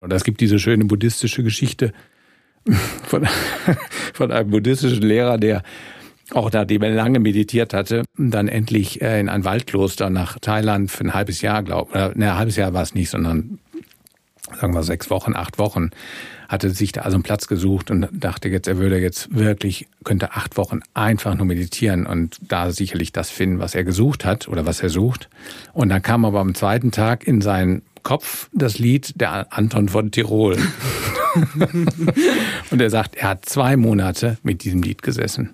Und 0.00 0.12
es 0.12 0.24
gibt 0.24 0.40
diese 0.40 0.58
schöne 0.58 0.84
buddhistische 0.86 1.42
Geschichte 1.42 1.92
von, 3.06 3.26
von 4.14 4.32
einem 4.32 4.50
buddhistischen 4.50 5.02
Lehrer, 5.02 5.38
der 5.38 5.62
auch 6.32 6.52
nachdem 6.52 6.82
er 6.82 6.90
lange 6.90 7.18
meditiert 7.18 7.74
hatte, 7.74 8.04
dann 8.16 8.48
endlich 8.48 9.02
äh, 9.02 9.18
in 9.18 9.28
ein 9.28 9.44
Waldkloster 9.44 10.10
nach 10.10 10.38
Thailand 10.38 10.90
für 10.90 11.04
ein 11.04 11.14
halbes 11.14 11.42
Jahr, 11.42 11.62
glaube 11.62 11.90
ich. 11.92 12.16
Ne, 12.16 12.30
ein 12.30 12.38
halbes 12.38 12.56
Jahr 12.56 12.72
war 12.72 12.82
es 12.82 12.94
nicht, 12.94 13.10
sondern 13.10 13.58
sagen 14.60 14.74
wir 14.74 14.82
sechs 14.82 15.10
Wochen, 15.10 15.34
acht 15.34 15.58
Wochen, 15.58 15.90
hatte 16.48 16.70
sich 16.70 16.92
da 16.92 17.02
also 17.02 17.16
einen 17.16 17.22
Platz 17.22 17.46
gesucht 17.46 17.90
und 17.90 18.08
dachte 18.12 18.48
jetzt, 18.48 18.66
er 18.66 18.78
würde 18.78 18.98
jetzt 18.98 19.34
wirklich, 19.34 19.86
könnte 20.04 20.32
acht 20.32 20.56
Wochen 20.56 20.80
einfach 20.94 21.36
nur 21.36 21.46
meditieren 21.46 22.06
und 22.06 22.38
da 22.48 22.72
sicherlich 22.72 23.12
das 23.12 23.30
finden, 23.30 23.60
was 23.60 23.74
er 23.74 23.84
gesucht 23.84 24.24
hat 24.24 24.48
oder 24.48 24.66
was 24.66 24.82
er 24.82 24.88
sucht. 24.88 25.28
Und 25.72 25.90
dann 25.90 26.02
kam 26.02 26.24
aber 26.24 26.40
am 26.40 26.54
zweiten 26.54 26.90
Tag 26.90 27.26
in 27.26 27.40
seinen 27.40 27.82
Kopf 28.02 28.48
das 28.52 28.78
Lied 28.78 29.20
der 29.20 29.52
Anton 29.52 29.88
von 29.88 30.10
Tirol. 30.10 30.56
und 32.70 32.80
er 32.80 32.90
sagt, 32.90 33.16
er 33.16 33.30
hat 33.30 33.46
zwei 33.46 33.76
Monate 33.76 34.38
mit 34.42 34.64
diesem 34.64 34.82
Lied 34.82 35.02
gesessen. 35.02 35.50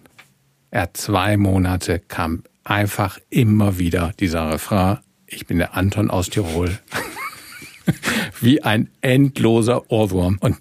Er 0.71 0.83
hat 0.83 0.97
zwei 0.97 1.37
Monate, 1.37 2.01
kam 2.01 2.43
einfach 2.65 3.19
immer 3.31 3.79
wieder 3.79 4.13
dieser 4.19 4.51
Refrain, 4.51 4.99
ich 5.27 5.47
bin 5.47 5.59
der 5.59 5.77
Anton 5.77 6.11
aus 6.11 6.31
Tirol. 6.31 6.79
Wie 8.41 8.63
ein 8.63 8.89
endloser 9.01 9.91
Ohrwurm. 9.91 10.39
Und 10.41 10.57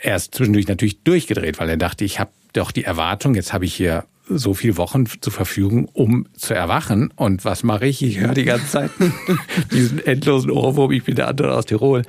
er 0.00 0.16
ist 0.16 0.34
zwischendurch 0.34 0.68
natürlich 0.68 1.02
durchgedreht, 1.02 1.58
weil 1.58 1.68
er 1.68 1.76
dachte, 1.76 2.04
ich 2.04 2.18
habe 2.18 2.30
doch 2.52 2.70
die 2.70 2.84
Erwartung, 2.84 3.34
jetzt 3.34 3.52
habe 3.52 3.64
ich 3.64 3.74
hier 3.74 4.04
so 4.28 4.54
viele 4.54 4.76
Wochen 4.76 5.06
zur 5.20 5.32
Verfügung, 5.32 5.88
um 5.92 6.26
zu 6.36 6.54
erwachen. 6.54 7.12
Und 7.16 7.44
was 7.44 7.62
mache 7.62 7.86
ich? 7.86 8.02
Ich 8.02 8.18
höre 8.18 8.34
die 8.34 8.44
ganze 8.44 8.66
Zeit 8.66 8.90
diesen 9.72 10.04
endlosen 10.04 10.50
Ohrwurm, 10.50 10.92
ich 10.92 11.04
bin 11.04 11.16
der 11.16 11.28
Anton 11.28 11.50
aus 11.50 11.66
Tirol. 11.66 12.02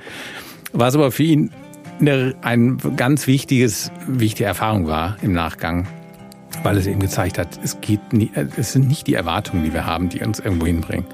Was 0.72 0.94
aber 0.94 1.10
für 1.10 1.22
ihn 1.22 1.50
eine, 2.00 2.34
ein 2.42 2.78
ganz 2.96 3.26
wichtiges, 3.26 3.90
wichtige 4.06 4.44
Erfahrung 4.44 4.86
war 4.86 5.16
im 5.22 5.32
Nachgang, 5.32 5.86
weil 6.62 6.76
es 6.76 6.86
eben 6.86 7.00
gezeigt 7.00 7.38
hat, 7.38 7.58
es 7.62 7.80
geht 7.80 8.12
nie, 8.12 8.30
es 8.56 8.72
sind 8.72 8.88
nicht 8.88 9.06
die 9.06 9.14
Erwartungen, 9.14 9.64
die 9.64 9.72
wir 9.72 9.86
haben, 9.86 10.08
die 10.08 10.20
uns 10.20 10.40
irgendwo 10.40 10.66
hinbringen. 10.66 11.06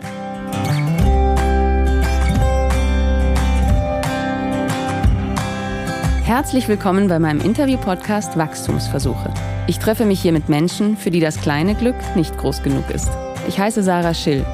Herzlich 6.25 6.69
willkommen 6.69 7.09
bei 7.09 7.19
meinem 7.19 7.41
Interview-Podcast 7.41 8.39
Wachstumsversuche. 8.39 9.35
Ich 9.67 9.79
treffe 9.79 10.05
mich 10.05 10.21
hier 10.21 10.33
mit 10.33 10.49
Menschen, 10.49 10.97
für 10.97 11.11
die 11.11 11.21
das 11.21 11.41
kleine 11.41 11.75
Glück 11.75 11.97
nicht 12.17 12.37
groß 12.37 12.63
genug 12.63 12.91
ist. 12.91 13.11
Ich 13.49 13.59
heiße 13.59 13.83
Sarah 13.83 14.15
Schill. 14.15 14.45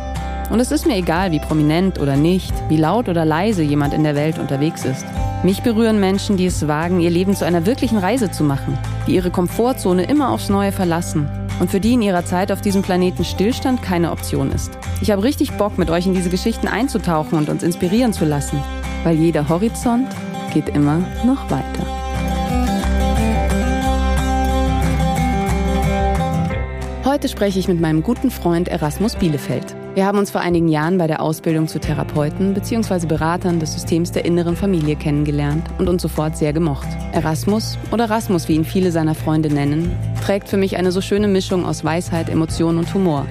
Und 0.51 0.61
es 0.61 0.71
ist 0.71 0.87
mir 0.87 0.97
egal, 0.97 1.33
wie 1.33 1.41
prominent 1.41 1.99
oder 1.99 2.17
nicht, 2.17 2.53
wie 2.69 2.77
laut 2.77 3.09
oder 3.09 3.25
leise 3.25 3.63
jemand 3.63 3.95
in 3.95 4.05
der 4.05 4.15
Welt 4.15 4.39
unterwegs 4.39 4.85
ist. 4.85 5.05
Mich 5.43 5.63
berühren 5.63 6.01
Menschen, 6.01 6.37
die 6.37 6.47
es 6.47 6.67
wagen, 6.69 7.01
ihr 7.01 7.11
Leben 7.11 7.35
zu 7.35 7.45
einer 7.45 7.67
wirklichen 7.67 7.99
Reise 7.99 8.31
zu 8.31 8.45
machen, 8.45 8.79
die 9.07 9.15
ihre 9.15 9.31
Komfortzone 9.31 10.05
immer 10.05 10.31
aufs 10.31 10.49
Neue 10.49 10.73
verlassen 10.73 11.29
und 11.61 11.71
für 11.71 11.81
die 11.81 11.95
in 11.95 12.03
ihrer 12.03 12.25
Zeit 12.25 12.53
auf 12.53 12.61
diesem 12.61 12.83
Planeten 12.83 13.25
Stillstand 13.25 13.83
keine 13.83 14.13
Option 14.13 14.53
ist. 14.53 14.71
Ich 15.01 15.11
habe 15.11 15.23
richtig 15.23 15.53
Bock, 15.53 15.79
mit 15.79 15.91
euch 15.91 16.07
in 16.07 16.15
diese 16.15 16.31
Geschichten 16.31 16.69
einzutauchen 16.69 17.39
und 17.39 17.49
uns 17.49 17.63
inspirieren 17.63 18.13
zu 18.13 18.25
lassen, 18.25 18.63
weil 19.05 19.17
jeder 19.17 19.49
Horizont 19.49 20.09
geht 20.53 20.69
immer 20.69 21.01
noch 21.25 21.51
weiter. 21.51 22.06
Heute 27.07 27.29
spreche 27.29 27.61
ich 27.61 27.69
mit 27.69 27.81
meinem 27.81 28.03
guten 28.03 28.33
Freund 28.33 28.67
Erasmus 28.67 29.15
Bielefeld. 29.15 29.77
Wir 29.95 30.05
haben 30.05 30.19
uns 30.19 30.33
vor 30.33 30.41
einigen 30.41 30.67
Jahren 30.67 30.99
bei 30.99 31.07
der 31.07 31.23
Ausbildung 31.23 31.69
zu 31.69 31.79
Therapeuten 31.79 32.53
bzw. 32.53 33.07
Beratern 33.07 33.61
des 33.61 33.75
Systems 33.75 34.11
der 34.11 34.25
inneren 34.25 34.57
Familie 34.57 34.97
kennengelernt 34.97 35.69
und 35.79 35.89
uns 35.89 36.03
sofort 36.03 36.37
sehr 36.37 36.53
gemocht. 36.53 36.89
Erasmus 37.13 37.79
oder 37.93 38.11
Rasmus, 38.11 38.49
wie 38.49 38.57
ihn 38.57 38.65
viele 38.65 38.91
seiner 38.91 39.15
Freunde 39.15 39.55
nennen, 39.55 39.97
trägt 40.21 40.49
für 40.49 40.57
mich 40.57 40.79
eine 40.79 40.91
so 40.91 41.01
schöne 41.01 41.29
Mischung 41.29 41.65
aus 41.65 41.85
Weisheit, 41.85 42.29
Emotion 42.29 42.77
und 42.77 42.93
Humor, 42.93 43.25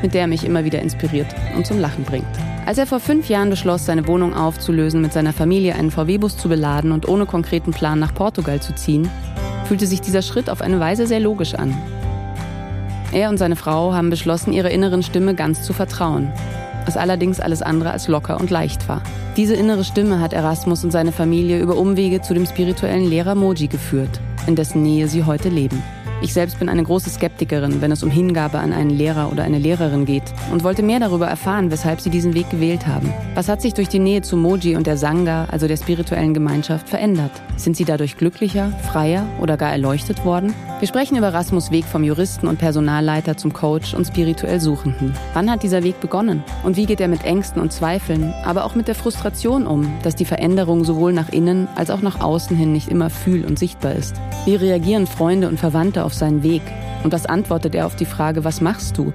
mit 0.00 0.14
der 0.14 0.22
er 0.22 0.26
mich 0.26 0.46
immer 0.46 0.64
wieder 0.64 0.80
inspiriert 0.80 1.28
und 1.54 1.66
zum 1.66 1.78
Lachen 1.78 2.04
bringt. 2.04 2.24
Als 2.64 2.78
er 2.78 2.86
vor 2.86 2.98
fünf 2.98 3.28
Jahren 3.28 3.50
beschloss, 3.50 3.84
seine 3.84 4.06
Wohnung 4.06 4.32
aufzulösen, 4.32 5.02
mit 5.02 5.12
seiner 5.12 5.34
Familie 5.34 5.74
einen 5.74 5.90
VW-Bus 5.90 6.38
zu 6.38 6.48
beladen 6.48 6.92
und 6.92 7.06
ohne 7.06 7.26
konkreten 7.26 7.72
Plan 7.72 7.98
nach 7.98 8.14
Portugal 8.14 8.62
zu 8.62 8.74
ziehen, 8.74 9.06
fühlte 9.66 9.86
sich 9.86 10.00
dieser 10.00 10.22
Schritt 10.22 10.48
auf 10.48 10.62
eine 10.62 10.80
Weise 10.80 11.06
sehr 11.06 11.20
logisch 11.20 11.54
an. 11.54 11.76
Er 13.12 13.30
und 13.30 13.38
seine 13.38 13.56
Frau 13.56 13.94
haben 13.94 14.10
beschlossen, 14.10 14.52
ihrer 14.52 14.70
inneren 14.70 15.02
Stimme 15.02 15.34
ganz 15.34 15.62
zu 15.62 15.72
vertrauen, 15.72 16.30
was 16.84 16.96
allerdings 16.96 17.40
alles 17.40 17.62
andere 17.62 17.90
als 17.90 18.06
locker 18.06 18.38
und 18.38 18.50
leicht 18.50 18.88
war. 18.88 19.02
Diese 19.36 19.54
innere 19.54 19.84
Stimme 19.84 20.20
hat 20.20 20.32
Erasmus 20.32 20.84
und 20.84 20.90
seine 20.90 21.12
Familie 21.12 21.60
über 21.60 21.76
Umwege 21.76 22.20
zu 22.20 22.34
dem 22.34 22.44
spirituellen 22.44 23.08
Lehrer 23.08 23.34
Moji 23.34 23.68
geführt, 23.68 24.20
in 24.46 24.56
dessen 24.56 24.82
Nähe 24.82 25.08
sie 25.08 25.24
heute 25.24 25.48
leben. 25.48 25.82
Ich 26.20 26.32
selbst 26.32 26.58
bin 26.58 26.68
eine 26.68 26.82
große 26.82 27.10
Skeptikerin, 27.10 27.80
wenn 27.80 27.92
es 27.92 28.02
um 28.02 28.10
Hingabe 28.10 28.58
an 28.58 28.72
einen 28.72 28.90
Lehrer 28.90 29.30
oder 29.30 29.44
eine 29.44 29.58
Lehrerin 29.58 30.04
geht 30.04 30.24
und 30.50 30.64
wollte 30.64 30.82
mehr 30.82 30.98
darüber 30.98 31.28
erfahren, 31.28 31.70
weshalb 31.70 32.00
sie 32.00 32.10
diesen 32.10 32.34
Weg 32.34 32.50
gewählt 32.50 32.88
haben. 32.88 33.14
Was 33.36 33.48
hat 33.48 33.62
sich 33.62 33.72
durch 33.72 33.88
die 33.88 34.00
Nähe 34.00 34.20
zu 34.22 34.36
Moji 34.36 34.74
und 34.74 34.88
der 34.88 34.96
Sangha, 34.96 35.46
also 35.52 35.68
der 35.68 35.76
spirituellen 35.76 36.34
Gemeinschaft, 36.34 36.88
verändert? 36.88 37.30
Sind 37.56 37.76
sie 37.76 37.84
dadurch 37.84 38.16
glücklicher, 38.16 38.72
freier 38.92 39.26
oder 39.40 39.56
gar 39.56 39.70
erleuchtet 39.70 40.24
worden? 40.24 40.54
Wir 40.80 40.88
sprechen 40.88 41.16
über 41.16 41.32
Rasmus 41.32 41.70
Weg 41.70 41.84
vom 41.84 42.02
Juristen 42.02 42.48
und 42.48 42.58
Personalleiter 42.58 43.36
zum 43.36 43.52
Coach 43.52 43.94
und 43.94 44.06
spirituell 44.06 44.60
Suchenden. 44.60 45.12
Wann 45.34 45.50
hat 45.50 45.62
dieser 45.62 45.84
Weg 45.84 46.00
begonnen? 46.00 46.42
Und 46.64 46.76
wie 46.76 46.86
geht 46.86 47.00
er 47.00 47.08
mit 47.08 47.24
Ängsten 47.24 47.60
und 47.60 47.72
Zweifeln, 47.72 48.34
aber 48.44 48.64
auch 48.64 48.74
mit 48.74 48.88
der 48.88 48.94
Frustration 48.96 49.66
um, 49.66 49.92
dass 50.02 50.16
die 50.16 50.24
Veränderung 50.24 50.84
sowohl 50.84 51.12
nach 51.12 51.30
innen 51.30 51.68
als 51.76 51.90
auch 51.90 52.00
nach 52.02 52.20
außen 52.20 52.56
hin 52.56 52.72
nicht 52.72 52.88
immer 52.88 53.10
fühl- 53.10 53.44
und 53.44 53.58
sichtbar 53.58 53.94
ist? 53.94 54.14
Wie 54.44 54.54
reagieren 54.54 55.06
Freunde 55.06 55.48
und 55.48 55.58
Verwandte 55.58 56.04
auf 56.08 56.14
seinen 56.14 56.42
Weg? 56.42 56.62
Und 57.04 57.12
was 57.12 57.26
antwortet 57.26 57.76
er 57.76 57.86
auf 57.86 57.94
die 57.94 58.06
Frage, 58.06 58.42
was 58.42 58.60
machst 58.60 58.98
du? 58.98 59.12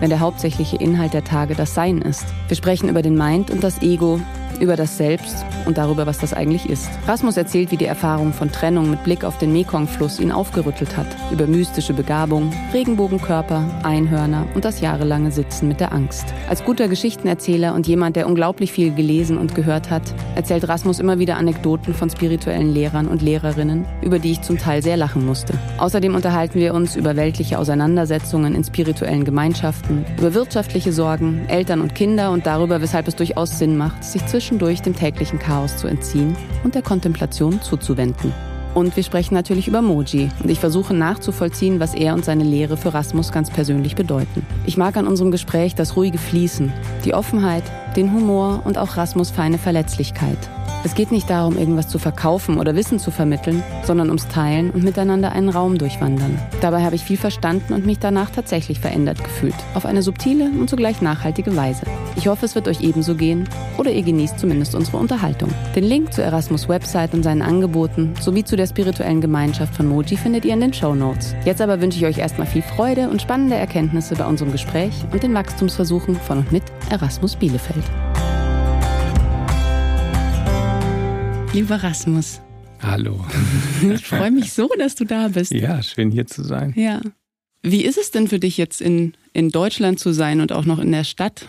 wenn 0.00 0.10
der 0.10 0.20
hauptsächliche 0.20 0.76
Inhalt 0.76 1.14
der 1.14 1.24
Tage 1.24 1.54
das 1.54 1.74
Sein 1.74 2.02
ist. 2.02 2.26
Wir 2.48 2.56
sprechen 2.56 2.90
über 2.90 3.00
den 3.00 3.16
Mind 3.16 3.50
und 3.50 3.64
das 3.64 3.80
Ego, 3.80 4.20
über 4.60 4.76
das 4.76 4.96
Selbst 4.96 5.44
und 5.66 5.78
darüber, 5.78 6.06
was 6.06 6.18
das 6.18 6.34
eigentlich 6.34 6.68
ist. 6.68 6.88
Rasmus 7.06 7.36
erzählt, 7.36 7.70
wie 7.70 7.76
die 7.76 7.86
Erfahrung 7.86 8.32
von 8.32 8.50
Trennung 8.50 8.90
mit 8.90 9.04
Blick 9.04 9.24
auf 9.24 9.38
den 9.38 9.52
Mekong-Fluss 9.52 10.20
ihn 10.20 10.32
aufgerüttelt 10.32 10.96
hat, 10.96 11.06
über 11.30 11.46
mystische 11.46 11.92
Begabung, 11.92 12.52
Regenbogenkörper, 12.72 13.64
Einhörner 13.82 14.46
und 14.54 14.64
das 14.64 14.80
jahrelange 14.80 15.30
Sitzen 15.30 15.68
mit 15.68 15.80
der 15.80 15.92
Angst. 15.92 16.26
Als 16.48 16.64
guter 16.64 16.88
Geschichtenerzähler 16.88 17.74
und 17.74 17.86
jemand, 17.86 18.16
der 18.16 18.26
unglaublich 18.26 18.72
viel 18.72 18.94
gelesen 18.94 19.38
und 19.38 19.54
gehört 19.54 19.90
hat, 19.90 20.02
erzählt 20.34 20.68
Rasmus 20.68 21.00
immer 21.00 21.18
wieder 21.18 21.36
Anekdoten 21.36 21.94
von 21.94 22.10
spirituellen 22.10 22.72
Lehrern 22.72 23.08
und 23.08 23.22
Lehrerinnen, 23.22 23.86
über 24.02 24.18
die 24.18 24.32
ich 24.32 24.42
zum 24.42 24.58
Teil 24.58 24.82
sehr 24.82 24.96
lachen 24.96 25.24
musste. 25.26 25.54
Außerdem 25.78 26.14
unterhalten 26.14 26.58
wir 26.58 26.74
uns 26.74 26.96
über 26.96 27.16
weltliche 27.16 27.58
Auseinandersetzungen 27.58 28.54
in 28.54 28.64
spirituellen 28.64 29.24
Gemeinschaften, 29.24 30.04
über 30.18 30.34
wirtschaftliche 30.34 30.92
Sorgen, 30.92 31.46
Eltern 31.48 31.80
und 31.80 31.94
Kinder 31.94 32.30
und 32.30 32.46
darüber, 32.46 32.80
weshalb 32.80 33.08
es 33.08 33.16
durchaus 33.16 33.58
Sinn 33.58 33.76
macht, 33.76 34.04
sich 34.04 34.24
zwischen 34.26 34.43
zwischendurch 34.44 34.82
dem 34.82 34.94
täglichen 34.94 35.38
Chaos 35.38 35.78
zu 35.78 35.86
entziehen 35.86 36.36
und 36.64 36.74
der 36.74 36.82
Kontemplation 36.82 37.62
zuzuwenden. 37.62 38.30
Und 38.74 38.94
wir 38.94 39.02
sprechen 39.02 39.32
natürlich 39.32 39.68
über 39.68 39.80
Moji 39.80 40.28
und 40.42 40.50
ich 40.50 40.60
versuche 40.60 40.92
nachzuvollziehen, 40.92 41.80
was 41.80 41.94
er 41.94 42.12
und 42.12 42.26
seine 42.26 42.44
Lehre 42.44 42.76
für 42.76 42.92
Rasmus 42.92 43.32
ganz 43.32 43.48
persönlich 43.48 43.96
bedeuten. 43.96 44.44
Ich 44.66 44.76
mag 44.76 44.98
an 44.98 45.06
unserem 45.06 45.30
Gespräch 45.30 45.74
das 45.74 45.96
ruhige 45.96 46.18
Fließen, 46.18 46.74
die 47.06 47.14
Offenheit, 47.14 47.64
den 47.96 48.12
Humor 48.12 48.62
und 48.64 48.78
auch 48.78 48.96
Rasmus 48.96 49.30
feine 49.30 49.58
Verletzlichkeit. 49.58 50.38
Es 50.84 50.94
geht 50.94 51.10
nicht 51.10 51.30
darum, 51.30 51.56
irgendwas 51.56 51.88
zu 51.88 51.98
verkaufen 51.98 52.58
oder 52.58 52.76
Wissen 52.76 52.98
zu 52.98 53.10
vermitteln, 53.10 53.62
sondern 53.84 54.08
ums 54.08 54.28
Teilen 54.28 54.70
und 54.70 54.84
miteinander 54.84 55.32
einen 55.32 55.48
Raum 55.48 55.78
durchwandern. 55.78 56.38
Dabei 56.60 56.82
habe 56.84 56.94
ich 56.94 57.04
viel 57.04 57.16
verstanden 57.16 57.72
und 57.72 57.86
mich 57.86 58.00
danach 58.00 58.28
tatsächlich 58.28 58.80
verändert 58.80 59.24
gefühlt. 59.24 59.54
Auf 59.72 59.86
eine 59.86 60.02
subtile 60.02 60.44
und 60.44 60.68
zugleich 60.68 61.00
nachhaltige 61.00 61.56
Weise. 61.56 61.86
Ich 62.16 62.28
hoffe, 62.28 62.44
es 62.44 62.54
wird 62.54 62.68
euch 62.68 62.82
ebenso 62.82 63.14
gehen 63.14 63.48
oder 63.78 63.92
ihr 63.92 64.02
genießt 64.02 64.38
zumindest 64.38 64.74
unsere 64.74 64.98
Unterhaltung. 64.98 65.48
Den 65.74 65.84
Link 65.84 66.12
zu 66.12 66.22
Erasmus 66.22 66.68
Website 66.68 67.14
und 67.14 67.22
seinen 67.22 67.40
Angeboten 67.40 68.12
sowie 68.20 68.44
zu 68.44 68.54
der 68.54 68.66
spirituellen 68.66 69.22
Gemeinschaft 69.22 69.74
von 69.74 69.86
Moji 69.86 70.18
findet 70.18 70.44
ihr 70.44 70.52
in 70.52 70.60
den 70.60 70.74
Show 70.74 70.94
Notes. 70.94 71.34
Jetzt 71.46 71.62
aber 71.62 71.80
wünsche 71.80 71.98
ich 71.98 72.04
euch 72.04 72.18
erstmal 72.18 72.46
viel 72.46 72.62
Freude 72.62 73.08
und 73.08 73.22
spannende 73.22 73.56
Erkenntnisse 73.56 74.16
bei 74.16 74.26
unserem 74.26 74.52
Gespräch 74.52 74.92
und 75.10 75.22
den 75.22 75.32
Wachstumsversuchen 75.32 76.16
von 76.16 76.38
und 76.38 76.52
mit 76.52 76.64
Erasmus 76.90 77.36
Bielefeld. 77.36 77.84
Lieber 81.52 81.76
Rasmus. 81.76 82.40
Hallo. 82.82 83.24
Ich 83.94 84.06
freue 84.06 84.30
mich 84.30 84.52
so, 84.52 84.68
dass 84.78 84.94
du 84.94 85.04
da 85.04 85.28
bist. 85.28 85.52
Ja, 85.52 85.82
schön 85.82 86.10
hier 86.10 86.26
zu 86.26 86.42
sein. 86.42 86.72
Ja. 86.76 87.00
Wie 87.62 87.84
ist 87.84 87.98
es 87.98 88.10
denn 88.10 88.28
für 88.28 88.38
dich 88.38 88.56
jetzt 88.56 88.80
in, 88.80 89.14
in 89.32 89.50
Deutschland 89.50 89.98
zu 89.98 90.12
sein 90.12 90.40
und 90.40 90.52
auch 90.52 90.64
noch 90.64 90.78
in 90.78 90.92
der 90.92 91.04
Stadt? 91.04 91.48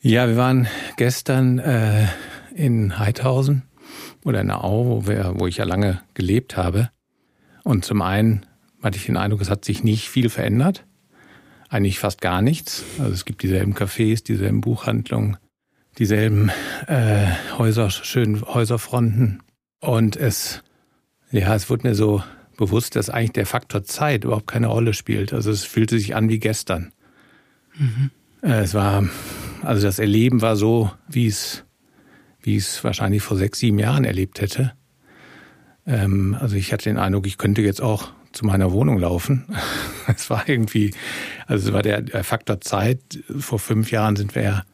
Ja, 0.00 0.28
wir 0.28 0.36
waren 0.36 0.66
gestern 0.96 1.58
äh, 1.58 2.06
in 2.54 2.98
Heidhausen 2.98 3.62
oder 4.24 4.40
in 4.40 4.48
der 4.48 4.64
Au, 4.64 4.86
wo, 4.86 5.06
wir, 5.06 5.34
wo 5.36 5.46
ich 5.46 5.58
ja 5.58 5.64
lange 5.64 6.00
gelebt 6.14 6.56
habe. 6.56 6.90
Und 7.64 7.84
zum 7.84 8.02
einen 8.02 8.46
hatte 8.82 8.98
ich 8.98 9.06
den 9.06 9.16
Eindruck, 9.16 9.40
es 9.40 9.50
hat 9.50 9.64
sich 9.64 9.84
nicht 9.84 10.08
viel 10.08 10.28
verändert. 10.28 10.84
Eigentlich 11.72 11.98
fast 11.98 12.20
gar 12.20 12.42
nichts. 12.42 12.84
Also 12.98 13.14
es 13.14 13.24
gibt 13.24 13.42
dieselben 13.42 13.72
Cafés, 13.72 14.22
dieselben 14.22 14.60
Buchhandlungen, 14.60 15.38
dieselben 15.96 16.50
äh, 16.86 17.28
Häuser, 17.56 17.88
schönen 17.88 18.42
Häuserfronten. 18.42 19.42
Und 19.80 20.16
es, 20.16 20.62
ja, 21.30 21.54
es 21.54 21.70
wurde 21.70 21.88
mir 21.88 21.94
so 21.94 22.22
bewusst, 22.58 22.94
dass 22.94 23.08
eigentlich 23.08 23.32
der 23.32 23.46
Faktor 23.46 23.84
Zeit 23.84 24.24
überhaupt 24.24 24.48
keine 24.48 24.66
Rolle 24.66 24.92
spielt. 24.92 25.32
Also 25.32 25.50
es 25.50 25.64
fühlte 25.64 25.98
sich 25.98 26.14
an 26.14 26.28
wie 26.28 26.40
gestern. 26.40 26.92
Mhm. 27.78 28.10
Es 28.42 28.74
war, 28.74 29.08
also 29.62 29.86
das 29.86 29.98
Erleben 29.98 30.42
war 30.42 30.56
so, 30.56 30.90
wie 31.08 31.26
es, 31.26 31.64
wie 32.42 32.56
es 32.56 32.84
wahrscheinlich 32.84 33.22
vor 33.22 33.38
sechs, 33.38 33.60
sieben 33.60 33.78
Jahren 33.78 34.04
erlebt 34.04 34.42
hätte. 34.42 34.74
Ähm, 35.86 36.36
also 36.38 36.54
ich 36.54 36.70
hatte 36.70 36.90
den 36.90 36.98
Eindruck, 36.98 37.26
ich 37.26 37.38
könnte 37.38 37.62
jetzt 37.62 37.80
auch 37.80 38.12
zu 38.32 38.46
meiner 38.46 38.72
Wohnung 38.72 38.98
laufen. 38.98 39.46
Es 40.08 40.28
war 40.30 40.48
irgendwie, 40.48 40.92
also 41.46 41.68
es 41.68 41.72
war 41.72 41.82
der, 41.82 42.02
der 42.02 42.24
Faktor 42.24 42.60
Zeit. 42.60 42.98
Vor 43.38 43.60
fünf 43.60 43.92
Jahren 43.92 44.16
sind 44.16 44.34
wir 44.34 44.42
ja 44.42 44.64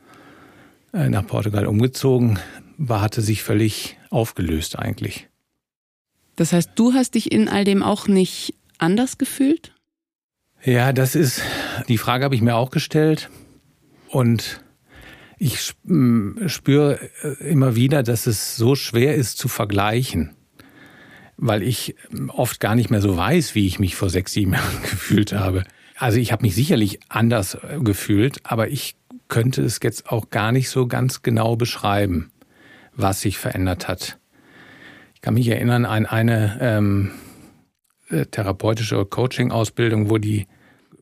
äh, 0.95 1.11
nach 1.11 1.27
Portugal 1.27 1.67
umgezogen, 1.67 2.39
war, 2.79 3.03
hatte 3.03 3.21
sich 3.21 3.43
völlig 3.43 3.99
aufgelöst 4.09 4.79
eigentlich. 4.79 5.29
Das 6.37 6.55
heißt, 6.55 6.71
du 6.77 6.95
hast 6.95 7.15
dich 7.15 7.31
in 7.31 7.49
all 7.49 7.65
dem 7.65 7.83
auch 7.83 8.09
nicht 8.09 8.55
anders 8.79 9.19
gefühlt? 9.19 9.75
Ja, 10.65 10.95
das 10.95 11.15
ist, 11.15 11.43
die 11.89 11.99
Frage 11.99 12.25
habe 12.25 12.35
ich 12.35 12.41
mir 12.41 12.57
auch 12.57 12.71
gestellt. 12.71 13.29
Und 14.09 14.63
ich 15.37 15.61
spüre 15.61 16.99
äh, 17.23 17.51
immer 17.51 17.77
wieder, 17.77 18.03
dass 18.03 18.27
es 18.27 18.57
so 18.57 18.75
schwer 18.75 19.15
ist 19.15 19.37
zu 19.37 19.49
vergleichen 19.49 20.38
weil 21.39 21.63
ich 21.63 21.95
oft 22.29 22.61
gar 22.61 22.75
nicht 22.75 22.91
mehr 22.91 23.01
so 23.01 23.17
weiß, 23.17 23.55
wie 23.55 23.67
ich 23.67 23.79
mich 23.79 23.97
vor 23.97 24.11
sechs, 24.11 24.33
sieben 24.33 24.53
Jahren 24.55 24.83
gefühlt 24.83 25.33
habe. 25.33 25.65
Also 25.97 26.19
ich 26.19 26.33
habe 26.33 26.43
mich 26.43 26.55
sicherlich 26.55 27.01
anders 27.09 27.55
äh, 27.55 27.79
gefühlt, 27.81 28.41
aber 28.45 28.69
ich 28.69 28.97
könnte 29.29 29.63
es 29.63 29.79
jetzt 29.83 30.11
auch 30.11 30.31
gar 30.31 30.53
nicht 30.53 30.69
so 30.69 30.87
ganz 30.87 31.23
genau 31.23 31.57
beschreiben, 31.57 32.31
was 32.95 33.21
sich 33.21 33.39
verändert 33.39 33.89
hat. 33.89 34.19
Ich 35.15 35.21
kann 35.21 35.35
mich 35.35 35.49
erinnern 35.49 35.85
an 35.85 36.07
eine 36.07 36.59
ähm, 36.61 37.11
äh, 38.11 38.27
therapeutische 38.27 39.05
Coaching-Ausbildung, 39.05 40.11
wo 40.11 40.19
die 40.19 40.47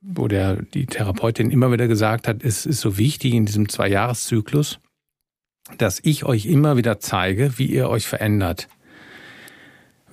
wo 0.08 0.28
der, 0.28 0.62
die 0.62 0.86
Therapeutin 0.86 1.50
immer 1.50 1.72
wieder 1.72 1.88
gesagt 1.88 2.28
hat, 2.28 2.44
es 2.44 2.64
ist 2.64 2.80
so 2.80 2.96
wichtig 2.96 3.34
in 3.34 3.44
diesem 3.44 3.68
Zwei-Jahres-Zyklus, 3.68 4.78
dass 5.78 5.98
ich 6.00 6.24
euch 6.24 6.46
immer 6.46 6.76
wieder 6.76 7.00
zeige, 7.00 7.58
wie 7.58 7.66
ihr 7.66 7.88
euch 7.88 8.06
verändert 8.06 8.68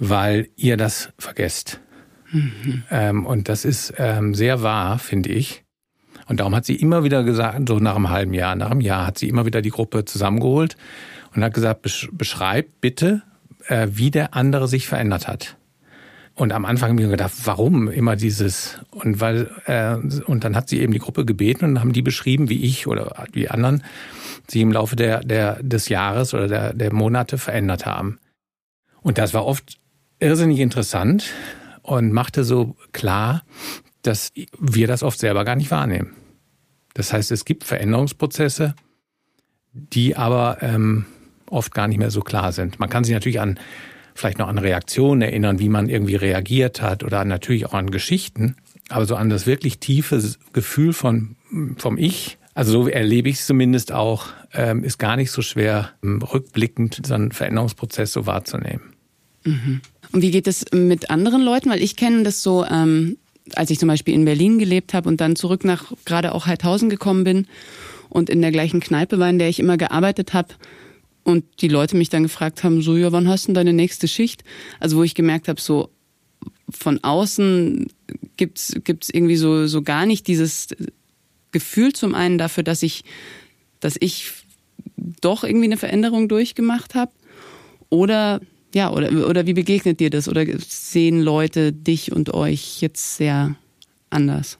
weil 0.09 0.49
ihr 0.55 0.77
das 0.77 1.09
vergesst. 1.17 1.79
Mhm. 2.31 2.83
Ähm, 2.91 3.25
und 3.25 3.47
das 3.47 3.63
ist 3.63 3.93
ähm, 3.97 4.33
sehr 4.35 4.61
wahr, 4.61 4.99
finde 4.99 5.29
ich. 5.29 5.63
Und 6.27 6.39
darum 6.39 6.55
hat 6.55 6.65
sie 6.65 6.75
immer 6.75 7.03
wieder 7.03 7.23
gesagt, 7.23 7.67
so 7.67 7.79
nach 7.79 7.95
einem 7.95 8.09
halben 8.09 8.33
Jahr, 8.33 8.55
nach 8.55 8.71
einem 8.71 8.81
Jahr 8.81 9.05
hat 9.07 9.17
sie 9.17 9.29
immer 9.29 9.45
wieder 9.45 9.61
die 9.61 9.69
Gruppe 9.69 10.05
zusammengeholt 10.05 10.77
und 11.35 11.43
hat 11.43 11.53
gesagt, 11.53 11.81
beschreibt 12.11 12.81
bitte, 12.81 13.21
äh, 13.67 13.87
wie 13.91 14.11
der 14.11 14.33
andere 14.33 14.67
sich 14.67 14.87
verändert 14.87 15.27
hat. 15.27 15.57
Und 16.35 16.51
am 16.51 16.65
Anfang 16.65 16.89
habe 16.89 17.01
ich 17.01 17.05
mir 17.05 17.11
gedacht, 17.11 17.33
warum 17.43 17.89
immer 17.89 18.15
dieses? 18.15 18.79
Und 18.91 19.21
weil 19.21 19.51
äh, 19.65 19.95
und 20.25 20.43
dann 20.43 20.55
hat 20.55 20.67
sie 20.67 20.81
eben 20.81 20.91
die 20.91 20.99
Gruppe 20.99 21.25
gebeten 21.25 21.65
und 21.65 21.79
haben 21.79 21.93
die 21.93 22.01
beschrieben, 22.01 22.49
wie 22.49 22.63
ich 22.63 22.87
oder 22.87 23.25
wie 23.31 23.49
anderen 23.49 23.83
sich 24.47 24.61
im 24.61 24.71
Laufe 24.71 24.95
der, 24.95 25.19
der 25.23 25.61
des 25.61 25.89
Jahres 25.89 26.33
oder 26.33 26.47
der, 26.47 26.73
der 26.73 26.91
Monate 26.91 27.37
verändert 27.37 27.85
haben. 27.85 28.19
Und 29.01 29.17
das 29.19 29.33
war 29.33 29.45
oft 29.45 29.77
irrsinnig 30.23 30.59
interessant 30.59 31.25
und 31.81 32.11
machte 32.11 32.43
so 32.43 32.75
klar, 32.91 33.43
dass 34.01 34.31
wir 34.59 34.87
das 34.87 35.03
oft 35.03 35.19
selber 35.19 35.45
gar 35.45 35.55
nicht 35.55 35.71
wahrnehmen. 35.71 36.13
Das 36.93 37.13
heißt, 37.13 37.31
es 37.31 37.45
gibt 37.45 37.63
Veränderungsprozesse, 37.63 38.75
die 39.71 40.15
aber 40.15 40.57
ähm, 40.61 41.05
oft 41.49 41.73
gar 41.73 41.87
nicht 41.87 41.97
mehr 41.97 42.11
so 42.11 42.21
klar 42.21 42.51
sind. 42.51 42.79
Man 42.79 42.89
kann 42.89 43.03
sich 43.03 43.13
natürlich 43.13 43.39
an 43.39 43.59
vielleicht 44.15 44.37
noch 44.37 44.47
an 44.47 44.59
Reaktionen 44.59 45.21
erinnern, 45.21 45.59
wie 45.59 45.69
man 45.69 45.89
irgendwie 45.89 46.15
reagiert 46.15 46.81
hat 46.81 47.03
oder 47.03 47.25
natürlich 47.25 47.65
auch 47.65 47.73
an 47.73 47.89
Geschichten, 47.89 48.55
aber 48.89 49.05
so 49.05 49.15
an 49.15 49.29
das 49.29 49.47
wirklich 49.47 49.79
tiefe 49.79 50.21
Gefühl 50.53 50.93
von 50.93 51.35
vom 51.77 51.97
Ich, 51.97 52.37
also 52.53 52.71
so 52.83 52.87
erlebe 52.87 53.29
ich 53.29 53.39
es 53.39 53.47
zumindest 53.47 53.91
auch, 53.91 54.27
ähm, 54.53 54.83
ist 54.83 54.99
gar 54.99 55.15
nicht 55.15 55.31
so 55.31 55.41
schwer, 55.41 55.91
ähm, 56.03 56.21
rückblickend 56.21 57.01
so 57.03 57.13
einen 57.15 57.31
Veränderungsprozess 57.31 58.13
so 58.13 58.27
wahrzunehmen. 58.27 58.93
Mhm. 59.43 59.81
Und 60.13 60.21
wie 60.21 60.31
geht 60.31 60.47
es 60.47 60.65
mit 60.71 61.09
anderen 61.09 61.41
Leuten? 61.41 61.69
Weil 61.69 61.81
ich 61.81 61.95
kenne 61.95 62.23
das 62.23 62.43
so, 62.43 62.63
ähm, 62.65 63.17
als 63.55 63.71
ich 63.71 63.79
zum 63.79 63.87
Beispiel 63.87 64.13
in 64.13 64.25
Berlin 64.25 64.59
gelebt 64.59 64.93
habe 64.93 65.09
und 65.09 65.19
dann 65.19 65.35
zurück 65.35 65.65
nach 65.65 65.91
gerade 66.05 66.33
auch 66.33 66.45
Heidhausen 66.45 66.89
gekommen 66.89 67.23
bin 67.23 67.47
und 68.09 68.29
in 68.29 68.41
der 68.41 68.51
gleichen 68.51 68.79
Kneipe 68.79 69.19
war, 69.19 69.29
in 69.29 69.39
der 69.39 69.49
ich 69.49 69.59
immer 69.59 69.75
gearbeitet 69.75 70.33
habe 70.33 70.53
und 71.23 71.43
die 71.61 71.67
Leute 71.67 71.97
mich 71.97 72.09
dann 72.09 72.23
gefragt 72.23 72.63
haben, 72.63 72.81
so, 72.81 72.95
ja, 72.95 73.11
wann 73.11 73.27
hast 73.27 73.45
du 73.45 73.47
denn 73.47 73.55
deine 73.55 73.73
nächste 73.73 74.07
Schicht? 74.07 74.43
Also 74.79 74.97
wo 74.97 75.03
ich 75.03 75.15
gemerkt 75.15 75.47
habe, 75.47 75.59
so 75.59 75.89
von 76.69 77.03
außen 77.03 77.87
gibt's 78.37 78.75
gibt's 78.83 79.09
irgendwie 79.09 79.35
so, 79.35 79.67
so 79.67 79.81
gar 79.81 80.05
nicht 80.05 80.27
dieses 80.27 80.67
Gefühl 81.51 81.93
zum 81.93 82.13
einen 82.13 82.37
dafür, 82.37 82.63
dass 82.63 82.83
ich, 82.83 83.03
dass 83.79 83.95
ich 83.99 84.31
doch 85.21 85.43
irgendwie 85.43 85.65
eine 85.65 85.77
Veränderung 85.77 86.27
durchgemacht 86.27 86.93
habe 86.93 87.11
oder 87.89 88.41
ja, 88.73 88.91
oder, 88.91 89.27
oder 89.27 89.45
wie 89.45 89.53
begegnet 89.53 89.99
dir 89.99 90.09
das? 90.09 90.27
Oder 90.27 90.45
sehen 90.59 91.21
Leute 91.21 91.71
dich 91.71 92.11
und 92.11 92.33
euch 92.33 92.81
jetzt 92.81 93.17
sehr 93.17 93.55
anders? 94.09 94.57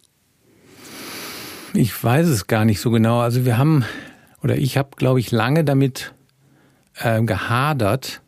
Ich 1.73 2.03
weiß 2.03 2.27
es 2.27 2.47
gar 2.47 2.65
nicht 2.65 2.79
so 2.79 2.91
genau. 2.91 3.19
Also 3.19 3.45
wir 3.45 3.57
haben, 3.57 3.83
oder 4.43 4.57
ich 4.57 4.77
habe, 4.77 4.89
glaube 4.95 5.19
ich, 5.19 5.31
lange 5.31 5.63
damit 5.63 6.13
äh, 6.99 7.21
gehadert, 7.23 8.21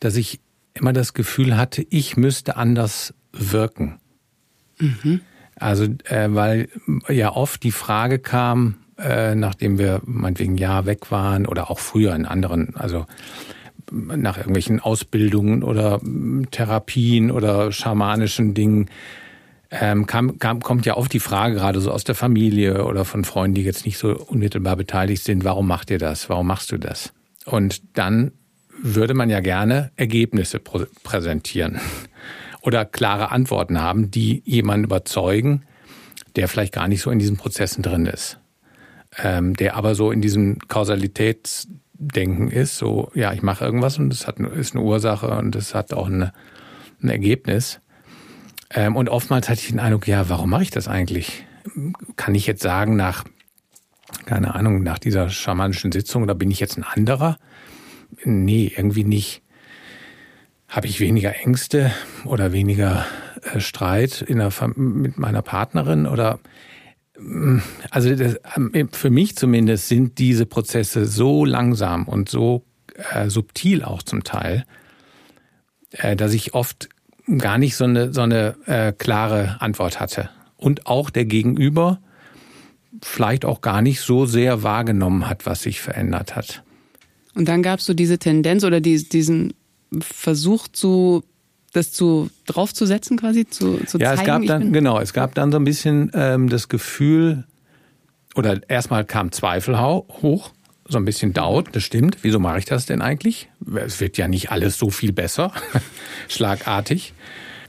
dass 0.00 0.16
ich 0.16 0.40
immer 0.74 0.92
das 0.92 1.14
Gefühl 1.14 1.56
hatte, 1.56 1.86
ich 1.88 2.16
müsste 2.16 2.56
anders 2.56 3.14
wirken. 3.32 3.98
Mhm. 4.78 5.20
Also, 5.58 5.84
äh, 5.84 6.28
weil 6.28 6.68
ja 7.08 7.32
oft 7.32 7.62
die 7.62 7.72
Frage 7.72 8.18
kam, 8.18 8.74
äh, 8.98 9.34
nachdem 9.34 9.78
wir 9.78 10.02
meinetwegen 10.04 10.54
ein 10.54 10.58
Jahr 10.58 10.84
weg 10.84 11.10
waren 11.10 11.46
oder 11.46 11.70
auch 11.70 11.78
früher 11.78 12.14
in 12.14 12.26
anderen, 12.26 12.76
also 12.76 13.06
nach 13.90 14.36
irgendwelchen 14.36 14.80
Ausbildungen 14.80 15.62
oder 15.62 16.00
hm, 16.00 16.50
Therapien 16.50 17.30
oder 17.30 17.72
schamanischen 17.72 18.54
Dingen, 18.54 18.90
ähm, 19.70 20.06
kam, 20.06 20.38
kam, 20.38 20.60
kommt 20.60 20.86
ja 20.86 20.96
oft 20.96 21.12
die 21.12 21.20
Frage 21.20 21.56
gerade 21.56 21.80
so 21.80 21.90
aus 21.90 22.04
der 22.04 22.14
Familie 22.14 22.84
oder 22.84 23.04
von 23.04 23.24
Freunden, 23.24 23.56
die 23.56 23.62
jetzt 23.62 23.84
nicht 23.84 23.98
so 23.98 24.16
unmittelbar 24.16 24.76
beteiligt 24.76 25.24
sind, 25.24 25.44
warum 25.44 25.66
macht 25.66 25.90
ihr 25.90 25.98
das? 25.98 26.28
Warum 26.28 26.46
machst 26.46 26.70
du 26.70 26.78
das? 26.78 27.12
Und 27.44 27.82
dann 27.96 28.32
würde 28.80 29.14
man 29.14 29.30
ja 29.30 29.40
gerne 29.40 29.90
Ergebnisse 29.96 30.60
präsentieren 30.60 31.80
oder 32.60 32.84
klare 32.84 33.30
Antworten 33.30 33.80
haben, 33.80 34.10
die 34.10 34.42
jemanden 34.44 34.84
überzeugen, 34.84 35.64
der 36.36 36.48
vielleicht 36.48 36.72
gar 36.72 36.88
nicht 36.88 37.00
so 37.00 37.10
in 37.10 37.18
diesen 37.18 37.36
Prozessen 37.36 37.82
drin 37.82 38.06
ist, 38.06 38.38
ähm, 39.18 39.54
der 39.54 39.76
aber 39.76 39.94
so 39.94 40.10
in 40.10 40.20
diesem 40.20 40.58
Kausalitäts 40.68 41.68
Denken 41.98 42.50
ist, 42.50 42.76
so, 42.76 43.10
ja, 43.14 43.32
ich 43.32 43.42
mache 43.42 43.64
irgendwas 43.64 43.98
und 43.98 44.12
es 44.12 44.26
hat, 44.26 44.38
ist 44.38 44.74
eine 44.74 44.84
Ursache 44.84 45.28
und 45.28 45.56
es 45.56 45.74
hat 45.74 45.92
auch 45.92 46.08
eine, 46.08 46.32
ein 47.02 47.08
Ergebnis. 47.08 47.80
Ähm, 48.70 48.96
und 48.96 49.08
oftmals 49.08 49.48
hatte 49.48 49.60
ich 49.60 49.68
den 49.68 49.80
Eindruck, 49.80 50.06
ja, 50.06 50.28
warum 50.28 50.50
mache 50.50 50.62
ich 50.62 50.70
das 50.70 50.88
eigentlich? 50.88 51.44
Kann 52.16 52.34
ich 52.34 52.46
jetzt 52.46 52.62
sagen, 52.62 52.96
nach, 52.96 53.24
keine 54.26 54.54
Ahnung, 54.54 54.82
nach 54.82 54.98
dieser 54.98 55.28
schamanischen 55.30 55.92
Sitzung, 55.92 56.22
oder 56.22 56.34
bin 56.34 56.50
ich 56.50 56.60
jetzt 56.60 56.76
ein 56.76 56.84
anderer? 56.84 57.38
Nee, 58.24 58.72
irgendwie 58.76 59.04
nicht. 59.04 59.42
Habe 60.68 60.86
ich 60.86 61.00
weniger 61.00 61.34
Ängste 61.36 61.92
oder 62.24 62.52
weniger 62.52 63.06
äh, 63.52 63.60
Streit 63.60 64.22
in 64.22 64.38
der, 64.38 64.52
mit 64.74 65.18
meiner 65.18 65.42
Partnerin 65.42 66.06
oder 66.06 66.40
also 67.90 68.14
das, 68.14 68.36
ähm, 68.56 68.88
für 68.92 69.10
mich 69.10 69.36
zumindest 69.36 69.88
sind 69.88 70.18
diese 70.18 70.46
Prozesse 70.46 71.06
so 71.06 71.44
langsam 71.44 72.08
und 72.08 72.28
so 72.28 72.64
äh, 73.12 73.30
subtil 73.30 73.82
auch 73.82 74.02
zum 74.02 74.24
Teil, 74.24 74.64
äh, 75.92 76.16
dass 76.16 76.34
ich 76.34 76.54
oft 76.54 76.88
gar 77.38 77.58
nicht 77.58 77.76
so 77.76 77.84
eine, 77.84 78.12
so 78.12 78.22
eine 78.22 78.56
äh, 78.66 78.92
klare 78.92 79.60
Antwort 79.60 80.00
hatte. 80.00 80.30
Und 80.56 80.86
auch 80.86 81.10
der 81.10 81.24
Gegenüber 81.24 82.00
vielleicht 83.02 83.44
auch 83.44 83.60
gar 83.60 83.82
nicht 83.82 84.00
so 84.00 84.26
sehr 84.26 84.62
wahrgenommen 84.62 85.28
hat, 85.28 85.46
was 85.46 85.62
sich 85.62 85.80
verändert 85.80 86.34
hat. 86.34 86.62
Und 87.34 87.46
dann 87.48 87.62
gab 87.62 87.80
es 87.80 87.86
so 87.86 87.94
diese 87.94 88.18
Tendenz 88.18 88.64
oder 88.64 88.80
die, 88.80 89.06
diesen 89.08 89.52
Versuch 90.00 90.68
zu 90.68 91.22
das 91.76 91.92
zu 91.92 92.30
draufzusetzen 92.46 93.18
quasi 93.18 93.46
zu, 93.46 93.78
zu 93.84 93.98
ja, 93.98 94.16
zeigen. 94.16 94.18
Ja, 94.18 94.20
es 94.20 94.24
gab 94.24 94.46
dann 94.46 94.72
genau, 94.72 94.98
es 95.00 95.12
gab 95.12 95.34
dann 95.34 95.52
so 95.52 95.58
ein 95.58 95.64
bisschen 95.64 96.10
ähm, 96.14 96.48
das 96.48 96.68
Gefühl 96.68 97.44
oder 98.34 98.60
erstmal 98.68 99.04
kam 99.04 99.32
Zweifel 99.32 99.80
hoch, 99.80 100.52
so 100.88 100.98
ein 100.98 101.04
bisschen 101.04 101.32
Doubt, 101.32 101.74
das 101.74 101.82
stimmt. 101.82 102.18
Wieso 102.22 102.38
mache 102.38 102.58
ich 102.58 102.64
das 102.64 102.86
denn 102.86 103.02
eigentlich? 103.02 103.48
Es 103.74 104.00
wird 104.00 104.18
ja 104.18 104.28
nicht 104.28 104.50
alles 104.50 104.78
so 104.78 104.90
viel 104.90 105.12
besser, 105.12 105.52
schlagartig. 106.28 107.14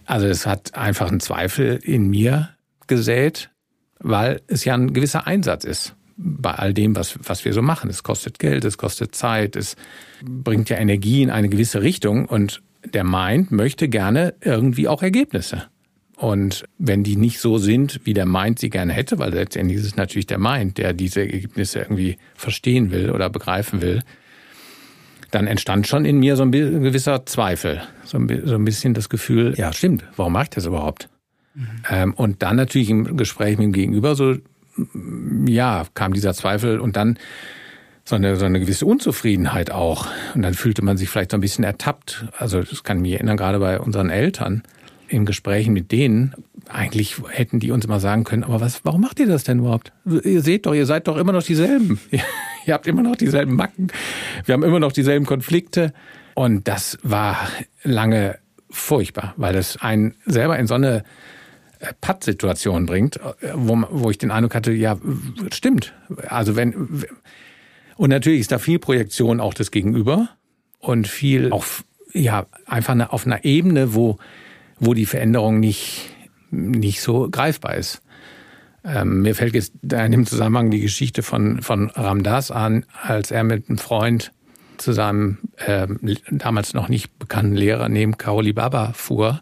Also 0.05 0.27
es 0.27 0.45
hat 0.45 0.75
einfach 0.75 1.09
einen 1.09 1.19
Zweifel 1.19 1.79
in 1.83 2.09
mir 2.09 2.49
gesät, 2.87 3.49
weil 3.99 4.41
es 4.47 4.63
ja 4.65 4.73
ein 4.73 4.93
gewisser 4.93 5.27
Einsatz 5.27 5.63
ist, 5.63 5.95
bei 6.17 6.51
all 6.51 6.73
dem, 6.73 6.95
was, 6.95 7.17
was 7.23 7.45
wir 7.45 7.53
so 7.53 7.61
machen. 7.61 7.89
Es 7.89 8.03
kostet 8.03 8.39
Geld, 8.39 8.65
es 8.65 8.77
kostet 8.77 9.15
Zeit, 9.15 9.55
es 9.55 9.75
bringt 10.23 10.69
ja 10.69 10.77
Energie 10.77 11.21
in 11.21 11.29
eine 11.29 11.49
gewisse 11.49 11.81
Richtung 11.81 12.25
und 12.25 12.61
der 12.93 13.03
Mind 13.03 13.51
möchte 13.51 13.87
gerne 13.87 14.33
irgendwie 14.41 14.87
auch 14.87 15.03
Ergebnisse. 15.03 15.63
Und 16.17 16.65
wenn 16.79 17.03
die 17.03 17.15
nicht 17.15 17.39
so 17.39 17.59
sind, 17.59 18.01
wie 18.05 18.13
der 18.13 18.25
Mind 18.25 18.57
sie 18.57 18.71
gerne 18.71 18.91
hätte, 18.91 19.19
weil 19.19 19.33
letztendlich 19.33 19.77
ist 19.77 19.85
es 19.85 19.95
natürlich 19.97 20.25
der 20.25 20.39
Mind, 20.39 20.79
der 20.79 20.93
diese 20.93 21.21
Ergebnisse 21.21 21.79
irgendwie 21.79 22.17
verstehen 22.33 22.91
will 22.91 23.11
oder 23.11 23.29
begreifen 23.29 23.81
will, 23.81 24.01
dann 25.29 25.45
entstand 25.45 25.87
schon 25.87 26.05
in 26.05 26.17
mir 26.17 26.35
so 26.35 26.43
ein 26.43 26.51
gewisser 26.51 27.25
Zweifel, 27.25 27.81
so 28.03 28.17
ein 28.17 28.65
bisschen 28.65 28.93
das 28.95 29.09
Gefühl, 29.09 29.53
ja 29.57 29.73
stimmt, 29.73 30.05
warum 30.15 30.33
mache 30.33 30.45
ich 30.45 30.49
das 30.49 30.65
überhaupt? 30.65 31.09
Mhm. 31.53 31.67
Ähm, 31.89 32.13
und 32.15 32.41
dann 32.41 32.55
natürlich 32.55 32.89
im 32.89 33.17
Gespräch 33.17 33.57
mit 33.57 33.65
dem 33.65 33.73
Gegenüber 33.73 34.15
so, 34.15 34.35
ja, 35.45 35.85
kam 35.93 36.13
dieser 36.13 36.33
Zweifel 36.33 36.79
und 36.79 36.95
dann 36.95 37.19
so 38.07 38.15
eine, 38.15 38.37
so 38.37 38.45
eine 38.45 38.61
gewisse 38.61 38.85
Unzufriedenheit 38.85 39.69
auch. 39.69 40.07
Und 40.33 40.41
dann 40.41 40.53
fühlte 40.53 40.81
man 40.81 40.95
sich 40.95 41.09
vielleicht 41.09 41.31
so 41.31 41.37
ein 41.37 41.41
bisschen 41.41 41.65
ertappt. 41.65 42.25
Also 42.37 42.61
das 42.63 42.85
kann 42.85 43.01
mich 43.01 43.11
erinnern, 43.11 43.35
gerade 43.35 43.59
bei 43.59 43.81
unseren 43.81 44.09
Eltern 44.09 44.63
in 45.09 45.25
Gesprächen 45.25 45.73
mit 45.73 45.91
denen, 45.91 46.33
eigentlich 46.69 47.17
hätten 47.29 47.59
die 47.59 47.71
uns 47.71 47.83
immer 47.83 47.99
sagen 47.99 48.23
können, 48.23 48.45
aber 48.45 48.61
was, 48.61 48.85
warum 48.85 49.01
macht 49.01 49.19
ihr 49.19 49.27
das 49.27 49.43
denn 49.43 49.59
überhaupt? 49.59 49.91
Ihr 50.23 50.41
seht 50.41 50.65
doch, 50.65 50.73
ihr 50.73 50.85
seid 50.85 51.09
doch 51.09 51.17
immer 51.17 51.33
noch 51.33 51.43
dieselben. 51.43 51.99
ihr 52.65 52.73
habt 52.73 52.87
immer 52.87 53.03
noch 53.03 53.17
dieselben 53.17 53.55
Macken. 53.57 53.89
Wir 54.45 54.53
haben 54.53 54.63
immer 54.63 54.79
noch 54.79 54.93
dieselben 54.93 55.25
Konflikte. 55.25 55.91
Und 56.33 56.65
das 56.69 56.97
war 57.03 57.49
lange 57.83 58.37
furchtbar, 58.69 59.33
weil 59.35 59.51
das 59.51 59.81
einen 59.81 60.15
selber 60.25 60.57
in 60.57 60.67
so 60.67 60.75
eine 60.75 61.03
äh, 61.79 61.91
Pattsituation 61.99 62.85
bringt, 62.85 63.19
wo, 63.53 63.83
wo 63.89 64.09
ich 64.11 64.17
den 64.17 64.31
Eindruck 64.31 64.55
hatte, 64.55 64.71
ja, 64.71 64.97
stimmt. 65.51 65.93
Also 66.29 66.55
wenn, 66.55 67.03
und 67.97 68.09
natürlich 68.09 68.41
ist 68.41 68.51
da 68.51 68.59
viel 68.59 68.79
Projektion 68.79 69.39
auch 69.39 69.53
des 69.53 69.71
Gegenüber 69.71 70.29
und 70.79 71.07
viel 71.07 71.51
auch, 71.51 71.65
ja, 72.13 72.45
einfach 72.65 73.09
auf 73.09 73.25
einer 73.25 73.43
Ebene, 73.43 73.93
wo 73.93 74.17
wo 74.79 74.93
die 74.93 75.05
Veränderung 75.05 75.59
nicht, 75.59 76.09
nicht 76.51 77.01
so 77.01 77.29
greifbar 77.29 77.75
ist. 77.75 78.01
Ähm, 78.83 79.21
mir 79.21 79.35
fällt 79.35 79.53
jetzt 79.53 79.73
da 79.81 80.05
in 80.05 80.11
dem 80.11 80.25
Zusammenhang 80.25 80.71
die 80.71 80.79
Geschichte 80.79 81.23
von, 81.23 81.61
von 81.61 81.89
Ramdas 81.89 82.51
an, 82.51 82.85
als 83.01 83.31
er 83.31 83.43
mit 83.43 83.69
einem 83.69 83.77
Freund 83.77 84.31
zu 84.77 84.93
seinem 84.93 85.39
äh, 85.57 85.87
damals 86.29 86.73
noch 86.73 86.87
nicht 86.87 87.17
bekannten 87.17 87.55
Lehrer 87.55 87.89
neben 87.89 88.17
Karoli 88.17 88.53
Baba 88.53 88.93
fuhr. 88.93 89.41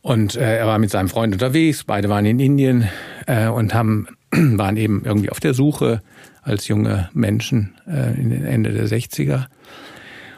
Und 0.00 0.34
äh, 0.34 0.58
er 0.58 0.66
war 0.66 0.78
mit 0.78 0.90
seinem 0.90 1.08
Freund 1.08 1.32
unterwegs, 1.32 1.84
beide 1.84 2.08
waren 2.08 2.26
in 2.26 2.40
Indien 2.40 2.88
äh, 3.26 3.46
und 3.46 3.72
haben, 3.72 4.08
waren 4.32 4.76
eben 4.76 5.04
irgendwie 5.04 5.30
auf 5.30 5.38
der 5.38 5.54
Suche 5.54 6.02
als 6.42 6.68
junge 6.68 7.08
Menschen 7.12 7.74
äh, 7.86 8.20
in 8.20 8.30
den 8.30 8.44
Ende 8.44 8.72
der 8.72 8.86
60er. 8.86 9.46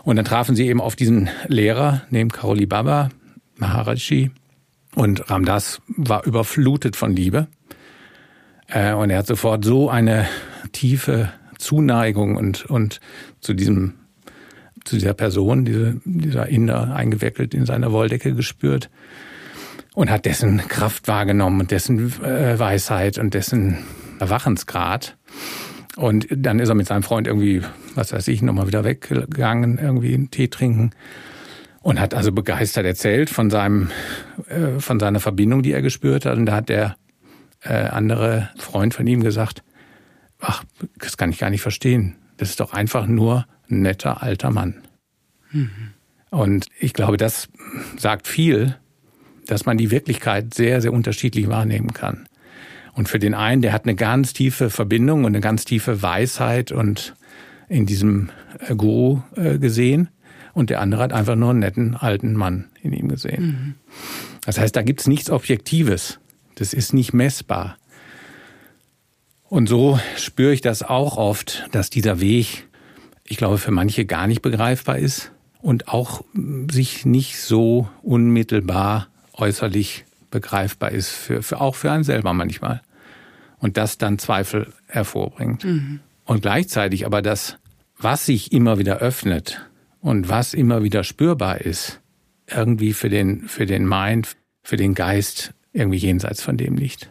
Und 0.05 0.17
dann 0.17 0.25
trafen 0.25 0.55
sie 0.55 0.67
eben 0.67 0.81
auf 0.81 0.97
diesen 0.97 1.31
Lehrer 1.49 2.03
neben 2.11 2.31
Karoli 2.31 2.67
Baba, 2.67 3.09
Maharaji. 3.57 4.31
Und 4.95 5.29
Ramdas 5.31 5.81
war 5.89 6.25
überflutet 6.25 6.95
von 6.95 7.17
Liebe. 7.17 7.49
Äh, 8.69 8.93
und 8.93 9.11
er 9.11 9.19
hat 9.19 9.27
sofort 9.27 9.65
so 9.65 9.89
eine 9.91 10.27
tiefe 10.73 11.33
Zuneigung 11.59 12.37
und, 12.37 12.67
und 12.67 13.01
zu 13.41 13.55
diesem, 13.55 13.95
zu 14.85 14.97
dieser 14.97 15.15
Person, 15.15 15.65
diese, 15.65 16.01
dieser 16.05 16.49
Inder 16.49 16.95
eingewickelt 16.95 17.55
in 17.55 17.65
seiner 17.65 17.93
Wolldecke 17.93 18.35
gespürt 18.35 18.91
und 19.95 20.11
hat 20.11 20.27
dessen 20.27 20.59
Kraft 20.69 21.09
wahrgenommen 21.09 21.61
und 21.61 21.71
dessen 21.71 22.13
äh, 22.23 22.59
Weisheit 22.59 23.19
und 23.19 23.33
dessen 23.33 23.79
Erwachensgrad. 24.19 25.17
Und 25.97 26.27
dann 26.31 26.59
ist 26.59 26.69
er 26.69 26.75
mit 26.75 26.87
seinem 26.87 27.03
Freund 27.03 27.27
irgendwie, 27.27 27.63
was 27.95 28.13
weiß 28.13 28.29
ich, 28.29 28.43
nochmal 28.43 28.67
wieder 28.67 28.85
weggegangen, 28.85 29.79
irgendwie 29.79 30.15
einen 30.15 30.31
Tee 30.31 30.49
trinken. 30.49 30.91
Und 31.83 32.01
hat 32.01 32.15
also 32.15 32.33
begeistert 32.33 32.87
erzählt 32.87 33.29
von 33.31 33.51
seinem, 33.51 33.91
äh, 34.49 34.81
von 34.81 34.99
seiner 34.99 35.21
Verbindung, 35.21 35.63
die 35.63 35.73
er 35.73 35.83
gespürt 35.83 36.25
hat. 36.25 36.39
Und 36.39 36.47
da 36.47 36.57
hat 36.57 36.69
der 36.69 36.97
äh, 37.61 37.75
andere 37.75 38.51
Freund 38.57 38.95
von 38.95 39.07
ihm 39.07 39.23
gesagt, 39.23 39.63
ach, 40.41 40.65
das 40.99 41.17
kann 41.17 41.31
ich 41.31 41.39
gar 41.39 41.51
nicht 41.51 41.63
verstehen. 41.63 42.17
Das 42.39 42.51
ist 42.51 42.61
doch 42.61 42.73
einfach 42.73 43.07
nur 43.07 43.47
ein 43.71 43.83
netter 43.83 44.23
alter 44.23 44.51
Mann. 44.51 44.83
Mhm. 45.53 45.93
Und 46.31 46.67
ich 46.81 46.95
glaube, 46.95 47.17
das 47.17 47.49
sagt 47.97 48.27
viel, 48.27 48.77
dass 49.47 49.67
man 49.67 49.77
die 49.77 49.91
Wirklichkeit 49.91 50.55
sehr, 50.55 50.81
sehr 50.81 50.93
unterschiedlich 50.93 51.49
wahrnehmen 51.49 51.93
kann. 51.93 52.27
Und 52.95 53.09
für 53.09 53.19
den 53.19 53.35
einen, 53.35 53.61
der 53.61 53.73
hat 53.73 53.85
eine 53.85 53.95
ganz 53.95 54.33
tiefe 54.33 54.71
Verbindung 54.71 55.21
und 55.21 55.33
eine 55.33 55.41
ganz 55.41 55.65
tiefe 55.65 56.03
Weisheit 56.03 56.73
und 56.73 57.15
in 57.69 57.87
diesem 57.87 58.31
äh, 58.69 58.75
Guru 58.75 59.21
äh, 59.37 59.59
gesehen 59.59 60.09
und 60.55 60.71
der 60.71 60.81
andere 60.81 61.03
hat 61.03 61.13
einfach 61.13 61.35
nur 61.35 61.51
einen 61.51 61.59
netten 61.59 61.97
alten 61.97 62.35
Mann 62.35 62.67
in 62.83 62.93
ihm 62.93 63.09
gesehen. 63.09 63.45
Mhm. 63.45 63.75
Das 64.47 64.59
heißt, 64.59 64.75
da 64.75 64.83
gibt's 64.83 65.07
nichts 65.07 65.31
Objektives. 65.31 66.21
Das 66.55 66.73
ist 66.73 66.95
nicht 66.95 67.13
messbar. 67.13 67.77
Und 69.49 69.69
so 69.69 69.99
spüre 70.17 70.53
ich 70.53 70.61
das 70.61 70.83
auch 70.83 71.17
oft, 71.17 71.69
dass 71.73 71.91
dieser 71.91 72.21
Weg, 72.21 72.69
ich 73.25 73.37
glaube, 73.37 73.59
für 73.59 73.73
manche 73.73 74.05
gar 74.05 74.27
nicht 74.27 74.43
begreifbar 74.43 74.99
ist 74.99 75.33
und 75.61 75.89
auch 75.89 76.25
sich 76.71 77.05
nicht 77.05 77.41
so 77.41 77.89
unmittelbar 78.03 79.09
äußerlich 79.33 80.04
begreifbar 80.35 80.93
ist, 80.93 81.09
für, 81.09 81.43
für 81.43 81.61
auch 81.61 81.75
für 81.75 81.91
einen 81.91 82.05
selber 82.05 82.35
manchmal. 82.35 82.83
Und 83.59 83.79
das 83.79 83.97
dann 83.97 84.19
Zweifel 84.19 84.73
hervorbringt. 84.87 85.65
Mhm. 85.65 86.01
Und 86.25 86.43
gleichzeitig 86.43 87.07
aber 87.07 87.23
das, 87.23 87.57
was 87.99 88.27
sich 88.27 88.53
immer 88.53 88.79
wieder 88.79 88.99
öffnet, 88.99 89.67
und 90.05 90.29
was 90.29 90.53
immer 90.53 90.83
wieder 90.83 91.03
spürbar 91.03 91.63
ist, 91.63 92.03
irgendwie 92.47 92.93
für 92.93 93.09
den, 93.09 93.49
für 93.49 93.65
den 93.65 93.89
Mind, 93.89 94.37
für 94.63 94.77
den 94.77 94.93
Geist 94.93 95.55
irgendwie 95.73 95.97
jenseits 95.97 96.43
von 96.43 96.59
dem 96.59 96.77
liegt. 96.77 97.11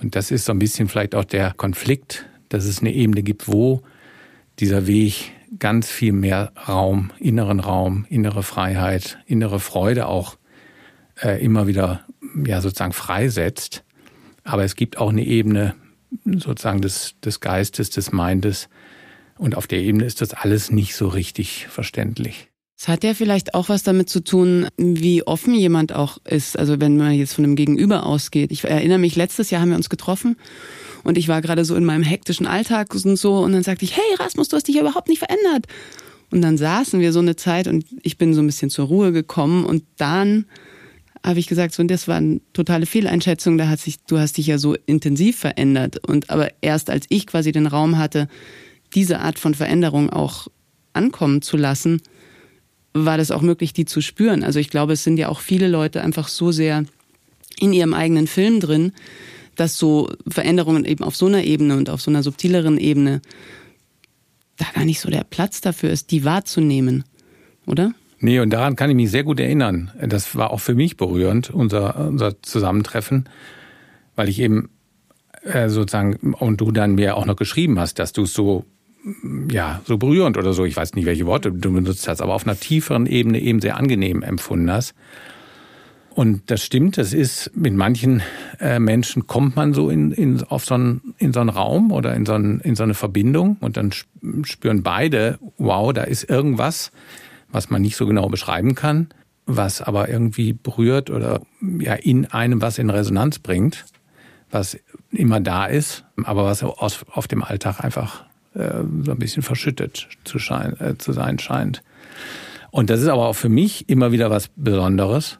Und 0.00 0.14
das 0.14 0.30
ist 0.30 0.44
so 0.44 0.52
ein 0.52 0.60
bisschen 0.60 0.88
vielleicht 0.88 1.16
auch 1.16 1.24
der 1.24 1.52
Konflikt, 1.54 2.24
dass 2.48 2.64
es 2.64 2.78
eine 2.78 2.92
Ebene 2.92 3.24
gibt, 3.24 3.48
wo 3.48 3.82
dieser 4.60 4.86
Weg 4.86 5.32
ganz 5.58 5.90
viel 5.90 6.12
mehr 6.12 6.52
Raum, 6.68 7.10
inneren 7.18 7.58
Raum, 7.58 8.06
innere 8.08 8.44
Freiheit, 8.44 9.18
innere 9.26 9.58
Freude 9.58 10.06
auch 10.06 10.36
äh, 11.20 11.44
immer 11.44 11.66
wieder 11.66 12.04
ja 12.44 12.60
sozusagen 12.60 12.92
freisetzt. 12.92 13.84
Aber 14.44 14.64
es 14.64 14.76
gibt 14.76 14.98
auch 14.98 15.10
eine 15.10 15.24
Ebene 15.24 15.74
sozusagen 16.24 16.80
des, 16.80 17.14
des 17.24 17.40
Geistes, 17.40 17.90
des 17.90 18.12
Mindes, 18.12 18.68
und 19.38 19.56
auf 19.56 19.66
der 19.66 19.80
Ebene 19.80 20.04
ist 20.04 20.20
das 20.20 20.32
alles 20.32 20.70
nicht 20.70 20.96
so 20.96 21.08
richtig 21.08 21.66
verständlich. 21.68 22.48
Es 22.78 22.88
hat 22.88 23.04
ja 23.04 23.14
vielleicht 23.14 23.54
auch 23.54 23.68
was 23.68 23.82
damit 23.82 24.10
zu 24.10 24.22
tun, 24.22 24.68
wie 24.76 25.26
offen 25.26 25.54
jemand 25.54 25.94
auch 25.94 26.18
ist. 26.24 26.58
Also 26.58 26.78
wenn 26.78 26.96
man 26.96 27.12
jetzt 27.12 27.32
von 27.34 27.44
einem 27.44 27.56
Gegenüber 27.56 28.04
ausgeht. 28.04 28.52
Ich 28.52 28.64
erinnere 28.64 28.98
mich, 28.98 29.16
letztes 29.16 29.50
Jahr 29.50 29.62
haben 29.62 29.70
wir 29.70 29.76
uns 29.76 29.88
getroffen 29.88 30.36
und 31.02 31.16
ich 31.16 31.28
war 31.28 31.40
gerade 31.40 31.64
so 31.64 31.74
in 31.74 31.84
meinem 31.84 32.02
hektischen 32.02 32.46
Alltag 32.46 32.94
und 32.94 33.16
so 33.16 33.38
und 33.38 33.52
dann 33.52 33.62
sagte 33.62 33.84
ich, 33.84 33.96
hey 33.96 34.14
Rasmus, 34.18 34.48
du 34.48 34.56
hast 34.56 34.68
dich 34.68 34.74
ja 34.74 34.82
überhaupt 34.82 35.08
nicht 35.08 35.20
verändert. 35.20 35.66
Und 36.30 36.42
dann 36.42 36.58
saßen 36.58 37.00
wir 37.00 37.12
so 37.12 37.20
eine 37.20 37.36
Zeit 37.36 37.66
und 37.66 37.86
ich 38.02 38.18
bin 38.18 38.34
so 38.34 38.42
ein 38.42 38.46
bisschen 38.46 38.68
zur 38.68 38.86
Ruhe 38.86 39.12
gekommen 39.12 39.64
und 39.64 39.84
dann 39.96 40.46
habe 41.26 41.40
ich 41.40 41.48
gesagt, 41.48 41.74
so, 41.74 41.82
und 41.82 41.90
das 41.90 42.06
war 42.06 42.16
eine 42.16 42.40
totale 42.52 42.86
Fehleinschätzung, 42.86 43.58
da 43.58 43.68
hat 43.68 43.80
sich, 43.80 43.98
du 44.04 44.18
hast 44.18 44.36
dich 44.36 44.46
ja 44.46 44.58
so 44.58 44.76
intensiv 44.86 45.36
verändert. 45.36 45.98
Und 46.06 46.30
aber 46.30 46.50
erst 46.60 46.88
als 46.88 47.06
ich 47.08 47.26
quasi 47.26 47.50
den 47.50 47.66
Raum 47.66 47.98
hatte, 47.98 48.28
diese 48.94 49.18
Art 49.18 49.38
von 49.38 49.54
Veränderung 49.54 50.08
auch 50.08 50.46
ankommen 50.92 51.42
zu 51.42 51.56
lassen, 51.56 52.00
war 52.94 53.18
das 53.18 53.32
auch 53.32 53.42
möglich, 53.42 53.72
die 53.72 53.84
zu 53.84 54.00
spüren. 54.00 54.44
Also 54.44 54.60
ich 54.60 54.70
glaube, 54.70 54.92
es 54.92 55.02
sind 55.02 55.18
ja 55.18 55.28
auch 55.28 55.40
viele 55.40 55.68
Leute 55.68 56.00
einfach 56.00 56.28
so 56.28 56.52
sehr 56.52 56.84
in 57.58 57.72
ihrem 57.72 57.92
eigenen 57.92 58.28
Film 58.28 58.60
drin, 58.60 58.92
dass 59.56 59.78
so 59.78 60.10
Veränderungen 60.28 60.84
eben 60.84 61.02
auf 61.02 61.16
so 61.16 61.26
einer 61.26 61.42
Ebene 61.42 61.76
und 61.76 61.90
auf 61.90 62.00
so 62.00 62.10
einer 62.10 62.22
subtileren 62.22 62.78
Ebene 62.78 63.20
da 64.56 64.66
gar 64.74 64.84
nicht 64.84 65.00
so 65.00 65.10
der 65.10 65.24
Platz 65.24 65.60
dafür 65.60 65.90
ist, 65.90 66.12
die 66.12 66.24
wahrzunehmen, 66.24 67.04
oder? 67.66 67.92
Nee, 68.18 68.40
und 68.40 68.50
daran 68.50 68.76
kann 68.76 68.90
ich 68.90 68.96
mich 68.96 69.10
sehr 69.10 69.24
gut 69.24 69.40
erinnern. 69.40 69.90
Das 70.00 70.36
war 70.36 70.50
auch 70.50 70.60
für 70.60 70.74
mich 70.74 70.96
berührend, 70.96 71.50
unser, 71.50 72.08
unser 72.08 72.42
Zusammentreffen, 72.42 73.28
weil 74.14 74.28
ich 74.28 74.40
eben 74.40 74.70
äh, 75.42 75.68
sozusagen, 75.68 76.34
und 76.34 76.60
du 76.60 76.72
dann 76.72 76.94
mir 76.94 77.16
auch 77.16 77.26
noch 77.26 77.36
geschrieben 77.36 77.78
hast, 77.78 77.98
dass 77.98 78.12
du 78.12 78.22
es 78.22 78.32
so 78.32 78.64
ja, 79.50 79.80
so 79.84 79.98
berührend 79.98 80.36
oder 80.36 80.52
so, 80.52 80.64
ich 80.64 80.76
weiß 80.76 80.94
nicht, 80.94 81.06
welche 81.06 81.26
Worte 81.26 81.52
du 81.52 81.72
benutzt 81.72 82.08
hast, 82.08 82.20
aber 82.20 82.34
auf 82.34 82.46
einer 82.46 82.58
tieferen 82.58 83.06
Ebene 83.06 83.38
eben 83.40 83.60
sehr 83.60 83.76
angenehm 83.76 84.22
empfunden 84.22 84.70
hast. 84.70 84.94
Und 86.10 86.50
das 86.50 86.64
stimmt, 86.64 86.96
das 86.96 87.12
ist, 87.12 87.50
mit 87.54 87.74
manchen 87.74 88.22
äh, 88.58 88.78
Menschen 88.78 89.26
kommt 89.26 89.54
man 89.54 89.74
so 89.74 89.90
in, 89.90 90.12
in, 90.12 90.42
auf 90.44 90.64
so 90.64 90.74
einen, 90.74 91.14
in 91.18 91.32
so 91.34 91.40
einen 91.40 91.50
Raum 91.50 91.92
oder 91.92 92.14
in 92.14 92.24
so, 92.24 92.32
einen, 92.32 92.60
in 92.60 92.74
so 92.74 92.84
eine 92.84 92.94
Verbindung 92.94 93.58
und 93.60 93.76
dann 93.76 93.92
spüren 94.44 94.82
beide, 94.82 95.38
wow, 95.58 95.92
da 95.92 96.04
ist 96.04 96.28
irgendwas, 96.28 96.90
was 97.50 97.70
man 97.70 97.82
nicht 97.82 97.96
so 97.96 98.06
genau 98.06 98.28
beschreiben 98.28 98.74
kann, 98.74 99.08
was 99.46 99.80
aber 99.80 100.08
irgendwie 100.08 100.52
berührt 100.52 101.10
oder 101.10 101.42
ja 101.78 101.94
in 101.94 102.26
einem 102.26 102.60
was 102.60 102.78
in 102.78 102.90
Resonanz 102.90 103.38
bringt 103.38 103.84
was 104.50 104.78
immer 105.10 105.40
da 105.40 105.66
ist, 105.66 106.04
aber 106.24 106.44
was 106.44 106.62
aus, 106.62 107.04
auf 107.10 107.28
dem 107.28 107.42
Alltag 107.42 107.80
einfach 107.80 108.24
äh, 108.54 108.82
so 109.04 109.12
ein 109.12 109.18
bisschen 109.18 109.42
verschüttet 109.42 110.08
zu, 110.24 110.38
schein, 110.38 110.78
äh, 110.80 110.96
zu 110.96 111.12
sein 111.12 111.38
scheint. 111.38 111.82
Und 112.70 112.90
das 112.90 113.00
ist 113.00 113.08
aber 113.08 113.26
auch 113.26 113.36
für 113.36 113.48
mich 113.48 113.88
immer 113.88 114.12
wieder 114.12 114.30
was 114.30 114.48
Besonderes, 114.56 115.38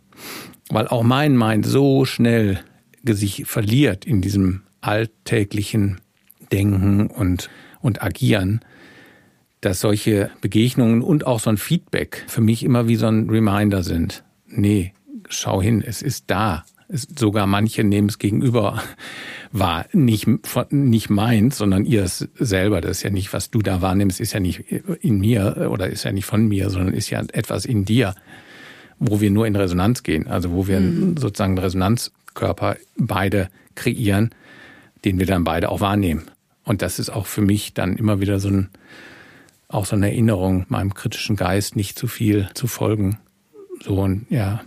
weil 0.71 0.89
auch 0.89 1.03
mein 1.03 1.37
Mind 1.37 1.67
so 1.67 2.05
schnell 2.05 2.61
sich 3.05 3.45
verliert 3.47 4.05
in 4.05 4.21
diesem 4.21 4.63
alltäglichen 4.81 6.01
Denken 6.51 7.07
und, 7.07 7.51
und 7.81 8.03
Agieren, 8.03 8.61
dass 9.67 9.81
solche 9.81 10.31
Begegnungen 10.41 11.03
und 11.03 11.27
auch 11.27 11.41
so 11.41 11.51
ein 11.51 11.57
Feedback 11.57 12.23
für 12.29 12.41
mich 12.41 12.63
immer 12.63 12.87
wie 12.87 12.95
so 12.95 13.09
ein 13.09 13.29
Reminder 13.29 13.83
sind. 13.83 14.23
Nee, 14.47 14.93
schau 15.29 15.61
hin, 15.61 15.83
es 15.85 16.03
ist 16.03 16.27
da. 16.29 16.65
Es, 16.89 17.09
sogar 17.19 17.49
manche 17.49 17.83
nehmen 17.83 18.09
es 18.09 18.21
gegenüber 18.21 18.81
wahr. 19.51 19.87
Nicht, 19.93 20.29
nicht 20.71 21.11
meins, 21.11 21.59
sondern 21.59 21.85
ihr 21.85 22.07
selber. 22.07 22.81
Das 22.81 22.99
ist 22.99 23.03
ja 23.03 23.11
nicht, 23.11 23.33
was 23.33 23.51
du 23.51 23.59
da 23.59 23.83
wahrnimmst, 23.83 24.21
ist 24.21 24.35
ja 24.35 24.39
nicht 24.39 24.61
in 25.01 25.19
mir 25.19 25.69
oder 25.69 25.89
ist 25.89 26.05
ja 26.05 26.13
nicht 26.13 26.27
von 26.27 26.47
mir, 26.47 26.71
sondern 26.71 26.95
ist 26.95 27.11
ja 27.11 27.25
etwas 27.33 27.65
in 27.65 27.85
dir, 27.85 28.15
wo 29.01 29.21
wir 29.21 29.33
nur 29.33 29.49
in 29.49 29.57
Resonanz 29.57 30.05
gehen. 30.05 30.29
Also 30.29 30.53
wo 30.53 30.69
wir 30.69 30.79
mhm. 30.79 31.17
sozusagen 31.17 31.55
einen 31.55 31.65
Resonanzkörper 31.65 32.77
beide 32.97 33.49
kreieren, 33.75 34.31
den 35.05 35.19
wir 35.19 35.27
dann 35.27 35.43
beide 35.43 35.71
auch 35.71 35.81
wahrnehmen. 35.81 36.23
Und 36.63 36.83
das 36.83 36.99
ist 36.99 37.11
auch 37.11 37.27
für 37.27 37.43
mich 37.43 37.75
dann 37.75 37.97
immer 37.97 38.21
wieder 38.21 38.39
so 38.39 38.49
ein, 38.49 38.69
auch 39.69 39.87
so 39.87 39.97
eine 39.97 40.11
Erinnerung, 40.11 40.67
meinem 40.69 40.95
kritischen 40.95 41.37
Geist 41.37 41.77
nicht 41.77 41.99
zu 41.99 42.07
viel 42.07 42.49
zu 42.55 42.67
folgen. 42.67 43.19
So 43.85 44.01
und 44.01 44.27
ja, 44.31 44.63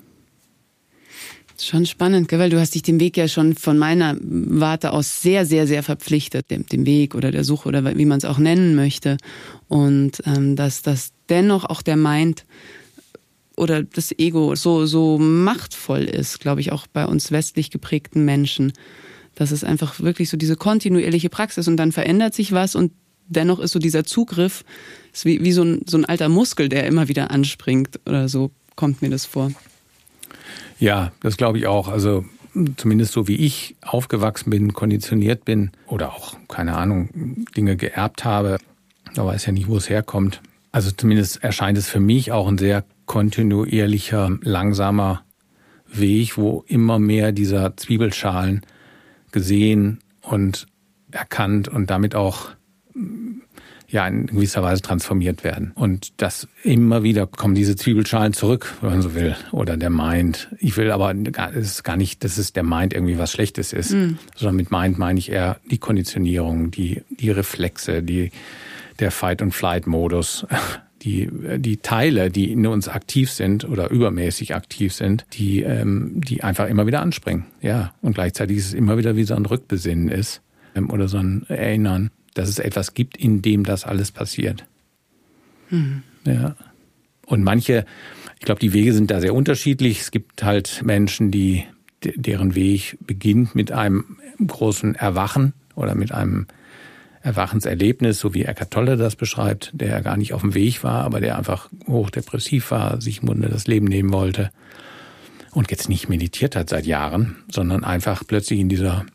Schon 1.62 1.86
spannend, 1.86 2.32
weil 2.32 2.50
du 2.50 2.60
hast 2.60 2.74
dich 2.74 2.84
dem 2.84 3.02
Weg 3.02 3.18
ja 3.18 3.28
schon 3.28 3.54
von 3.54 3.78
meiner 3.78 4.16
Warte 4.22 4.94
aus 4.94 5.22
sehr, 5.22 5.46
sehr, 5.46 5.68
sehr 5.68 5.84
verpflichtet, 5.84 6.50
dem, 6.50 6.66
dem 6.66 6.86
Weg 6.86 7.16
oder 7.16 7.32
der 7.32 7.44
Suche 7.44 7.68
oder 7.68 7.98
wie 7.98 8.06
man 8.06 8.18
es 8.18 8.26
auch 8.26 8.38
nennen 8.38 8.76
möchte. 8.76 9.18
Und 9.68 10.24
ähm, 10.26 10.56
dass 10.56 10.84
das 10.84 11.12
dennoch 11.28 11.66
auch 11.66 11.82
der 11.82 11.98
Mind 11.98 12.46
oder 13.58 13.84
das 13.84 14.18
Ego 14.18 14.56
so, 14.56 14.86
so 14.86 15.18
machtvoll 15.18 16.04
ist, 16.04 16.40
glaube 16.40 16.62
ich, 16.62 16.72
auch 16.72 16.88
bei 16.88 17.06
uns 17.06 17.30
westlich 17.30 17.72
geprägten 17.72 18.24
Menschen. 18.24 18.72
Dass 19.36 19.52
es 19.52 19.66
einfach 19.66 20.00
wirklich 20.00 20.30
so 20.30 20.38
diese 20.38 20.56
kontinuierliche 20.56 21.30
Praxis 21.30 21.68
und 21.68 21.76
dann 21.76 21.92
verändert 21.92 22.34
sich 22.34 22.54
was 22.54 22.76
und 22.76 22.94
dennoch 23.30 23.60
ist 23.60 23.72
so 23.72 23.80
dieser 23.80 24.04
Zugriff 24.04 24.66
ist 25.14 25.26
wie, 25.26 25.44
wie 25.44 25.52
so, 25.52 25.64
ein, 25.64 25.82
so 25.88 25.98
ein 25.98 26.06
alter 26.06 26.30
Muskel, 26.30 26.70
der 26.70 26.86
immer 26.86 27.08
wieder 27.08 27.32
anspringt 27.32 28.00
oder 28.06 28.28
so 28.28 28.52
kommt 28.76 29.02
mir 29.02 29.10
das 29.10 29.26
vor. 29.26 29.52
Ja, 30.80 31.12
das 31.22 31.38
glaube 31.38 31.58
ich 31.58 31.68
auch. 31.68 31.88
Also 31.88 32.26
zumindest 32.78 33.14
so 33.14 33.28
wie 33.28 33.36
ich 33.36 33.76
aufgewachsen 33.82 34.50
bin, 34.50 34.74
konditioniert 34.74 35.46
bin 35.46 35.72
oder 35.88 36.14
auch, 36.14 36.38
keine 36.48 36.76
Ahnung, 36.76 37.46
Dinge 37.56 37.76
geerbt 37.76 38.26
habe, 38.26 38.58
da 39.14 39.26
weiß 39.26 39.46
ja 39.46 39.52
nicht, 39.52 39.68
wo 39.68 39.78
es 39.78 39.90
herkommt. 39.90 40.42
Also 40.72 40.92
zumindest 40.92 41.44
erscheint 41.44 41.78
es 41.78 41.90
für 41.90 42.00
mich 42.00 42.32
auch 42.32 42.48
ein 42.48 42.58
sehr 42.58 42.86
kontinuierlicher, 43.06 44.38
langsamer 44.42 45.24
Weg, 45.88 46.38
wo 46.38 46.64
immer 46.68 47.00
mehr 47.00 47.32
dieser 47.32 47.76
Zwiebelschalen 47.76 48.62
gesehen 49.32 50.00
und 50.22 50.68
erkannt 51.12 51.68
und 51.68 51.90
damit 51.90 52.14
auch 52.14 52.50
ja 53.92 54.08
in 54.08 54.28
gewisser 54.28 54.62
Weise 54.62 54.82
transformiert 54.82 55.44
werden. 55.44 55.72
Und 55.76 56.14
das 56.18 56.48
immer 56.64 57.04
wieder 57.04 57.28
kommen 57.28 57.56
diese 57.56 57.76
Zwiebelschalen 57.76 58.34
zurück, 58.34 58.76
wenn 58.82 58.92
man 58.92 59.02
so 59.02 59.16
will, 59.16 59.36
oder 59.52 59.78
der 59.78 59.90
Mind. 59.90 60.50
Ich 60.60 60.78
will 60.78 60.92
aber 60.92 61.14
es 61.56 61.72
ist 61.72 61.84
gar 61.84 61.98
nicht, 61.98 62.24
dass 62.24 62.38
es 62.38 62.54
der 62.54 62.64
Mind 62.64 62.94
irgendwie 62.94 63.18
was 63.18 63.32
Schlechtes 63.32 63.74
ist, 63.74 63.92
mm. 63.92 64.18
sondern 64.36 64.56
mit 64.56 64.72
Mind 64.72 65.00
meine 65.00 65.20
ich 65.20 65.32
eher 65.32 65.58
die 65.70 65.80
Konditionierung, 65.80 66.72
die, 66.72 67.02
die 67.10 67.32
Reflexe, 67.32 68.04
die, 68.04 68.32
der 69.00 69.12
Fight- 69.12 69.42
und 69.42 69.54
Flight-Modus. 69.54 70.46
Die, 71.02 71.30
die 71.60 71.78
Teile, 71.78 72.30
die 72.30 72.52
in 72.52 72.68
uns 72.68 72.90
aktiv 72.90 73.32
sind 73.32 73.64
oder 73.64 73.90
übermäßig 73.90 74.54
aktiv 74.54 74.94
sind, 74.94 75.26
die, 75.32 75.62
ähm, 75.62 76.20
die 76.20 76.44
einfach 76.44 76.68
immer 76.68 76.88
wieder 76.88 77.02
anspringen. 77.02 77.46
Ja. 77.62 77.94
Und 78.02 78.16
gleichzeitig 78.16 78.58
ist 78.58 78.66
es 78.66 78.74
immer 78.74 78.98
wieder 78.98 79.16
wie 79.16 79.24
so 79.24 79.34
ein 79.34 79.46
Rückbesinnen 79.46 80.10
ist 80.10 80.42
ähm, 80.76 80.90
oder 80.90 81.08
so 81.08 81.18
ein 81.20 81.46
Erinnern 81.48 82.12
dass 82.34 82.50
es 82.50 82.60
etwas 82.60 82.94
gibt, 82.94 83.18
in 83.18 83.42
dem 83.42 83.64
das 83.64 83.86
alles 83.86 84.12
passiert. 84.12 84.66
Mhm. 85.70 86.04
Ja. 86.26 86.56
Und 87.26 87.44
manche, 87.44 87.86
ich 88.40 88.46
glaube, 88.46 88.60
die 88.60 88.74
Wege 88.74 88.94
sind 88.94 89.12
da 89.12 89.22
sehr 89.22 89.34
unterschiedlich. 89.34 90.02
Es 90.02 90.12
gibt 90.12 90.44
halt 90.44 90.82
Menschen, 90.84 91.32
die, 91.32 91.66
deren 92.04 92.56
Weg 92.56 92.98
beginnt 93.06 93.56
mit 93.56 93.72
einem 93.72 94.18
großen 94.46 94.96
Erwachen 94.96 95.54
oder 95.76 95.96
mit 95.96 96.12
einem 96.12 96.48
Erwachenserlebnis, 97.22 98.20
so 98.20 98.34
wie 98.34 98.46
Eckart 98.46 98.72
Tolle 98.72 98.96
das 98.96 99.16
beschreibt, 99.16 99.72
der 99.74 100.02
gar 100.02 100.18
nicht 100.18 100.34
auf 100.34 100.42
dem 100.42 100.54
Weg 100.54 100.84
war, 100.84 101.04
aber 101.04 101.20
der 101.20 101.38
einfach 101.38 101.70
hochdepressiv 101.88 102.72
war, 102.72 103.02
sich 103.02 103.22
im 103.22 103.28
Grunde 103.28 103.50
das 103.50 103.68
Leben 103.68 103.88
nehmen 103.88 104.14
wollte 104.14 104.52
und 105.52 105.70
jetzt 105.70 105.90
nicht 105.90 106.10
meditiert 106.10 106.56
hat 106.56 106.70
seit 106.70 106.86
Jahren, 106.86 107.36
sondern 107.52 107.84
einfach 107.84 108.24
plötzlich 108.26 108.60
in 108.60 108.70
dieser 108.70 109.06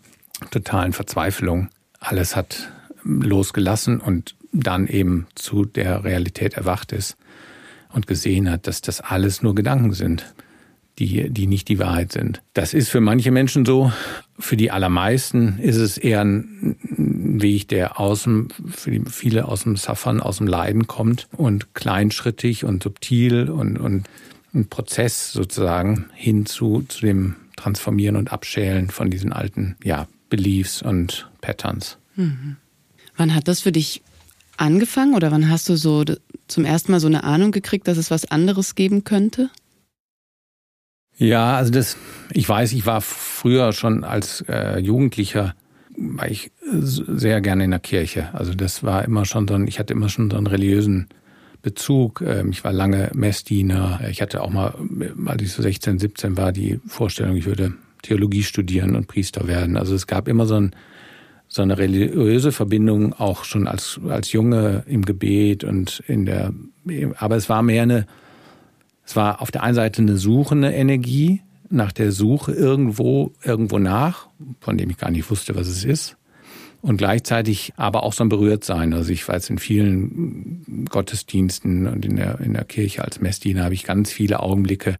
totalen 0.50 0.92
Verzweiflung 0.92 1.68
alles 1.98 2.36
hat 2.36 2.70
losgelassen 3.04 4.00
und 4.00 4.34
dann 4.52 4.86
eben 4.86 5.26
zu 5.34 5.64
der 5.64 6.04
Realität 6.04 6.54
erwacht 6.54 6.92
ist 6.92 7.16
und 7.92 8.06
gesehen 8.06 8.50
hat, 8.50 8.66
dass 8.66 8.80
das 8.80 9.00
alles 9.00 9.42
nur 9.42 9.54
Gedanken 9.54 9.92
sind, 9.92 10.34
die, 10.98 11.28
die 11.30 11.46
nicht 11.46 11.68
die 11.68 11.78
Wahrheit 11.78 12.12
sind. 12.12 12.40
Das 12.52 12.72
ist 12.72 12.88
für 12.88 13.00
manche 13.00 13.30
Menschen 13.30 13.64
so. 13.64 13.92
Für 14.38 14.56
die 14.56 14.70
allermeisten 14.70 15.58
ist 15.58 15.76
es 15.76 15.98
eher 15.98 16.20
ein 16.20 16.76
Weg, 16.80 17.68
der 17.68 17.98
aus 17.98 18.24
dem, 18.24 18.48
für 18.68 19.00
viele 19.06 19.46
aus 19.46 19.64
dem 19.64 19.76
Suffern, 19.76 20.20
aus 20.20 20.38
dem 20.38 20.46
Leiden 20.46 20.86
kommt 20.86 21.28
und 21.32 21.74
kleinschrittig 21.74 22.64
und 22.64 22.82
subtil 22.82 23.50
und, 23.50 23.76
und 23.78 24.08
ein 24.54 24.68
Prozess 24.68 25.32
sozusagen 25.32 26.06
hin 26.14 26.46
zu, 26.46 26.84
zu 26.88 27.00
dem 27.00 27.36
Transformieren 27.56 28.16
und 28.16 28.32
Abschälen 28.32 28.90
von 28.90 29.10
diesen 29.10 29.32
alten, 29.32 29.76
ja, 29.82 30.06
Beliefs 30.30 30.82
und 30.82 31.28
Patterns. 31.40 31.98
Mhm. 32.16 32.56
Wann 33.16 33.34
hat 33.34 33.48
das 33.48 33.60
für 33.60 33.72
dich 33.72 34.02
angefangen 34.56 35.14
oder 35.14 35.30
wann 35.30 35.50
hast 35.50 35.68
du 35.68 35.76
so 35.76 36.04
zum 36.48 36.64
ersten 36.64 36.92
Mal 36.92 37.00
so 37.00 37.06
eine 37.06 37.24
Ahnung 37.24 37.52
gekriegt, 37.52 37.88
dass 37.88 37.98
es 37.98 38.10
was 38.10 38.30
anderes 38.30 38.74
geben 38.74 39.04
könnte? 39.04 39.50
Ja, 41.16 41.56
also 41.56 41.70
das, 41.70 41.96
ich 42.32 42.48
weiß, 42.48 42.72
ich 42.72 42.86
war 42.86 43.00
früher 43.00 43.72
schon 43.72 44.04
als 44.04 44.44
äh, 44.48 44.80
Jugendlicher, 44.80 45.54
war 45.96 46.28
ich 46.28 46.50
sehr 46.70 47.40
gerne 47.40 47.64
in 47.64 47.70
der 47.70 47.80
Kirche. 47.80 48.34
Also 48.34 48.52
das 48.54 48.82
war 48.82 49.04
immer 49.04 49.24
schon 49.24 49.46
so 49.46 49.54
ein, 49.54 49.68
ich 49.68 49.78
hatte 49.78 49.92
immer 49.92 50.08
schon 50.08 50.30
so 50.30 50.36
einen 50.36 50.48
religiösen 50.48 51.08
Bezug. 51.62 52.20
Ähm, 52.20 52.50
ich 52.50 52.64
war 52.64 52.72
lange 52.72 53.12
Messdiener. 53.14 54.00
Ich 54.10 54.20
hatte 54.20 54.42
auch 54.42 54.50
mal, 54.50 54.74
als 55.26 55.42
ich 55.42 55.52
so 55.52 55.62
16, 55.62 56.00
17 56.00 56.36
war, 56.36 56.50
die 56.50 56.80
Vorstellung, 56.86 57.36
ich 57.36 57.46
würde 57.46 57.74
Theologie 58.02 58.42
studieren 58.42 58.96
und 58.96 59.06
Priester 59.06 59.46
werden. 59.46 59.76
Also 59.76 59.94
es 59.94 60.06
gab 60.06 60.26
immer 60.26 60.46
so 60.46 60.56
ein 60.56 60.74
so 61.54 61.62
eine 61.62 61.78
religiöse 61.78 62.50
Verbindung 62.50 63.12
auch 63.12 63.44
schon 63.44 63.68
als, 63.68 64.00
als 64.08 64.32
Junge 64.32 64.82
im 64.88 65.04
Gebet 65.04 65.62
und 65.62 66.02
in 66.08 66.26
der, 66.26 66.52
aber 67.16 67.36
es 67.36 67.48
war 67.48 67.62
mehr 67.62 67.84
eine, 67.84 68.06
es 69.06 69.14
war 69.14 69.40
auf 69.40 69.52
der 69.52 69.62
einen 69.62 69.76
Seite 69.76 70.02
eine 70.02 70.16
suchende 70.16 70.72
Energie 70.72 71.42
nach 71.70 71.92
der 71.92 72.10
Suche 72.10 72.50
irgendwo, 72.50 73.30
irgendwo 73.44 73.78
nach, 73.78 74.26
von 74.58 74.76
dem 74.76 74.90
ich 74.90 74.98
gar 74.98 75.12
nicht 75.12 75.30
wusste, 75.30 75.54
was 75.54 75.68
es 75.68 75.84
ist. 75.84 76.16
Und 76.82 76.96
gleichzeitig 76.96 77.72
aber 77.76 78.02
auch 78.02 78.14
so 78.14 78.24
ein 78.24 78.28
Berührtsein. 78.28 78.92
Also 78.92 79.12
ich 79.12 79.26
weiß, 79.26 79.48
in 79.50 79.58
vielen 79.58 80.86
Gottesdiensten 80.90 81.86
und 81.86 82.04
in 82.04 82.16
der, 82.16 82.40
in 82.40 82.54
der 82.54 82.64
Kirche 82.64 83.04
als 83.04 83.20
Messdiener 83.20 83.62
habe 83.62 83.74
ich 83.74 83.84
ganz 83.84 84.10
viele 84.10 84.40
Augenblicke 84.40 84.96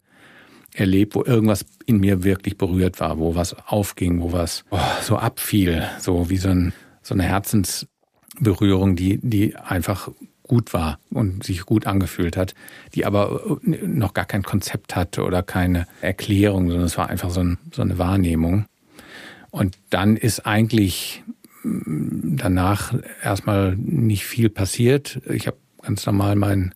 erlebt, 0.74 1.14
wo 1.14 1.24
irgendwas 1.24 1.64
in 1.86 1.98
mir 1.98 2.24
wirklich 2.24 2.58
berührt 2.58 3.00
war, 3.00 3.18
wo 3.18 3.34
was 3.34 3.56
aufging, 3.66 4.20
wo 4.20 4.32
was 4.32 4.64
oh, 4.70 4.78
so 5.00 5.16
abfiel, 5.16 5.88
so 6.00 6.28
wie 6.28 6.36
so, 6.36 6.48
ein, 6.48 6.72
so 7.00 7.14
eine 7.14 7.22
Herzensberührung, 7.22 8.96
die, 8.96 9.18
die 9.22 9.56
einfach 9.56 10.10
gut 10.42 10.74
war 10.74 10.98
und 11.10 11.42
sich 11.44 11.64
gut 11.64 11.86
angefühlt 11.86 12.36
hat, 12.36 12.54
die 12.94 13.06
aber 13.06 13.58
noch 13.62 14.12
gar 14.12 14.26
kein 14.26 14.42
Konzept 14.42 14.94
hatte 14.94 15.24
oder 15.24 15.42
keine 15.42 15.86
Erklärung, 16.02 16.68
sondern 16.68 16.86
es 16.86 16.98
war 16.98 17.08
einfach 17.08 17.30
so, 17.30 17.40
ein, 17.40 17.58
so 17.72 17.80
eine 17.80 17.96
Wahrnehmung. 17.98 18.66
Und 19.50 19.78
dann 19.90 20.16
ist 20.16 20.46
eigentlich 20.46 21.22
mm, 21.62 22.36
danach 22.36 22.94
erstmal 23.22 23.76
nicht 23.76 24.26
viel 24.26 24.50
passiert. 24.50 25.20
Ich 25.30 25.46
habe 25.46 25.56
ganz 25.80 26.04
normal 26.04 26.36
mein 26.36 26.74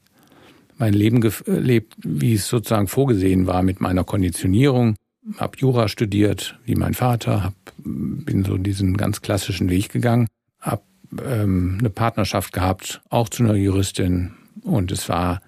mein 0.79 0.93
Leben 0.93 1.21
gelebt, 1.21 1.95
wie 2.03 2.35
es 2.35 2.49
sozusagen 2.49 2.89
vorgesehen 2.89 3.47
war 3.47 3.63
mit 3.63 3.81
meiner 3.81 4.05
Konditionierung. 4.05 4.97
Hab 5.37 5.59
Jura 5.59 5.89
studiert, 5.89 6.59
wie 6.65 6.77
mein 6.77 6.95
Vater, 6.95 7.45
hab, 7.45 7.55
bin 7.77 8.45
so 8.45 8.57
diesen 8.57 8.97
ganz 8.97 9.21
klassischen 9.21 9.69
Weg 9.69 9.91
gegangen, 9.91 10.29
hab 10.61 10.85
ähm, 11.23 11.77
eine 11.81 11.91
Partnerschaft 11.91 12.53
gehabt, 12.53 13.03
auch 13.11 13.29
zu 13.29 13.43
einer 13.43 13.55
Juristin 13.55 14.33
und 14.63 14.91
es 14.93 15.09
war 15.09 15.43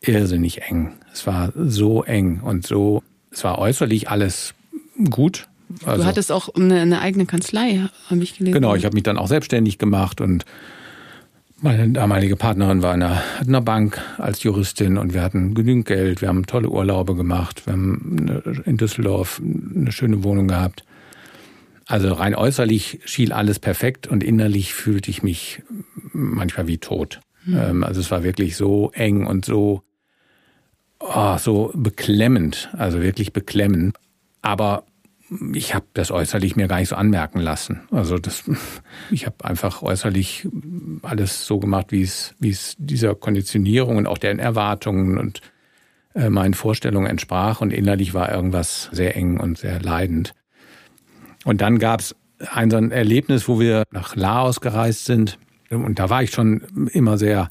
irrsinnig 0.00 0.62
eng. 0.62 0.92
Es 1.12 1.26
war 1.26 1.52
so 1.56 2.04
eng 2.04 2.40
und 2.40 2.66
so, 2.66 3.02
es 3.30 3.42
war 3.42 3.58
äußerlich 3.58 4.08
alles 4.10 4.54
gut, 5.10 5.48
Also, 5.84 6.02
du 6.02 6.08
hattest 6.08 6.32
auch 6.32 6.54
eine, 6.54 6.80
eine 6.80 7.00
eigene 7.00 7.26
Kanzlei, 7.26 7.88
habe 8.08 8.22
ich 8.22 8.36
gelesen. 8.36 8.54
Genau, 8.54 8.74
ich 8.74 8.84
habe 8.84 8.94
mich 8.94 9.02
dann 9.02 9.18
auch 9.18 9.28
selbstständig 9.28 9.78
gemacht 9.78 10.20
und 10.20 10.44
meine 11.62 11.88
damalige 11.88 12.36
Partnerin 12.36 12.82
war 12.82 12.94
in 12.94 13.02
einer, 13.02 13.22
einer, 13.40 13.60
Bank 13.60 14.00
als 14.18 14.42
Juristin 14.42 14.98
und 14.98 15.14
wir 15.14 15.22
hatten 15.22 15.54
genügend 15.54 15.86
Geld, 15.86 16.20
wir 16.20 16.28
haben 16.28 16.44
tolle 16.44 16.68
Urlaube 16.68 17.14
gemacht, 17.14 17.66
wir 17.66 17.72
haben 17.72 18.42
in 18.64 18.76
Düsseldorf 18.76 19.40
eine 19.40 19.92
schöne 19.92 20.24
Wohnung 20.24 20.48
gehabt. 20.48 20.84
Also 21.86 22.12
rein 22.12 22.34
äußerlich 22.34 23.00
schien 23.04 23.32
alles 23.32 23.58
perfekt 23.58 24.06
und 24.06 24.24
innerlich 24.24 24.74
fühlte 24.74 25.10
ich 25.10 25.22
mich 25.22 25.62
manchmal 26.12 26.66
wie 26.66 26.78
tot. 26.78 27.20
Mhm. 27.44 27.84
Also 27.84 28.00
es 28.00 28.10
war 28.10 28.24
wirklich 28.24 28.56
so 28.56 28.90
eng 28.92 29.26
und 29.26 29.44
so, 29.44 29.82
oh, 30.98 31.36
so 31.38 31.70
beklemmend, 31.74 32.70
also 32.76 33.02
wirklich 33.02 33.32
beklemmend. 33.32 33.96
Aber 34.42 34.84
ich 35.54 35.74
habe 35.74 35.86
das 35.94 36.10
äußerlich 36.10 36.56
mir 36.56 36.68
gar 36.68 36.78
nicht 36.78 36.88
so 36.88 36.96
anmerken 36.96 37.38
lassen. 37.38 37.82
Also 37.90 38.18
das, 38.18 38.44
ich 39.10 39.26
habe 39.26 39.44
einfach 39.44 39.82
äußerlich 39.82 40.48
alles 41.02 41.46
so 41.46 41.58
gemacht, 41.58 41.86
wie 41.90 42.02
es, 42.02 42.34
wie 42.38 42.50
es 42.50 42.76
dieser 42.78 43.14
Konditionierung 43.14 43.96
und 43.96 44.06
auch 44.06 44.18
deren 44.18 44.38
Erwartungen 44.38 45.18
und 45.18 45.40
äh, 46.14 46.30
meinen 46.30 46.54
Vorstellungen 46.54 47.06
entsprach. 47.06 47.60
Und 47.60 47.72
innerlich 47.72 48.14
war 48.14 48.32
irgendwas 48.32 48.88
sehr 48.92 49.16
eng 49.16 49.38
und 49.40 49.58
sehr 49.58 49.80
leidend. 49.80 50.34
Und 51.44 51.60
dann 51.60 51.78
gab 51.78 52.00
es 52.00 52.14
ein 52.50 52.70
so 52.70 52.76
ein 52.76 52.90
Erlebnis, 52.90 53.48
wo 53.48 53.60
wir 53.60 53.84
nach 53.90 54.16
Laos 54.16 54.60
gereist 54.60 55.06
sind. 55.06 55.38
Und 55.70 55.98
da 55.98 56.10
war 56.10 56.22
ich 56.22 56.30
schon 56.30 56.88
immer 56.92 57.18
sehr 57.18 57.48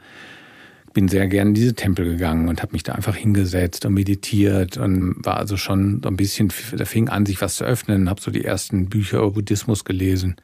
bin 0.93 1.07
sehr 1.07 1.27
gern 1.27 1.49
in 1.49 1.53
diese 1.53 1.73
Tempel 1.73 2.05
gegangen 2.05 2.47
und 2.47 2.61
habe 2.61 2.73
mich 2.73 2.83
da 2.83 2.93
einfach 2.93 3.15
hingesetzt 3.15 3.85
und 3.85 3.93
meditiert 3.93 4.77
und 4.77 5.15
war 5.25 5.37
also 5.37 5.57
schon 5.57 6.01
so 6.03 6.09
ein 6.09 6.17
bisschen, 6.17 6.51
da 6.75 6.85
fing 6.85 7.09
an, 7.09 7.25
sich 7.25 7.41
was 7.41 7.55
zu 7.55 7.63
öffnen, 7.63 8.09
habe 8.09 8.21
so 8.21 8.31
die 8.31 8.43
ersten 8.43 8.89
Bücher 8.89 9.19
über 9.19 9.31
Buddhismus 9.31 9.85
gelesen. 9.85 10.35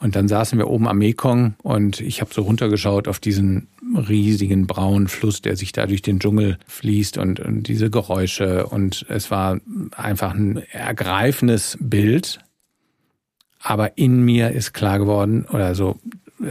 Und 0.00 0.16
dann 0.16 0.28
saßen 0.28 0.58
wir 0.58 0.68
oben 0.68 0.86
am 0.86 0.98
Mekong 0.98 1.54
und 1.62 2.00
ich 2.00 2.20
habe 2.20 2.34
so 2.34 2.42
runtergeschaut 2.42 3.08
auf 3.08 3.20
diesen 3.20 3.68
riesigen 3.96 4.66
braunen 4.66 5.08
Fluss, 5.08 5.40
der 5.40 5.56
sich 5.56 5.72
da 5.72 5.86
durch 5.86 6.02
den 6.02 6.18
Dschungel 6.18 6.58
fließt 6.66 7.16
und, 7.16 7.40
und 7.40 7.68
diese 7.68 7.90
Geräusche. 7.90 8.66
Und 8.66 9.06
es 9.08 9.30
war 9.30 9.60
einfach 9.96 10.34
ein 10.34 10.58
ergreifendes 10.72 11.78
Bild. 11.80 12.40
Aber 13.60 13.96
in 13.96 14.22
mir 14.22 14.50
ist 14.50 14.74
klar 14.74 14.98
geworden, 14.98 15.46
oder 15.50 15.74
so, 15.74 15.98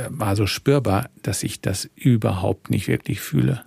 war 0.10 0.36
so 0.36 0.48
spürbar, 0.48 1.10
dass 1.22 1.44
ich 1.44 1.62
das 1.62 1.90
überhaupt 1.96 2.70
nicht 2.70 2.88
wirklich 2.88 3.22
fühle. 3.22 3.64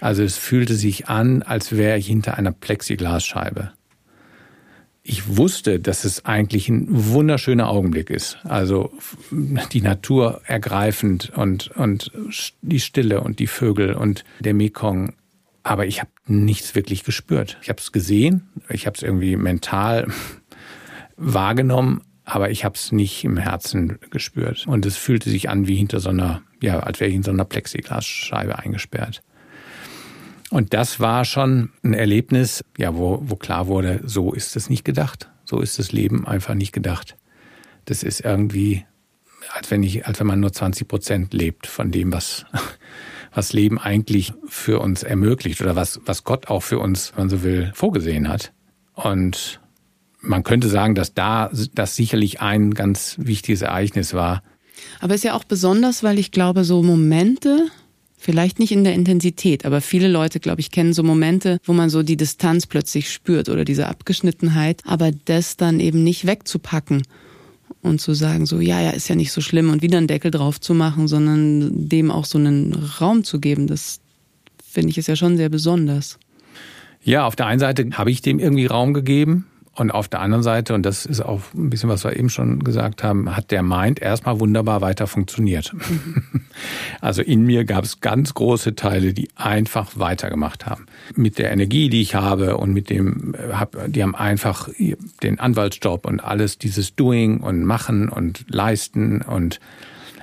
Also 0.00 0.22
es 0.22 0.36
fühlte 0.36 0.74
sich 0.74 1.08
an, 1.08 1.42
als 1.42 1.76
wäre 1.76 1.98
ich 1.98 2.06
hinter 2.06 2.36
einer 2.36 2.52
Plexiglasscheibe. 2.52 3.72
Ich 5.02 5.36
wusste, 5.36 5.80
dass 5.80 6.04
es 6.04 6.26
eigentlich 6.26 6.68
ein 6.68 6.86
wunderschöner 6.88 7.68
Augenblick 7.68 8.10
ist. 8.10 8.38
Also 8.44 8.92
die 9.72 9.80
Natur 9.80 10.42
ergreifend 10.44 11.30
und, 11.34 11.68
und 11.68 12.12
die 12.60 12.80
Stille 12.80 13.22
und 13.22 13.38
die 13.38 13.46
Vögel 13.46 13.94
und 13.94 14.24
der 14.40 14.54
Mekong. 14.54 15.14
Aber 15.62 15.86
ich 15.86 16.00
habe 16.00 16.10
nichts 16.26 16.74
wirklich 16.74 17.04
gespürt. 17.04 17.56
Ich 17.62 17.70
habe 17.70 17.80
es 17.80 17.92
gesehen, 17.92 18.48
ich 18.68 18.86
habe 18.86 18.96
es 18.96 19.02
irgendwie 19.02 19.36
mental 19.36 20.08
wahrgenommen, 21.16 22.02
aber 22.30 22.50
ich 22.50 22.64
habe 22.66 22.74
es 22.74 22.92
nicht 22.92 23.24
im 23.24 23.38
Herzen 23.38 23.98
gespürt. 24.10 24.66
Und 24.66 24.84
es 24.84 24.98
fühlte 24.98 25.30
sich 25.30 25.48
an 25.48 25.66
wie 25.66 25.76
hinter 25.76 25.98
so 25.98 26.10
einer, 26.10 26.42
ja, 26.60 26.80
als 26.80 27.00
wäre 27.00 27.08
ich 27.08 27.16
in 27.16 27.22
so 27.22 27.30
einer 27.30 27.46
Plexiglasscheibe 27.46 28.58
eingesperrt. 28.58 29.22
Und 30.50 30.74
das 30.74 31.00
war 31.00 31.24
schon 31.24 31.70
ein 31.82 31.94
Erlebnis, 31.94 32.62
ja, 32.76 32.94
wo, 32.94 33.22
wo 33.22 33.36
klar 33.36 33.66
wurde, 33.66 34.02
so 34.04 34.34
ist 34.34 34.56
es 34.56 34.68
nicht 34.68 34.84
gedacht. 34.84 35.30
So 35.46 35.60
ist 35.60 35.78
das 35.78 35.90
Leben 35.90 36.26
einfach 36.26 36.52
nicht 36.52 36.72
gedacht. 36.72 37.16
Das 37.86 38.02
ist 38.02 38.20
irgendwie, 38.20 38.84
als 39.54 39.70
wenn 39.70 39.82
ich, 39.82 40.06
als 40.06 40.20
wenn 40.20 40.26
man 40.26 40.40
nur 40.40 40.52
20 40.52 40.86
Prozent 40.86 41.32
lebt 41.32 41.66
von 41.66 41.90
dem, 41.90 42.12
was, 42.12 42.44
was 43.32 43.54
Leben 43.54 43.78
eigentlich 43.78 44.34
für 44.46 44.80
uns 44.80 45.02
ermöglicht 45.02 45.62
oder 45.62 45.76
was, 45.76 45.98
was 46.04 46.24
Gott 46.24 46.48
auch 46.48 46.62
für 46.62 46.78
uns, 46.78 47.12
wenn 47.12 47.22
man 47.22 47.30
so 47.30 47.42
will, 47.42 47.72
vorgesehen 47.74 48.28
hat. 48.28 48.52
Und 48.92 49.60
man 50.20 50.42
könnte 50.42 50.68
sagen, 50.68 50.94
dass 50.94 51.14
da 51.14 51.50
das 51.74 51.96
sicherlich 51.96 52.40
ein 52.40 52.74
ganz 52.74 53.16
wichtiges 53.18 53.62
Ereignis 53.62 54.14
war. 54.14 54.42
Aber 55.00 55.14
es 55.14 55.20
ist 55.20 55.24
ja 55.24 55.34
auch 55.34 55.44
besonders, 55.44 56.02
weil 56.02 56.18
ich 56.18 56.30
glaube, 56.30 56.64
so 56.64 56.82
Momente, 56.82 57.66
vielleicht 58.16 58.58
nicht 58.58 58.72
in 58.72 58.84
der 58.84 58.94
Intensität, 58.94 59.64
aber 59.64 59.80
viele 59.80 60.08
Leute, 60.08 60.40
glaube 60.40 60.60
ich, 60.60 60.70
kennen 60.70 60.92
so 60.92 61.02
Momente, 61.02 61.58
wo 61.64 61.72
man 61.72 61.90
so 61.90 62.02
die 62.02 62.16
Distanz 62.16 62.66
plötzlich 62.66 63.10
spürt 63.12 63.48
oder 63.48 63.64
diese 63.64 63.86
Abgeschnittenheit, 63.86 64.82
aber 64.84 65.10
das 65.24 65.56
dann 65.56 65.80
eben 65.80 66.04
nicht 66.04 66.26
wegzupacken 66.26 67.02
und 67.82 68.00
zu 68.00 68.14
sagen, 68.14 68.46
so, 68.46 68.60
ja, 68.60 68.80
ja, 68.80 68.90
ist 68.90 69.08
ja 69.08 69.14
nicht 69.14 69.32
so 69.32 69.40
schlimm 69.40 69.70
und 69.70 69.82
wieder 69.82 69.98
einen 69.98 70.08
Deckel 70.08 70.30
drauf 70.30 70.60
zu 70.60 70.74
machen, 70.74 71.06
sondern 71.06 71.88
dem 71.88 72.10
auch 72.10 72.24
so 72.24 72.38
einen 72.38 72.74
Raum 73.00 73.24
zu 73.24 73.40
geben, 73.40 73.66
das 73.66 74.00
finde 74.68 74.90
ich 74.90 74.98
ist 74.98 75.08
ja 75.08 75.16
schon 75.16 75.36
sehr 75.36 75.48
besonders. 75.48 76.18
Ja, 77.02 77.26
auf 77.26 77.36
der 77.36 77.46
einen 77.46 77.60
Seite 77.60 77.88
habe 77.92 78.10
ich 78.10 78.20
dem 78.20 78.38
irgendwie 78.38 78.66
Raum 78.66 78.92
gegeben, 78.92 79.46
und 79.78 79.92
auf 79.92 80.08
der 80.08 80.20
anderen 80.20 80.42
Seite, 80.42 80.74
und 80.74 80.82
das 80.84 81.06
ist 81.06 81.20
auch 81.20 81.40
ein 81.54 81.70
bisschen, 81.70 81.88
was 81.88 82.02
wir 82.02 82.16
eben 82.16 82.30
schon 82.30 82.64
gesagt 82.64 83.04
haben, 83.04 83.36
hat 83.36 83.52
der 83.52 83.62
Mind 83.62 84.02
erstmal 84.02 84.40
wunderbar 84.40 84.80
weiter 84.80 85.06
funktioniert. 85.06 85.72
Mhm. 85.72 86.22
Also 87.00 87.22
in 87.22 87.44
mir 87.44 87.64
gab 87.64 87.84
es 87.84 88.00
ganz 88.00 88.34
große 88.34 88.74
Teile, 88.74 89.14
die 89.14 89.28
einfach 89.36 89.92
weitergemacht 89.94 90.66
haben. 90.66 90.86
Mit 91.14 91.38
der 91.38 91.52
Energie, 91.52 91.88
die 91.88 92.02
ich 92.02 92.16
habe 92.16 92.56
und 92.56 92.72
mit 92.72 92.90
dem, 92.90 93.36
die 93.86 94.02
haben 94.02 94.16
einfach 94.16 94.68
den 95.22 95.38
Anwaltsjob 95.38 96.04
und 96.04 96.18
alles, 96.18 96.58
dieses 96.58 96.96
Doing 96.96 97.38
und 97.38 97.62
Machen 97.62 98.08
und 98.08 98.44
Leisten 98.48 99.22
und 99.22 99.60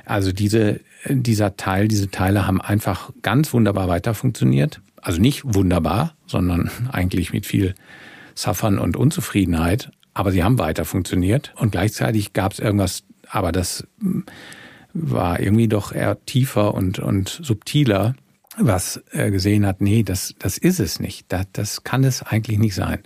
also 0.03 0.33
diese, 0.33 0.81
dieser 1.07 1.55
Teil, 1.55 1.87
diese 1.87 2.11
Teile 2.11 2.45
haben 2.45 2.59
einfach 2.59 3.11
ganz 3.21 3.53
wunderbar 3.53 3.87
weiter 3.87 4.13
funktioniert. 4.13 4.81
Also 5.01 5.21
nicht 5.21 5.43
wunderbar, 5.45 6.15
sondern 6.27 6.69
eigentlich 6.91 7.31
mit 7.31 7.45
viel 7.45 7.75
Suffern 8.35 8.77
und 8.77 8.95
Unzufriedenheit, 8.95 9.91
aber 10.13 10.31
sie 10.31 10.43
haben 10.43 10.59
weiter 10.59 10.85
funktioniert 10.85 11.53
und 11.57 11.71
gleichzeitig 11.71 12.33
gab 12.33 12.53
es 12.53 12.59
irgendwas, 12.59 13.03
aber 13.29 13.51
das 13.51 13.87
hm, 13.99 14.25
war 14.93 15.39
irgendwie 15.39 15.67
doch 15.67 15.91
eher 15.91 16.23
tiefer 16.25 16.73
und, 16.73 16.99
und 16.99 17.29
subtiler, 17.41 18.15
was 18.57 19.03
er 19.11 19.31
gesehen 19.31 19.65
hat, 19.65 19.81
nee, 19.81 20.03
das, 20.03 20.35
das 20.39 20.57
ist 20.57 20.79
es 20.79 20.99
nicht, 20.99 21.25
das, 21.29 21.47
das 21.51 21.83
kann 21.83 22.03
es 22.03 22.23
eigentlich 22.23 22.59
nicht 22.59 22.75
sein. 22.75 22.99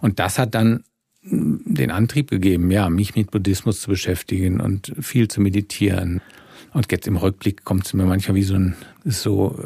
Und 0.00 0.20
das 0.20 0.38
hat 0.38 0.54
dann 0.54 0.84
hm, 1.22 1.62
den 1.64 1.90
Antrieb 1.90 2.30
gegeben, 2.30 2.70
ja, 2.70 2.88
mich 2.88 3.16
mit 3.16 3.30
Buddhismus 3.30 3.80
zu 3.80 3.88
beschäftigen 3.88 4.60
und 4.60 4.92
viel 5.00 5.28
zu 5.28 5.40
meditieren. 5.40 6.20
Und 6.72 6.92
jetzt 6.92 7.08
im 7.08 7.16
Rückblick 7.16 7.64
kommt 7.64 7.86
es 7.86 7.94
mir 7.94 8.04
manchmal 8.04 8.36
wie 8.36 8.42
so 8.42 8.54
ein, 8.54 8.76
so, 9.04 9.58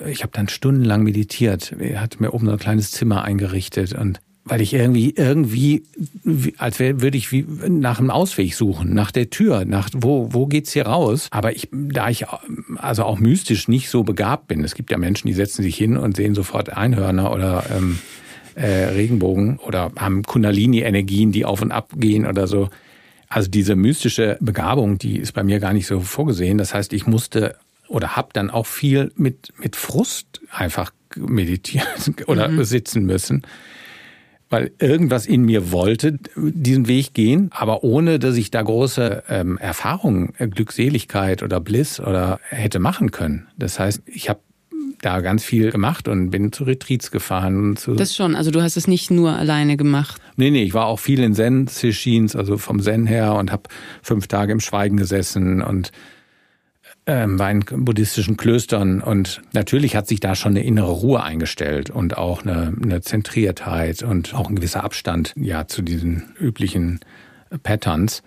äh, 0.00 0.10
ich 0.10 0.22
habe 0.22 0.32
dann 0.32 0.48
stundenlang 0.48 1.02
meditiert. 1.02 1.72
Er 1.72 2.00
hat 2.00 2.20
mir 2.20 2.32
oben 2.32 2.46
so 2.46 2.52
ein 2.52 2.58
kleines 2.58 2.92
Zimmer 2.92 3.22
eingerichtet 3.24 3.92
und 3.92 4.20
weil 4.46 4.60
ich 4.60 4.72
irgendwie 4.72 5.10
irgendwie 5.10 5.82
als 6.56 6.78
wär, 6.78 7.00
würde 7.00 7.18
ich 7.18 7.32
wie 7.32 7.44
nach 7.68 7.98
einem 7.98 8.10
Ausweg 8.10 8.54
suchen, 8.54 8.94
nach 8.94 9.10
der 9.10 9.28
Tür, 9.28 9.64
nach 9.64 9.90
wo 9.92 10.28
wo 10.32 10.46
geht's 10.46 10.72
hier 10.72 10.86
raus? 10.86 11.26
Aber 11.32 11.54
ich 11.54 11.68
da 11.72 12.08
ich 12.08 12.26
also 12.76 13.02
auch 13.02 13.18
mystisch 13.18 13.66
nicht 13.66 13.90
so 13.90 14.04
begabt 14.04 14.46
bin. 14.46 14.62
Es 14.62 14.76
gibt 14.76 14.92
ja 14.92 14.98
Menschen, 14.98 15.26
die 15.26 15.34
setzen 15.34 15.62
sich 15.62 15.76
hin 15.76 15.96
und 15.96 16.16
sehen 16.16 16.36
sofort 16.36 16.72
Einhörner 16.72 17.32
oder 17.32 17.64
ähm, 17.76 17.98
äh, 18.54 18.84
Regenbogen 18.84 19.58
oder 19.58 19.90
haben 19.96 20.22
Kundalini 20.22 20.80
Energien, 20.80 21.32
die 21.32 21.44
auf 21.44 21.60
und 21.60 21.72
ab 21.72 21.90
gehen 21.96 22.24
oder 22.24 22.46
so. 22.46 22.68
Also 23.28 23.50
diese 23.50 23.74
mystische 23.74 24.38
Begabung, 24.40 24.98
die 24.98 25.16
ist 25.16 25.32
bei 25.32 25.42
mir 25.42 25.58
gar 25.58 25.72
nicht 25.72 25.88
so 25.88 26.00
vorgesehen. 26.00 26.56
Das 26.56 26.72
heißt, 26.72 26.92
ich 26.92 27.08
musste 27.08 27.56
oder 27.88 28.14
habe 28.14 28.28
dann 28.32 28.50
auch 28.50 28.66
viel 28.66 29.10
mit 29.16 29.52
mit 29.58 29.74
Frust 29.74 30.40
einfach 30.52 30.92
meditieren 31.16 31.88
oder 32.28 32.46
mhm. 32.46 32.62
sitzen 32.62 33.06
müssen 33.06 33.42
weil 34.48 34.70
irgendwas 34.78 35.26
in 35.26 35.42
mir 35.42 35.72
wollte 35.72 36.18
diesen 36.36 36.86
Weg 36.86 37.14
gehen, 37.14 37.50
aber 37.52 37.82
ohne, 37.82 38.18
dass 38.18 38.36
ich 38.36 38.50
da 38.50 38.62
große 38.62 39.24
ähm, 39.28 39.58
Erfahrungen, 39.58 40.34
äh, 40.38 40.48
Glückseligkeit 40.48 41.42
oder 41.42 41.60
Bliss 41.60 42.00
oder 42.00 42.38
hätte 42.48 42.78
machen 42.78 43.10
können. 43.10 43.48
Das 43.56 43.78
heißt, 43.78 44.02
ich 44.06 44.28
habe 44.28 44.40
da 45.00 45.20
ganz 45.20 45.44
viel 45.44 45.70
gemacht 45.70 46.08
und 46.08 46.30
bin 46.30 46.52
zu 46.52 46.64
Retreats 46.64 47.10
gefahren. 47.10 47.76
Zu 47.76 47.94
das 47.94 48.14
schon, 48.14 48.34
also 48.34 48.50
du 48.50 48.62
hast 48.62 48.76
es 48.76 48.88
nicht 48.88 49.10
nur 49.10 49.32
alleine 49.32 49.76
gemacht. 49.76 50.20
Nee, 50.36 50.50
nee, 50.50 50.62
ich 50.62 50.74
war 50.74 50.86
auch 50.86 50.98
viel 50.98 51.22
in 51.22 51.34
Zen-Sessions, 51.34 52.36
also 52.36 52.56
vom 52.56 52.80
Zen 52.80 53.06
her 53.06 53.34
und 53.34 53.52
habe 53.52 53.64
fünf 54.02 54.26
Tage 54.26 54.52
im 54.52 54.60
Schweigen 54.60 54.96
gesessen 54.96 55.60
und 55.60 55.92
ähm, 57.06 57.40
in 57.40 57.84
buddhistischen 57.84 58.36
Klöstern 58.36 59.00
und 59.00 59.42
natürlich 59.52 59.96
hat 59.96 60.08
sich 60.08 60.20
da 60.20 60.34
schon 60.34 60.52
eine 60.52 60.64
innere 60.64 60.90
Ruhe 60.90 61.22
eingestellt 61.22 61.90
und 61.90 62.16
auch 62.18 62.42
eine, 62.42 62.74
eine 62.82 63.00
Zentriertheit 63.00 64.02
und 64.02 64.34
auch 64.34 64.48
ein 64.48 64.56
gewisser 64.56 64.84
Abstand 64.84 65.32
ja 65.36 65.66
zu 65.66 65.82
diesen 65.82 66.34
üblichen 66.38 67.00
Patterns. 67.62 68.22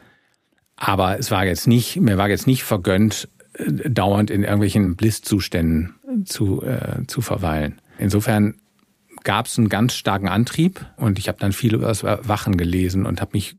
Aber 0.76 1.20
es 1.20 1.30
war 1.30 1.46
jetzt 1.46 1.68
nicht, 1.68 2.00
mir 2.00 2.18
war 2.18 2.30
jetzt 2.30 2.48
nicht 2.48 2.64
vergönnt, 2.64 3.28
äh, 3.54 3.90
dauernd 3.90 4.32
in 4.32 4.44
irgendwelchen 4.44 4.96
Blisszuständen 4.96 5.96
zu, 6.26 6.64
äh, 6.64 7.06
zu 7.08 7.22
verweilen. 7.22 7.82
Insofern 7.98 8.56
gab 9.24 9.48
es 9.48 9.58
einen 9.58 9.68
ganz 9.68 9.94
starken 9.94 10.30
Antrieb 10.30 10.86
und 10.96 11.20
ich 11.20 11.28
habe 11.28 11.38
dann 11.40 11.52
viel 11.52 11.76
über 11.76 11.88
das 11.88 12.04
Erwachen 12.04 12.56
gelesen 12.56 13.06
und 13.06 13.20
habe 13.20 13.32
mich 13.34 13.58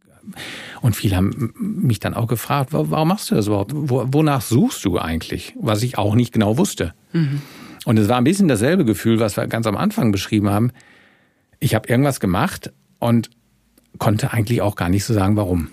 und 0.81 0.97
viele 0.97 1.17
haben 1.17 1.53
mich 1.59 2.01
dann 2.01 2.15
auch 2.15 2.27
gefragt, 2.27 2.73
warum 2.73 3.09
machst 3.09 3.31
du 3.31 3.35
das 3.35 3.47
überhaupt? 3.47 3.73
Wonach 3.75 4.43
suchst 4.43 4.85
du 4.85 4.99
eigentlich? 4.99 5.55
Was 5.59 5.83
ich 5.83 5.99
auch 5.99 6.15
nicht 6.15 6.33
genau 6.33 6.59
wusste. 6.59 6.95
Mhm. 7.13 7.43
Und 7.85 7.99
es 7.99 8.09
war 8.09 8.19
ein 8.19 8.25
bisschen 8.25 8.49
dasselbe 8.49 8.85
Gefühl, 8.85 9.21
was 9.21 9.37
wir 9.37 9.47
ganz 9.47 9.67
am 9.67 9.77
Anfang 9.77 10.13
beschrieben 10.13 10.51
haben. 10.51 10.71
Ich 11.59 11.75
habe 11.75 11.89
irgendwas 11.89 12.21
gemacht 12.21 12.73
und 12.99 13.31
konnte 13.99 14.33
eigentlich 14.33 14.63
auch 14.63 14.77
gar 14.77 14.89
nicht 14.89 15.05
so 15.05 15.15
sagen, 15.15 15.37
warum. 15.37 15.69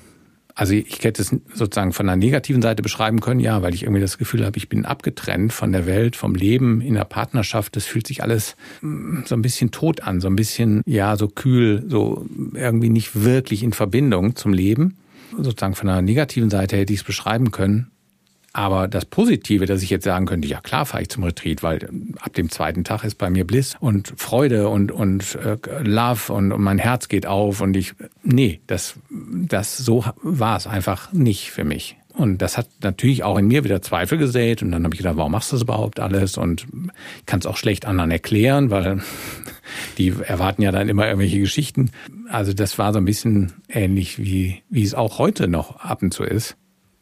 Also 0.58 0.74
ich 0.74 1.04
hätte 1.04 1.22
es 1.22 1.36
sozusagen 1.54 1.93
von 1.93 2.08
der 2.08 2.15
negativen 2.15 2.63
Seite 2.63 2.82
beschreiben 2.82 3.20
können, 3.20 3.39
ja, 3.39 3.62
weil 3.62 3.76
ich 3.76 3.84
irgendwie 3.84 4.02
das 4.02 4.17
Gefühl 4.17 4.43
habe, 4.43 4.58
ich 4.58 4.70
bin 4.70 4.86
abgetrennt 4.86 5.54
von 5.54 5.72
der 5.72 5.86
Welt, 5.86 6.15
vom 6.15 6.34
Leben 6.34 6.82
in 6.82 6.96
der 6.96 7.04
Partnerschaft. 7.04 7.76
Das 7.76 7.86
fühlt 7.86 8.08
sich 8.08 8.24
alles 8.24 8.56
mm, 8.82 9.20
so 9.26 9.36
ein 9.36 9.43
bisschen 9.43 9.70
tot 9.70 10.02
an, 10.02 10.20
so 10.20 10.28
ein 10.28 10.36
bisschen, 10.36 10.82
ja, 10.88 11.15
so 11.15 11.28
kühl, 11.28 11.86
so 11.88 12.26
irgendwie 12.56 12.89
nicht 12.89 13.24
wirklich 13.24 13.62
in 13.62 13.72
Verbindung 13.72 14.36
zum 14.36 14.52
Leben. 14.52 14.98
Sozusagen 15.38 15.76
von 15.76 15.89
der 15.89 16.02
negativen 16.02 16.50
Seite 16.50 16.76
hätte 16.76 16.91
ich 16.91 17.02
es 17.02 17.06
beschreiben 17.06 17.52
können. 17.52 17.91
Aber 18.58 18.88
das 18.88 19.06
Positive, 19.06 19.67
dass 19.67 19.84
ich 19.84 19.91
jetzt 19.91 20.04
sagen 20.04 20.26
könnte, 20.26 20.48
ja 20.48 20.60
klar 20.62 20.88
fahre 20.88 21.04
ich 21.04 21.10
zum 21.10 21.24
Retreat, 21.24 21.62
weil 21.62 21.88
ab 22.20 22.34
dem 22.34 22.50
zweiten 22.50 22.84
Tag 22.84 23.04
ist 23.04 23.20
bei 23.20 23.30
mir 23.30 23.46
Bliss 23.46 23.76
und 23.80 24.15
Freude 24.17 24.70
und, 24.70 24.91
und 24.91 25.36
äh, 25.36 25.58
Love 25.84 26.34
und, 26.34 26.52
und 26.52 26.63
mein 26.63 26.80
Herz 26.80 27.08
geht 27.08 27.28
auf 27.28 27.62
und 27.62 27.78
ich, 27.78 27.93
nee, 28.24 28.60
das, 28.65 28.96
das 29.12 29.78
so 29.78 30.04
war 30.24 30.58
es 30.58 30.65
einfach 30.65 31.13
nicht 31.13 31.52
für 31.52 31.65
mich. 31.65 31.98
Und 32.15 32.41
das 32.41 32.58
hat 32.58 32.67
natürlich 32.82 33.24
auch 33.24 33.38
in 33.38 33.48
mir 33.48 33.63
wieder 33.63 33.84
Zweifel 33.84 34.17
gesät. 34.17 34.63
Und 34.63 34.72
dann 34.72 34.84
habe 34.84 34.96
ich 34.96 34.98
gedacht, 34.98 35.17
warum 35.17 35.34
machst 35.34 35.52
du 35.52 35.56
das 35.56 35.62
überhaupt 35.62 36.00
alles? 36.00 36.36
Und 36.36 36.65
ich 37.20 37.26
kann 37.28 37.39
es 37.39 37.46
auch 37.46 37.58
schlecht 37.58 37.86
anderen 37.86 38.10
erklären, 38.10 38.72
weil 38.72 39.04
die 40.00 40.15
erwarten 40.26 40.63
ja 40.63 40.72
dann 40.72 40.89
immer 40.89 41.06
irgendwelche 41.06 41.39
Geschichten. 41.39 41.91
Also 42.28 42.54
das 42.54 42.80
war 42.80 42.91
so 42.91 42.98
ein 42.98 43.06
bisschen 43.06 43.54
ähnlich, 43.70 44.17
wie, 44.17 44.63
wie 44.67 44.82
es 44.82 44.96
auch 44.96 45.20
heute 45.20 45.48
noch 45.48 45.76
ab 45.76 46.02
und 46.02 46.12
zu 46.12 46.24
ist. 46.24 46.58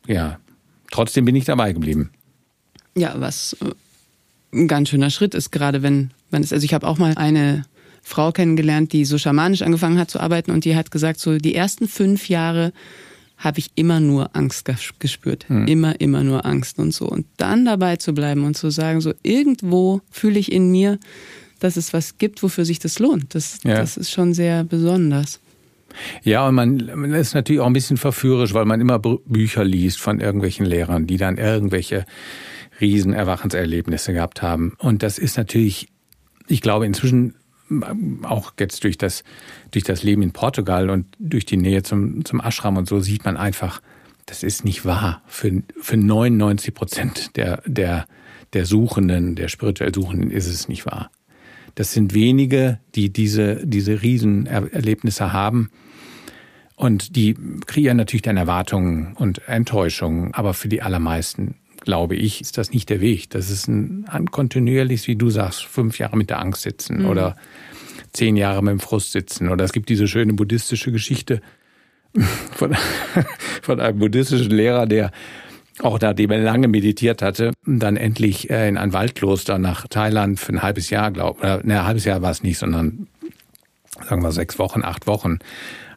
Ja, 0.05 0.37
Trotzdem 0.91 1.25
bin 1.25 1.35
ich 1.35 1.45
dabei 1.45 1.73
geblieben. 1.73 2.11
Ja, 2.95 3.15
was 3.17 3.57
äh, 3.61 3.71
ein 4.53 4.67
ganz 4.67 4.89
schöner 4.89 5.09
Schritt 5.09 5.35
ist, 5.35 5.51
gerade 5.51 5.83
wenn 5.83 6.11
man 6.31 6.43
es, 6.43 6.53
also 6.53 6.63
ich 6.63 6.73
habe 6.73 6.87
auch 6.87 6.97
mal 6.97 7.15
eine 7.15 7.65
Frau 8.01 8.31
kennengelernt, 8.31 8.93
die 8.93 9.03
so 9.03 9.17
schamanisch 9.17 9.61
angefangen 9.63 9.97
hat 9.97 10.11
zu 10.11 10.19
arbeiten 10.19 10.51
und 10.51 10.63
die 10.63 10.75
hat 10.75 10.91
gesagt, 10.91 11.19
so 11.19 11.37
die 11.37 11.55
ersten 11.55 11.87
fünf 11.87 12.29
Jahre 12.29 12.71
habe 13.37 13.59
ich 13.59 13.71
immer 13.75 13.99
nur 13.99 14.35
Angst 14.35 14.65
gespürt. 14.99 15.49
Hm. 15.49 15.67
Immer, 15.67 15.99
immer 15.99 16.23
nur 16.23 16.45
Angst 16.45 16.79
und 16.79 16.93
so. 16.93 17.07
Und 17.07 17.25
dann 17.37 17.65
dabei 17.65 17.97
zu 17.97 18.13
bleiben 18.13 18.45
und 18.45 18.55
zu 18.55 18.69
sagen, 18.69 19.01
so 19.01 19.13
irgendwo 19.23 20.01
fühle 20.09 20.39
ich 20.39 20.51
in 20.51 20.71
mir, 20.71 20.99
dass 21.59 21.75
es 21.75 21.93
was 21.93 22.17
gibt, 22.17 22.43
wofür 22.43 22.63
sich 22.63 22.79
das 22.79 22.99
lohnt. 22.99 23.35
Das, 23.35 23.59
ja. 23.63 23.75
das 23.75 23.97
ist 23.97 24.11
schon 24.11 24.33
sehr 24.33 24.63
besonders. 24.63 25.39
Ja, 26.23 26.47
und 26.47 26.55
man, 26.55 27.13
ist 27.13 27.33
natürlich 27.33 27.61
auch 27.61 27.67
ein 27.67 27.73
bisschen 27.73 27.97
verführerisch, 27.97 28.53
weil 28.53 28.65
man 28.65 28.81
immer 28.81 28.99
Bücher 28.99 29.63
liest 29.63 29.99
von 29.99 30.19
irgendwelchen 30.19 30.65
Lehrern, 30.65 31.07
die 31.07 31.17
dann 31.17 31.37
irgendwelche 31.37 32.05
riesen 32.81 33.13
Erwachenserlebnisse 33.13 34.13
gehabt 34.13 34.41
haben. 34.41 34.73
Und 34.77 35.03
das 35.03 35.17
ist 35.17 35.37
natürlich, 35.37 35.87
ich 36.47 36.61
glaube, 36.61 36.85
inzwischen 36.85 37.35
auch 38.23 38.53
jetzt 38.59 38.83
durch 38.83 38.97
das, 38.97 39.23
durch 39.71 39.83
das 39.83 40.03
Leben 40.03 40.21
in 40.21 40.31
Portugal 40.31 40.89
und 40.89 41.07
durch 41.19 41.45
die 41.45 41.57
Nähe 41.57 41.83
zum, 41.83 42.23
zum 42.23 42.39
Ashram 42.39 42.77
und 42.77 42.87
so 42.87 42.99
sieht 42.99 43.25
man 43.25 43.37
einfach, 43.37 43.81
das 44.25 44.43
ist 44.43 44.65
nicht 44.65 44.85
wahr. 44.85 45.23
Für, 45.27 45.63
für 45.79 45.97
99 45.97 46.73
Prozent 46.73 47.37
der, 47.37 47.61
der, 47.65 48.05
der 48.53 48.65
Suchenden, 48.65 49.35
der 49.35 49.47
spirituell 49.47 49.93
Suchenden 49.93 50.31
ist 50.31 50.47
es 50.47 50.67
nicht 50.67 50.85
wahr. 50.85 51.11
Das 51.75 51.91
sind 51.91 52.13
wenige, 52.13 52.79
die 52.95 53.11
diese, 53.11 53.65
diese 53.65 54.01
Riesenerlebnisse 54.01 55.33
haben. 55.33 55.71
Und 56.75 57.15
die 57.15 57.35
kreieren 57.65 57.97
natürlich 57.97 58.23
dann 58.23 58.37
Erwartungen 58.37 59.13
und 59.15 59.47
Enttäuschungen. 59.47 60.33
Aber 60.33 60.53
für 60.53 60.67
die 60.67 60.81
allermeisten, 60.81 61.55
glaube 61.81 62.15
ich, 62.15 62.41
ist 62.41 62.57
das 62.57 62.71
nicht 62.71 62.89
der 62.89 62.99
Weg. 62.99 63.29
Das 63.29 63.49
ist 63.49 63.67
ein, 63.67 64.05
kontinuierliches, 64.31 65.07
wie 65.07 65.15
du 65.15 65.29
sagst, 65.29 65.63
fünf 65.63 65.99
Jahre 65.99 66.17
mit 66.17 66.29
der 66.29 66.39
Angst 66.39 66.63
sitzen 66.63 67.03
mhm. 67.03 67.05
oder 67.05 67.37
zehn 68.11 68.35
Jahre 68.35 68.61
mit 68.61 68.71
dem 68.71 68.79
Frust 68.79 69.13
sitzen. 69.13 69.49
Oder 69.49 69.63
es 69.63 69.71
gibt 69.71 69.89
diese 69.89 70.07
schöne 70.07 70.33
buddhistische 70.33 70.91
Geschichte 70.91 71.41
von, 72.51 72.75
von 73.61 73.79
einem 73.79 73.99
buddhistischen 73.99 74.51
Lehrer, 74.51 74.85
der 74.85 75.11
auch 75.81 75.99
nachdem 75.99 76.31
er 76.31 76.39
lange 76.39 76.69
meditiert 76.69 77.21
hatte, 77.21 77.51
dann 77.65 77.97
endlich 77.97 78.49
äh, 78.49 78.69
in 78.69 78.77
ein 78.77 78.93
Waldkloster 78.93 79.57
nach 79.57 79.87
Thailand 79.87 80.39
für 80.39 80.53
ein 80.53 80.61
halbes 80.61 80.89
Jahr, 80.89 81.11
glaube 81.11 81.39
ich. 81.41 81.65
Ne, 81.65 81.79
ein 81.79 81.85
halbes 81.85 82.05
Jahr 82.05 82.21
war 82.21 82.31
es 82.31 82.43
nicht, 82.43 82.57
sondern 82.57 83.07
sagen 84.07 84.23
wir 84.23 84.31
sechs 84.31 84.57
Wochen, 84.57 84.83
acht 84.83 85.05
Wochen, 85.07 85.39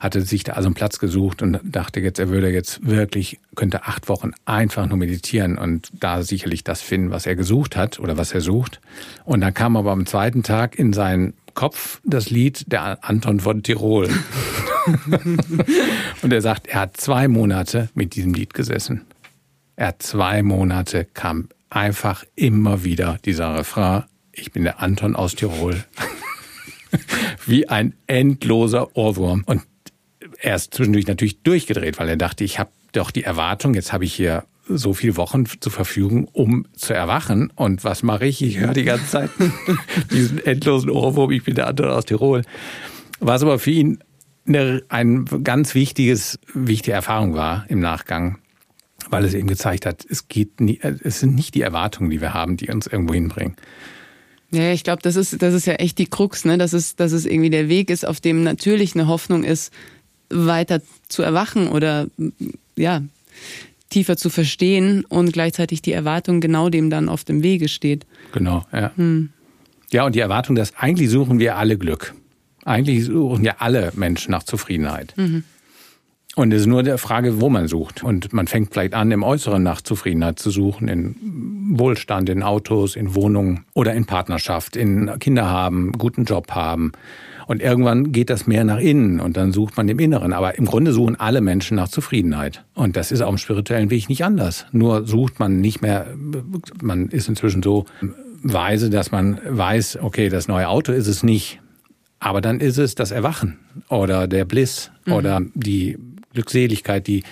hatte 0.00 0.22
sich 0.22 0.44
da 0.44 0.52
also 0.52 0.68
einen 0.68 0.74
Platz 0.74 0.98
gesucht 0.98 1.42
und 1.42 1.60
dachte 1.62 2.00
jetzt, 2.00 2.18
er 2.18 2.28
würde 2.28 2.50
jetzt 2.50 2.86
wirklich, 2.86 3.38
könnte 3.54 3.84
acht 3.84 4.08
Wochen 4.08 4.32
einfach 4.44 4.86
nur 4.86 4.98
meditieren 4.98 5.58
und 5.58 5.90
da 5.92 6.22
sicherlich 6.22 6.64
das 6.64 6.80
finden, 6.80 7.10
was 7.10 7.26
er 7.26 7.36
gesucht 7.36 7.76
hat 7.76 7.98
oder 7.98 8.16
was 8.16 8.32
er 8.32 8.40
sucht. 8.40 8.80
Und 9.24 9.40
dann 9.40 9.54
kam 9.54 9.76
aber 9.76 9.92
am 9.92 10.06
zweiten 10.06 10.42
Tag 10.42 10.78
in 10.78 10.92
seinen 10.92 11.34
Kopf 11.54 12.00
das 12.04 12.30
Lied 12.30 12.70
der 12.70 13.04
Anton 13.04 13.40
von 13.40 13.62
Tirol. 13.62 14.08
und 16.22 16.32
er 16.32 16.40
sagt, 16.40 16.68
er 16.68 16.80
hat 16.80 16.96
zwei 16.96 17.28
Monate 17.28 17.88
mit 17.94 18.14
diesem 18.14 18.32
Lied 18.34 18.54
gesessen. 18.54 19.02
Er 19.74 19.88
hat 19.88 20.02
zwei 20.02 20.42
Monate, 20.42 21.04
kam 21.04 21.48
einfach 21.70 22.24
immer 22.36 22.84
wieder 22.84 23.18
dieser 23.24 23.56
Refrain, 23.56 24.04
ich 24.32 24.52
bin 24.52 24.62
der 24.62 24.80
Anton 24.80 25.16
aus 25.16 25.34
Tirol. 25.34 25.84
Wie 27.46 27.68
ein 27.68 27.94
endloser 28.06 28.96
Ohrwurm. 28.96 29.42
Und 29.46 29.62
er 30.40 30.56
ist 30.56 30.74
zwischendurch 30.74 31.06
natürlich 31.06 31.42
durchgedreht, 31.42 31.98
weil 31.98 32.08
er 32.08 32.16
dachte, 32.16 32.44
ich 32.44 32.58
habe 32.58 32.70
doch 32.92 33.10
die 33.10 33.24
Erwartung, 33.24 33.74
jetzt 33.74 33.92
habe 33.92 34.04
ich 34.04 34.14
hier 34.14 34.44
so 34.68 34.92
viele 34.92 35.16
Wochen 35.16 35.44
zur 35.60 35.72
Verfügung, 35.72 36.26
um 36.26 36.66
zu 36.74 36.92
erwachen. 36.94 37.50
Und 37.54 37.84
was 37.84 38.02
mache 38.02 38.26
ich? 38.26 38.42
Ich 38.42 38.58
höre 38.58 38.74
die 38.74 38.84
ganze 38.84 39.06
Zeit 39.06 39.30
diesen 40.12 40.44
endlosen 40.44 40.90
Ohrwurm, 40.90 41.30
ich 41.30 41.44
bin 41.44 41.54
der 41.54 41.66
Anton 41.66 41.88
aus 41.88 42.04
Tirol. 42.04 42.42
Was 43.20 43.42
aber 43.42 43.58
für 43.58 43.70
ihn 43.70 43.98
eine, 44.46 44.82
ein 44.88 45.24
ganz 45.42 45.74
wichtiges, 45.74 46.38
wichtige 46.54 46.92
Erfahrung 46.92 47.34
war 47.34 47.64
im 47.68 47.80
Nachgang, 47.80 48.38
weil 49.10 49.24
es 49.24 49.34
eben 49.34 49.48
gezeigt 49.48 49.86
hat, 49.86 50.04
es 50.08 50.28
geht 50.28 50.60
nie, 50.60 50.78
es 50.82 51.20
sind 51.20 51.34
nicht 51.34 51.54
die 51.54 51.62
Erwartungen, 51.62 52.10
die 52.10 52.20
wir 52.20 52.34
haben, 52.34 52.56
die 52.56 52.68
uns 52.68 52.86
irgendwo 52.86 53.14
hinbringen. 53.14 53.56
Ja, 54.50 54.72
ich 54.72 54.82
glaube, 54.82 55.02
das 55.02 55.16
ist, 55.16 55.42
das 55.42 55.52
ist 55.52 55.66
ja 55.66 55.74
echt 55.74 55.98
die 55.98 56.06
Krux, 56.06 56.46
ne? 56.46 56.56
Dass 56.56 56.72
es, 56.72 56.96
dass 56.96 57.12
es 57.12 57.26
irgendwie 57.26 57.50
der 57.50 57.68
Weg 57.68 57.90
ist, 57.90 58.06
auf 58.06 58.18
dem 58.20 58.42
natürlich 58.42 58.94
eine 58.94 59.06
Hoffnung 59.06 59.44
ist, 59.44 59.74
weiter 60.30 60.80
zu 61.08 61.22
erwachen 61.22 61.68
oder 61.68 62.06
ja, 62.76 63.02
tiefer 63.90 64.16
zu 64.16 64.30
verstehen 64.30 65.04
und 65.04 65.32
gleichzeitig 65.32 65.82
die 65.82 65.92
Erwartung 65.92 66.40
genau 66.40 66.68
dem 66.68 66.90
dann 66.90 67.08
auf 67.08 67.24
dem 67.24 67.42
Wege 67.42 67.68
steht. 67.68 68.06
Genau, 68.32 68.64
ja. 68.72 68.92
Hm. 68.96 69.30
Ja, 69.90 70.04
und 70.04 70.14
die 70.14 70.20
Erwartung, 70.20 70.54
dass 70.54 70.76
eigentlich 70.76 71.08
suchen 71.08 71.38
wir 71.38 71.56
alle 71.56 71.78
Glück. 71.78 72.14
Eigentlich 72.64 73.06
suchen 73.06 73.44
ja 73.44 73.56
alle 73.58 73.92
Menschen 73.94 74.32
nach 74.32 74.42
Zufriedenheit. 74.42 75.14
Mhm. 75.16 75.44
Und 76.36 76.52
es 76.52 76.60
ist 76.60 76.66
nur 76.66 76.82
der 76.82 76.98
Frage, 76.98 77.40
wo 77.40 77.48
man 77.48 77.66
sucht. 77.66 78.04
Und 78.04 78.32
man 78.32 78.46
fängt 78.46 78.72
vielleicht 78.72 78.94
an, 78.94 79.10
im 79.10 79.24
Äußeren 79.24 79.62
nach 79.62 79.80
Zufriedenheit 79.80 80.38
zu 80.38 80.50
suchen, 80.50 80.86
in 80.86 81.16
Wohlstand, 81.76 82.28
in 82.28 82.42
Autos, 82.42 82.94
in 82.94 83.14
Wohnungen 83.14 83.64
oder 83.74 83.94
in 83.94 84.06
Partnerschaft, 84.06 84.76
in 84.76 85.18
Kinder 85.18 85.48
haben, 85.48 85.92
guten 85.92 86.24
Job 86.24 86.52
haben. 86.52 86.92
Und 87.48 87.62
irgendwann 87.62 88.12
geht 88.12 88.28
das 88.28 88.46
mehr 88.46 88.62
nach 88.62 88.78
innen 88.78 89.20
und 89.20 89.38
dann 89.38 89.52
sucht 89.52 89.78
man 89.78 89.88
im 89.88 89.98
Inneren. 89.98 90.34
Aber 90.34 90.58
im 90.58 90.66
Grunde 90.66 90.92
suchen 90.92 91.16
alle 91.18 91.40
Menschen 91.40 91.76
nach 91.76 91.88
Zufriedenheit. 91.88 92.62
Und 92.74 92.94
das 92.94 93.10
ist 93.10 93.22
auf 93.22 93.30
dem 93.30 93.38
spirituellen 93.38 93.88
Weg 93.90 94.10
nicht 94.10 94.22
anders. 94.22 94.66
Nur 94.70 95.06
sucht 95.06 95.40
man 95.40 95.58
nicht 95.58 95.80
mehr, 95.80 96.14
man 96.82 97.08
ist 97.08 97.26
inzwischen 97.26 97.62
so 97.62 97.86
weise, 98.42 98.90
dass 98.90 99.12
man 99.12 99.40
weiß, 99.48 100.00
okay, 100.02 100.28
das 100.28 100.46
neue 100.46 100.68
Auto 100.68 100.92
ist 100.92 101.06
es 101.06 101.22
nicht. 101.22 101.58
Aber 102.20 102.42
dann 102.42 102.60
ist 102.60 102.76
es 102.76 102.94
das 102.94 103.12
Erwachen 103.12 103.58
oder 103.88 104.28
der 104.28 104.44
Bliss 104.44 104.90
mhm. 105.06 105.12
oder 105.14 105.40
die 105.54 105.96
Glückseligkeit, 106.34 107.06
die, 107.06 107.22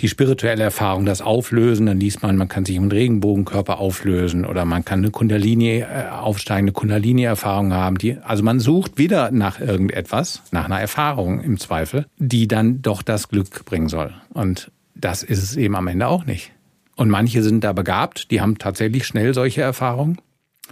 die 0.00 0.08
spirituelle 0.08 0.62
Erfahrung, 0.62 1.06
das 1.06 1.22
Auflösen, 1.22 1.86
dann 1.86 2.00
liest 2.00 2.22
man, 2.22 2.36
man 2.36 2.48
kann 2.48 2.64
sich 2.64 2.76
im 2.76 2.88
Regenbogenkörper 2.88 3.78
auflösen 3.78 4.44
oder 4.44 4.64
man 4.64 4.84
kann 4.84 5.00
eine 5.00 5.10
Kundalini, 5.10 5.78
äh, 5.78 6.08
aufsteigende 6.10 6.72
Kundalini-Erfahrung 6.72 7.72
haben. 7.72 7.98
Die, 7.98 8.18
also 8.18 8.42
man 8.42 8.60
sucht 8.60 8.98
wieder 8.98 9.30
nach 9.30 9.60
irgendetwas, 9.60 10.42
nach 10.50 10.66
einer 10.66 10.80
Erfahrung 10.80 11.40
im 11.40 11.58
Zweifel, 11.58 12.06
die 12.18 12.48
dann 12.48 12.82
doch 12.82 13.02
das 13.02 13.28
Glück 13.28 13.64
bringen 13.64 13.88
soll. 13.88 14.12
Und 14.32 14.70
das 14.94 15.22
ist 15.22 15.42
es 15.42 15.56
eben 15.56 15.76
am 15.76 15.88
Ende 15.88 16.08
auch 16.08 16.26
nicht. 16.26 16.52
Und 16.96 17.10
manche 17.10 17.42
sind 17.42 17.62
da 17.62 17.72
begabt, 17.72 18.30
die 18.30 18.40
haben 18.40 18.58
tatsächlich 18.58 19.06
schnell 19.06 19.34
solche 19.34 19.62
Erfahrungen. 19.62 20.18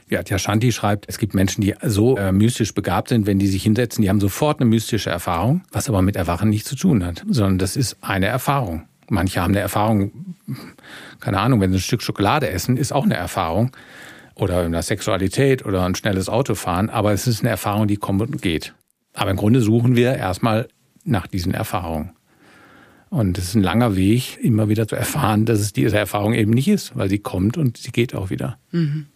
Ja, 0.09 0.39
Shanti 0.39 0.73
schreibt, 0.73 1.09
es 1.09 1.19
gibt 1.19 1.35
Menschen, 1.35 1.61
die 1.61 1.75
so 1.83 2.17
äh, 2.17 2.33
mystisch 2.33 2.75
begabt 2.75 3.09
sind, 3.09 3.27
wenn 3.27 3.39
die 3.39 3.47
sich 3.47 3.63
hinsetzen, 3.63 4.03
die 4.03 4.09
haben 4.09 4.21
sofort 4.21 4.61
eine 4.61 4.69
mystische 4.69 5.11
Erfahrung, 5.11 5.63
was 5.73 5.89
aber 5.89 6.03
mit 6.03 6.17
Erwachen 6.17 6.51
nichts 6.51 6.69
zu 6.69 6.77
tun 6.77 7.05
hat, 7.05 7.25
sondern 7.29 7.59
das 7.59 7.77
ist 7.77 7.97
eine 8.01 8.27
Erfahrung. 8.27 8.83
Manche 9.09 9.41
haben 9.41 9.53
eine 9.53 9.61
Erfahrung, 9.61 10.37
keine 11.21 11.41
Ahnung, 11.41 11.61
wenn 11.61 11.71
sie 11.71 11.79
ein 11.79 11.81
Stück 11.81 12.03
Schokolade 12.03 12.49
essen, 12.49 12.77
ist 12.77 12.93
auch 12.93 13.05
eine 13.05 13.17
Erfahrung. 13.17 13.73
oder 14.35 14.65
in 14.65 14.73
der 14.73 14.83
Sexualität 14.83 15.65
oder 15.65 15.85
ein 15.85 15.95
schnelles 15.95 16.29
Autofahren, 16.29 16.91
aber 16.91 17.13
es 17.13 17.27
ist 17.27 17.41
eine 17.41 17.51
Erfahrung, 17.51 17.87
die 17.87 17.97
kommt 17.97 18.23
und 18.23 18.43
geht. 18.43 18.75
Aber 19.13 19.31
im 19.31 19.37
Grunde 19.37 19.61
suchen 19.61 19.97
wir 19.97 20.15
erstmal 20.15 20.69
nach 21.05 21.27
diesen 21.27 21.55
Erfahrungen. 21.55 22.11
Und 23.11 23.39
es 23.39 23.45
ist 23.45 23.55
ein 23.55 23.63
langer 23.63 23.95
Weg, 23.95 24.39
immer 24.43 24.69
wieder 24.69 24.89
zu 24.89 24.97
erfahren, 24.97 25.45
dass 25.45 25.61
es 25.61 25.73
diese 25.73 25.97
Erfahrung 25.97 26.35
eben 26.35 26.51
nicht 26.51 26.67
ist, 26.67 26.97
weil 26.97 27.09
sie 27.09 27.21
kommt 27.21 27.57
und 27.57 27.77
sie 27.77 27.93
geht 27.93 28.15
auch 28.15 28.31
wieder. 28.31 28.59
Mhm. 28.73 29.07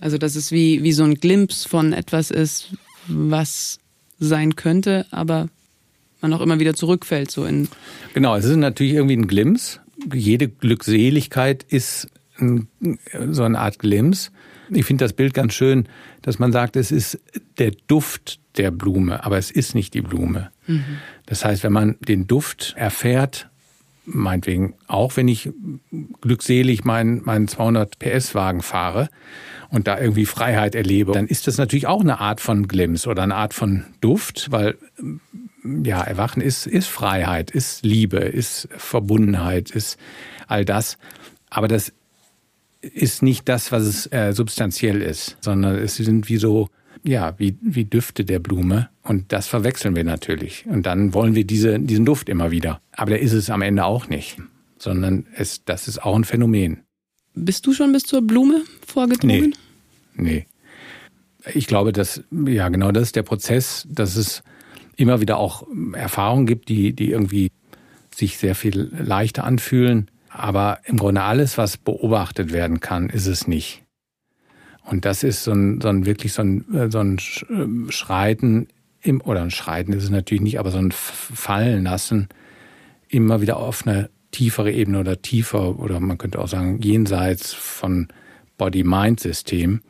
Also, 0.00 0.16
dass 0.16 0.36
es 0.36 0.50
wie, 0.52 0.82
wie 0.82 0.92
so 0.92 1.04
ein 1.04 1.16
Glimpse 1.16 1.68
von 1.68 1.92
etwas 1.92 2.30
ist, 2.30 2.72
was 3.06 3.78
sein 4.18 4.56
könnte, 4.56 5.04
aber 5.10 5.48
man 6.22 6.32
auch 6.32 6.40
immer 6.40 6.58
wieder 6.58 6.74
zurückfällt, 6.74 7.30
so 7.30 7.44
in. 7.44 7.68
Genau, 8.14 8.36
es 8.36 8.44
ist 8.44 8.56
natürlich 8.56 8.94
irgendwie 8.94 9.16
ein 9.16 9.26
Glimpse. 9.26 9.80
Jede 10.12 10.48
Glückseligkeit 10.48 11.62
ist 11.64 12.08
ein, 12.38 12.68
so 13.30 13.42
eine 13.42 13.58
Art 13.58 13.78
Glimpse. 13.78 14.30
Ich 14.70 14.84
finde 14.86 15.04
das 15.04 15.12
Bild 15.12 15.34
ganz 15.34 15.54
schön, 15.54 15.88
dass 16.22 16.38
man 16.38 16.52
sagt, 16.52 16.76
es 16.76 16.92
ist 16.92 17.18
der 17.58 17.72
Duft 17.86 18.38
der 18.56 18.70
Blume, 18.70 19.24
aber 19.24 19.38
es 19.38 19.50
ist 19.50 19.74
nicht 19.74 19.94
die 19.94 20.00
Blume. 20.00 20.50
Mhm. 20.66 20.84
Das 21.26 21.44
heißt, 21.44 21.62
wenn 21.64 21.72
man 21.72 21.96
den 22.00 22.26
Duft 22.26 22.74
erfährt, 22.76 23.48
meinetwegen 24.04 24.74
auch 24.86 25.16
wenn 25.16 25.28
ich 25.28 25.50
glückselig 26.20 26.84
meinen, 26.84 27.22
meinen 27.24 27.48
200 27.48 27.98
PS 27.98 28.34
Wagen 28.34 28.62
fahre 28.62 29.08
und 29.68 29.86
da 29.86 29.98
irgendwie 30.00 30.26
Freiheit 30.26 30.74
erlebe, 30.74 31.12
dann 31.12 31.26
ist 31.26 31.46
das 31.46 31.58
natürlich 31.58 31.86
auch 31.86 32.00
eine 32.00 32.20
Art 32.20 32.40
von 32.40 32.66
Glimpse 32.66 33.08
oder 33.08 33.22
eine 33.22 33.36
Art 33.36 33.54
von 33.54 33.84
Duft, 34.00 34.50
weil 34.50 34.76
ja, 35.64 36.02
Erwachen 36.02 36.42
ist, 36.42 36.66
ist 36.66 36.86
Freiheit, 36.86 37.50
ist 37.50 37.84
Liebe, 37.84 38.18
ist 38.18 38.68
Verbundenheit, 38.76 39.70
ist 39.70 39.98
all 40.46 40.64
das. 40.64 40.98
Aber 41.48 41.68
das 41.68 41.92
ist 42.80 43.22
nicht 43.22 43.48
das, 43.48 43.72
was 43.72 43.82
es 43.84 44.12
äh, 44.12 44.32
substanziell 44.32 45.02
ist, 45.02 45.36
sondern 45.40 45.76
es 45.76 45.96
sind 45.96 46.28
wie 46.28 46.38
so, 46.38 46.68
ja, 47.02 47.34
wie, 47.38 47.58
wie 47.60 47.84
Düfte 47.84 48.24
der 48.24 48.38
Blume. 48.38 48.88
Und 49.02 49.32
das 49.32 49.46
verwechseln 49.46 49.96
wir 49.96 50.04
natürlich. 50.04 50.64
Und 50.66 50.86
dann 50.86 51.12
wollen 51.14 51.34
wir 51.34 51.44
diese, 51.44 51.78
diesen 51.78 52.04
Duft 52.04 52.28
immer 52.28 52.50
wieder. 52.50 52.80
Aber 52.92 53.10
der 53.10 53.20
ist 53.20 53.32
es 53.32 53.50
am 53.50 53.62
Ende 53.62 53.84
auch 53.84 54.08
nicht, 54.08 54.38
sondern 54.78 55.26
es, 55.34 55.64
das 55.64 55.88
ist 55.88 56.02
auch 56.02 56.16
ein 56.16 56.24
Phänomen. 56.24 56.82
Bist 57.34 57.66
du 57.66 57.72
schon 57.72 57.92
bis 57.92 58.04
zur 58.04 58.22
Blume 58.22 58.62
vorgedrungen? 58.86 59.54
Nee. 60.14 60.22
nee. 60.22 60.46
Ich 61.54 61.66
glaube, 61.66 61.92
dass, 61.92 62.22
ja, 62.30 62.68
genau 62.68 62.92
das 62.92 63.04
ist 63.04 63.16
der 63.16 63.22
Prozess, 63.22 63.86
dass 63.90 64.16
es 64.16 64.42
immer 65.00 65.20
wieder 65.20 65.38
auch 65.38 65.66
Erfahrungen 65.94 66.46
gibt, 66.46 66.68
die, 66.68 66.92
die 66.92 67.10
irgendwie 67.10 67.50
sich 68.14 68.36
sehr 68.38 68.54
viel 68.54 68.90
leichter 68.96 69.44
anfühlen. 69.44 70.10
Aber 70.28 70.78
im 70.84 70.98
Grunde 70.98 71.22
alles, 71.22 71.58
was 71.58 71.76
beobachtet 71.76 72.52
werden 72.52 72.80
kann, 72.80 73.08
ist 73.08 73.26
es 73.26 73.48
nicht. 73.48 73.82
Und 74.84 75.04
das 75.04 75.22
ist 75.22 75.44
so 75.44 75.52
ein, 75.52 75.80
so 75.80 75.88
ein 75.88 76.06
wirklich 76.06 76.32
so 76.32 76.42
ein, 76.42 76.90
so 76.90 76.98
ein 76.98 77.18
ähm, 77.48 77.90
Schreiten 77.90 78.68
im, 79.02 79.20
oder 79.22 79.42
ein 79.42 79.50
Schreiten 79.50 79.92
ist 79.92 80.04
es 80.04 80.10
natürlich 80.10 80.42
nicht, 80.42 80.58
aber 80.58 80.70
so 80.70 80.78
ein 80.78 80.92
Fallen 80.92 81.84
lassen, 81.84 82.28
immer 83.08 83.40
wieder 83.40 83.56
auf 83.56 83.86
eine 83.86 84.10
tiefere 84.30 84.70
Ebene 84.70 85.00
oder 85.00 85.22
tiefer 85.22 85.78
oder 85.78 85.98
man 86.00 86.18
könnte 86.18 86.38
auch 86.38 86.48
sagen 86.48 86.80
jenseits 86.82 87.52
von 87.52 88.08
Body-Mind-System, 88.58 89.80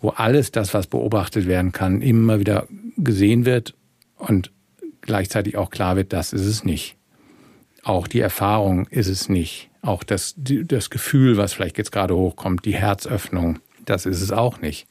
wo 0.00 0.10
alles 0.10 0.50
das, 0.50 0.74
was 0.74 0.88
beobachtet 0.88 1.46
werden 1.46 1.72
kann, 1.72 2.02
immer 2.02 2.40
wieder 2.40 2.66
gesehen 2.96 3.44
wird 3.44 3.74
und 4.20 4.52
gleichzeitig 5.00 5.56
auch 5.56 5.70
klar 5.70 5.96
wird, 5.96 6.12
das 6.12 6.32
ist 6.32 6.46
es 6.46 6.64
nicht. 6.64 6.96
Auch 7.82 8.06
die 8.06 8.20
Erfahrung 8.20 8.86
ist 8.88 9.08
es 9.08 9.28
nicht. 9.28 9.70
Auch 9.82 10.04
das, 10.04 10.34
das 10.36 10.90
Gefühl, 10.90 11.36
was 11.36 11.52
vielleicht 11.52 11.78
jetzt 11.78 11.92
gerade 11.92 12.14
hochkommt, 12.14 12.64
die 12.64 12.74
Herzöffnung, 12.74 13.58
das 13.86 14.06
ist 14.06 14.20
es 14.20 14.30
auch 14.30 14.60
nicht. 14.60 14.86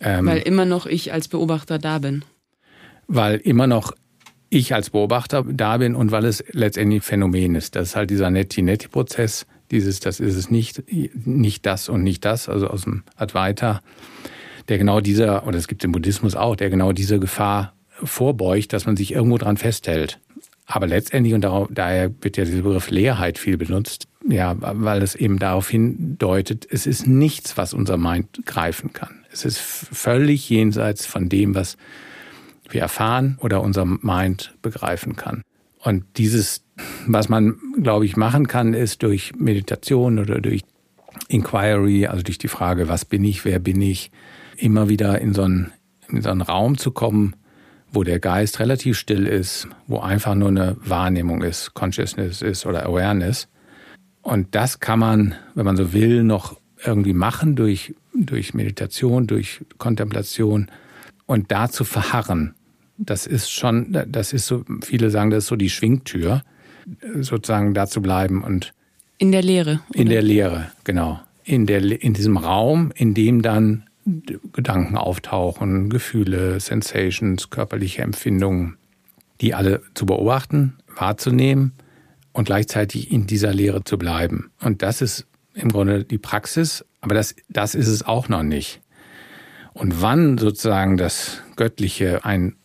Ähm, 0.00 0.26
weil 0.26 0.38
immer 0.38 0.64
noch 0.64 0.86
ich 0.86 1.12
als 1.12 1.28
Beobachter 1.28 1.78
da 1.78 1.98
bin. 1.98 2.24
Weil 3.06 3.36
immer 3.36 3.66
noch 3.66 3.92
ich 4.48 4.74
als 4.74 4.90
Beobachter 4.90 5.44
da 5.46 5.76
bin 5.76 5.94
und 5.94 6.10
weil 6.10 6.24
es 6.24 6.44
letztendlich 6.52 7.02
Phänomen 7.02 7.54
ist. 7.54 7.76
Das 7.76 7.88
ist 7.88 7.96
halt 7.96 8.10
dieser 8.10 8.30
Netti-Netti-Prozess, 8.30 9.46
dieses, 9.70 10.00
das 10.00 10.20
ist 10.20 10.36
es 10.36 10.50
nicht, 10.50 10.82
nicht 11.26 11.66
das 11.66 11.88
und 11.88 12.02
nicht 12.02 12.24
das, 12.24 12.48
also 12.48 12.68
aus 12.68 12.82
dem 12.82 13.02
Advaita, 13.16 13.82
der 14.68 14.78
genau 14.78 15.00
dieser, 15.00 15.46
oder 15.46 15.58
es 15.58 15.68
gibt 15.68 15.84
im 15.84 15.92
Buddhismus 15.92 16.34
auch, 16.34 16.56
der 16.56 16.70
genau 16.70 16.92
dieser 16.92 17.18
Gefahr 17.18 17.75
vorbeugt, 18.02 18.72
dass 18.72 18.86
man 18.86 18.96
sich 18.96 19.12
irgendwo 19.12 19.38
dran 19.38 19.56
festhält. 19.56 20.20
Aber 20.66 20.88
letztendlich, 20.88 21.32
und 21.34 21.42
daher 21.42 22.12
wird 22.20 22.36
ja 22.36 22.44
dieser 22.44 22.62
Begriff 22.62 22.90
Leerheit 22.90 23.38
viel 23.38 23.56
benutzt, 23.56 24.08
ja, 24.28 24.56
weil 24.58 25.00
es 25.02 25.14
eben 25.14 25.38
darauf 25.38 25.68
hindeutet, 25.68 26.66
es 26.68 26.86
ist 26.86 27.06
nichts, 27.06 27.56
was 27.56 27.72
unser 27.72 27.96
Mind 27.96 28.44
greifen 28.44 28.92
kann. 28.92 29.24
Es 29.30 29.44
ist 29.44 29.58
völlig 29.58 30.48
jenseits 30.50 31.06
von 31.06 31.28
dem, 31.28 31.54
was 31.54 31.76
wir 32.68 32.80
erfahren 32.80 33.38
oder 33.40 33.62
unser 33.62 33.84
Mind 33.84 34.56
begreifen 34.60 35.14
kann. 35.14 35.42
Und 35.78 36.04
dieses, 36.16 36.64
was 37.06 37.28
man, 37.28 37.58
glaube 37.80 38.06
ich, 38.06 38.16
machen 38.16 38.48
kann, 38.48 38.74
ist 38.74 39.04
durch 39.04 39.34
Meditation 39.36 40.18
oder 40.18 40.40
durch 40.40 40.62
Inquiry, 41.28 42.06
also 42.06 42.24
durch 42.24 42.38
die 42.38 42.48
Frage, 42.48 42.88
was 42.88 43.04
bin 43.04 43.22
ich, 43.22 43.44
wer 43.44 43.60
bin 43.60 43.80
ich, 43.80 44.10
immer 44.56 44.88
wieder 44.88 45.20
in 45.20 45.32
so 45.32 45.42
einen, 45.42 45.72
in 46.08 46.22
so 46.22 46.30
einen 46.30 46.40
Raum 46.40 46.76
zu 46.76 46.90
kommen, 46.90 47.36
wo 47.92 48.02
der 48.02 48.18
Geist 48.18 48.60
relativ 48.60 48.98
still 48.98 49.26
ist, 49.26 49.68
wo 49.86 49.98
einfach 49.98 50.34
nur 50.34 50.48
eine 50.48 50.76
Wahrnehmung 50.80 51.42
ist, 51.42 51.74
Consciousness 51.74 52.42
ist 52.42 52.66
oder 52.66 52.86
Awareness. 52.86 53.48
Und 54.22 54.54
das 54.54 54.80
kann 54.80 54.98
man, 54.98 55.34
wenn 55.54 55.64
man 55.64 55.76
so 55.76 55.92
will, 55.92 56.22
noch 56.22 56.58
irgendwie 56.84 57.14
machen 57.14 57.56
durch, 57.56 57.94
durch 58.14 58.54
Meditation, 58.54 59.26
durch 59.26 59.64
Kontemplation 59.78 60.68
und 61.26 61.50
dazu 61.52 61.84
verharren. 61.84 62.54
Das 62.98 63.26
ist 63.26 63.50
schon, 63.50 63.96
das 64.08 64.32
ist 64.32 64.46
so, 64.46 64.64
viele 64.82 65.10
sagen, 65.10 65.30
das 65.30 65.44
ist 65.44 65.48
so 65.48 65.56
die 65.56 65.70
Schwingtür, 65.70 66.42
sozusagen 67.20 67.74
da 67.74 67.86
zu 67.86 68.00
bleiben 68.00 68.42
und 68.42 68.72
in 69.18 69.32
der 69.32 69.42
Lehre. 69.42 69.80
Oder? 69.90 70.00
In 70.00 70.08
der 70.08 70.22
Lehre, 70.22 70.70
genau. 70.84 71.20
In 71.44 71.66
der, 71.66 72.02
in 72.02 72.12
diesem 72.12 72.36
Raum, 72.36 72.92
in 72.94 73.14
dem 73.14 73.42
dann 73.42 73.84
Gedanken 74.52 74.96
auftauchen, 74.96 75.90
Gefühle, 75.90 76.60
Sensations, 76.60 77.50
körperliche 77.50 78.02
Empfindungen, 78.02 78.76
die 79.40 79.54
alle 79.54 79.82
zu 79.94 80.06
beobachten, 80.06 80.78
wahrzunehmen 80.94 81.72
und 82.32 82.44
gleichzeitig 82.44 83.10
in 83.10 83.26
dieser 83.26 83.52
Lehre 83.52 83.82
zu 83.84 83.98
bleiben. 83.98 84.50
Und 84.60 84.82
das 84.82 85.02
ist 85.02 85.26
im 85.54 85.70
Grunde 85.70 86.04
die 86.04 86.18
Praxis, 86.18 86.84
aber 87.00 87.14
das, 87.14 87.34
das 87.48 87.74
ist 87.74 87.88
es 87.88 88.04
auch 88.04 88.28
noch 88.28 88.42
nicht. 88.42 88.80
Und 89.72 90.00
wann 90.00 90.38
sozusagen 90.38 90.96
das 90.96 91.42
Göttliche 91.56 92.24
ein 92.24 92.56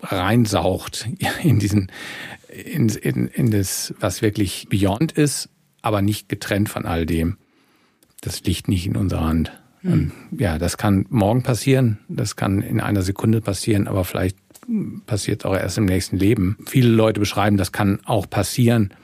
reinsaucht 0.00 1.08
in 1.42 1.58
diesen, 1.58 1.90
in, 2.48 2.88
in, 2.88 3.28
in 3.28 3.50
das, 3.50 3.94
was 4.00 4.22
wirklich 4.22 4.66
Beyond 4.68 5.12
ist, 5.12 5.48
aber 5.82 6.02
nicht 6.02 6.28
getrennt 6.28 6.68
von 6.68 6.84
all 6.84 7.06
dem, 7.06 7.38
das 8.20 8.42
liegt 8.42 8.68
nicht 8.68 8.86
in 8.86 8.96
unserer 8.96 9.24
Hand. 9.24 9.52
Mhm. 9.84 10.12
Ja, 10.36 10.58
das 10.58 10.78
kann 10.78 11.06
morgen 11.10 11.42
passieren, 11.42 11.98
das 12.08 12.36
kann 12.36 12.62
in 12.62 12.80
einer 12.80 13.02
Sekunde 13.02 13.40
passieren, 13.40 13.86
aber 13.86 14.04
vielleicht 14.04 14.36
passiert 15.06 15.44
auch 15.44 15.54
erst 15.54 15.76
im 15.76 15.84
nächsten 15.84 16.16
Leben. 16.16 16.56
Viele 16.66 16.88
Leute 16.88 17.20
beschreiben, 17.20 17.58
das 17.58 17.70
kann 17.70 18.00
auch 18.06 18.28
passieren, 18.28 18.94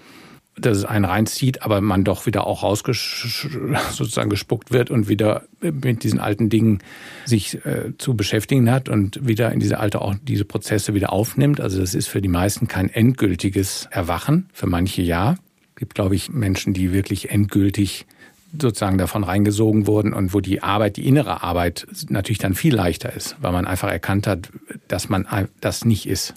dass 0.56 0.78
es 0.78 0.84
einen 0.86 1.04
reinzieht, 1.04 1.62
aber 1.62 1.82
man 1.82 2.02
doch 2.02 2.24
wieder 2.24 2.46
auch 2.46 2.62
rausgesch 2.62 3.48
sozusagen 3.90 4.30
gespuckt 4.30 4.72
wird 4.72 4.90
und 4.90 5.08
wieder 5.08 5.42
mit 5.60 6.02
diesen 6.02 6.18
alten 6.18 6.48
Dingen 6.48 6.78
sich 7.26 7.64
äh, 7.66 7.92
zu 7.98 8.16
beschäftigen 8.16 8.70
hat 8.70 8.88
und 8.88 9.26
wieder 9.26 9.52
in 9.52 9.60
diese 9.60 9.78
alte 9.78 10.00
auch 10.00 10.14
diese 10.22 10.46
Prozesse 10.46 10.94
wieder 10.94 11.12
aufnimmt. 11.12 11.60
Also 11.60 11.78
das 11.78 11.94
ist 11.94 12.08
für 12.08 12.22
die 12.22 12.28
meisten 12.28 12.68
kein 12.68 12.88
endgültiges 12.88 13.86
Erwachen, 13.90 14.48
für 14.52 14.66
manche 14.66 15.02
ja. 15.02 15.36
Es 15.74 15.76
gibt, 15.76 15.94
glaube 15.94 16.14
ich, 16.14 16.30
Menschen, 16.30 16.74
die 16.74 16.92
wirklich 16.92 17.30
endgültig 17.30 18.06
sozusagen 18.58 18.98
davon 18.98 19.24
reingesogen 19.24 19.86
wurden 19.86 20.12
und 20.12 20.34
wo 20.34 20.40
die 20.40 20.62
Arbeit, 20.62 20.96
die 20.96 21.06
innere 21.06 21.42
Arbeit 21.42 21.86
natürlich 22.08 22.38
dann 22.38 22.54
viel 22.54 22.74
leichter 22.74 23.12
ist, 23.12 23.36
weil 23.40 23.52
man 23.52 23.66
einfach 23.66 23.90
erkannt 23.90 24.26
hat, 24.26 24.50
dass 24.88 25.08
man 25.08 25.26
das 25.60 25.84
nicht 25.84 26.06
ist. 26.06 26.34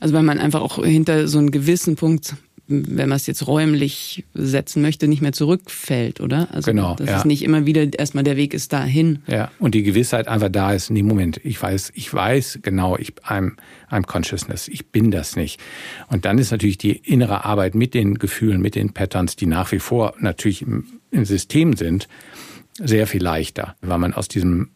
Also 0.00 0.14
weil 0.14 0.22
man 0.22 0.38
einfach 0.38 0.60
auch 0.60 0.84
hinter 0.84 1.26
so 1.28 1.38
einen 1.38 1.50
gewissen 1.50 1.96
Punkt, 1.96 2.34
wenn 2.68 3.08
man 3.08 3.16
es 3.16 3.26
jetzt 3.26 3.46
räumlich 3.46 4.24
setzen 4.34 4.82
möchte, 4.82 5.06
nicht 5.06 5.22
mehr 5.22 5.32
zurückfällt, 5.32 6.20
oder? 6.20 6.48
Also 6.52 6.70
genau. 6.70 6.96
Dass 6.96 7.08
ja. 7.08 7.18
es 7.18 7.24
nicht 7.24 7.42
immer 7.42 7.64
wieder 7.64 7.86
erstmal 7.96 8.24
der 8.24 8.36
Weg 8.36 8.54
ist 8.54 8.72
dahin. 8.72 9.20
Ja, 9.28 9.50
und 9.58 9.74
die 9.74 9.84
Gewissheit 9.84 10.26
einfach 10.26 10.48
da 10.50 10.72
ist, 10.72 10.90
nee, 10.90 11.02
Moment, 11.02 11.40
ich 11.44 11.62
weiß, 11.62 11.92
ich 11.94 12.12
weiß 12.12 12.60
genau, 12.62 12.96
ich 12.98 13.14
I'm, 13.24 13.52
I'm 13.90 14.04
consciousness, 14.04 14.68
ich 14.68 14.86
bin 14.88 15.10
das 15.10 15.36
nicht. 15.36 15.60
Und 16.08 16.24
dann 16.24 16.38
ist 16.38 16.50
natürlich 16.50 16.78
die 16.78 16.96
innere 16.96 17.44
Arbeit 17.44 17.74
mit 17.74 17.94
den 17.94 18.16
Gefühlen, 18.16 18.60
mit 18.60 18.74
den 18.74 18.92
Patterns, 18.92 19.36
die 19.36 19.46
nach 19.46 19.70
wie 19.70 19.78
vor 19.78 20.14
natürlich 20.18 20.66
im 21.16 21.24
System 21.24 21.74
sind, 21.74 22.08
sehr 22.78 23.06
viel 23.06 23.22
leichter, 23.22 23.74
weil 23.80 23.98
man 23.98 24.14
aus 24.14 24.28
diesem 24.28 24.70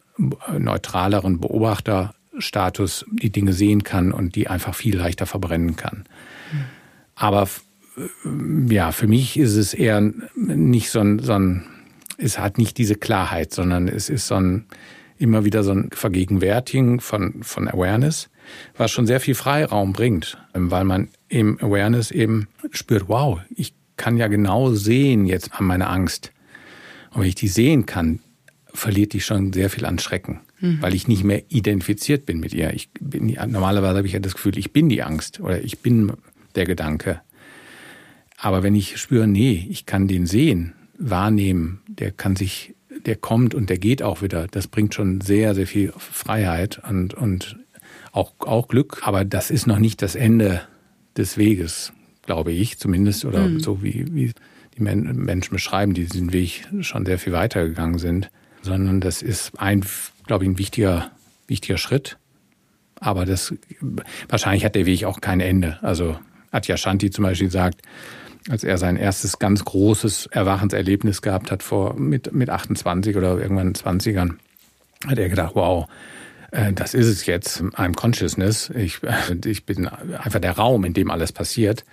neutraleren 0.57 1.39
Beobachterstatus 1.39 3.05
die 3.11 3.31
Dinge 3.31 3.53
sehen 3.53 3.83
kann 3.83 4.11
und 4.11 4.35
die 4.35 4.47
einfach 4.47 4.75
viel 4.75 4.97
leichter 4.97 5.25
verbrennen 5.25 5.75
kann. 5.75 6.03
Aber 7.15 7.47
ja, 8.69 8.91
für 8.91 9.07
mich 9.07 9.37
ist 9.37 9.55
es 9.55 9.73
eher 9.73 10.01
nicht 10.35 10.89
so 10.89 10.99
ein, 10.99 11.19
so 11.19 11.33
ein 11.33 11.63
es 12.17 12.37
hat 12.37 12.57
nicht 12.57 12.77
diese 12.77 12.95
Klarheit, 12.95 13.51
sondern 13.53 13.87
es 13.87 14.09
ist 14.09 14.27
so 14.27 14.35
ein, 14.35 14.65
immer 15.17 15.43
wieder 15.43 15.63
so 15.63 15.71
ein 15.71 15.89
Vergegenwärtigen 15.91 16.99
von, 16.99 17.43
von 17.43 17.67
Awareness, 17.67 18.29
was 18.77 18.91
schon 18.91 19.07
sehr 19.07 19.19
viel 19.19 19.35
Freiraum 19.35 19.93
bringt, 19.93 20.37
weil 20.53 20.83
man 20.83 21.09
im 21.29 21.59
Awareness 21.59 22.11
eben 22.11 22.47
spürt, 22.71 23.07
wow, 23.07 23.39
ich 23.49 23.73
kann 24.01 24.17
ja 24.17 24.27
genau 24.29 24.73
sehen 24.73 25.27
jetzt 25.27 25.53
an 25.53 25.65
meiner 25.65 25.91
Angst. 25.91 26.31
Und 27.11 27.21
wenn 27.21 27.27
ich 27.27 27.35
die 27.35 27.47
sehen 27.47 27.85
kann, 27.85 28.19
verliert 28.73 29.13
die 29.13 29.21
schon 29.21 29.53
sehr 29.53 29.69
viel 29.69 29.85
an 29.85 29.99
Schrecken, 29.99 30.39
mhm. 30.59 30.81
weil 30.81 30.95
ich 30.95 31.07
nicht 31.07 31.23
mehr 31.23 31.43
identifiziert 31.49 32.25
bin 32.25 32.39
mit 32.39 32.51
ihr. 32.51 32.73
Ich 32.73 32.89
bin, 32.99 33.27
normalerweise 33.27 33.97
habe 33.97 34.07
ich 34.07 34.13
ja 34.13 34.19
das 34.19 34.33
Gefühl, 34.33 34.57
ich 34.57 34.73
bin 34.73 34.89
die 34.89 35.03
Angst 35.03 35.39
oder 35.39 35.63
ich 35.63 35.79
bin 35.81 36.13
der 36.55 36.65
Gedanke. 36.65 37.21
Aber 38.37 38.63
wenn 38.63 38.73
ich 38.73 38.97
spüre, 38.97 39.27
nee, 39.27 39.67
ich 39.69 39.85
kann 39.85 40.07
den 40.07 40.25
sehen, 40.25 40.73
wahrnehmen, 40.97 41.81
der 41.87 42.09
kann 42.09 42.35
sich, 42.35 42.73
der 43.05 43.17
kommt 43.17 43.53
und 43.53 43.69
der 43.69 43.77
geht 43.77 44.01
auch 44.01 44.23
wieder, 44.23 44.47
das 44.47 44.67
bringt 44.67 44.95
schon 44.95 45.21
sehr, 45.21 45.53
sehr 45.53 45.67
viel 45.67 45.93
Freiheit 45.95 46.81
und, 46.89 47.13
und 47.13 47.59
auch, 48.13 48.33
auch 48.39 48.67
Glück. 48.67 49.01
Aber 49.03 49.25
das 49.25 49.51
ist 49.51 49.67
noch 49.67 49.77
nicht 49.77 50.01
das 50.01 50.15
Ende 50.15 50.61
des 51.15 51.37
Weges, 51.37 51.93
glaube 52.31 52.53
ich 52.53 52.79
zumindest, 52.79 53.25
oder 53.25 53.45
mhm. 53.47 53.59
so 53.59 53.83
wie, 53.83 54.05
wie 54.13 54.31
die 54.77 54.81
Menschen 54.81 55.53
beschreiben, 55.53 55.93
die 55.93 56.05
diesen 56.05 56.31
Weg 56.31 56.65
schon 56.79 57.05
sehr 57.05 57.19
viel 57.19 57.33
weitergegangen 57.33 57.99
sind, 57.99 58.31
sondern 58.61 59.01
das 59.01 59.21
ist 59.21 59.59
ein, 59.59 59.83
glaube 60.27 60.45
ich, 60.45 60.49
ein 60.49 60.57
wichtiger, 60.57 61.11
wichtiger 61.47 61.77
Schritt. 61.77 62.17
Aber 63.01 63.25
das, 63.25 63.53
wahrscheinlich 64.29 64.63
hat 64.63 64.75
der 64.75 64.85
Weg 64.85 65.03
auch 65.03 65.19
kein 65.19 65.41
Ende. 65.41 65.77
Also 65.81 66.17
Atya 66.51 66.77
Shanti 66.77 67.09
zum 67.09 67.23
Beispiel 67.23 67.51
sagt, 67.51 67.81
als 68.49 68.63
er 68.63 68.77
sein 68.77 68.95
erstes 68.95 69.37
ganz 69.37 69.65
großes 69.65 70.27
Erwachenserlebnis 70.27 71.21
gehabt 71.21 71.51
hat 71.51 71.63
vor 71.63 71.95
mit, 71.95 72.31
mit 72.31 72.49
28 72.49 73.17
oder 73.17 73.39
irgendwann 73.39 73.73
20ern, 73.73 74.35
hat 75.05 75.19
er 75.19 75.27
gedacht, 75.27 75.51
wow, 75.55 75.87
das 76.51 76.93
ist 76.93 77.07
es 77.07 77.25
jetzt, 77.25 77.61
I'm 77.61 77.95
Consciousness. 77.95 78.69
Ich, 78.75 78.99
ich 79.45 79.65
bin 79.65 79.87
einfach 79.87 80.39
der 80.39 80.57
Raum, 80.57 80.83
in 80.83 80.93
dem 80.93 81.09
alles 81.09 81.31
passiert. 81.31 81.85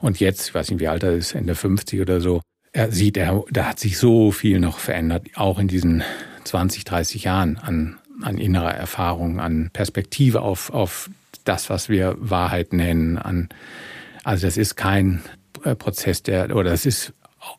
Und 0.00 0.20
jetzt, 0.20 0.48
ich 0.48 0.54
weiß 0.54 0.70
nicht, 0.70 0.80
wie 0.80 0.88
alt 0.88 1.02
er 1.02 1.12
ist, 1.12 1.34
Ende 1.34 1.54
50 1.54 2.00
oder 2.00 2.20
so, 2.20 2.40
er 2.72 2.92
sieht, 2.92 3.16
er, 3.16 3.44
da 3.50 3.66
hat 3.66 3.78
sich 3.78 3.98
so 3.98 4.30
viel 4.30 4.60
noch 4.60 4.78
verändert, 4.78 5.26
auch 5.34 5.58
in 5.58 5.68
diesen 5.68 6.02
20, 6.44 6.84
30 6.84 7.24
Jahren 7.24 7.58
an, 7.58 7.98
an 8.22 8.38
innerer 8.38 8.74
Erfahrung, 8.74 9.40
an 9.40 9.70
Perspektive 9.72 10.40
auf, 10.42 10.70
auf 10.70 11.10
das, 11.44 11.68
was 11.68 11.88
wir 11.88 12.16
Wahrheit 12.18 12.72
nennen, 12.72 13.18
an, 13.18 13.48
also 14.24 14.46
das 14.46 14.56
ist 14.56 14.76
kein 14.76 15.22
äh, 15.64 15.74
Prozess, 15.74 16.22
der, 16.22 16.54
oder 16.54 16.70
das 16.70 16.86
ist 16.86 17.12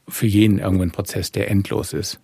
für 0.08 0.28
jeden 0.28 0.60
irgendwo 0.60 0.84
ein 0.84 0.92
Prozess, 0.92 1.32
der 1.32 1.50
endlos 1.50 1.94
ist. 1.94 2.20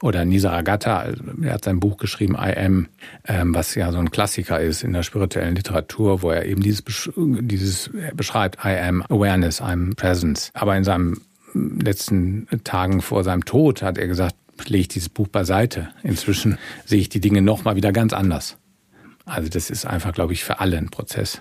Oder 0.00 0.24
Nisaragata, 0.24 0.98
also 0.98 1.22
er 1.42 1.54
hat 1.54 1.64
sein 1.64 1.80
Buch 1.80 1.98
geschrieben, 1.98 2.34
I 2.34 2.56
Am, 2.56 2.88
ähm, 3.26 3.54
was 3.54 3.74
ja 3.74 3.92
so 3.92 3.98
ein 3.98 4.10
Klassiker 4.10 4.60
ist 4.60 4.82
in 4.82 4.92
der 4.92 5.02
spirituellen 5.02 5.54
Literatur, 5.54 6.22
wo 6.22 6.30
er 6.30 6.46
eben 6.46 6.62
dieses, 6.62 6.82
dieses 7.16 7.90
beschreibt, 8.14 8.64
I 8.64 8.76
am 8.78 9.02
Awareness, 9.02 9.60
I'm 9.60 9.94
Presence. 9.94 10.50
Aber 10.54 10.76
in 10.76 10.84
seinen 10.84 11.20
letzten 11.54 12.48
Tagen 12.64 13.02
vor 13.02 13.22
seinem 13.22 13.44
Tod 13.44 13.82
hat 13.82 13.98
er 13.98 14.06
gesagt, 14.06 14.36
lege 14.66 14.82
ich 14.82 14.88
dieses 14.88 15.08
Buch 15.08 15.28
beiseite. 15.28 15.88
Inzwischen 16.02 16.58
sehe 16.84 17.00
ich 17.00 17.08
die 17.08 17.20
Dinge 17.20 17.42
nochmal 17.42 17.76
wieder 17.76 17.92
ganz 17.92 18.12
anders. 18.12 18.56
Also 19.24 19.48
das 19.48 19.70
ist 19.70 19.86
einfach, 19.86 20.12
glaube 20.12 20.32
ich, 20.32 20.44
für 20.44 20.60
alle 20.60 20.78
ein 20.78 20.90
Prozess. 20.90 21.40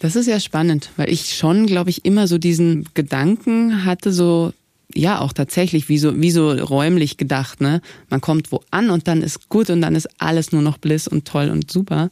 Das 0.00 0.14
ist 0.14 0.26
ja 0.26 0.38
spannend, 0.38 0.90
weil 0.96 1.10
ich 1.10 1.34
schon, 1.34 1.66
glaube 1.66 1.90
ich, 1.90 2.04
immer 2.04 2.28
so 2.28 2.38
diesen 2.38 2.88
Gedanken 2.94 3.84
hatte, 3.84 4.12
so 4.12 4.52
ja 4.94 5.20
auch 5.20 5.32
tatsächlich 5.32 5.88
wie 5.88 5.98
so, 5.98 6.20
wie 6.20 6.30
so 6.30 6.50
räumlich 6.50 7.16
gedacht, 7.16 7.60
ne? 7.60 7.80
Man 8.10 8.20
kommt 8.20 8.52
wo 8.52 8.62
an 8.70 8.90
und 8.90 9.08
dann 9.08 9.22
ist 9.22 9.48
gut 9.48 9.70
und 9.70 9.82
dann 9.82 9.94
ist 9.94 10.08
alles 10.18 10.52
nur 10.52 10.62
noch 10.62 10.78
Bliss 10.78 11.08
und 11.08 11.26
toll 11.26 11.50
und 11.50 11.70
super. 11.70 12.10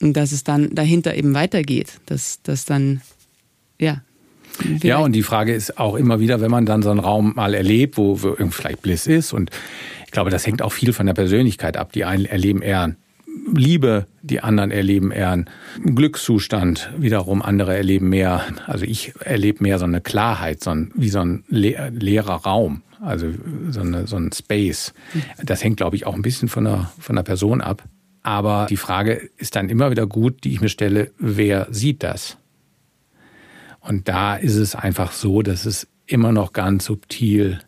Und 0.00 0.16
dass 0.16 0.32
es 0.32 0.44
dann 0.44 0.74
dahinter 0.74 1.14
eben 1.14 1.34
weitergeht, 1.34 2.00
dass, 2.06 2.40
dass 2.42 2.64
dann, 2.64 3.00
ja. 3.80 4.02
Ja, 4.82 4.98
und 4.98 5.12
die 5.12 5.24
Frage 5.24 5.52
ist 5.52 5.78
auch 5.78 5.96
immer 5.96 6.20
wieder, 6.20 6.40
wenn 6.40 6.50
man 6.50 6.64
dann 6.64 6.82
so 6.82 6.90
einen 6.90 7.00
Raum 7.00 7.32
mal 7.34 7.54
erlebt, 7.54 7.96
wo, 7.96 8.22
wo 8.22 8.36
vielleicht 8.50 8.82
Bliss 8.82 9.08
ist 9.08 9.32
und 9.32 9.50
ich 10.06 10.12
glaube, 10.12 10.30
das 10.30 10.46
hängt 10.46 10.62
auch 10.62 10.72
viel 10.72 10.92
von 10.92 11.06
der 11.06 11.14
Persönlichkeit 11.14 11.76
ab. 11.76 11.90
Die 11.92 12.04
einen 12.04 12.24
erleben 12.24 12.62
eher 12.62 12.94
Liebe, 13.54 14.06
die 14.22 14.40
anderen 14.40 14.70
erleben 14.70 15.10
eher 15.10 15.30
einen 15.30 15.48
Glückszustand, 15.94 16.90
wiederum 16.96 17.42
andere 17.42 17.76
erleben 17.76 18.08
mehr, 18.08 18.42
also 18.66 18.84
ich 18.84 19.12
erlebe 19.20 19.62
mehr 19.62 19.78
so 19.78 19.84
eine 19.84 20.00
Klarheit, 20.00 20.62
so 20.62 20.70
ein, 20.70 20.92
wie 20.94 21.08
so 21.08 21.20
ein 21.20 21.44
leerer 21.48 22.36
Raum, 22.36 22.82
also 23.00 23.28
so, 23.70 23.80
eine, 23.80 24.06
so 24.06 24.16
ein 24.16 24.32
Space. 24.32 24.94
Das 25.42 25.62
hängt, 25.62 25.76
glaube 25.76 25.96
ich, 25.96 26.06
auch 26.06 26.14
ein 26.14 26.22
bisschen 26.22 26.48
von 26.48 26.64
der, 26.64 26.90
von 26.98 27.16
der 27.16 27.22
Person 27.22 27.60
ab. 27.60 27.84
Aber 28.22 28.66
die 28.70 28.78
Frage 28.78 29.28
ist 29.36 29.54
dann 29.54 29.68
immer 29.68 29.90
wieder 29.90 30.06
gut, 30.06 30.44
die 30.44 30.52
ich 30.52 30.60
mir 30.60 30.70
stelle, 30.70 31.10
wer 31.18 31.66
sieht 31.70 32.02
das? 32.02 32.38
Und 33.80 34.08
da 34.08 34.36
ist 34.36 34.56
es 34.56 34.74
einfach 34.74 35.12
so, 35.12 35.42
dass 35.42 35.66
es 35.66 35.86
immer 36.06 36.32
noch 36.32 36.54
ganz 36.54 36.86
subtil 36.86 37.60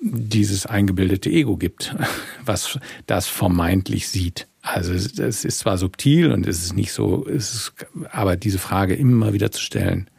dieses 0.00 0.64
eingebildete 0.64 1.28
Ego 1.28 1.56
gibt, 1.56 1.94
was 2.44 2.78
das 3.06 3.26
vermeintlich 3.26 4.08
sieht. 4.08 4.47
Also 4.62 4.92
es, 4.92 5.44
ist 5.44 5.58
zwar 5.58 5.78
subtil 5.78 6.32
und 6.32 6.46
es 6.46 6.64
ist 6.64 6.74
nicht 6.74 6.92
so, 6.92 7.26
es 7.26 7.54
ist, 7.54 7.72
aber 8.10 8.36
diese 8.36 8.58
Frage 8.58 8.94
immer 8.94 9.32
wieder 9.32 9.50
zu 9.50 9.60
stellen, 9.60 10.10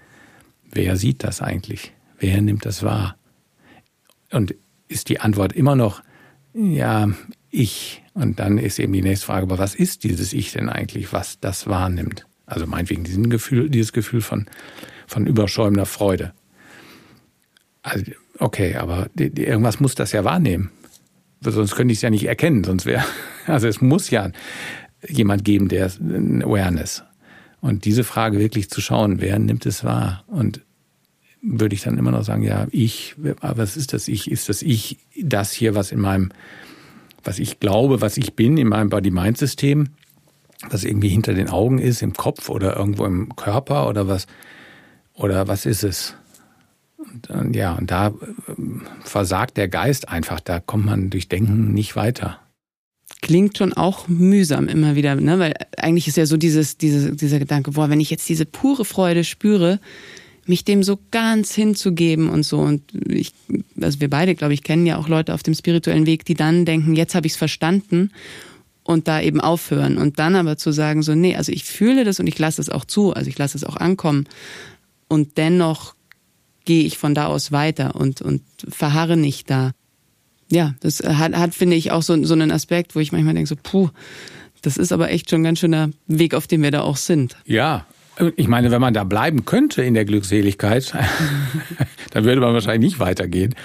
wer 0.72 0.96
sieht 0.96 1.24
das 1.24 1.42
eigentlich? 1.42 1.94
Wer 2.20 2.42
nimmt 2.42 2.66
das 2.66 2.84
wahr? 2.84 3.18
Und 4.32 4.56
ist 4.88 5.10
die 5.10 5.20
Antwort 5.20 5.54
immer 5.54 5.76
noch, 5.76 6.02
ja, 6.54 7.10
ich. 7.52 8.04
Und 8.14 8.40
dann 8.40 8.58
ist 8.58 8.80
eben 8.80 8.94
die 8.94 9.02
nächste 9.02 9.26
Frage, 9.26 9.44
aber 9.44 9.58
was 9.58 9.76
ist 9.76 10.04
dieses 10.04 10.34
Ich 10.34 10.52
denn 10.52 10.70
eigentlich, 10.70 11.14
was 11.14 11.40
das 11.40 11.68
wahrnimmt? 11.68 12.26
Also 12.46 12.66
meinetwegen 12.66 13.04
diesen 13.04 13.30
Gefühl, 13.30 13.70
dieses 13.70 13.94
Gefühl 13.94 14.22
von, 14.22 14.48
von 15.06 15.28
überschäumender 15.28 15.86
Freude. 15.86 16.34
Also, 17.84 18.06
okay, 18.40 18.76
aber 18.76 19.10
die, 19.14 19.30
die, 19.30 19.46
irgendwas 19.46 19.80
muss 19.80 19.96
das 19.96 20.12
ja 20.12 20.24
wahrnehmen 20.24 20.72
sonst 21.42 21.76
könnte 21.76 21.92
ich 21.92 22.00
es 22.00 22.02
ja 22.02 22.10
nicht 22.10 22.26
erkennen, 22.26 22.64
sonst 22.64 22.86
wäre, 22.86 23.04
also 23.50 23.68
es 23.68 23.82
muss 23.82 24.10
ja 24.10 24.32
jemand 25.08 25.46
geben, 25.46 25.68
der 25.70 25.92
ein 26.00 26.44
Awareness. 26.44 27.04
Und 27.62 27.86
diese 27.86 28.04
Frage 28.04 28.40
wirklich 28.40 28.70
zu 28.70 28.82
schauen, 28.82 29.22
wer 29.22 29.38
nimmt 29.40 29.66
es 29.66 29.84
wahr? 29.84 30.24
Und 30.28 30.62
würde 31.42 31.76
ich 31.76 31.84
dann 31.84 31.98
immer 31.98 32.12
noch 32.12 32.24
sagen, 32.24 32.44
ja, 32.44 32.68
ich, 32.72 33.16
was 33.18 33.78
ist 33.78 33.94
das 33.94 34.08
Ich? 34.08 34.30
Ist 34.30 34.50
das 34.50 34.62
Ich 34.62 34.98
das 35.22 35.52
hier, 35.52 35.76
was 35.76 35.92
in 35.92 36.00
meinem, 36.00 36.32
was 37.24 37.40
ich 37.40 37.60
glaube, 37.60 38.02
was 38.02 38.18
ich 38.18 38.34
bin, 38.34 38.58
in 38.58 38.68
meinem 38.68 38.90
Body-Mind-System, 38.90 39.90
was 40.70 40.84
irgendwie 40.84 41.10
hinter 41.10 41.34
den 41.34 41.50
Augen 41.50 41.80
ist, 41.80 42.02
im 42.02 42.14
Kopf 42.14 42.50
oder 42.50 42.76
irgendwo 42.76 43.06
im 43.06 43.36
Körper 43.36 43.88
oder 43.88 44.08
was, 44.08 44.28
oder 45.14 45.48
was 45.48 45.66
ist 45.66 45.84
es? 45.84 46.16
Und, 47.30 47.56
ja, 47.56 47.74
und 47.74 47.92
da 47.92 48.14
ähm, 48.48 48.82
versagt 49.02 49.58
der 49.58 49.70
Geist 49.70 50.10
einfach. 50.10 50.40
Da 50.42 50.60
kommt 50.60 50.86
man 50.86 51.10
durch 51.10 51.30
Denken 51.30 51.74
nicht 51.74 51.96
weiter. 51.96 52.40
Klingt 53.22 53.58
schon 53.58 53.74
auch 53.74 54.08
mühsam 54.08 54.68
immer 54.68 54.96
wieder, 54.96 55.16
ne? 55.16 55.40
weil 55.40 55.54
eigentlich 55.78 56.08
ist 56.08 56.18
ja 56.18 56.26
so 56.26 56.38
dieses, 56.38 56.78
diese, 56.78 57.16
dieser 57.16 57.40
Gedanke, 57.40 57.72
boah, 57.72 57.90
wenn 57.90 58.00
ich 58.00 58.10
jetzt 58.10 58.30
diese 58.30 58.46
pure 58.46 58.86
Freude 58.86 59.24
spüre, 59.24 59.80
mich 60.46 60.66
dem 60.66 60.84
so 60.84 61.00
ganz 61.12 61.54
hinzugeben 61.54 62.30
und 62.30 62.44
so. 62.44 62.60
Und 62.60 62.82
ich, 63.08 63.34
also 63.80 64.00
wir 64.02 64.10
beide, 64.10 64.36
glaube 64.36 64.54
ich, 64.54 64.64
kennen 64.64 64.86
ja 64.86 64.98
auch 64.98 65.08
Leute 65.08 65.34
auf 65.34 65.44
dem 65.44 65.54
spirituellen 65.54 66.06
Weg, 66.06 66.26
die 66.26 66.34
dann 66.34 66.66
denken, 66.66 66.96
jetzt 66.96 67.14
habe 67.14 67.28
ich 67.28 67.34
es 67.34 67.38
verstanden 67.38 68.12
und 68.84 69.08
da 69.08 69.22
eben 69.22 69.40
aufhören. 69.40 69.98
Und 69.98 70.18
dann 70.18 70.36
aber 70.36 70.58
zu 70.58 70.72
sagen, 70.72 71.04
so, 71.04 71.14
nee, 71.14 71.36
also 71.36 71.52
ich 71.52 71.64
fühle 71.64 72.04
das 72.04 72.20
und 72.20 72.28
ich 72.28 72.40
lasse 72.40 72.60
es 72.60 72.70
auch 72.70 72.84
zu, 72.84 73.14
also 73.14 73.30
ich 73.30 73.38
lasse 73.38 73.56
es 73.56 73.64
auch 73.64 73.78
ankommen. 73.78 74.28
Und 75.08 75.38
dennoch 75.38 75.94
gehe 76.66 76.84
ich 76.84 76.98
von 76.98 77.14
da 77.14 77.28
aus 77.28 77.52
weiter 77.52 77.96
und, 77.96 78.22
und 78.22 78.42
verharre 78.68 79.16
nicht 79.16 79.50
da. 79.50 79.72
Ja, 80.52 80.74
das 80.80 81.00
hat, 81.00 81.36
hat 81.36 81.54
finde 81.54 81.76
ich, 81.76 81.92
auch 81.92 82.02
so, 82.02 82.24
so 82.24 82.34
einen 82.34 82.52
Aspekt, 82.52 82.96
wo 82.96 83.00
ich 83.00 83.12
manchmal 83.12 83.34
denke, 83.36 83.48
so, 83.48 83.56
puh, 83.62 83.90
das 84.62 84.78
ist 84.78 84.92
aber 84.92 85.10
echt 85.10 85.30
schon 85.30 85.42
ein 85.42 85.46
ganz 85.46 85.60
schöner 85.60 85.92
Weg, 86.08 86.34
auf 86.34 86.48
dem 86.48 86.64
wir 86.64 86.72
da 86.72 86.82
auch 86.82 86.98
sind. 86.98 87.38
Ja, 87.46 87.86
ich 88.36 88.48
meine, 88.48 88.72
wenn 88.72 88.82
man 88.82 88.94
da 88.94 89.04
bleiben 89.06 89.46
könnte 89.46 89.82
in 89.82 89.94
der 89.94 90.06
Glückseligkeit, 90.06 90.94
dann 92.12 92.26
würde 92.26 92.42
man 92.42 92.54
wahrscheinlich 92.54 92.92
nicht 92.92 93.00
weitergehen. 93.00 93.56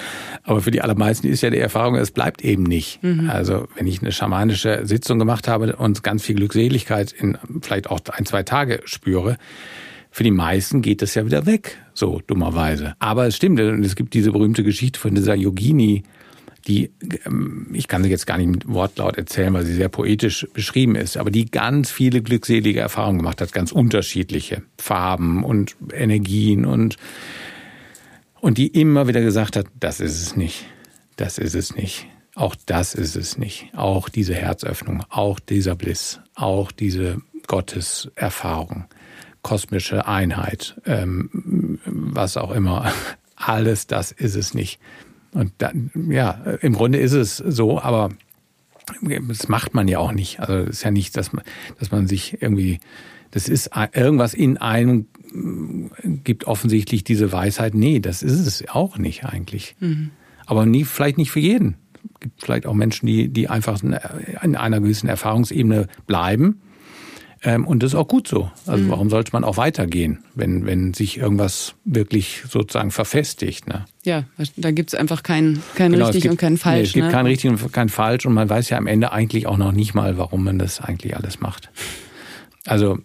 Aber 0.44 0.60
für 0.60 0.70
die 0.70 0.80
allermeisten 0.80 1.26
ist 1.26 1.42
ja 1.42 1.50
die 1.50 1.58
Erfahrung, 1.58 1.96
es 1.96 2.12
bleibt 2.12 2.42
eben 2.44 2.62
nicht. 2.62 3.02
Mhm. 3.02 3.28
Also 3.30 3.66
wenn 3.76 3.86
ich 3.86 4.00
eine 4.00 4.12
schamanische 4.12 4.82
Sitzung 4.84 5.18
gemacht 5.18 5.48
habe 5.48 5.74
und 5.76 6.02
ganz 6.02 6.22
viel 6.22 6.36
Glückseligkeit 6.36 7.12
in 7.12 7.36
vielleicht 7.62 7.90
auch 7.90 8.00
ein, 8.12 8.26
zwei 8.26 8.42
Tage 8.44 8.80
spüre, 8.84 9.38
für 10.10 10.22
die 10.22 10.30
meisten 10.30 10.80
geht 10.80 11.02
das 11.02 11.16
ja 11.16 11.26
wieder 11.26 11.46
weg, 11.46 11.78
so 11.92 12.20
dummerweise. 12.24 12.94
Aber 13.00 13.26
es 13.26 13.34
stimmt, 13.34 13.58
es 13.58 13.96
gibt 13.96 14.14
diese 14.14 14.30
berühmte 14.30 14.62
Geschichte 14.62 15.00
von 15.00 15.16
dieser 15.16 15.34
Yogini, 15.34 16.04
die, 16.66 16.90
ähm, 17.26 17.68
ich 17.72 17.88
kann 17.88 18.02
sie 18.02 18.10
jetzt 18.10 18.26
gar 18.26 18.38
nicht 18.38 18.48
mit 18.48 18.68
Wortlaut 18.68 19.16
erzählen, 19.16 19.52
weil 19.52 19.64
sie 19.64 19.74
sehr 19.74 19.88
poetisch 19.88 20.46
beschrieben 20.52 20.96
ist, 20.96 21.16
aber 21.16 21.30
die 21.30 21.46
ganz 21.46 21.90
viele 21.90 22.22
glückselige 22.22 22.80
Erfahrungen 22.80 23.18
gemacht 23.18 23.40
hat, 23.40 23.52
ganz 23.52 23.72
unterschiedliche 23.72 24.62
Farben 24.78 25.44
und 25.44 25.76
Energien 25.92 26.64
und, 26.64 26.96
und 28.40 28.58
die 28.58 28.68
immer 28.68 29.08
wieder 29.08 29.20
gesagt 29.20 29.56
hat, 29.56 29.66
das 29.78 30.00
ist 30.00 30.20
es 30.20 30.36
nicht. 30.36 30.64
das 31.16 31.38
ist 31.38 31.54
es 31.54 31.74
nicht. 31.74 32.06
Auch 32.34 32.56
das 32.66 32.94
ist 32.94 33.14
es 33.14 33.38
nicht. 33.38 33.68
Auch 33.74 34.08
diese 34.08 34.34
Herzöffnung, 34.34 35.04
auch 35.08 35.38
dieser 35.38 35.76
Bliss, 35.76 36.20
auch 36.34 36.72
diese 36.72 37.18
Gotteserfahrung, 37.46 38.86
kosmische 39.42 40.08
Einheit, 40.08 40.80
ähm, 40.84 41.78
was 41.84 42.36
auch 42.36 42.50
immer. 42.50 42.92
Alles 43.36 43.86
das 43.86 44.10
ist 44.10 44.34
es 44.34 44.54
nicht. 44.54 44.80
Und 45.34 45.52
dann, 45.58 45.90
ja, 46.10 46.30
im 46.60 46.74
Grunde 46.74 46.98
ist 46.98 47.12
es 47.12 47.36
so, 47.36 47.80
aber 47.80 48.10
das 49.28 49.48
macht 49.48 49.74
man 49.74 49.88
ja 49.88 49.98
auch 49.98 50.12
nicht. 50.12 50.40
Also 50.40 50.54
es 50.54 50.78
ist 50.78 50.84
ja 50.84 50.90
nicht, 50.90 51.16
dass 51.16 51.32
man, 51.32 51.44
dass 51.78 51.90
man 51.90 52.06
sich 52.06 52.40
irgendwie, 52.40 52.80
das 53.30 53.48
ist 53.48 53.70
irgendwas 53.92 54.34
in 54.34 54.58
einem 54.58 55.06
gibt 56.22 56.46
offensichtlich 56.46 57.02
diese 57.02 57.32
Weisheit. 57.32 57.74
Nee, 57.74 57.98
das 57.98 58.22
ist 58.22 58.46
es 58.46 58.68
auch 58.68 58.98
nicht 58.98 59.24
eigentlich. 59.24 59.74
Mhm. 59.80 60.10
Aber 60.46 60.64
nie, 60.66 60.84
vielleicht 60.84 61.18
nicht 61.18 61.32
für 61.32 61.40
jeden. 61.40 61.76
Es 62.14 62.20
gibt 62.20 62.42
vielleicht 62.42 62.66
auch 62.66 62.74
Menschen, 62.74 63.06
die, 63.06 63.28
die 63.28 63.48
einfach 63.48 63.82
in 63.82 64.56
einer 64.56 64.80
gewissen 64.80 65.08
Erfahrungsebene 65.08 65.88
bleiben 66.06 66.60
ähm, 67.44 67.66
und 67.66 67.82
das 67.82 67.92
ist 67.92 67.94
auch 67.94 68.08
gut 68.08 68.26
so. 68.26 68.50
Also 68.66 68.84
mhm. 68.84 68.90
warum 68.90 69.10
sollte 69.10 69.32
man 69.32 69.44
auch 69.44 69.58
weitergehen, 69.58 70.24
wenn, 70.34 70.64
wenn 70.64 70.94
sich 70.94 71.18
irgendwas 71.18 71.74
wirklich 71.84 72.42
sozusagen 72.48 72.90
verfestigt? 72.90 73.68
Ne? 73.68 73.84
Ja, 74.02 74.24
da 74.56 74.70
gibt 74.70 74.92
es 74.92 74.98
einfach 74.98 75.22
kein, 75.22 75.62
kein 75.74 75.92
genau, 75.92 76.06
richtig 76.06 76.22
gibt, 76.22 76.32
und 76.32 76.38
kein 76.38 76.56
falsch. 76.56 76.76
Nee, 76.76 76.82
es 76.84 76.92
gibt 76.94 77.06
ne? 77.06 77.12
kein 77.12 77.26
richtig 77.26 77.50
und 77.50 77.72
kein 77.72 77.90
falsch 77.90 78.24
und 78.24 78.32
man 78.32 78.48
weiß 78.48 78.70
ja 78.70 78.78
am 78.78 78.86
Ende 78.86 79.12
eigentlich 79.12 79.46
auch 79.46 79.58
noch 79.58 79.72
nicht 79.72 79.94
mal, 79.94 80.16
warum 80.16 80.42
man 80.42 80.58
das 80.58 80.80
eigentlich 80.80 81.16
alles 81.16 81.40
macht. 81.40 81.70
Also 82.64 82.98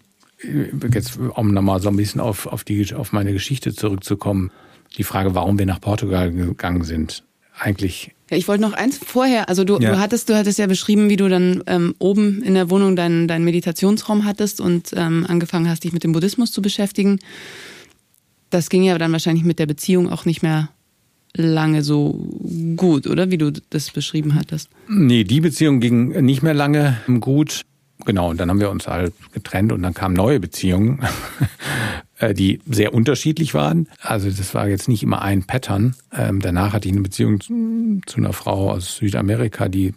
jetzt, 0.93 1.17
um 1.17 1.53
nochmal 1.53 1.81
so 1.81 1.89
ein 1.89 1.97
bisschen 1.97 2.21
auf, 2.21 2.47
auf, 2.47 2.63
die, 2.63 2.93
auf 2.95 3.11
meine 3.11 3.33
Geschichte 3.33 3.73
zurückzukommen, 3.73 4.51
die 4.97 5.03
Frage, 5.03 5.35
warum 5.35 5.59
wir 5.59 5.65
nach 5.65 5.81
Portugal 5.81 6.31
gegangen 6.31 6.83
sind. 6.83 7.23
Eigentlich 7.59 8.15
ja, 8.29 8.37
ich 8.37 8.47
wollte 8.47 8.61
noch 8.61 8.73
eins 8.73 8.97
vorher. 8.97 9.49
Also 9.49 9.63
du, 9.63 9.79
ja. 9.79 9.91
du 9.91 9.99
hattest, 9.99 10.29
du 10.29 10.35
hattest 10.35 10.59
ja 10.59 10.67
beschrieben, 10.67 11.09
wie 11.09 11.17
du 11.17 11.29
dann 11.29 11.63
ähm, 11.67 11.95
oben 11.99 12.43
in 12.43 12.53
der 12.53 12.69
Wohnung 12.69 12.95
deinen, 12.95 13.27
deinen 13.27 13.43
Meditationsraum 13.43 14.25
hattest 14.25 14.61
und 14.61 14.93
ähm, 14.95 15.25
angefangen 15.27 15.69
hast, 15.69 15.83
dich 15.83 15.93
mit 15.93 16.03
dem 16.03 16.11
Buddhismus 16.11 16.51
zu 16.51 16.61
beschäftigen. 16.61 17.19
Das 18.49 18.69
ging 18.69 18.83
ja 18.83 18.97
dann 18.97 19.11
wahrscheinlich 19.11 19.43
mit 19.43 19.59
der 19.59 19.65
Beziehung 19.65 20.09
auch 20.09 20.25
nicht 20.25 20.43
mehr 20.43 20.69
lange 21.35 21.83
so 21.83 22.27
gut, 22.75 23.07
oder? 23.07 23.31
Wie 23.31 23.37
du 23.37 23.51
das 23.69 23.91
beschrieben 23.91 24.35
hattest. 24.35 24.69
Nee, 24.87 25.23
die 25.23 25.41
Beziehung 25.41 25.79
ging 25.79 26.09
nicht 26.25 26.41
mehr 26.41 26.53
lange 26.53 26.97
gut. 27.19 27.61
Genau, 28.05 28.29
und 28.29 28.39
dann 28.39 28.49
haben 28.49 28.59
wir 28.59 28.69
uns 28.69 28.87
halt 28.87 29.13
getrennt 29.33 29.71
und 29.71 29.83
dann 29.83 29.93
kamen 29.93 30.15
neue 30.15 30.39
Beziehungen. 30.39 31.01
Äh, 32.19 32.33
die 32.33 32.59
sehr 32.69 32.93
unterschiedlich 32.93 33.53
waren. 33.53 33.87
Also 34.01 34.29
das 34.29 34.53
war 34.53 34.67
jetzt 34.67 34.89
nicht 34.89 35.03
immer 35.03 35.21
ein 35.21 35.43
Pattern. 35.43 35.95
Ähm, 36.13 36.41
danach 36.41 36.73
hatte 36.73 36.89
ich 36.89 36.93
eine 36.93 37.01
Beziehung 37.01 37.39
zu, 37.39 38.17
einer 38.17 38.33
Frau 38.33 38.71
aus 38.71 38.97
Südamerika, 38.97 39.69
die 39.69 39.93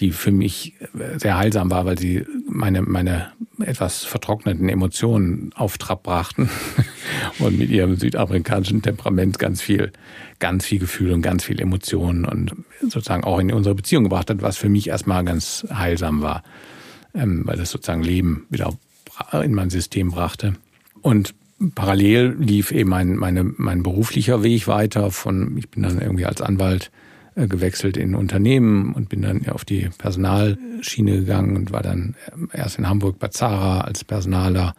die 0.00 0.10
für 0.10 0.32
mich 0.32 0.74
äh, 0.80 1.20
sehr 1.20 1.38
heilsam 1.38 1.70
war, 1.70 1.86
weil 1.86 1.96
sie 1.96 2.24
meine, 2.48 2.82
meine 2.82 3.30
etwas 3.60 4.02
vertrockneten 4.02 4.68
Emotionen 4.68 5.52
auf 5.54 5.78
Trab 5.78 6.02
brachten 6.02 6.50
und 7.38 7.56
mit 7.56 7.70
ihrem 7.70 7.94
südamerikanischen 7.94 8.82
Temperament 8.82 9.38
ganz 9.38 9.62
viel, 9.62 9.92
ganz 10.40 10.66
viel 10.66 10.80
Gefühl 10.80 11.12
und 11.12 11.22
ganz 11.22 11.44
viel 11.44 11.60
Emotionen 11.60 12.24
und 12.24 12.50
sozusagen 12.80 13.22
auch 13.22 13.38
in 13.38 13.52
unsere 13.52 13.76
Beziehung 13.76 14.02
gebracht 14.02 14.30
hat, 14.30 14.42
was 14.42 14.56
für 14.56 14.68
mich 14.68 14.88
erstmal 14.88 15.24
ganz 15.24 15.64
heilsam 15.72 16.22
war, 16.22 16.42
ähm, 17.14 17.42
weil 17.46 17.56
das 17.56 17.70
sozusagen 17.70 18.02
Leben 18.02 18.48
wieder 18.50 18.76
in 19.32 19.54
mein 19.54 19.70
System 19.70 20.10
brachte. 20.10 20.56
Und 21.00 21.32
parallel 21.74 22.36
lief 22.38 22.70
eben 22.70 22.90
mein, 22.90 23.16
meine, 23.16 23.44
mein 23.44 23.82
beruflicher 23.82 24.42
Weg 24.42 24.66
weiter. 24.66 25.10
Von, 25.10 25.56
ich 25.56 25.70
bin 25.70 25.82
dann 25.82 26.00
irgendwie 26.00 26.26
als 26.26 26.40
Anwalt 26.40 26.90
äh, 27.34 27.46
gewechselt 27.46 27.96
in 27.96 28.14
Unternehmen 28.14 28.92
und 28.94 29.08
bin 29.08 29.22
dann 29.22 29.46
auf 29.48 29.64
die 29.64 29.88
Personalschiene 29.98 31.20
gegangen 31.20 31.56
und 31.56 31.72
war 31.72 31.82
dann 31.82 32.14
äh, 32.52 32.58
erst 32.58 32.78
in 32.78 32.88
Hamburg 32.88 33.18
bei 33.18 33.28
Zara 33.28 33.82
als 33.82 34.04
Personaler 34.04 34.74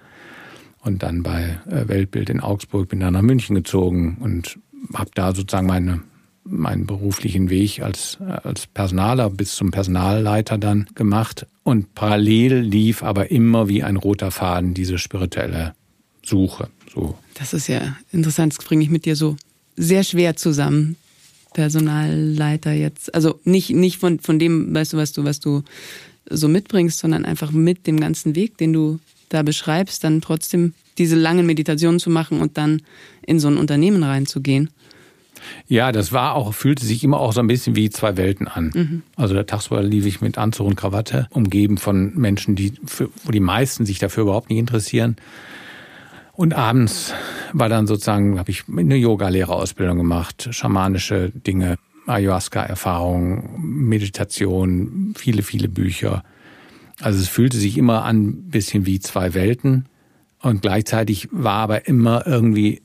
und 0.81 1.03
dann 1.03 1.23
bei 1.23 1.59
äh, 1.69 1.87
Weltbild 1.87 2.29
in 2.29 2.39
Augsburg, 2.39 2.89
bin 2.89 2.99
dann 2.99 3.13
nach 3.13 3.21
München 3.21 3.55
gezogen 3.55 4.17
und 4.19 4.59
habe 4.93 5.09
da 5.15 5.33
sozusagen 5.33 5.67
meine 5.67 6.01
meinen 6.45 6.85
beruflichen 6.85 7.49
Weg 7.49 7.81
als, 7.81 8.19
als 8.21 8.67
Personaler 8.67 9.29
bis 9.29 9.55
zum 9.55 9.71
Personalleiter 9.71 10.57
dann 10.57 10.85
gemacht. 10.93 11.47
Und 11.63 11.95
parallel 11.95 12.59
lief 12.59 13.03
aber 13.03 13.31
immer 13.31 13.67
wie 13.67 13.83
ein 13.83 13.95
roter 13.95 14.29
Faden 14.29 14.75
diese 14.75 14.99
spirituelle 14.99 15.73
suche. 16.21 16.69
So. 16.95 17.15
Das 17.33 17.53
ist 17.53 17.67
ja 17.67 17.95
interessant, 18.11 18.57
das 18.57 18.65
bringe 18.65 18.83
ich 18.83 18.89
mit 18.89 19.05
dir 19.05 19.15
so 19.15 19.35
sehr 19.75 20.03
schwer 20.03 20.35
zusammen. 20.35 20.95
Personalleiter 21.53 22.73
jetzt, 22.73 23.13
also 23.13 23.39
nicht, 23.45 23.69
nicht 23.69 23.97
von, 23.97 24.19
von 24.19 24.39
dem, 24.39 24.73
weißt 24.73 24.93
du, 24.93 24.97
was 24.97 25.13
du, 25.13 25.23
was 25.23 25.39
du 25.39 25.63
so 26.29 26.47
mitbringst, 26.47 26.99
sondern 26.99 27.23
einfach 27.23 27.51
mit 27.51 27.87
dem 27.87 27.99
ganzen 27.99 28.35
Weg, 28.35 28.57
den 28.57 28.73
du 28.73 28.99
da 29.29 29.41
beschreibst, 29.41 30.03
dann 30.03 30.21
trotzdem 30.21 30.73
diese 30.97 31.15
langen 31.15 31.45
Meditationen 31.45 31.99
zu 31.99 32.09
machen 32.09 32.41
und 32.41 32.57
dann 32.57 32.81
in 33.25 33.39
so 33.39 33.47
ein 33.47 33.57
Unternehmen 33.57 34.03
reinzugehen. 34.03 34.69
Ja, 35.67 35.91
das 35.91 36.11
war 36.11 36.35
auch, 36.35 36.53
fühlte 36.53 36.85
sich 36.85 37.03
immer 37.03 37.19
auch 37.19 37.33
so 37.33 37.39
ein 37.39 37.47
bisschen 37.47 37.75
wie 37.75 37.89
zwei 37.89 38.17
Welten 38.17 38.47
an. 38.47 38.71
Mhm. 38.73 39.01
Also 39.15 39.33
der 39.33 39.45
tagsüber 39.45 39.83
lief 39.83 40.05
ich 40.05 40.21
mit 40.21 40.37
Anzug 40.37 40.67
und 40.67 40.75
Krawatte, 40.75 41.27
umgeben 41.31 41.77
von 41.77 42.13
Menschen, 42.15 42.55
die, 42.55 42.73
für, 42.85 43.09
wo 43.23 43.31
die 43.31 43.39
meisten 43.39 43.85
sich 43.85 43.99
dafür 43.99 44.23
überhaupt 44.23 44.49
nicht 44.49 44.59
interessieren. 44.59 45.17
Und 46.35 46.53
abends 46.53 47.13
war 47.53 47.69
dann 47.69 47.87
sozusagen, 47.87 48.37
habe 48.37 48.51
ich 48.51 48.63
eine 48.67 48.95
Yoga-Lehrerausbildung 48.95 49.97
gemacht, 49.97 50.49
schamanische 50.51 51.31
Dinge, 51.31 51.77
Ayahuasca-Erfahrung, 52.07 53.61
Meditation, 53.61 55.13
viele, 55.15 55.43
viele 55.43 55.69
Bücher. 55.69 56.23
Also 56.99 57.19
es 57.19 57.29
fühlte 57.29 57.57
sich 57.57 57.77
immer 57.77 58.03
an 58.03 58.27
ein 58.27 58.49
bisschen 58.49 58.85
wie 58.85 58.99
zwei 58.99 59.33
Welten. 59.33 59.85
Und 60.41 60.61
gleichzeitig 60.61 61.29
war 61.31 61.55
aber 61.55 61.87
immer 61.87 62.27
irgendwie 62.27 62.81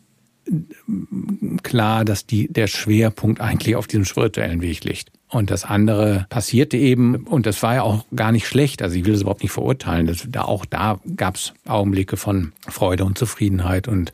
klar, 1.63 2.05
dass 2.05 2.27
die, 2.27 2.49
der 2.49 2.69
Schwerpunkt 2.69 3.41
eigentlich 3.41 3.77
auf 3.77 3.87
diesem 3.87 4.05
spirituellen 4.05 4.63
Weg 4.63 4.85
liegt. 4.85 5.11
Und 5.31 5.51
das 5.51 5.65
andere 5.65 6.27
passierte 6.29 6.77
eben, 6.77 7.15
und 7.27 7.47
das 7.47 7.63
war 7.63 7.77
ja 7.77 7.83
auch 7.83 8.05
gar 8.15 8.33
nicht 8.33 8.49
schlecht. 8.49 8.83
Also 8.83 8.97
ich 8.97 9.05
will 9.05 9.13
das 9.13 9.23
überhaupt 9.23 9.43
nicht 9.43 9.53
verurteilen. 9.53 10.07
Das, 10.07 10.27
da, 10.29 10.43
auch 10.43 10.67
da 10.67 10.99
gab 11.17 11.37
es 11.37 11.53
Augenblicke 11.67 12.17
von 12.17 12.53
Freude 12.69 13.05
und 13.05 13.17
Zufriedenheit 13.17 13.87
und, 13.87 14.11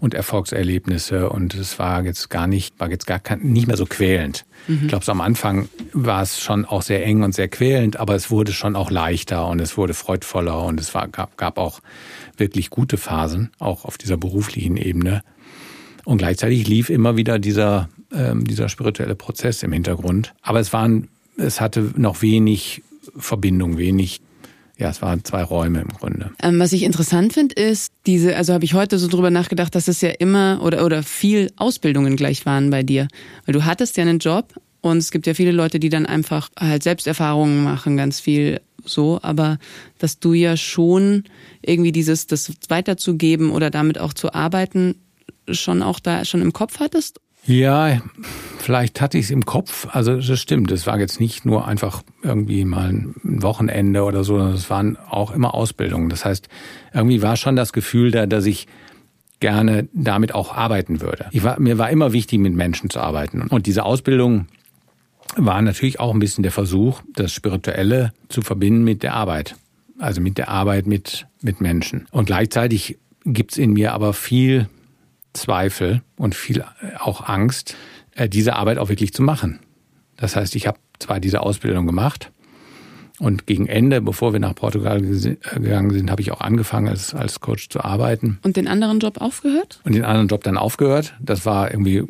und 0.00 0.12
Erfolgserlebnisse. 0.12 1.30
Und 1.30 1.54
es 1.54 1.78
war 1.78 2.04
jetzt 2.04 2.30
gar 2.30 2.48
nicht, 2.48 2.80
war 2.80 2.90
jetzt 2.90 3.06
gar 3.06 3.20
kein, 3.20 3.40
nicht 3.40 3.68
mehr 3.68 3.76
so 3.76 3.86
quälend. 3.86 4.44
Mhm. 4.66 4.80
Ich 4.82 4.88
glaube, 4.88 5.04
so 5.04 5.12
am 5.12 5.20
Anfang 5.20 5.68
war 5.92 6.20
es 6.20 6.40
schon 6.40 6.64
auch 6.64 6.82
sehr 6.82 7.06
eng 7.06 7.22
und 7.22 7.32
sehr 7.32 7.48
quälend, 7.48 7.98
aber 7.98 8.16
es 8.16 8.32
wurde 8.32 8.52
schon 8.52 8.74
auch 8.74 8.90
leichter 8.90 9.46
und 9.46 9.60
es 9.60 9.76
wurde 9.76 9.94
freudvoller 9.94 10.64
und 10.64 10.80
es 10.80 10.92
war, 10.96 11.06
gab, 11.06 11.36
gab 11.36 11.58
auch 11.58 11.78
wirklich 12.36 12.70
gute 12.70 12.96
Phasen, 12.96 13.52
auch 13.60 13.84
auf 13.84 13.98
dieser 13.98 14.16
beruflichen 14.16 14.76
Ebene. 14.76 15.22
Und 16.04 16.18
gleichzeitig 16.18 16.66
lief 16.66 16.90
immer 16.90 17.16
wieder 17.16 17.38
dieser, 17.38 17.88
ähm, 18.12 18.46
dieser 18.46 18.68
spirituelle 18.68 19.14
Prozess 19.14 19.62
im 19.62 19.72
Hintergrund. 19.72 20.34
Aber 20.42 20.60
es 20.60 20.72
waren, 20.72 21.08
es 21.36 21.60
hatte 21.60 21.92
noch 21.96 22.22
wenig 22.22 22.82
Verbindung, 23.16 23.78
wenig 23.78 24.20
ja, 24.80 24.88
es 24.88 25.02
waren 25.02 25.22
zwei 25.24 25.42
Räume 25.42 25.82
im 25.82 25.88
Grunde. 25.88 26.30
Ähm, 26.42 26.58
was 26.58 26.72
ich 26.72 26.84
interessant 26.84 27.34
finde, 27.34 27.54
ist 27.54 27.92
diese, 28.06 28.34
also 28.34 28.54
habe 28.54 28.64
ich 28.64 28.72
heute 28.72 28.98
so 28.98 29.08
drüber 29.08 29.30
nachgedacht, 29.30 29.74
dass 29.74 29.88
es 29.88 30.00
ja 30.00 30.08
immer 30.08 30.62
oder, 30.64 30.86
oder 30.86 31.02
viel 31.02 31.52
Ausbildungen 31.56 32.16
gleich 32.16 32.46
waren 32.46 32.70
bei 32.70 32.82
dir. 32.82 33.06
Weil 33.44 33.52
du 33.52 33.66
hattest 33.66 33.98
ja 33.98 34.04
einen 34.04 34.20
Job 34.20 34.54
und 34.80 34.96
es 34.96 35.10
gibt 35.10 35.26
ja 35.26 35.34
viele 35.34 35.52
Leute, 35.52 35.80
die 35.80 35.90
dann 35.90 36.06
einfach 36.06 36.48
halt 36.58 36.82
Selbsterfahrungen 36.82 37.62
machen, 37.62 37.98
ganz 37.98 38.20
viel 38.20 38.62
so, 38.86 39.20
aber 39.22 39.58
dass 39.98 40.18
du 40.18 40.32
ja 40.32 40.56
schon 40.56 41.24
irgendwie 41.60 41.92
dieses, 41.92 42.26
das 42.26 42.50
weiterzugeben 42.70 43.50
oder 43.50 43.68
damit 43.68 43.98
auch 43.98 44.14
zu 44.14 44.32
arbeiten, 44.32 44.94
schon 45.54 45.82
auch 45.82 46.00
da 46.00 46.24
schon 46.24 46.42
im 46.42 46.52
Kopf 46.52 46.80
hattest? 46.80 47.20
Ja, 47.46 48.00
vielleicht 48.58 49.00
hatte 49.00 49.18
ich 49.18 49.26
es 49.26 49.30
im 49.30 49.46
Kopf. 49.46 49.88
Also 49.90 50.16
das 50.16 50.38
stimmt. 50.38 50.70
Es 50.70 50.86
war 50.86 50.98
jetzt 50.98 51.20
nicht 51.20 51.44
nur 51.46 51.66
einfach 51.66 52.02
irgendwie 52.22 52.64
mal 52.64 52.90
ein 52.90 53.14
Wochenende 53.22 54.04
oder 54.04 54.24
so, 54.24 54.36
sondern 54.36 54.54
es 54.54 54.68
waren 54.68 54.96
auch 55.08 55.30
immer 55.30 55.54
Ausbildungen. 55.54 56.10
Das 56.10 56.24
heißt, 56.24 56.48
irgendwie 56.92 57.22
war 57.22 57.36
schon 57.36 57.56
das 57.56 57.72
Gefühl 57.72 58.10
da, 58.10 58.26
dass 58.26 58.44
ich 58.46 58.66
gerne 59.40 59.88
damit 59.94 60.34
auch 60.34 60.54
arbeiten 60.54 61.00
würde. 61.00 61.26
Ich 61.30 61.42
war, 61.42 61.58
mir 61.58 61.78
war 61.78 61.88
immer 61.90 62.12
wichtig, 62.12 62.38
mit 62.38 62.54
Menschen 62.54 62.90
zu 62.90 63.00
arbeiten. 63.00 63.42
Und 63.48 63.66
diese 63.66 63.84
Ausbildung 63.84 64.46
war 65.36 65.62
natürlich 65.62 65.98
auch 65.98 66.12
ein 66.12 66.18
bisschen 66.18 66.42
der 66.42 66.52
Versuch, 66.52 67.00
das 67.14 67.32
Spirituelle 67.32 68.12
zu 68.28 68.42
verbinden 68.42 68.84
mit 68.84 69.02
der 69.02 69.14
Arbeit. 69.14 69.56
Also 69.98 70.20
mit 70.20 70.38
der 70.38 70.48
Arbeit 70.48 70.86
mit, 70.86 71.26
mit 71.40 71.60
Menschen. 71.60 72.06
Und 72.10 72.26
gleichzeitig 72.26 72.98
gibt's 73.24 73.56
in 73.56 73.72
mir 73.72 73.92
aber 73.92 74.12
viel 74.12 74.68
Zweifel 75.32 76.02
und 76.16 76.34
viel 76.34 76.58
äh, 76.60 76.96
auch 76.98 77.28
Angst, 77.28 77.76
äh, 78.14 78.28
diese 78.28 78.56
Arbeit 78.56 78.78
auch 78.78 78.88
wirklich 78.88 79.12
zu 79.12 79.22
machen. 79.22 79.60
Das 80.16 80.36
heißt, 80.36 80.54
ich 80.56 80.66
habe 80.66 80.78
zwar 80.98 81.20
diese 81.20 81.40
Ausbildung 81.40 81.86
gemacht 81.86 82.30
Und 83.20 83.46
gegen 83.46 83.66
Ende, 83.66 84.00
bevor 84.00 84.32
wir 84.32 84.40
nach 84.40 84.54
Portugal 84.54 85.02
gegangen 85.02 85.90
sind, 85.90 86.10
habe 86.10 86.22
ich 86.22 86.32
auch 86.32 86.40
angefangen, 86.40 86.88
als, 86.88 87.14
als 87.14 87.40
Coach 87.40 87.68
zu 87.68 87.84
arbeiten. 87.84 88.38
Und 88.42 88.56
den 88.56 88.66
anderen 88.66 88.98
Job 88.98 89.20
aufgehört? 89.20 89.80
Und 89.84 89.94
den 89.94 90.04
anderen 90.04 90.28
Job 90.28 90.42
dann 90.42 90.56
aufgehört. 90.56 91.14
Das 91.20 91.44
war 91.44 91.70
irgendwie 91.70 92.02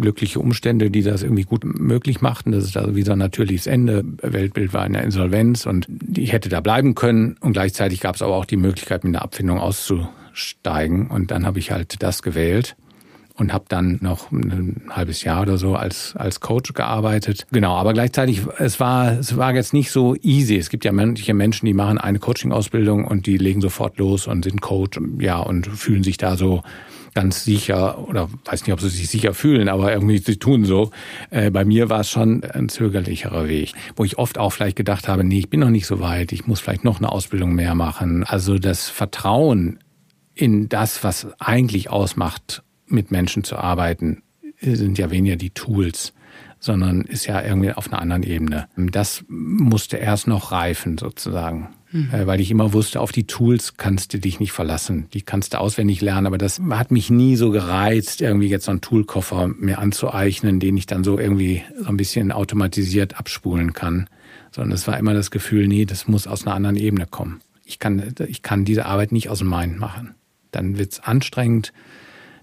glückliche 0.00 0.40
Umstände, 0.40 0.90
die 0.90 1.02
das 1.02 1.22
irgendwie 1.22 1.44
gut 1.44 1.62
möglich 1.64 2.20
machten. 2.20 2.50
Das 2.50 2.64
ist 2.64 2.76
also 2.76 2.96
wie 2.96 3.02
so 3.02 3.12
ein 3.12 3.18
natürliches 3.18 3.68
Ende. 3.68 4.04
Weltbild 4.22 4.72
war 4.72 4.84
in 4.84 4.94
der 4.94 5.04
Insolvenz 5.04 5.66
und 5.66 5.86
ich 6.16 6.32
hätte 6.32 6.48
da 6.48 6.60
bleiben 6.60 6.96
können. 6.96 7.36
Und 7.40 7.52
gleichzeitig 7.52 8.00
gab 8.00 8.16
es 8.16 8.22
aber 8.22 8.34
auch 8.34 8.44
die 8.44 8.56
Möglichkeit, 8.56 9.04
mit 9.04 9.14
einer 9.14 9.22
Abfindung 9.22 9.60
auszusteigen. 10.30 11.08
Und 11.08 11.30
dann 11.30 11.46
habe 11.46 11.58
ich 11.58 11.70
halt 11.70 12.02
das 12.02 12.22
gewählt 12.22 12.76
und 13.34 13.52
habe 13.52 13.64
dann 13.68 13.98
noch 14.02 14.30
ein 14.32 14.82
halbes 14.90 15.24
Jahr 15.24 15.42
oder 15.42 15.56
so 15.56 15.74
als 15.74 16.14
als 16.16 16.40
Coach 16.40 16.74
gearbeitet. 16.74 17.46
Genau, 17.50 17.74
aber 17.74 17.94
gleichzeitig 17.94 18.42
es 18.58 18.80
war 18.80 19.18
es 19.18 19.36
war 19.36 19.54
jetzt 19.54 19.72
nicht 19.72 19.90
so 19.90 20.14
easy. 20.20 20.56
Es 20.56 20.68
gibt 20.68 20.84
ja 20.84 20.92
manche 20.92 21.32
Menschen, 21.32 21.66
die 21.66 21.72
machen 21.72 21.98
eine 21.98 22.18
Coaching 22.18 22.52
Ausbildung 22.52 23.06
und 23.06 23.26
die 23.26 23.38
legen 23.38 23.60
sofort 23.60 23.98
los 23.98 24.26
und 24.26 24.44
sind 24.44 24.60
Coach, 24.60 25.00
ja 25.18 25.38
und 25.38 25.66
fühlen 25.66 26.02
sich 26.02 26.18
da 26.18 26.36
so 26.36 26.62
ganz 27.14 27.44
sicher 27.44 28.08
oder 28.08 28.28
weiß 28.44 28.66
nicht, 28.66 28.72
ob 28.72 28.80
sie 28.80 28.88
sich 28.88 29.08
sicher 29.08 29.34
fühlen, 29.34 29.68
aber 29.68 29.92
irgendwie 29.92 30.18
sie 30.18 30.36
tun 30.36 30.64
so. 30.64 30.90
Äh, 31.30 31.50
bei 31.50 31.64
mir 31.64 31.88
war 31.88 32.00
es 32.00 32.10
schon 32.10 32.44
ein 32.44 32.68
zögerlicherer 32.68 33.48
Weg, 33.48 33.72
wo 33.96 34.04
ich 34.04 34.18
oft 34.18 34.38
auch 34.38 34.50
vielleicht 34.50 34.76
gedacht 34.76 35.08
habe, 35.08 35.24
nee, 35.24 35.38
ich 35.38 35.50
bin 35.50 35.60
noch 35.60 35.70
nicht 35.70 35.86
so 35.86 36.00
weit, 36.00 36.30
ich 36.32 36.46
muss 36.46 36.60
vielleicht 36.60 36.84
noch 36.84 36.98
eine 36.98 37.10
Ausbildung 37.10 37.54
mehr 37.54 37.74
machen. 37.74 38.22
Also 38.22 38.58
das 38.58 38.88
Vertrauen 38.88 39.78
in 40.40 40.68
das, 40.70 41.04
was 41.04 41.26
eigentlich 41.38 41.90
ausmacht, 41.90 42.62
mit 42.86 43.10
Menschen 43.10 43.44
zu 43.44 43.56
arbeiten, 43.56 44.22
sind 44.60 44.98
ja 44.98 45.10
weniger 45.10 45.36
die 45.36 45.50
Tools, 45.50 46.14
sondern 46.58 47.02
ist 47.02 47.26
ja 47.26 47.42
irgendwie 47.42 47.72
auf 47.72 47.92
einer 47.92 48.00
anderen 48.00 48.22
Ebene. 48.22 48.66
Das 48.76 49.24
musste 49.28 49.98
erst 49.98 50.26
noch 50.26 50.50
reifen 50.50 50.96
sozusagen. 50.96 51.68
Mhm. 51.92 52.08
Weil 52.24 52.40
ich 52.40 52.50
immer 52.50 52.72
wusste, 52.72 53.00
auf 53.00 53.12
die 53.12 53.26
Tools 53.26 53.76
kannst 53.76 54.14
du 54.14 54.18
dich 54.18 54.40
nicht 54.40 54.52
verlassen. 54.52 55.08
Die 55.12 55.22
kannst 55.22 55.52
du 55.52 55.60
auswendig 55.60 56.00
lernen, 56.00 56.26
aber 56.26 56.38
das 56.38 56.60
hat 56.70 56.90
mich 56.90 57.10
nie 57.10 57.36
so 57.36 57.50
gereizt, 57.50 58.20
irgendwie 58.20 58.48
jetzt 58.48 58.64
so 58.64 58.70
einen 58.70 58.80
Toolkoffer 58.80 59.48
mir 59.48 59.78
anzueignen, 59.78 60.60
den 60.60 60.76
ich 60.76 60.86
dann 60.86 61.04
so 61.04 61.18
irgendwie 61.18 61.64
so 61.78 61.88
ein 61.88 61.96
bisschen 61.96 62.32
automatisiert 62.32 63.18
abspulen 63.18 63.72
kann. 63.72 64.08
Sondern 64.52 64.72
es 64.72 64.86
war 64.86 64.98
immer 64.98 65.14
das 65.14 65.30
Gefühl, 65.30 65.68
nee, 65.68 65.84
das 65.84 66.08
muss 66.08 66.26
aus 66.26 66.46
einer 66.46 66.54
anderen 66.54 66.76
Ebene 66.76 67.06
kommen. 67.06 67.40
Ich 67.64 67.78
kann, 67.78 68.14
ich 68.26 68.42
kann 68.42 68.64
diese 68.64 68.86
Arbeit 68.86 69.12
nicht 69.12 69.28
aus 69.28 69.40
dem 69.40 69.50
Mind 69.50 69.78
machen. 69.78 70.14
Dann 70.50 70.78
wird's 70.78 71.00
anstrengend, 71.00 71.72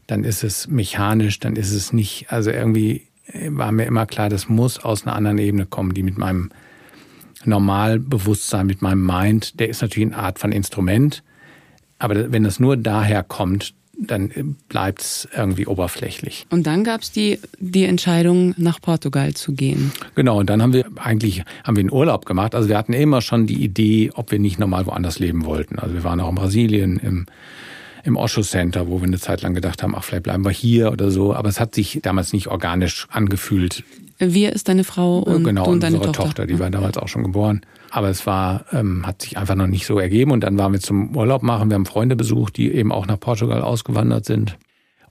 dann 0.08 0.24
ist 0.24 0.43
es 0.43 0.68
mechanisch, 0.68 1.39
dann 1.39 1.55
ist 1.55 1.72
es 1.72 1.93
nicht, 1.93 2.32
also 2.32 2.51
irgendwie 2.51 3.08
war 3.49 3.72
mir 3.72 3.86
immer 3.86 4.05
klar, 4.05 4.30
das 4.30 4.47
muss 4.47 4.80
aus 4.80 5.05
einer 5.05 5.16
anderen 5.16 5.38
Ebene 5.38 5.66
kommen, 5.66 5.93
die 5.93 6.03
mit 6.03 6.18
meinem 6.18 6.49
Normalbewusstsein, 7.43 8.66
mit 8.66 8.82
meinem 8.82 9.05
Mind, 9.05 9.60
der 9.60 9.70
ist 9.70 9.82
natürlich 9.82 10.14
eine 10.14 10.24
Art 10.24 10.39
von 10.39 10.51
Instrument, 10.51 11.24
aber 11.99 12.32
wenn 12.32 12.43
das 12.43 12.60
nur 12.60 12.78
daher 12.78 13.24
kommt, 13.24 13.74
dann 13.99 14.55
bleibt 14.70 15.01
es 15.01 15.28
irgendwie 15.36 15.66
oberflächlich. 15.66 16.45
Und 16.51 16.68
dann 16.68 16.84
gab 16.84 17.01
es 17.01 17.12
die, 17.12 17.39
die 17.58 17.86
Entscheidung, 17.86 18.53
nach 18.58 18.80
Portugal 18.80 19.34
zu 19.34 19.53
gehen. 19.53 19.91
Genau, 20.14 20.39
und 20.39 20.49
dann 20.49 20.62
haben 20.62 20.74
wir 20.74 20.86
eigentlich 20.97 21.43
haben 21.64 21.76
wir 21.76 21.82
einen 21.82 21.91
Urlaub 21.91 22.26
gemacht. 22.26 22.53
Also 22.53 22.70
wir 22.70 22.78
hatten 22.78 22.93
immer 22.93 23.22
schon 23.22 23.47
die 23.47 23.64
Idee, 23.64 24.12
ob 24.14 24.32
wir 24.32 24.38
nicht 24.38 24.60
normal 24.60 24.86
woanders 24.86 25.18
leben 25.18 25.45
wollten. 25.45 25.80
Also 25.80 25.95
wir 25.95 26.03
waren 26.03 26.20
auch 26.20 26.30
in 26.30 26.36
Brasilien, 26.36 26.97
im 26.97 27.26
im 28.08 28.16
Osho 28.16 28.41
Center, 28.41 28.88
wo 28.88 29.01
wir 29.01 29.08
eine 29.08 29.20
Zeit 29.20 29.41
lang 29.41 29.53
gedacht 29.53 29.84
haben, 29.84 29.93
ach, 29.93 30.03
vielleicht 30.03 30.24
bleiben 30.24 30.45
wir 30.45 30.51
hier 30.51 30.93
oder 30.93 31.12
so. 31.12 31.36
Aber 31.36 31.49
es 31.49 31.60
hat 31.60 31.76
sich 31.76 31.99
damals 32.01 32.32
nicht 32.32 32.47
organisch 32.47 33.05
angefühlt. 33.12 33.84
Wir 34.18 34.53
ist 34.53 34.70
deine 34.70 34.86
Frau 34.86 35.20
und 35.20 35.43
genau, 35.43 35.68
und 35.68 35.84
deine 35.84 35.97
unsere 35.97 36.14
Tochter. 36.14 36.30
Tochter. 36.30 36.47
Die 36.47 36.58
war 36.58 36.70
damals 36.70 36.97
auch 36.97 37.10
schon 37.10 37.24
geboren. 37.24 37.62
Aber 37.91 38.08
es 38.08 38.26
war, 38.26 38.64
ähm, 38.72 39.05
hat 39.05 39.22
sich 39.22 39.38
einfach 39.38 39.55
noch 39.55 39.68
nicht 39.68 39.86
so 39.86 39.99
ergeben. 39.99 40.32
Und 40.32 40.45
dann 40.45 40.58
waren 40.58 40.72
wir 40.72 40.80
zum 40.80 41.18
Urlaub 41.18 41.43
machen. 41.43 41.70
Wir 41.70 41.76
haben 41.76 41.86
Freunde 41.86 42.16
besucht, 42.16 42.55
die 42.55 42.72
eben 42.72 42.93
auch 42.93 43.08
nach 43.08 43.20
Portugal 43.20 43.62
ausgewandert 43.62 44.24
sind. 44.24 44.58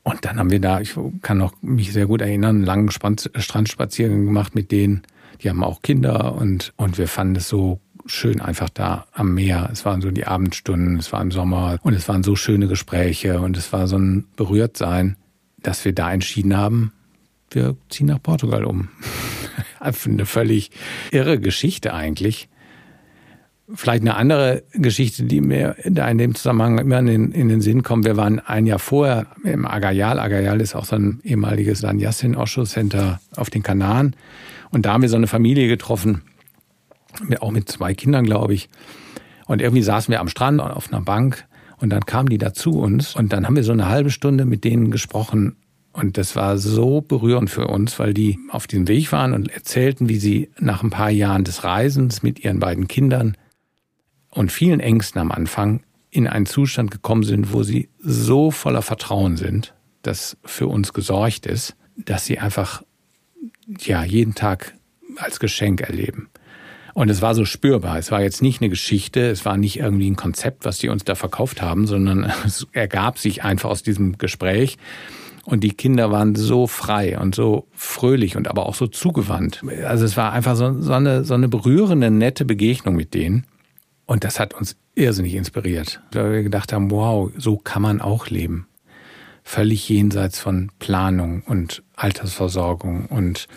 Und 0.02 0.24
dann 0.24 0.38
haben 0.38 0.50
wir 0.50 0.60
da, 0.60 0.80
ich 0.80 0.94
kann 1.20 1.36
noch 1.36 1.52
mich 1.60 1.92
sehr 1.92 2.06
gut 2.06 2.22
erinnern, 2.22 2.56
einen 2.56 2.64
langen 2.64 2.90
Strandspaziergang 2.90 4.24
gemacht 4.24 4.54
mit 4.54 4.72
denen. 4.72 5.02
Die 5.42 5.50
haben 5.50 5.62
auch 5.62 5.82
Kinder 5.82 6.34
und, 6.34 6.72
und 6.76 6.96
wir 6.96 7.08
fanden 7.08 7.36
es 7.36 7.48
so 7.48 7.78
schön 8.06 8.40
einfach 8.40 8.68
da 8.68 9.06
am 9.12 9.34
Meer. 9.34 9.68
Es 9.72 9.84
waren 9.84 10.00
so 10.00 10.10
die 10.10 10.26
Abendstunden, 10.26 10.98
es 10.98 11.12
war 11.12 11.20
im 11.20 11.30
Sommer 11.30 11.78
und 11.82 11.94
es 11.94 12.08
waren 12.08 12.22
so 12.22 12.36
schöne 12.36 12.68
Gespräche 12.68 13.40
und 13.40 13.56
es 13.56 13.72
war 13.72 13.86
so 13.88 13.96
ein 13.96 14.26
Berührtsein, 14.36 15.16
dass 15.62 15.84
wir 15.84 15.92
da 15.92 16.12
entschieden 16.12 16.56
haben, 16.56 16.92
wir 17.50 17.76
ziehen 17.88 18.06
nach 18.06 18.22
Portugal 18.22 18.64
um. 18.64 18.88
eine 19.80 20.26
völlig 20.26 20.70
irre 21.10 21.38
Geschichte 21.38 21.94
eigentlich. 21.94 22.48
Vielleicht 23.74 24.02
eine 24.02 24.14
andere 24.14 24.62
Geschichte, 24.72 25.24
die 25.24 25.40
mir 25.40 25.74
da 25.84 26.08
in 26.08 26.18
dem 26.18 26.34
Zusammenhang 26.34 26.78
immer 26.78 27.00
in 27.00 27.06
den, 27.06 27.32
in 27.32 27.48
den 27.48 27.60
Sinn 27.60 27.82
kommt. 27.82 28.04
Wir 28.04 28.16
waren 28.16 28.38
ein 28.38 28.66
Jahr 28.66 28.78
vorher 28.78 29.26
im 29.42 29.66
Agayal. 29.66 30.20
Agayal 30.20 30.60
ist 30.60 30.76
auch 30.76 30.84
so 30.84 30.96
ein 30.96 31.20
ehemaliges 31.24 31.80
Sanyasin 31.80 32.36
Osho 32.36 32.64
Center 32.64 33.20
auf 33.34 33.50
den 33.50 33.64
Kanaren. 33.64 34.14
Und 34.70 34.86
da 34.86 34.92
haben 34.92 35.02
wir 35.02 35.08
so 35.08 35.16
eine 35.16 35.26
Familie 35.26 35.66
getroffen, 35.66 36.22
auch 37.40 37.50
mit 37.50 37.68
zwei 37.68 37.94
Kindern, 37.94 38.24
glaube 38.24 38.54
ich. 38.54 38.68
Und 39.46 39.62
irgendwie 39.62 39.82
saßen 39.82 40.10
wir 40.10 40.20
am 40.20 40.28
Strand 40.28 40.60
auf 40.60 40.92
einer 40.92 41.02
Bank 41.02 41.46
und 41.78 41.90
dann 41.90 42.04
kamen 42.04 42.28
die 42.28 42.38
da 42.38 42.52
zu 42.52 42.70
uns 42.80 43.14
und 43.14 43.32
dann 43.32 43.46
haben 43.46 43.56
wir 43.56 43.64
so 43.64 43.72
eine 43.72 43.88
halbe 43.88 44.10
Stunde 44.10 44.44
mit 44.44 44.64
denen 44.64 44.90
gesprochen. 44.90 45.56
Und 45.92 46.18
das 46.18 46.36
war 46.36 46.58
so 46.58 47.00
berührend 47.00 47.48
für 47.48 47.68
uns, 47.68 47.98
weil 47.98 48.12
die 48.12 48.38
auf 48.50 48.66
diesem 48.66 48.86
Weg 48.88 49.12
waren 49.12 49.32
und 49.32 49.50
erzählten, 49.50 50.08
wie 50.08 50.18
sie 50.18 50.50
nach 50.58 50.82
ein 50.82 50.90
paar 50.90 51.10
Jahren 51.10 51.44
des 51.44 51.64
Reisens 51.64 52.22
mit 52.22 52.44
ihren 52.44 52.60
beiden 52.60 52.86
Kindern 52.86 53.36
und 54.30 54.52
vielen 54.52 54.80
Ängsten 54.80 55.20
am 55.20 55.32
Anfang 55.32 55.82
in 56.10 56.26
einen 56.26 56.46
Zustand 56.46 56.90
gekommen 56.90 57.22
sind, 57.22 57.52
wo 57.52 57.62
sie 57.62 57.88
so 57.98 58.50
voller 58.50 58.82
Vertrauen 58.82 59.36
sind, 59.36 59.74
dass 60.02 60.36
für 60.44 60.66
uns 60.66 60.92
gesorgt 60.92 61.46
ist, 61.46 61.76
dass 61.96 62.26
sie 62.26 62.38
einfach 62.38 62.82
ja 63.80 64.04
jeden 64.04 64.34
Tag 64.34 64.74
als 65.16 65.40
Geschenk 65.40 65.80
erleben. 65.80 66.28
Und 66.96 67.10
es 67.10 67.20
war 67.20 67.34
so 67.34 67.44
spürbar. 67.44 67.98
Es 67.98 68.10
war 68.10 68.22
jetzt 68.22 68.40
nicht 68.40 68.62
eine 68.62 68.70
Geschichte, 68.70 69.28
es 69.28 69.44
war 69.44 69.58
nicht 69.58 69.78
irgendwie 69.80 70.10
ein 70.10 70.16
Konzept, 70.16 70.64
was 70.64 70.78
die 70.78 70.88
uns 70.88 71.04
da 71.04 71.14
verkauft 71.14 71.60
haben, 71.60 71.86
sondern 71.86 72.24
es 72.46 72.66
ergab 72.72 73.18
sich 73.18 73.44
einfach 73.44 73.68
aus 73.68 73.82
diesem 73.82 74.16
Gespräch. 74.16 74.78
Und 75.44 75.62
die 75.62 75.72
Kinder 75.72 76.10
waren 76.10 76.34
so 76.36 76.66
frei 76.66 77.18
und 77.18 77.34
so 77.34 77.68
fröhlich 77.72 78.34
und 78.38 78.48
aber 78.48 78.64
auch 78.64 78.74
so 78.74 78.86
zugewandt. 78.86 79.62
Also 79.84 80.06
es 80.06 80.16
war 80.16 80.32
einfach 80.32 80.56
so, 80.56 80.80
so, 80.80 80.94
eine, 80.94 81.22
so 81.24 81.34
eine 81.34 81.48
berührende, 81.48 82.10
nette 82.10 82.46
Begegnung 82.46 82.96
mit 82.96 83.12
denen. 83.12 83.44
Und 84.06 84.24
das 84.24 84.40
hat 84.40 84.54
uns 84.54 84.74
irrsinnig 84.94 85.34
inspiriert. 85.34 86.00
Weil 86.12 86.32
wir 86.32 86.42
gedacht 86.44 86.72
haben, 86.72 86.90
wow, 86.90 87.30
so 87.36 87.58
kann 87.58 87.82
man 87.82 88.00
auch 88.00 88.28
leben. 88.28 88.68
Völlig 89.44 89.86
jenseits 89.86 90.38
von 90.38 90.72
Planung 90.78 91.42
und 91.42 91.82
Altersversorgung 91.94 93.04
und 93.04 93.48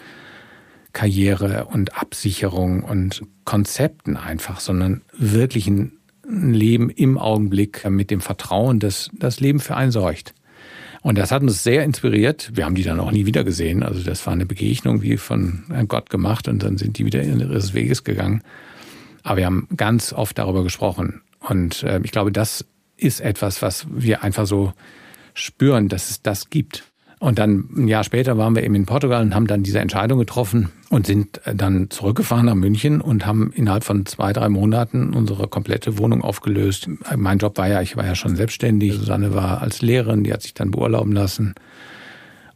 Karriere 0.93 1.65
und 1.65 1.97
Absicherung 1.97 2.83
und 2.83 3.21
Konzepten 3.45 4.17
einfach, 4.17 4.59
sondern 4.59 5.01
wirklich 5.17 5.67
ein 5.67 5.93
Leben 6.27 6.89
im 6.89 7.17
Augenblick 7.17 7.89
mit 7.89 8.11
dem 8.11 8.21
Vertrauen, 8.21 8.79
dass 8.79 9.09
das 9.13 9.39
Leben 9.39 9.59
für 9.59 9.75
einen 9.75 9.91
sorgt. 9.91 10.33
Und 11.01 11.17
das 11.17 11.31
hat 11.31 11.41
uns 11.41 11.63
sehr 11.63 11.83
inspiriert. 11.83 12.51
Wir 12.53 12.65
haben 12.65 12.75
die 12.75 12.83
dann 12.83 12.99
auch 12.99 13.11
nie 13.11 13.25
wieder 13.25 13.43
gesehen. 13.43 13.83
Also 13.83 14.03
das 14.03 14.25
war 14.25 14.33
eine 14.33 14.45
Begegnung 14.45 15.01
wie 15.01 15.17
von 15.17 15.63
Gott 15.87 16.09
gemacht 16.09 16.47
und 16.47 16.61
dann 16.61 16.77
sind 16.77 16.97
die 16.97 17.05
wieder 17.05 17.23
ihres 17.23 17.73
Weges 17.73 18.03
gegangen. 18.03 18.43
Aber 19.23 19.37
wir 19.37 19.45
haben 19.45 19.67
ganz 19.75 20.11
oft 20.11 20.37
darüber 20.37 20.63
gesprochen. 20.63 21.21
Und 21.39 21.83
äh, 21.83 22.01
ich 22.03 22.11
glaube, 22.11 22.31
das 22.31 22.65
ist 22.97 23.21
etwas, 23.21 23.61
was 23.61 23.87
wir 23.89 24.23
einfach 24.23 24.45
so 24.45 24.73
spüren, 25.33 25.87
dass 25.87 26.09
es 26.09 26.21
das 26.21 26.49
gibt. 26.49 26.88
Und 27.19 27.37
dann 27.37 27.67
ein 27.75 27.87
Jahr 27.89 28.05
später 28.05 28.37
waren 28.37 28.55
wir 28.55 28.63
eben 28.63 28.75
in 28.75 28.85
Portugal 28.85 29.21
und 29.21 29.35
haben 29.35 29.45
dann 29.45 29.61
diese 29.61 29.79
Entscheidung 29.79 30.19
getroffen 30.19 30.69
und 30.89 31.05
sind 31.05 31.41
dann 31.53 31.89
zurückgefahren 31.89 32.45
nach 32.45 32.55
München 32.55 33.01
und 33.01 33.25
haben 33.25 33.51
innerhalb 33.53 33.83
von 33.83 34.05
zwei, 34.05 34.31
drei 34.31 34.47
Monaten 34.47 35.13
unsere 35.13 35.49
komplette 35.49 35.97
Wohnung 35.97 36.21
aufgelöst. 36.21 36.87
Mein 37.17 37.37
Job 37.37 37.57
war 37.57 37.67
ja, 37.67 37.81
ich 37.81 37.97
war 37.97 38.05
ja 38.05 38.15
schon 38.15 38.37
selbstständig. 38.37 38.93
Susanne 38.93 39.35
war 39.35 39.61
als 39.61 39.81
Lehrerin, 39.81 40.23
die 40.23 40.31
hat 40.31 40.43
sich 40.43 40.53
dann 40.53 40.71
beurlauben 40.71 41.11
lassen. 41.11 41.55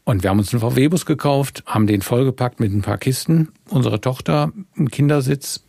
Und 0.06 0.24
wir 0.24 0.30
haben 0.30 0.40
uns 0.40 0.54
einen 0.54 0.62
VW-Bus 0.62 1.06
gekauft, 1.06 1.64
haben 1.66 1.86
den 1.86 2.02
vollgepackt 2.02 2.62
mit 2.62 2.74
ein 2.74 2.82
paar 2.82 2.98
Kisten, 2.98 3.50
unsere 3.70 4.00
Tochter, 4.00 4.54
einen 4.78 4.90
Kindersitz 4.90 5.64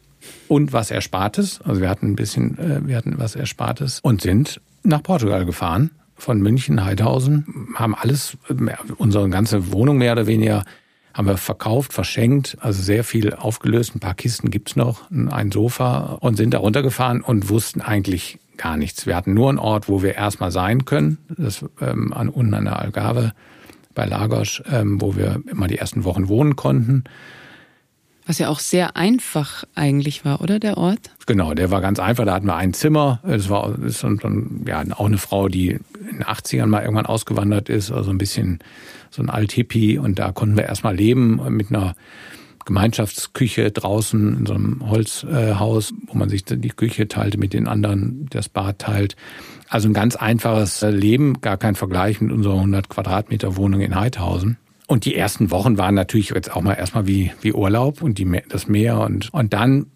und 0.46 0.72
was 0.72 0.92
Erspartes. 0.92 1.60
Also 1.62 1.80
wir 1.80 1.88
hatten 1.88 2.12
ein 2.12 2.16
bisschen, 2.16 2.58
äh, 2.58 2.86
wir 2.86 2.96
hatten 2.96 3.14
was 3.18 3.34
Erspartes 3.34 3.98
und 4.00 4.22
sind 4.22 4.60
nach 4.84 5.02
Portugal 5.02 5.44
gefahren 5.46 5.90
von 6.16 6.40
München, 6.40 6.84
Heidhausen, 6.84 7.68
haben 7.74 7.94
alles, 7.94 8.36
unsere 8.96 9.28
ganze 9.28 9.72
Wohnung 9.72 9.98
mehr 9.98 10.12
oder 10.12 10.26
weniger, 10.26 10.64
haben 11.12 11.28
wir 11.28 11.36
verkauft, 11.36 11.92
verschenkt, 11.92 12.56
also 12.60 12.82
sehr 12.82 13.04
viel 13.04 13.34
aufgelöst. 13.34 13.94
Ein 13.94 14.00
paar 14.00 14.14
Kisten 14.14 14.50
gibt's 14.50 14.74
noch, 14.74 15.10
ein 15.10 15.52
Sofa 15.52 16.18
und 16.20 16.36
sind 16.36 16.54
da 16.54 16.58
runtergefahren 16.58 17.20
und 17.20 17.48
wussten 17.48 17.80
eigentlich 17.80 18.38
gar 18.56 18.76
nichts. 18.76 19.06
Wir 19.06 19.16
hatten 19.16 19.34
nur 19.34 19.48
einen 19.48 19.58
Ort, 19.58 19.88
wo 19.88 20.02
wir 20.02 20.14
erstmal 20.14 20.50
sein 20.50 20.84
können, 20.84 21.18
das 21.28 21.64
ähm, 21.80 22.12
an, 22.12 22.28
unten 22.28 22.54
an 22.54 22.64
der 22.64 22.78
Algarve 22.78 23.32
bei 23.94 24.06
Lagos, 24.06 24.62
ähm, 24.70 25.00
wo 25.00 25.16
wir 25.16 25.40
immer 25.50 25.68
die 25.68 25.78
ersten 25.78 26.04
Wochen 26.04 26.28
wohnen 26.28 26.56
konnten. 26.56 27.04
Was 28.26 28.38
ja 28.38 28.48
auch 28.48 28.58
sehr 28.58 28.96
einfach 28.96 29.64
eigentlich 29.74 30.24
war, 30.24 30.40
oder 30.40 30.58
der 30.58 30.78
Ort? 30.78 31.10
Genau, 31.26 31.52
der 31.52 31.70
war 31.70 31.82
ganz 31.82 31.98
einfach. 31.98 32.24
Da 32.24 32.34
hatten 32.34 32.46
wir 32.46 32.56
ein 32.56 32.72
Zimmer. 32.72 33.20
Das 33.22 33.50
war 33.50 33.72
das 33.72 34.02
ist 34.02 34.06
ja, 34.66 34.84
auch 34.94 35.06
eine 35.06 35.18
Frau, 35.18 35.48
die 35.48 35.70
in 35.70 36.18
den 36.18 36.24
80ern 36.24 36.66
mal 36.66 36.82
irgendwann 36.82 37.06
ausgewandert 37.06 37.68
ist, 37.68 37.92
also 37.92 38.10
ein 38.10 38.18
bisschen 38.18 38.60
so 39.10 39.22
ein 39.22 39.28
Alt-Hippie. 39.28 39.98
Und 39.98 40.18
da 40.18 40.32
konnten 40.32 40.56
wir 40.56 40.64
erstmal 40.64 40.96
leben 40.96 41.40
mit 41.54 41.68
einer 41.68 41.94
Gemeinschaftsküche 42.64 43.70
draußen 43.70 44.38
in 44.38 44.46
so 44.46 44.54
einem 44.54 44.88
Holzhaus, 44.88 45.92
wo 46.06 46.16
man 46.16 46.30
sich 46.30 46.44
die 46.46 46.68
Küche 46.70 47.08
teilte 47.08 47.36
mit 47.36 47.52
den 47.52 47.68
anderen, 47.68 48.26
das 48.30 48.48
Bad 48.48 48.78
teilt. 48.78 49.16
Also 49.68 49.88
ein 49.88 49.94
ganz 49.94 50.16
einfaches 50.16 50.80
Leben, 50.80 51.42
gar 51.42 51.58
kein 51.58 51.74
Vergleich 51.74 52.22
mit 52.22 52.32
unserer 52.32 52.54
100 52.54 52.88
Quadratmeter 52.88 53.56
Wohnung 53.56 53.80
in 53.80 53.94
Heidhausen. 53.94 54.56
Und 54.86 55.06
die 55.06 55.14
ersten 55.14 55.50
Wochen 55.50 55.78
waren 55.78 55.94
natürlich 55.94 56.30
jetzt 56.30 56.54
auch 56.54 56.60
mal 56.60 56.74
erstmal 56.74 57.06
wie, 57.06 57.32
wie 57.40 57.52
Urlaub 57.52 58.02
und 58.02 58.18
die, 58.18 58.42
das 58.48 58.68
Meer 58.68 59.00
und, 59.00 59.32
und 59.32 59.52
dann 59.52 59.86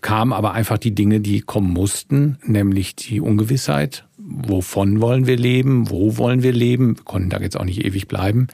kamen 0.00 0.32
aber 0.32 0.52
einfach 0.52 0.78
die 0.78 0.94
Dinge, 0.94 1.20
die 1.20 1.40
kommen 1.40 1.72
mussten, 1.72 2.38
nämlich 2.44 2.96
die 2.96 3.20
Ungewissheit. 3.20 4.06
Wovon 4.16 5.00
wollen 5.00 5.26
wir 5.26 5.36
leben? 5.36 5.90
Wo 5.90 6.16
wollen 6.16 6.42
wir 6.42 6.52
leben? 6.52 6.96
Wir 6.96 7.04
konnten 7.04 7.30
da 7.30 7.40
jetzt 7.40 7.58
auch 7.58 7.64
nicht 7.64 7.84
ewig 7.84 8.08
bleiben. 8.08 8.48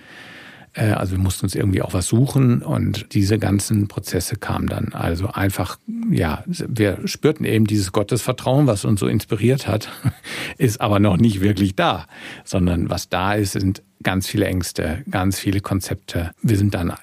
Äh, 0.77 0.93
also 0.93 1.12
wir 1.12 1.18
mussten 1.18 1.47
uns 1.47 1.55
irgendwie 1.55 1.83
auch 1.83 1.95
was 1.95 2.07
suchen 2.07 2.62
und 2.62 3.14
diese 3.14 3.39
ganzen 3.39 3.89
Prozesse 3.89 4.37
kamen 4.37 4.68
dann. 4.68 4.93
Also 4.93 5.29
einfach, 5.29 5.79
ja, 6.11 6.45
wir 6.47 7.01
spürten 7.07 7.45
eben 7.45 7.66
dieses 7.66 7.93
Gottesvertrauen, 7.93 8.66
was 8.66 8.85
uns 8.85 9.01
so 9.01 9.07
inspiriert 9.09 9.66
hat, 9.66 9.89
ist 10.59 10.81
aber 10.81 11.01
noch 11.01 11.16
nicht 11.16 11.41
wirklich 11.41 11.74
da, 11.74 12.07
sondern 12.45 12.91
was 12.91 13.09
da 13.09 13.35
ist, 13.35 13.53
sind 13.53 13.83
ganz 14.03 14.29
viele 14.29 14.47
Ängste, 14.47 15.03
ganz 15.11 15.39
viele 15.39 15.61
Konzepte. 15.61 16.31
Wir 16.43 16.59
sind 16.59 16.74
dann, 16.74 16.91
äh, 16.91 16.95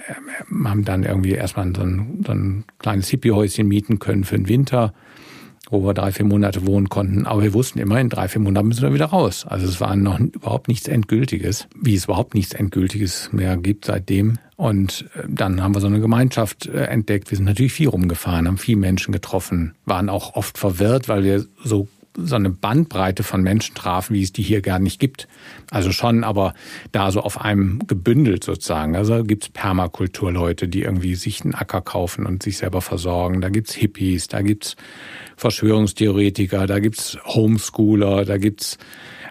haben 0.63 0.86
dann 0.86 1.03
irgendwie 1.03 1.32
erstmal 1.32 1.74
so 1.76 1.82
ein, 1.82 2.24
so 2.26 2.32
ein 2.32 2.63
kleines 2.78 3.09
Hippie-Häuschen 3.09 3.67
mieten 3.67 3.99
können 3.99 4.24
für 4.24 4.38
den 4.38 4.47
Winter 4.47 4.93
wo 5.74 5.86
wir 5.86 5.93
drei, 5.93 6.11
vier 6.11 6.26
Monate 6.26 6.65
wohnen 6.65 6.88
konnten. 6.88 7.26
Aber 7.26 7.43
wir 7.43 7.53
wussten 7.53 7.80
immer, 7.80 7.99
in 7.99 8.09
drei, 8.09 8.28
vier 8.28 8.41
Monaten 8.41 8.67
müssen 8.67 8.84
wir 8.84 8.93
wieder 8.93 9.07
raus. 9.07 9.45
Also 9.47 9.67
es 9.67 9.82
war 9.82 9.95
noch 9.95 10.19
überhaupt 10.19 10.67
nichts 10.67 10.88
Endgültiges, 10.88 11.67
wie 11.76 11.95
es 11.95 12.05
überhaupt 12.05 12.34
nichts 12.36 12.53
Endgültiges 12.53 13.30
mehr 13.34 13.57
gibt 13.57 13.86
seitdem. 13.86 14.38
Und 14.55 15.09
äh, 15.15 15.24
dann 15.28 15.61
haben 15.61 15.76
wir 15.76 15.82
so 15.82 15.88
eine 15.88 15.99
Gemeinschaft 15.99 16.67
äh, 16.67 16.86
entdeckt. 16.86 17.32
Wir 17.32 17.38
sind 17.38 17.45
natürlich 17.45 17.74
viel 17.74 17.89
rumgefahren, 17.89 18.47
haben 18.47 18.57
viele 18.57 18.78
Menschen 18.78 19.11
getroffen, 19.11 19.74
waren 19.86 20.09
auch 20.09 20.36
oft 20.36 20.57
verwirrt, 20.57 21.09
weil 21.09 21.24
wir 21.24 21.45
so 21.63 21.88
so 22.15 22.36
eine 22.36 22.49
Bandbreite 22.49 23.24
von 23.24 23.41
Menschen 23.41 23.76
trafen, 23.76 24.13
wie 24.13 24.21
es 24.21 24.32
die 24.32 24.43
hier 24.43 24.61
gar 24.61 24.80
nicht 24.80 24.99
gibt. 24.99 25.28
Also 25.71 25.91
schon, 25.91 26.24
aber 26.24 26.53
da 26.91 27.11
so 27.11 27.21
auf 27.21 27.41
einem 27.41 27.80
gebündelt 27.88 28.43
sozusagen. 28.43 28.95
Also 28.95 29.24
gibt's 29.24 29.49
Permakulturleute, 29.49 30.67
die 30.67 30.84
irgendwie 30.84 31.15
sich 31.15 31.43
einen 31.43 31.55
Acker 31.55 31.82
kaufen 31.82 32.26
und 32.26 32.43
sich 32.43 32.57
selber 32.57 32.82
versorgen. 32.82 33.41
Da 33.41 33.49
gibt's 33.49 33.74
Hippies, 33.74 34.28
da 34.28 34.41
gibt's 34.41 34.76
Verschwörungstheoretiker, 35.43 36.67
da 36.67 36.79
gibt's 36.79 37.17
Homeschooler, 37.25 38.23
da 38.23 38.37
gibt's 38.37 38.77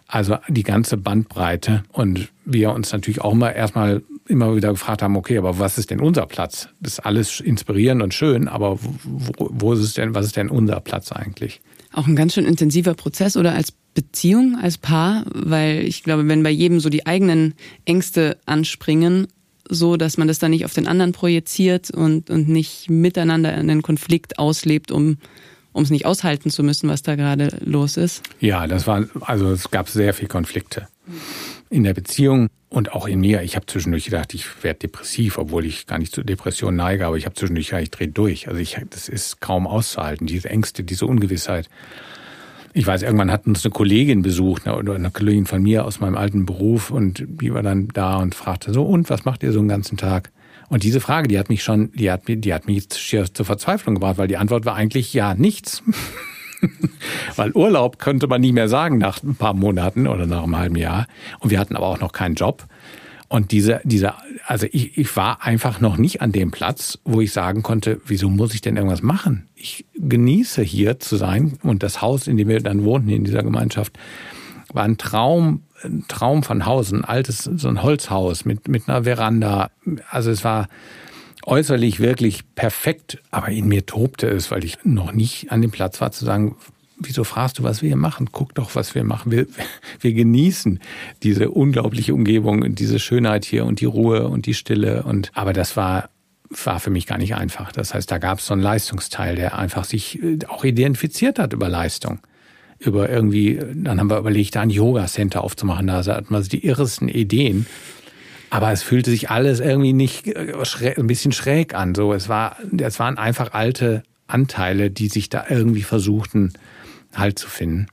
also 0.06 0.36
die 0.46 0.62
ganze 0.62 0.98
Bandbreite. 0.98 1.84
Und 1.90 2.28
wir 2.44 2.72
uns 2.72 2.92
natürlich 2.92 3.22
auch 3.22 3.32
mal 3.32 3.48
erstmal 3.48 4.02
immer 4.28 4.54
wieder 4.54 4.72
gefragt 4.72 5.00
haben, 5.00 5.16
okay, 5.16 5.38
aber 5.38 5.58
was 5.58 5.78
ist 5.78 5.90
denn 5.90 6.00
unser 6.00 6.26
Platz? 6.26 6.68
Das 6.80 6.94
ist 6.94 7.00
alles 7.00 7.40
inspirierend 7.40 8.02
und 8.02 8.12
schön, 8.12 8.46
aber 8.46 8.78
wo, 9.04 9.48
wo 9.50 9.72
ist 9.72 9.80
es 9.80 9.94
denn, 9.94 10.14
was 10.14 10.26
ist 10.26 10.36
denn 10.36 10.50
unser 10.50 10.80
Platz 10.80 11.12
eigentlich? 11.12 11.62
Auch 11.94 12.06
ein 12.06 12.14
ganz 12.14 12.34
schön 12.34 12.44
intensiver 12.44 12.92
Prozess 12.92 13.38
oder 13.38 13.54
als 13.54 13.72
Beziehung, 13.94 14.58
als 14.60 14.76
Paar, 14.76 15.24
weil 15.32 15.82
ich 15.86 16.02
glaube, 16.02 16.28
wenn 16.28 16.42
bei 16.42 16.50
jedem 16.50 16.78
so 16.78 16.90
die 16.90 17.06
eigenen 17.06 17.54
Ängste 17.86 18.36
anspringen, 18.44 19.28
so 19.66 19.96
dass 19.96 20.18
man 20.18 20.28
das 20.28 20.38
dann 20.38 20.50
nicht 20.50 20.66
auf 20.66 20.74
den 20.74 20.88
anderen 20.88 21.12
projiziert 21.12 21.90
und, 21.90 22.28
und 22.28 22.50
nicht 22.50 22.90
miteinander 22.90 23.54
einen 23.54 23.80
Konflikt 23.80 24.38
auslebt, 24.38 24.92
um 24.92 25.16
um 25.72 25.82
es 25.82 25.90
nicht 25.90 26.06
aushalten 26.06 26.50
zu 26.50 26.62
müssen, 26.62 26.88
was 26.88 27.02
da 27.02 27.14
gerade 27.14 27.58
los 27.64 27.96
ist? 27.96 28.22
Ja, 28.40 28.66
das 28.66 28.86
war, 28.86 29.04
also 29.20 29.50
es 29.50 29.70
gab 29.70 29.88
sehr 29.88 30.14
viel 30.14 30.28
Konflikte 30.28 30.88
in 31.70 31.84
der 31.84 31.94
Beziehung 31.94 32.48
und 32.68 32.92
auch 32.92 33.06
in 33.06 33.20
mir. 33.20 33.42
Ich 33.42 33.56
habe 33.56 33.66
zwischendurch 33.66 34.04
gedacht, 34.04 34.34
ich 34.34 34.62
werde 34.62 34.80
depressiv, 34.80 35.38
obwohl 35.38 35.64
ich 35.64 35.86
gar 35.86 35.98
nicht 35.98 36.14
zur 36.14 36.24
Depression 36.24 36.76
neige, 36.76 37.06
aber 37.06 37.16
ich 37.16 37.26
habe 37.26 37.34
zwischendurch 37.34 37.68
gedacht, 37.68 37.82
ich 37.82 37.90
drehe 37.90 38.08
durch. 38.08 38.48
Also 38.48 38.60
ich, 38.60 38.78
das 38.90 39.08
ist 39.08 39.40
kaum 39.40 39.66
auszuhalten, 39.66 40.26
diese 40.26 40.48
Ängste, 40.48 40.84
diese 40.84 41.06
Ungewissheit. 41.06 41.68
Ich 42.74 42.86
weiß, 42.86 43.02
irgendwann 43.02 43.30
hat 43.30 43.46
uns 43.46 43.64
eine 43.64 43.72
Kollegin 43.72 44.22
besucht, 44.22 44.64
ne, 44.64 44.74
oder 44.74 44.94
eine 44.94 45.10
Kollegin 45.10 45.44
von 45.44 45.62
mir 45.62 45.84
aus 45.84 46.00
meinem 46.00 46.16
alten 46.16 46.46
Beruf 46.46 46.90
und 46.90 47.24
die 47.26 47.52
war 47.52 47.62
dann 47.62 47.88
da 47.88 48.16
und 48.16 48.34
fragte 48.34 48.72
so, 48.72 48.84
und 48.84 49.10
was 49.10 49.26
macht 49.26 49.42
ihr 49.42 49.52
so 49.52 49.58
einen 49.58 49.68
ganzen 49.68 49.98
Tag? 49.98 50.30
Und 50.72 50.84
diese 50.84 51.00
Frage, 51.00 51.28
die 51.28 51.38
hat 51.38 51.50
mich 51.50 51.62
schon, 51.62 51.92
die 51.92 52.10
hat, 52.10 52.22
die 52.26 52.54
hat 52.54 52.66
mich 52.66 52.86
schier 52.94 53.26
zur 53.30 53.44
Verzweiflung 53.44 53.96
gebracht, 53.96 54.16
weil 54.16 54.26
die 54.26 54.38
Antwort 54.38 54.64
war 54.64 54.74
eigentlich 54.74 55.12
ja, 55.12 55.34
nichts. 55.34 55.82
weil 57.36 57.52
Urlaub 57.52 57.98
könnte 57.98 58.26
man 58.26 58.40
nicht 58.40 58.54
mehr 58.54 58.70
sagen 58.70 58.96
nach 58.96 59.22
ein 59.22 59.34
paar 59.34 59.52
Monaten 59.52 60.06
oder 60.06 60.24
nach 60.24 60.42
einem 60.42 60.56
halben 60.56 60.76
Jahr. 60.76 61.08
Und 61.40 61.50
wir 61.50 61.58
hatten 61.58 61.76
aber 61.76 61.88
auch 61.88 62.00
noch 62.00 62.12
keinen 62.12 62.36
Job. 62.36 62.66
Und 63.28 63.50
diese, 63.50 63.82
diese, 63.84 64.14
also 64.46 64.66
ich, 64.72 64.96
ich 64.96 65.14
war 65.14 65.42
einfach 65.44 65.78
noch 65.80 65.98
nicht 65.98 66.22
an 66.22 66.32
dem 66.32 66.50
Platz, 66.50 66.98
wo 67.04 67.20
ich 67.20 67.34
sagen 67.34 67.62
konnte, 67.62 68.00
wieso 68.06 68.30
muss 68.30 68.54
ich 68.54 68.62
denn 68.62 68.76
irgendwas 68.76 69.02
machen? 69.02 69.50
Ich 69.54 69.84
genieße 69.96 70.62
hier 70.62 70.98
zu 70.98 71.16
sein 71.16 71.58
und 71.62 71.82
das 71.82 72.00
Haus, 72.00 72.26
in 72.26 72.38
dem 72.38 72.48
wir 72.48 72.60
dann 72.60 72.84
wohnten, 72.84 73.10
in 73.10 73.24
dieser 73.24 73.42
Gemeinschaft, 73.42 73.98
war 74.74 74.84
ein 74.84 74.98
Traum, 74.98 75.62
ein 75.82 76.04
Traum 76.08 76.42
von 76.42 76.66
Haus, 76.66 76.92
ein 76.92 77.04
altes, 77.04 77.44
so 77.44 77.68
ein 77.68 77.82
Holzhaus 77.82 78.44
mit, 78.44 78.68
mit 78.68 78.88
einer 78.88 79.04
Veranda. 79.04 79.70
Also 80.10 80.30
es 80.30 80.44
war 80.44 80.68
äußerlich 81.44 82.00
wirklich 82.00 82.54
perfekt, 82.54 83.18
aber 83.30 83.48
in 83.48 83.68
mir 83.68 83.86
tobte 83.86 84.28
es, 84.28 84.50
weil 84.50 84.64
ich 84.64 84.78
noch 84.84 85.12
nicht 85.12 85.50
an 85.50 85.60
dem 85.60 85.70
Platz 85.70 86.00
war 86.00 86.12
zu 86.12 86.24
sagen, 86.24 86.56
wieso 86.98 87.24
fragst 87.24 87.58
du, 87.58 87.62
was 87.64 87.82
wir 87.82 87.88
hier 87.88 87.96
machen? 87.96 88.28
Guck 88.30 88.54
doch, 88.54 88.74
was 88.74 88.94
wir 88.94 89.04
machen. 89.04 89.32
Wir, 89.32 89.46
wir 90.00 90.12
genießen 90.12 90.80
diese 91.22 91.50
unglaubliche 91.50 92.14
Umgebung 92.14 92.62
und 92.62 92.78
diese 92.78 92.98
Schönheit 92.98 93.44
hier 93.44 93.64
und 93.64 93.80
die 93.80 93.86
Ruhe 93.86 94.28
und 94.28 94.46
die 94.46 94.54
Stille. 94.54 95.02
Und 95.02 95.30
aber 95.34 95.52
das 95.52 95.76
war 95.76 96.08
war 96.64 96.80
für 96.80 96.90
mich 96.90 97.06
gar 97.06 97.16
nicht 97.16 97.34
einfach. 97.34 97.72
Das 97.72 97.94
heißt, 97.94 98.10
da 98.10 98.18
gab 98.18 98.38
es 98.38 98.46
so 98.46 98.52
einen 98.52 98.62
Leistungsteil, 98.62 99.36
der 99.36 99.58
einfach 99.58 99.84
sich 99.84 100.22
äh, 100.22 100.38
auch 100.48 100.64
identifiziert 100.64 101.38
hat 101.38 101.54
über 101.54 101.70
Leistung 101.70 102.20
über 102.84 103.08
irgendwie, 103.08 103.60
dann 103.74 104.00
haben 104.00 104.10
wir 104.10 104.18
überlegt, 104.18 104.56
da 104.56 104.60
ein 104.60 104.70
Yoga-Center 104.70 105.42
aufzumachen. 105.42 105.86
Da 105.86 106.04
hatten 106.04 106.34
wir 106.34 106.40
die 106.40 106.66
irresten 106.66 107.08
Ideen. 107.08 107.66
Aber 108.50 108.70
es 108.70 108.82
fühlte 108.82 109.10
sich 109.10 109.30
alles 109.30 109.60
irgendwie 109.60 109.94
nicht 109.94 110.26
äh, 110.26 110.54
ein 110.98 111.06
bisschen 111.06 111.32
schräg 111.32 111.74
an. 111.74 111.94
So, 111.94 112.12
es 112.12 112.28
war, 112.28 112.56
es 112.76 112.98
waren 112.98 113.16
einfach 113.16 113.52
alte 113.52 114.02
Anteile, 114.26 114.90
die 114.90 115.08
sich 115.08 115.28
da 115.30 115.46
irgendwie 115.48 115.82
versuchten, 115.82 116.52
halt 117.14 117.38
zu 117.38 117.48
finden. 117.48 117.86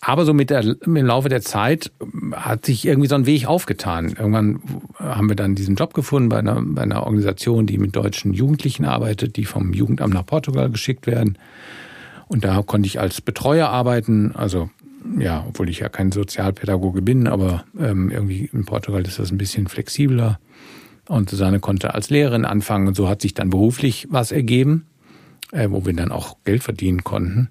Aber 0.00 0.24
so 0.24 0.32
mit, 0.32 0.50
der, 0.50 0.76
im 0.84 0.94
Laufe 0.94 1.28
der 1.28 1.42
Zeit 1.42 1.90
hat 2.32 2.64
sich 2.64 2.86
irgendwie 2.86 3.08
so 3.08 3.16
ein 3.16 3.26
Weg 3.26 3.46
aufgetan. 3.46 4.10
Irgendwann 4.10 4.60
haben 5.00 5.28
wir 5.28 5.34
dann 5.34 5.56
diesen 5.56 5.74
Job 5.74 5.94
gefunden 5.94 6.28
bei 6.28 6.38
einer, 6.38 6.62
bei 6.62 6.82
einer 6.82 7.02
Organisation, 7.02 7.66
die 7.66 7.76
mit 7.76 7.96
deutschen 7.96 8.32
Jugendlichen 8.32 8.84
arbeitet, 8.84 9.34
die 9.34 9.46
vom 9.46 9.72
Jugendamt 9.72 10.14
nach 10.14 10.24
Portugal 10.24 10.70
geschickt 10.70 11.08
werden. 11.08 11.38
Und 12.28 12.44
da 12.44 12.62
konnte 12.62 12.86
ich 12.86 13.00
als 13.00 13.20
Betreuer 13.20 13.68
arbeiten, 13.68 14.32
also 14.34 14.70
ja, 15.18 15.44
obwohl 15.48 15.68
ich 15.68 15.78
ja 15.80 15.88
kein 15.88 16.10
Sozialpädagoge 16.10 17.02
bin, 17.02 17.28
aber 17.28 17.64
ähm, 17.78 18.10
irgendwie 18.10 18.50
in 18.52 18.64
Portugal 18.64 19.02
ist 19.06 19.18
das 19.18 19.30
ein 19.30 19.38
bisschen 19.38 19.68
flexibler. 19.68 20.40
Und 21.08 21.30
Susanne 21.30 21.60
konnte 21.60 21.94
als 21.94 22.10
Lehrerin 22.10 22.44
anfangen 22.44 22.88
und 22.88 22.96
so 22.96 23.08
hat 23.08 23.22
sich 23.22 23.32
dann 23.32 23.50
beruflich 23.50 24.08
was 24.10 24.32
ergeben, 24.32 24.86
äh, 25.52 25.68
wo 25.70 25.86
wir 25.86 25.94
dann 25.94 26.10
auch 26.10 26.36
Geld 26.44 26.64
verdienen 26.64 27.04
konnten. 27.04 27.50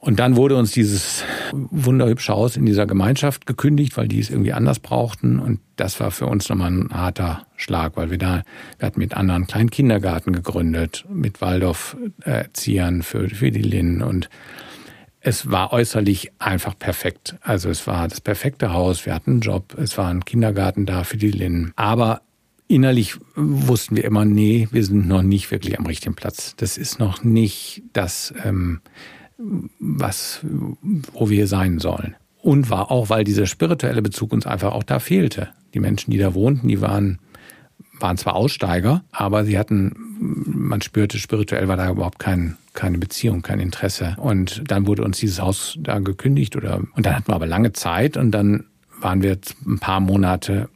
Und 0.00 0.20
dann 0.20 0.36
wurde 0.36 0.56
uns 0.56 0.70
dieses 0.70 1.24
wunderhübsche 1.52 2.32
Haus 2.32 2.56
in 2.56 2.66
dieser 2.66 2.86
Gemeinschaft 2.86 3.46
gekündigt, 3.46 3.96
weil 3.96 4.06
die 4.06 4.20
es 4.20 4.30
irgendwie 4.30 4.52
anders 4.52 4.78
brauchten. 4.78 5.40
Und 5.40 5.60
das 5.76 5.98
war 5.98 6.10
für 6.10 6.26
uns 6.26 6.48
nochmal 6.48 6.70
ein 6.70 6.90
harter 6.92 7.46
Schlag, 7.56 7.96
weil 7.96 8.10
wir 8.10 8.18
da, 8.18 8.42
wir 8.78 8.86
hatten 8.86 9.00
mit 9.00 9.14
anderen 9.14 9.42
einen 9.42 9.46
kleinen 9.48 9.70
Kindergarten 9.70 10.32
gegründet, 10.32 11.04
mit 11.12 11.40
Waldorf-Erziehern 11.40 13.02
für, 13.02 13.28
für 13.28 13.50
die 13.50 13.62
Lin. 13.62 14.02
Und 14.02 14.30
es 15.20 15.50
war 15.50 15.72
äußerlich 15.72 16.30
einfach 16.38 16.78
perfekt. 16.78 17.36
Also 17.40 17.68
es 17.68 17.86
war 17.86 18.06
das 18.06 18.20
perfekte 18.20 18.72
Haus, 18.72 19.04
wir 19.04 19.14
hatten 19.14 19.32
einen 19.32 19.40
Job, 19.40 19.76
es 19.78 19.98
war 19.98 20.08
ein 20.08 20.24
Kindergarten 20.24 20.86
da 20.86 21.02
für 21.02 21.16
die 21.16 21.32
Lin. 21.32 21.72
Aber 21.74 22.22
innerlich 22.68 23.16
wussten 23.34 23.96
wir 23.96 24.04
immer, 24.04 24.24
nee, 24.24 24.68
wir 24.70 24.84
sind 24.84 25.08
noch 25.08 25.22
nicht 25.22 25.50
wirklich 25.50 25.78
am 25.78 25.86
richtigen 25.86 26.14
Platz. 26.14 26.54
Das 26.56 26.78
ist 26.78 27.00
noch 27.00 27.24
nicht 27.24 27.82
das, 27.92 28.32
ähm, 28.44 28.80
was, 29.78 30.40
wo 31.12 31.30
wir 31.30 31.46
sein 31.46 31.78
sollen. 31.78 32.14
Und 32.42 32.70
war 32.70 32.90
auch, 32.90 33.10
weil 33.10 33.24
dieser 33.24 33.46
spirituelle 33.46 34.02
Bezug 34.02 34.32
uns 34.32 34.46
einfach 34.46 34.72
auch 34.72 34.82
da 34.82 35.00
fehlte. 35.00 35.48
Die 35.74 35.80
Menschen, 35.80 36.10
die 36.10 36.18
da 36.18 36.34
wohnten, 36.34 36.68
die 36.68 36.80
waren, 36.80 37.18
waren 37.98 38.16
zwar 38.16 38.34
Aussteiger, 38.34 39.04
aber 39.10 39.44
sie 39.44 39.58
hatten, 39.58 39.92
man 40.18 40.80
spürte, 40.82 41.18
spirituell 41.18 41.68
war 41.68 41.76
da 41.76 41.90
überhaupt 41.90 42.18
kein, 42.18 42.56
keine 42.74 42.98
Beziehung, 42.98 43.42
kein 43.42 43.60
Interesse. 43.60 44.16
Und 44.18 44.62
dann 44.66 44.86
wurde 44.86 45.04
uns 45.04 45.18
dieses 45.18 45.40
Haus 45.40 45.78
da 45.80 45.98
gekündigt 45.98 46.56
oder, 46.56 46.80
und 46.94 47.06
dann 47.06 47.16
hatten 47.16 47.28
wir 47.28 47.34
aber 47.34 47.46
lange 47.46 47.72
Zeit 47.72 48.16
und 48.16 48.30
dann 48.30 48.64
waren 49.00 49.22
wir 49.22 49.38
ein 49.66 49.78
paar 49.78 50.00
Monate, 50.00 50.68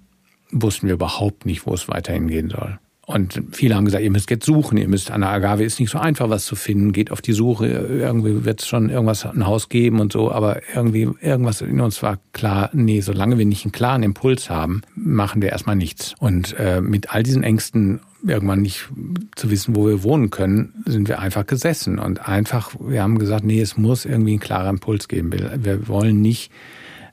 wussten 0.50 0.86
wir 0.86 0.94
überhaupt 0.94 1.46
nicht, 1.46 1.66
wo 1.66 1.74
es 1.74 1.88
weiterhin 1.88 2.28
gehen 2.28 2.50
soll. 2.50 2.78
Und 3.12 3.42
viele 3.52 3.74
haben 3.74 3.84
gesagt, 3.84 4.02
ihr 4.02 4.10
müsst 4.10 4.30
jetzt 4.30 4.46
suchen, 4.46 4.78
ihr 4.78 4.88
müsst 4.88 5.10
an 5.10 5.20
der 5.20 5.30
Agave 5.30 5.64
ist 5.64 5.80
nicht 5.80 5.90
so 5.90 5.98
einfach, 5.98 6.30
was 6.30 6.44
zu 6.44 6.56
finden, 6.56 6.92
geht 6.92 7.10
auf 7.10 7.20
die 7.20 7.32
Suche, 7.32 7.66
irgendwie 7.66 8.44
wird 8.44 8.60
es 8.60 8.68
schon 8.68 8.90
irgendwas 8.90 9.26
ein 9.26 9.46
Haus 9.46 9.68
geben 9.68 10.00
und 10.00 10.12
so, 10.12 10.30
aber 10.30 10.60
irgendwie 10.74 11.08
irgendwas 11.20 11.60
in 11.60 11.80
uns 11.80 12.02
war 12.02 12.18
klar, 12.32 12.70
nee, 12.72 13.00
solange 13.00 13.38
wir 13.38 13.46
nicht 13.46 13.64
einen 13.64 13.72
klaren 13.72 14.02
Impuls 14.02 14.50
haben, 14.50 14.82
machen 14.94 15.42
wir 15.42 15.50
erstmal 15.50 15.76
nichts. 15.76 16.14
Und 16.18 16.56
äh, 16.58 16.80
mit 16.80 17.12
all 17.14 17.22
diesen 17.22 17.42
Ängsten 17.42 18.00
irgendwann 18.24 18.62
nicht 18.62 18.88
zu 19.34 19.50
wissen, 19.50 19.74
wo 19.74 19.86
wir 19.86 20.02
wohnen 20.02 20.30
können, 20.30 20.82
sind 20.86 21.08
wir 21.08 21.18
einfach 21.18 21.46
gesessen 21.46 21.98
und 21.98 22.28
einfach, 22.28 22.72
wir 22.80 23.02
haben 23.02 23.18
gesagt, 23.18 23.44
nee, 23.44 23.60
es 23.60 23.76
muss 23.76 24.04
irgendwie 24.04 24.32
einen 24.32 24.40
klaren 24.40 24.76
Impuls 24.76 25.08
geben. 25.08 25.32
Wir 25.32 25.88
wollen 25.88 26.20
nicht 26.20 26.52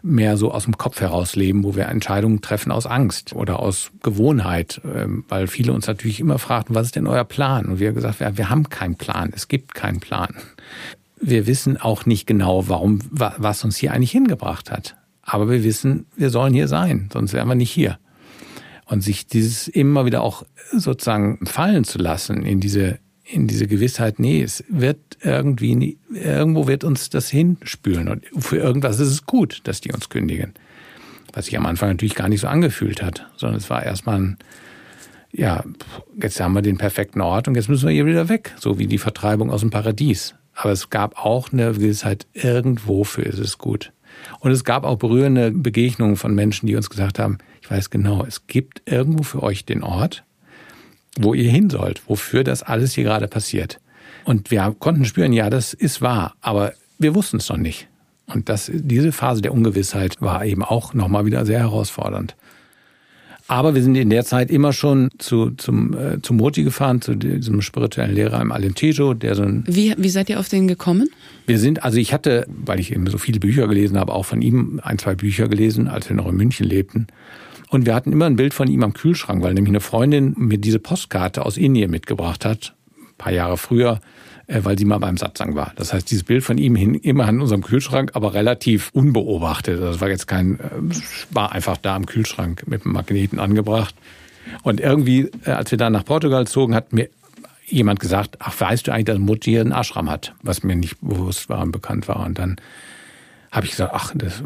mehr 0.02 0.38
so 0.38 0.52
aus 0.52 0.64
dem 0.64 0.78
Kopf 0.78 1.02
heraus 1.02 1.36
leben, 1.36 1.64
wo 1.64 1.76
wir 1.76 1.88
Entscheidungen 1.88 2.42
treffen 2.42 2.72
aus 2.72 2.86
Angst 2.86 3.34
oder 3.34 3.60
aus 3.60 3.92
Gewohnheit, 4.02 4.82
ähm, 4.86 5.26
weil 5.28 5.48
viele 5.48 5.74
uns 5.74 5.88
natürlich 5.88 6.20
immer 6.20 6.40
fragten, 6.40 6.76
was 6.76 6.88
ist 6.88 6.96
denn 6.96 7.08
euer 7.08 7.26
Plan? 7.26 7.66
Und 7.66 7.80
wir 7.80 7.90
haben 7.90 7.96
gesagt, 7.96 8.20
ja, 8.20 8.38
wir 8.38 8.50
haben 8.50 8.70
keinen 8.70 8.96
Plan, 8.96 9.32
es 9.36 9.48
gibt 9.48 9.74
keinen 9.74 10.00
Plan. 10.00 10.36
Wir 11.20 11.48
wissen 11.48 11.76
auch 11.76 12.06
nicht 12.06 12.28
genau, 12.28 12.70
warum, 12.70 13.00
was 13.12 13.64
uns 13.66 13.76
hier 13.76 13.92
eigentlich 13.92 14.12
hingebracht 14.12 14.72
hat. 14.72 14.96
Aber 15.22 15.50
wir 15.50 15.64
wissen, 15.64 16.06
wir 16.16 16.30
sollen 16.30 16.54
hier 16.54 16.68
sein, 16.68 17.10
sonst 17.12 17.34
wären 17.34 17.48
wir 17.48 17.56
nicht 17.56 17.72
hier. 17.72 18.00
Und 18.86 19.02
sich 19.02 19.28
dieses 19.28 19.68
immer 19.68 20.06
wieder 20.06 20.24
auch 20.24 20.44
sozusagen 20.72 21.46
fallen 21.46 21.84
zu 21.84 22.00
lassen 22.00 22.44
in 22.44 22.60
diese 22.60 23.00
in 23.32 23.48
diese 23.48 23.68
Gewissheit, 23.68 24.20
nee, 24.20 24.42
es 24.42 24.64
wird 24.70 25.00
irgendwie, 25.22 25.98
irgendwo 26.12 26.68
wird 26.68 26.84
uns 26.84 27.10
das 27.10 27.30
hinspülen 27.30 28.08
und 28.08 28.26
für 28.38 28.58
irgendwas 28.58 29.00
ist 29.00 29.10
es 29.10 29.26
gut, 29.26 29.62
dass 29.66 29.82
die 29.82 29.92
uns 29.92 30.10
kündigen. 30.10 30.54
Was 31.34 31.46
sich 31.46 31.58
am 31.58 31.68
Anfang 31.68 31.90
natürlich 31.90 32.16
gar 32.16 32.28
nicht 32.28 32.42
so 32.42 32.48
angefühlt 32.48 33.04
hat, 33.04 33.30
sondern 33.36 33.58
es 33.58 33.70
war 33.70 33.84
erstmal 33.84 34.20
ein, 34.20 34.38
ja, 35.32 35.64
jetzt 36.20 36.40
haben 36.40 36.54
wir 36.54 36.64
den 36.64 36.80
perfekten 36.80 37.22
Ort 37.22 37.48
und 37.48 37.56
jetzt 37.56 37.70
müssen 37.70 37.88
wir 37.88 37.94
hier 37.94 38.08
wieder 38.08 38.30
weg, 38.30 38.56
so 38.60 38.80
wie 38.80 38.88
die 38.88 38.98
Vertreibung 38.98 39.52
aus 39.52 39.62
dem 39.62 39.70
Paradies. 39.70 40.34
Aber 40.56 40.72
es 40.72 40.90
gab 40.90 41.24
auch 41.24 41.54
eine 41.54 41.72
Gewissheit, 41.74 42.26
irgendwo 42.34 43.04
für 43.04 43.22
ist 43.22 43.40
es 43.40 43.60
gut. 43.60 43.94
Und 44.40 44.52
es 44.52 44.64
gab 44.64 44.84
auch 44.84 44.98
berührende 44.98 45.52
Begegnungen 45.52 46.16
von 46.16 46.34
Menschen, 46.34 46.66
die 46.66 46.76
uns 46.76 46.90
gesagt 46.90 47.20
haben, 47.20 47.38
ich 47.62 47.70
weiß 47.70 47.92
genau, 47.92 48.26
es 48.26 48.48
gibt 48.48 48.82
irgendwo 48.86 49.24
für 49.24 49.44
euch 49.44 49.66
den 49.66 49.84
Ort, 49.84 50.24
wo 51.20 51.34
ihr 51.34 51.52
hin 51.52 51.70
sollt, 51.70 52.02
wofür 52.08 52.44
das 52.44 52.64
alles 52.64 52.94
hier 52.94 53.04
gerade 53.04 53.28
passiert. 53.28 53.80
Und 54.26 54.52
wir 54.52 54.76
konnten 54.80 55.06
spüren, 55.06 55.34
ja, 55.34 55.50
das 55.50 55.74
ist 55.74 56.02
wahr, 56.02 56.34
aber 56.42 56.74
wir 56.98 57.16
wussten 57.16 57.38
es 57.38 57.50
noch 57.50 57.58
nicht. 57.58 57.88
Und 58.28 58.50
das, 58.50 58.72
diese 58.74 59.12
Phase 59.12 59.42
der 59.42 59.54
Ungewissheit 59.54 60.22
war 60.22 60.46
eben 60.46 60.64
auch 60.64 60.94
nochmal 60.94 61.26
wieder 61.26 61.46
sehr 61.46 61.60
herausfordernd. 61.60 62.36
Aber 63.48 63.74
wir 63.74 63.82
sind 63.82 63.96
in 63.96 64.12
der 64.12 64.26
Zeit 64.26 64.52
immer 64.52 64.74
schon 64.74 65.10
zu, 65.18 65.50
zum, 65.52 65.98
äh, 65.98 66.22
zu 66.22 66.36
Moti 66.36 66.62
gefahren, 66.64 67.02
zu 67.02 67.16
diesem 67.16 67.64
spirituellen 67.64 68.14
Lehrer 68.14 68.40
im 68.40 68.52
Alentejo, 68.52 69.16
der 69.16 69.34
so 69.34 69.42
ein. 69.42 69.64
Wie, 69.66 69.96
wie 69.98 70.10
seid 70.10 70.30
ihr 70.30 70.40
auf 70.40 70.50
den 70.50 70.68
gekommen? 70.68 71.10
Wir 71.48 71.58
sind, 71.58 71.84
also 71.84 71.98
ich 71.98 72.14
hatte, 72.14 72.46
weil 72.48 72.80
ich 72.80 72.92
eben 72.92 73.08
so 73.08 73.18
viele 73.18 73.40
Bücher 73.40 73.68
gelesen 73.68 73.98
habe, 73.98 74.14
auch 74.14 74.26
von 74.26 74.44
ihm 74.44 74.80
ein, 74.84 75.00
zwei 75.00 75.16
Bücher 75.16 75.48
gelesen, 75.48 75.88
als 75.88 76.08
wir 76.08 76.16
noch 76.16 76.28
in 76.28 76.36
München 76.36 76.68
lebten. 76.68 77.08
Und 77.70 77.86
wir 77.86 77.94
hatten 77.94 78.12
immer 78.12 78.26
ein 78.26 78.36
Bild 78.36 78.54
von 78.54 78.68
ihm 78.68 78.84
am 78.84 78.94
Kühlschrank, 78.94 79.44
weil 79.44 79.54
nämlich 79.54 79.72
eine 79.72 79.80
Freundin 79.80 80.34
mir 80.38 80.58
diese 80.58 80.80
Postkarte 80.80 81.46
aus 81.46 81.56
Indien 81.56 81.92
mitgebracht 81.92 82.44
hat, 82.44 82.74
ein 82.98 83.18
paar 83.18 83.32
Jahre 83.32 83.58
früher, 83.58 84.02
äh, 84.48 84.62
weil 84.64 84.78
sie 84.78 84.86
mal 84.86 84.98
beim 84.98 85.18
Satsang 85.18 85.56
war. 85.56 85.72
Das 85.76 85.94
heißt, 85.94 86.10
dieses 86.10 86.24
Bild 86.24 86.44
von 86.44 86.58
ihm 86.58 86.76
hing 86.76 86.96
immer 86.96 87.26
an 87.26 87.40
unserem 87.40 87.64
Kühlschrank, 87.64 88.12
aber 88.16 88.34
relativ 88.34 88.90
unbeobachtet. 88.94 89.80
Das 89.80 90.02
war 90.02 90.10
jetzt 90.10 90.28
kein, 90.28 90.60
äh, 90.60 90.64
war 91.30 91.52
einfach 91.52 91.78
da 91.78 91.96
am 91.96 92.08
Kühlschrank 92.08 92.64
mit 92.66 92.86
dem 92.86 92.94
Magneten 92.94 93.40
angebracht. 93.40 93.94
Und 94.64 94.80
irgendwie, 94.80 95.30
äh, 95.46 95.52
als 95.52 95.70
wir 95.70 95.78
dann 95.78 95.94
nach 95.94 96.06
Portugal 96.06 96.48
zogen, 96.48 96.74
hat 96.74 96.92
mir 96.92 97.10
jemand 97.68 98.00
gesagt, 98.00 98.38
ach, 98.40 98.60
weißt 98.60 98.88
du 98.88 98.92
eigentlich, 98.92 99.06
dass 99.06 99.20
Mutti 99.20 99.60
einen 99.60 99.72
Ashram 99.72 100.10
hat? 100.10 100.34
Was 100.42 100.64
mir 100.64 100.76
nicht 100.76 101.00
bewusst 101.02 101.50
war 101.50 101.62
und 101.62 101.72
bekannt 101.72 102.08
war. 102.08 102.26
Und 102.26 102.40
dann 102.40 102.56
habe 103.52 103.66
ich 103.66 103.72
gesagt, 103.72 103.94
ach, 103.94 104.14
das, 104.16 104.44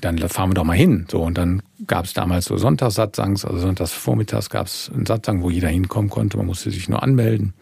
dann 0.00 0.18
fahren 0.18 0.50
wir 0.50 0.54
doch 0.54 0.64
mal 0.64 0.76
hin. 0.76 1.06
So 1.10 1.22
und 1.22 1.38
dann 1.38 1.62
gab 1.86 2.04
es 2.04 2.14
damals 2.14 2.46
so 2.46 2.56
Sonntagssatzangs, 2.56 3.44
also 3.44 3.58
Sonntagsvormittags 3.58 4.50
gab 4.50 4.66
es 4.66 4.90
einen 4.92 5.06
Satzang, 5.06 5.42
wo 5.42 5.50
jeder 5.50 5.68
hinkommen 5.68 6.10
konnte. 6.10 6.36
Man 6.36 6.46
musste 6.46 6.70
sich 6.70 6.88
nur 6.88 7.02
anmelden. 7.02 7.54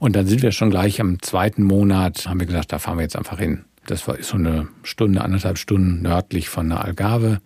Und 0.00 0.16
dann 0.16 0.26
sind 0.26 0.42
wir 0.42 0.52
schon 0.52 0.70
gleich 0.70 1.00
am 1.00 1.22
zweiten 1.22 1.62
Monat, 1.62 2.26
haben 2.26 2.40
wir 2.40 2.46
gesagt, 2.46 2.72
da 2.72 2.78
fahren 2.78 2.98
wir 2.98 3.02
jetzt 3.02 3.16
einfach 3.16 3.38
hin. 3.38 3.64
Das 3.86 4.08
war 4.08 4.16
so 4.20 4.36
eine 4.36 4.68
Stunde, 4.82 5.22
anderthalb 5.22 5.58
Stunden 5.58 6.02
nördlich 6.02 6.48
von 6.48 6.68
der 6.68 6.84
Algarve. 6.84 7.40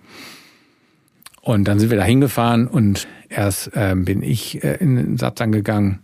Und 1.43 1.65
dann 1.65 1.79
sind 1.79 1.91
wir 1.91 1.99
da 1.99 2.05
hingefahren 2.05 2.67
und 2.67 3.07
erst 3.29 3.75
äh, 3.75 3.95
bin 3.97 4.23
ich 4.23 4.63
äh, 4.65 4.77
in 4.77 4.97
den 4.97 5.19
Satzang 5.19 5.53
gegangen. 5.53 6.01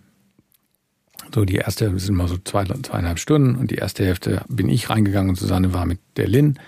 So 1.35 1.45
die 1.45 1.57
erste, 1.57 1.91
das 1.91 2.05
sind 2.05 2.15
immer 2.15 2.29
so 2.29 2.37
zwei, 2.45 2.65
zweieinhalb 2.65 3.19
Stunden 3.19 3.57
und 3.57 3.73
die 3.73 3.77
erste 3.77 4.05
Hälfte 4.05 4.43
bin 4.49 4.69
ich 4.69 4.89
reingegangen 4.89 5.31
und 5.31 5.35
Susanne 5.35 5.75
war 5.75 5.85
mit 5.85 5.99
der 6.17 6.29
Lin 6.29 6.61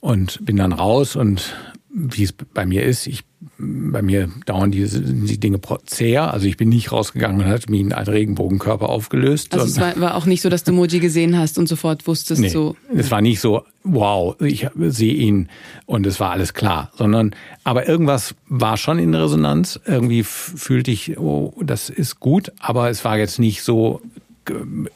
und 0.00 0.42
bin 0.46 0.56
dann 0.56 0.72
raus 0.72 1.14
und 1.14 1.54
wie 1.90 2.22
es 2.22 2.32
bei 2.32 2.64
mir 2.64 2.84
ist, 2.84 3.06
ich, 3.06 3.24
bei 3.58 4.02
mir 4.02 4.28
dauern 4.44 4.70
diese 4.70 5.00
die 5.00 5.38
Dinge 5.38 5.60
zäher. 5.86 6.32
Also 6.32 6.46
ich 6.46 6.56
bin 6.56 6.68
nicht 6.68 6.92
rausgegangen 6.92 7.40
und 7.40 7.46
hatte 7.46 7.70
mir 7.70 7.80
einen 7.80 7.92
Regenbogenkörper 7.92 8.88
aufgelöst. 8.88 9.54
Also 9.54 9.66
es 9.66 9.80
war, 9.80 9.98
war, 10.00 10.14
auch 10.16 10.26
nicht 10.26 10.42
so, 10.42 10.48
dass 10.48 10.64
du 10.64 10.72
Moji 10.72 11.00
gesehen 11.00 11.38
hast 11.38 11.58
und 11.58 11.68
sofort 11.68 12.06
wusstest 12.06 12.40
nee, 12.40 12.48
so. 12.48 12.76
Es 12.94 13.10
war 13.10 13.22
nicht 13.22 13.40
so, 13.40 13.64
wow, 13.84 14.36
ich 14.40 14.68
sehe 14.76 15.14
ihn 15.14 15.48
und 15.86 16.06
es 16.06 16.20
war 16.20 16.32
alles 16.32 16.54
klar, 16.54 16.90
sondern 16.96 17.34
aber 17.64 17.88
irgendwas 17.88 18.34
war 18.48 18.76
schon 18.76 18.98
in 18.98 19.14
Resonanz. 19.14 19.80
Irgendwie 19.86 20.22
fühlte 20.22 20.90
ich, 20.90 21.18
oh, 21.18 21.54
das 21.62 21.88
ist 21.88 22.20
gut, 22.20 22.52
aber 22.58 22.90
es 22.90 23.04
war 23.04 23.16
jetzt 23.18 23.38
nicht 23.38 23.62
so 23.62 24.02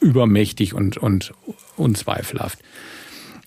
übermächtig 0.01 0.75
und, 0.75 0.97
und 0.97 1.33
unzweifelhaft. 1.77 2.59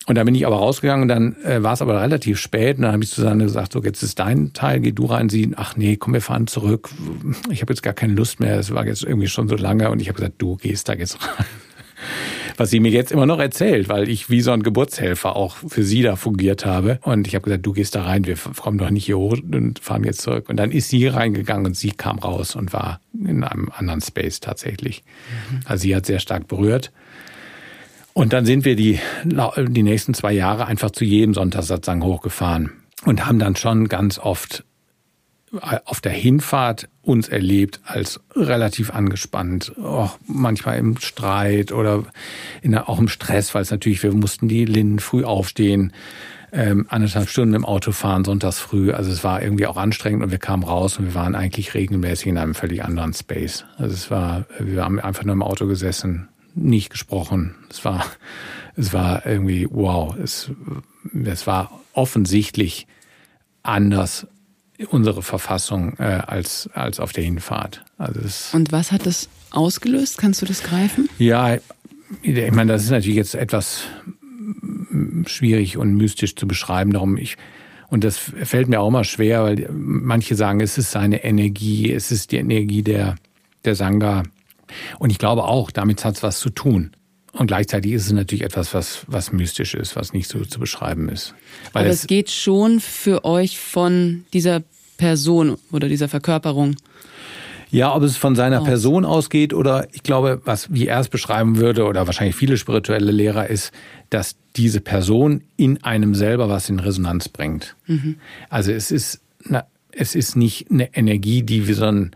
Und 0.06 0.16
dann 0.16 0.26
bin 0.26 0.34
ich 0.34 0.46
aber 0.46 0.56
rausgegangen 0.56 1.02
und 1.02 1.08
dann 1.08 1.36
äh, 1.44 1.62
war 1.62 1.72
es 1.72 1.80
aber 1.80 2.00
relativ 2.00 2.38
spät 2.38 2.76
und 2.76 2.82
dann 2.82 2.92
habe 2.92 3.04
ich 3.04 3.10
Susanne 3.10 3.44
gesagt, 3.44 3.72
so 3.72 3.82
jetzt 3.82 4.02
ist 4.02 4.18
dein 4.18 4.52
Teil, 4.52 4.80
geh 4.80 4.92
du 4.92 5.06
rein. 5.06 5.30
Sie, 5.30 5.52
ach 5.56 5.76
nee, 5.76 5.96
komm, 5.96 6.12
wir 6.12 6.20
fahren 6.20 6.46
zurück. 6.46 6.90
Ich 7.50 7.62
habe 7.62 7.72
jetzt 7.72 7.82
gar 7.82 7.94
keine 7.94 8.12
Lust 8.12 8.38
mehr, 8.38 8.58
es 8.58 8.74
war 8.74 8.86
jetzt 8.86 9.02
irgendwie 9.02 9.28
schon 9.28 9.48
so 9.48 9.56
lange 9.56 9.90
und 9.90 10.00
ich 10.00 10.08
habe 10.08 10.16
gesagt, 10.16 10.34
du 10.38 10.56
gehst 10.56 10.88
da 10.88 10.92
jetzt 10.92 11.18
rein. 11.22 11.46
Was 12.56 12.70
sie 12.70 12.78
mir 12.78 12.90
jetzt 12.90 13.10
immer 13.10 13.26
noch 13.26 13.40
erzählt, 13.40 13.88
weil 13.88 14.08
ich 14.08 14.30
wie 14.30 14.40
so 14.40 14.52
ein 14.52 14.62
Geburtshelfer 14.62 15.34
auch 15.34 15.56
für 15.56 15.82
sie 15.82 16.02
da 16.02 16.14
fungiert 16.14 16.64
habe. 16.64 17.00
Und 17.02 17.26
ich 17.26 17.34
habe 17.34 17.42
gesagt, 17.42 17.66
du 17.66 17.72
gehst 17.72 17.96
da 17.96 18.02
rein, 18.02 18.26
wir 18.26 18.36
kommen 18.36 18.78
doch 18.78 18.90
nicht 18.90 19.06
hier 19.06 19.18
hoch 19.18 19.38
und 19.50 19.80
fahren 19.80 20.04
jetzt 20.04 20.20
zurück. 20.20 20.48
Und 20.48 20.56
dann 20.56 20.70
ist 20.70 20.88
sie 20.88 21.08
reingegangen 21.08 21.66
und 21.66 21.76
sie 21.76 21.90
kam 21.90 22.18
raus 22.20 22.54
und 22.54 22.72
war 22.72 23.00
in 23.12 23.42
einem 23.42 23.70
anderen 23.74 24.00
Space 24.02 24.38
tatsächlich. 24.38 25.02
Mhm. 25.50 25.60
Also 25.64 25.82
sie 25.82 25.96
hat 25.96 26.06
sehr 26.06 26.20
stark 26.20 26.46
berührt. 26.46 26.92
Und 28.14 28.32
dann 28.32 28.46
sind 28.46 28.64
wir 28.64 28.76
die, 28.76 29.00
die 29.24 29.82
nächsten 29.82 30.14
zwei 30.14 30.32
Jahre 30.32 30.66
einfach 30.66 30.92
zu 30.92 31.04
jedem 31.04 31.34
Sonntagssatzang 31.34 32.02
hochgefahren 32.02 32.70
und 33.04 33.26
haben 33.26 33.40
dann 33.40 33.56
schon 33.56 33.88
ganz 33.88 34.18
oft 34.20 34.64
äh, 35.52 35.78
auf 35.84 36.00
der 36.00 36.12
Hinfahrt 36.12 36.88
uns 37.02 37.28
erlebt 37.28 37.80
als 37.84 38.20
relativ 38.34 38.92
angespannt, 38.94 39.76
auch 39.78 40.16
manchmal 40.26 40.78
im 40.78 40.96
Streit 40.98 41.72
oder 41.72 42.04
in, 42.62 42.78
auch 42.78 43.00
im 43.00 43.08
Stress, 43.08 43.52
weil 43.52 43.62
es 43.62 43.72
natürlich, 43.72 44.02
wir 44.04 44.14
mussten 44.14 44.46
die 44.46 44.64
Linden 44.64 45.00
früh 45.00 45.24
aufstehen, 45.24 45.92
ähm, 46.52 46.86
anderthalb 46.88 47.28
Stunden 47.28 47.54
im 47.54 47.64
Auto 47.64 47.90
fahren, 47.90 48.24
sonntags 48.24 48.60
früh. 48.60 48.92
Also 48.92 49.10
es 49.10 49.24
war 49.24 49.42
irgendwie 49.42 49.66
auch 49.66 49.76
anstrengend 49.76 50.22
und 50.22 50.30
wir 50.30 50.38
kamen 50.38 50.62
raus 50.62 51.00
und 51.00 51.06
wir 51.06 51.14
waren 51.14 51.34
eigentlich 51.34 51.74
regelmäßig 51.74 52.28
in 52.28 52.38
einem 52.38 52.54
völlig 52.54 52.84
anderen 52.84 53.12
Space. 53.12 53.64
Also 53.76 53.92
es 53.92 54.08
war, 54.08 54.46
wir 54.60 54.84
haben 54.84 55.00
einfach 55.00 55.24
nur 55.24 55.32
im 55.32 55.42
Auto 55.42 55.66
gesessen, 55.66 56.28
nicht 56.54 56.90
gesprochen. 56.90 57.54
Es 57.70 57.84
war, 57.84 58.04
es 58.76 58.92
war 58.92 59.26
irgendwie 59.26 59.66
wow. 59.70 60.16
Es, 60.16 60.50
es 61.24 61.46
war 61.46 61.80
offensichtlich 61.92 62.86
anders 63.62 64.26
unsere 64.90 65.22
Verfassung 65.22 65.96
äh, 65.98 66.20
als 66.26 66.68
als 66.74 66.98
auf 67.00 67.12
der 67.12 67.24
Hinfahrt. 67.24 67.84
Also 67.96 68.20
es, 68.20 68.52
Und 68.52 68.72
was 68.72 68.92
hat 68.92 69.06
das 69.06 69.28
ausgelöst? 69.50 70.18
Kannst 70.18 70.42
du 70.42 70.46
das 70.46 70.62
greifen? 70.62 71.08
Ja, 71.18 71.56
ich 72.22 72.50
meine, 72.50 72.72
das 72.72 72.84
ist 72.84 72.90
natürlich 72.90 73.16
jetzt 73.16 73.34
etwas 73.34 73.84
schwierig 75.26 75.76
und 75.76 75.96
mystisch 75.96 76.34
zu 76.36 76.46
beschreiben. 76.46 76.92
Darum 76.92 77.16
ich 77.16 77.36
und 77.88 78.02
das 78.02 78.18
fällt 78.18 78.68
mir 78.68 78.80
auch 78.80 78.90
mal 78.90 79.04
schwer, 79.04 79.44
weil 79.44 79.68
manche 79.70 80.34
sagen, 80.34 80.60
es 80.60 80.78
ist 80.78 80.90
seine 80.90 81.22
Energie, 81.22 81.92
es 81.92 82.10
ist 82.10 82.32
die 82.32 82.38
Energie 82.38 82.82
der 82.82 83.16
der 83.64 83.76
Sangha 83.76 84.24
und 84.98 85.10
ich 85.10 85.18
glaube 85.18 85.44
auch, 85.44 85.70
damit 85.70 86.04
hat 86.04 86.16
es 86.16 86.22
was 86.22 86.40
zu 86.40 86.50
tun. 86.50 86.92
Und 87.32 87.48
gleichzeitig 87.48 87.92
ist 87.92 88.06
es 88.06 88.12
natürlich 88.12 88.44
etwas, 88.44 88.74
was, 88.74 89.04
was 89.08 89.32
mystisch 89.32 89.74
ist, 89.74 89.96
was 89.96 90.12
nicht 90.12 90.28
so 90.28 90.44
zu 90.44 90.60
beschreiben 90.60 91.08
ist. 91.08 91.34
Weil 91.72 91.82
Aber 91.82 91.90
es, 91.90 92.02
es 92.02 92.06
geht 92.06 92.30
schon 92.30 92.78
für 92.78 93.24
euch 93.24 93.58
von 93.58 94.24
dieser 94.32 94.62
Person 94.96 95.58
oder 95.72 95.88
dieser 95.88 96.08
Verkörperung. 96.08 96.76
Ja, 97.70 97.92
ob 97.92 98.04
es 98.04 98.16
von 98.16 98.36
seiner 98.36 98.60
aus. 98.60 98.66
Person 98.66 99.04
ausgeht 99.04 99.52
oder 99.52 99.88
ich 99.92 100.04
glaube, 100.04 100.40
was 100.44 100.72
wie 100.72 100.86
er 100.86 101.00
es 101.00 101.08
beschreiben 101.08 101.56
würde 101.56 101.86
oder 101.86 102.06
wahrscheinlich 102.06 102.36
viele 102.36 102.56
spirituelle 102.56 103.10
Lehrer 103.10 103.50
ist, 103.50 103.72
dass 104.10 104.36
diese 104.54 104.80
Person 104.80 105.42
in 105.56 105.82
einem 105.82 106.14
selber 106.14 106.48
was 106.48 106.68
in 106.68 106.78
Resonanz 106.78 107.28
bringt. 107.28 107.74
Mhm. 107.86 108.16
Also 108.48 108.70
es 108.70 108.92
ist, 108.92 109.22
na, 109.42 109.66
es 109.90 110.14
ist 110.14 110.36
nicht 110.36 110.70
eine 110.70 110.94
Energie, 110.94 111.42
die 111.42 111.66
wie 111.66 111.72
so 111.72 111.86
ein 111.86 112.12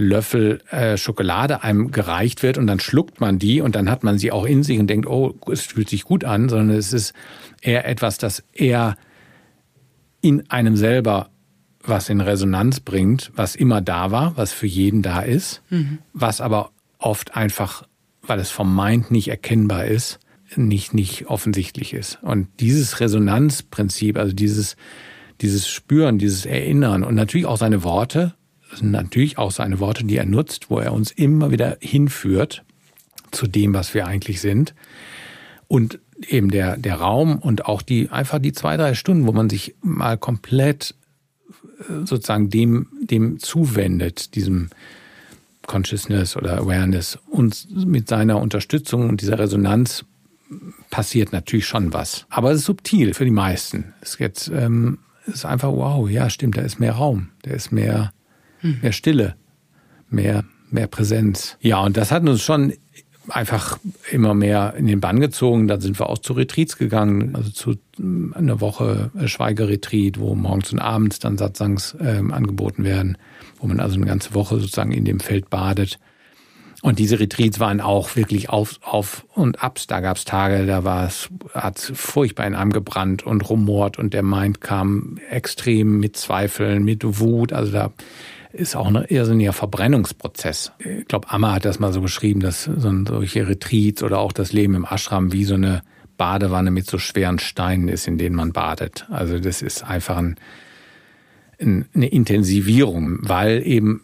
Löffel 0.00 0.60
äh, 0.70 0.96
Schokolade 0.96 1.62
einem 1.62 1.90
gereicht 1.90 2.42
wird 2.42 2.58
und 2.58 2.66
dann 2.66 2.80
schluckt 2.80 3.20
man 3.20 3.38
die 3.38 3.60
und 3.60 3.74
dann 3.74 3.90
hat 3.90 4.04
man 4.04 4.18
sie 4.18 4.32
auch 4.32 4.44
in 4.44 4.62
sich 4.62 4.78
und 4.78 4.88
denkt, 4.88 5.06
oh, 5.06 5.34
es 5.50 5.62
fühlt 5.62 5.88
sich 5.88 6.04
gut 6.04 6.24
an, 6.24 6.48
sondern 6.48 6.76
es 6.76 6.92
ist 6.92 7.12
eher 7.60 7.86
etwas, 7.86 8.18
das 8.18 8.44
eher 8.52 8.96
in 10.20 10.50
einem 10.50 10.76
selber 10.76 11.30
was 11.82 12.08
in 12.08 12.20
Resonanz 12.20 12.80
bringt, 12.80 13.30
was 13.34 13.56
immer 13.56 13.80
da 13.80 14.10
war, 14.10 14.36
was 14.36 14.52
für 14.52 14.66
jeden 14.66 15.02
da 15.02 15.20
ist, 15.20 15.62
mhm. 15.70 15.98
was 16.12 16.40
aber 16.40 16.70
oft 16.98 17.36
einfach, 17.36 17.84
weil 18.22 18.40
es 18.40 18.50
vom 18.50 18.74
Mind 18.74 19.10
nicht 19.10 19.28
erkennbar 19.28 19.86
ist, 19.86 20.18
nicht, 20.56 20.94
nicht 20.94 21.26
offensichtlich 21.26 21.94
ist. 21.94 22.18
Und 22.22 22.48
dieses 22.60 23.00
Resonanzprinzip, 23.00 24.18
also 24.18 24.34
dieses, 24.34 24.76
dieses 25.40 25.68
Spüren, 25.68 26.18
dieses 26.18 26.46
Erinnern 26.46 27.04
und 27.04 27.14
natürlich 27.14 27.46
auch 27.46 27.58
seine 27.58 27.84
Worte, 27.84 28.34
sind 28.78 28.90
natürlich 28.90 29.38
auch 29.38 29.50
seine 29.50 29.80
Worte, 29.80 30.04
die 30.04 30.16
er 30.16 30.26
nutzt, 30.26 30.70
wo 30.70 30.78
er 30.78 30.92
uns 30.92 31.10
immer 31.10 31.50
wieder 31.50 31.76
hinführt 31.80 32.64
zu 33.30 33.46
dem, 33.46 33.74
was 33.74 33.94
wir 33.94 34.06
eigentlich 34.06 34.40
sind. 34.40 34.74
Und 35.66 35.98
eben 36.26 36.50
der, 36.50 36.76
der 36.76 36.96
Raum 36.96 37.38
und 37.38 37.66
auch 37.66 37.82
die, 37.82 38.10
einfach 38.10 38.38
die 38.38 38.52
zwei, 38.52 38.76
drei 38.76 38.94
Stunden, 38.94 39.26
wo 39.26 39.32
man 39.32 39.50
sich 39.50 39.74
mal 39.82 40.16
komplett 40.16 40.94
äh, 41.80 42.06
sozusagen 42.06 42.50
dem, 42.50 42.88
dem 43.02 43.38
zuwendet, 43.38 44.34
diesem 44.34 44.70
Consciousness 45.66 46.36
oder 46.36 46.58
Awareness 46.58 47.18
und 47.30 47.86
mit 47.86 48.08
seiner 48.08 48.40
Unterstützung 48.40 49.08
und 49.08 49.20
dieser 49.20 49.38
Resonanz 49.38 50.04
passiert 50.90 51.32
natürlich 51.32 51.66
schon 51.66 51.92
was. 51.92 52.26
Aber 52.30 52.50
es 52.50 52.60
ist 52.60 52.64
subtil 52.64 53.14
für 53.14 53.24
die 53.24 53.30
meisten. 53.30 53.92
Es 54.00 54.14
ist 54.14 54.20
jetzt, 54.20 54.48
ähm, 54.48 54.98
ist 55.26 55.44
einfach, 55.44 55.70
wow, 55.70 56.08
ja, 56.08 56.30
stimmt, 56.30 56.56
da 56.56 56.62
ist 56.62 56.80
mehr 56.80 56.94
Raum, 56.94 57.28
da 57.42 57.50
ist 57.50 57.70
mehr. 57.70 58.12
Mehr 58.62 58.92
Stille, 58.92 59.36
mehr, 60.10 60.44
mehr 60.70 60.86
Präsenz. 60.86 61.56
Ja, 61.60 61.80
und 61.82 61.96
das 61.96 62.10
hat 62.10 62.28
uns 62.28 62.42
schon 62.42 62.72
einfach 63.28 63.78
immer 64.10 64.34
mehr 64.34 64.74
in 64.76 64.86
den 64.86 65.00
Bann 65.00 65.20
gezogen. 65.20 65.68
Dann 65.68 65.80
sind 65.80 65.98
wir 65.98 66.08
auch 66.08 66.18
zu 66.18 66.32
Retreats 66.32 66.76
gegangen, 66.76 67.34
also 67.34 67.50
zu 67.50 67.74
mm, 67.98 68.32
einer 68.34 68.60
Woche 68.60 69.10
Schweigeretreat, 69.24 70.18
wo 70.18 70.34
morgens 70.34 70.72
und 70.72 70.78
abends 70.78 71.18
dann 71.18 71.38
Satsangs 71.38 71.94
äh, 72.00 72.22
angeboten 72.30 72.84
werden, 72.84 73.18
wo 73.58 73.66
man 73.66 73.80
also 73.80 73.96
eine 73.96 74.06
ganze 74.06 74.34
Woche 74.34 74.58
sozusagen 74.58 74.92
in 74.92 75.04
dem 75.04 75.20
Feld 75.20 75.50
badet. 75.50 75.98
Und 76.80 77.00
diese 77.00 77.18
Retreats 77.18 77.58
waren 77.58 77.80
auch 77.80 78.14
wirklich 78.14 78.50
auf, 78.50 78.78
auf 78.82 79.26
und 79.34 79.64
abs. 79.64 79.88
Da 79.88 79.98
gab 80.00 80.16
es 80.16 80.24
Tage, 80.24 80.64
da 80.64 80.84
war 80.84 81.08
es, 81.08 81.28
hat 81.52 81.78
furchtbar 81.80 82.46
in 82.46 82.54
einem 82.54 82.72
gebrannt 82.72 83.26
und 83.26 83.50
rumort 83.50 83.98
und 83.98 84.14
der 84.14 84.22
Mind 84.22 84.60
kam 84.60 85.18
extrem 85.28 85.98
mit 85.98 86.16
Zweifeln, 86.16 86.84
mit 86.84 87.02
Wut. 87.18 87.52
Also 87.52 87.72
da 87.72 87.92
ist 88.52 88.76
auch 88.76 88.86
ein 88.86 89.04
irrsinniger 89.08 89.52
Verbrennungsprozess. 89.52 90.72
Ich 90.78 91.06
glaube, 91.06 91.30
Amma 91.30 91.54
hat 91.54 91.64
das 91.64 91.78
mal 91.78 91.92
so 91.92 92.00
beschrieben, 92.00 92.40
dass 92.40 92.64
so 92.64 93.04
solche 93.06 93.46
Retreats 93.48 94.02
oder 94.02 94.18
auch 94.18 94.32
das 94.32 94.52
Leben 94.52 94.74
im 94.74 94.86
Ashram 94.88 95.32
wie 95.32 95.44
so 95.44 95.54
eine 95.54 95.82
Badewanne 96.16 96.70
mit 96.70 96.86
so 96.86 96.98
schweren 96.98 97.38
Steinen 97.38 97.88
ist, 97.88 98.08
in 98.08 98.18
denen 98.18 98.36
man 98.36 98.52
badet. 98.52 99.06
Also 99.10 99.38
das 99.38 99.62
ist 99.62 99.84
einfach 99.84 100.16
ein, 100.16 100.36
eine 101.58 102.08
Intensivierung, 102.08 103.18
weil 103.22 103.66
eben 103.66 104.02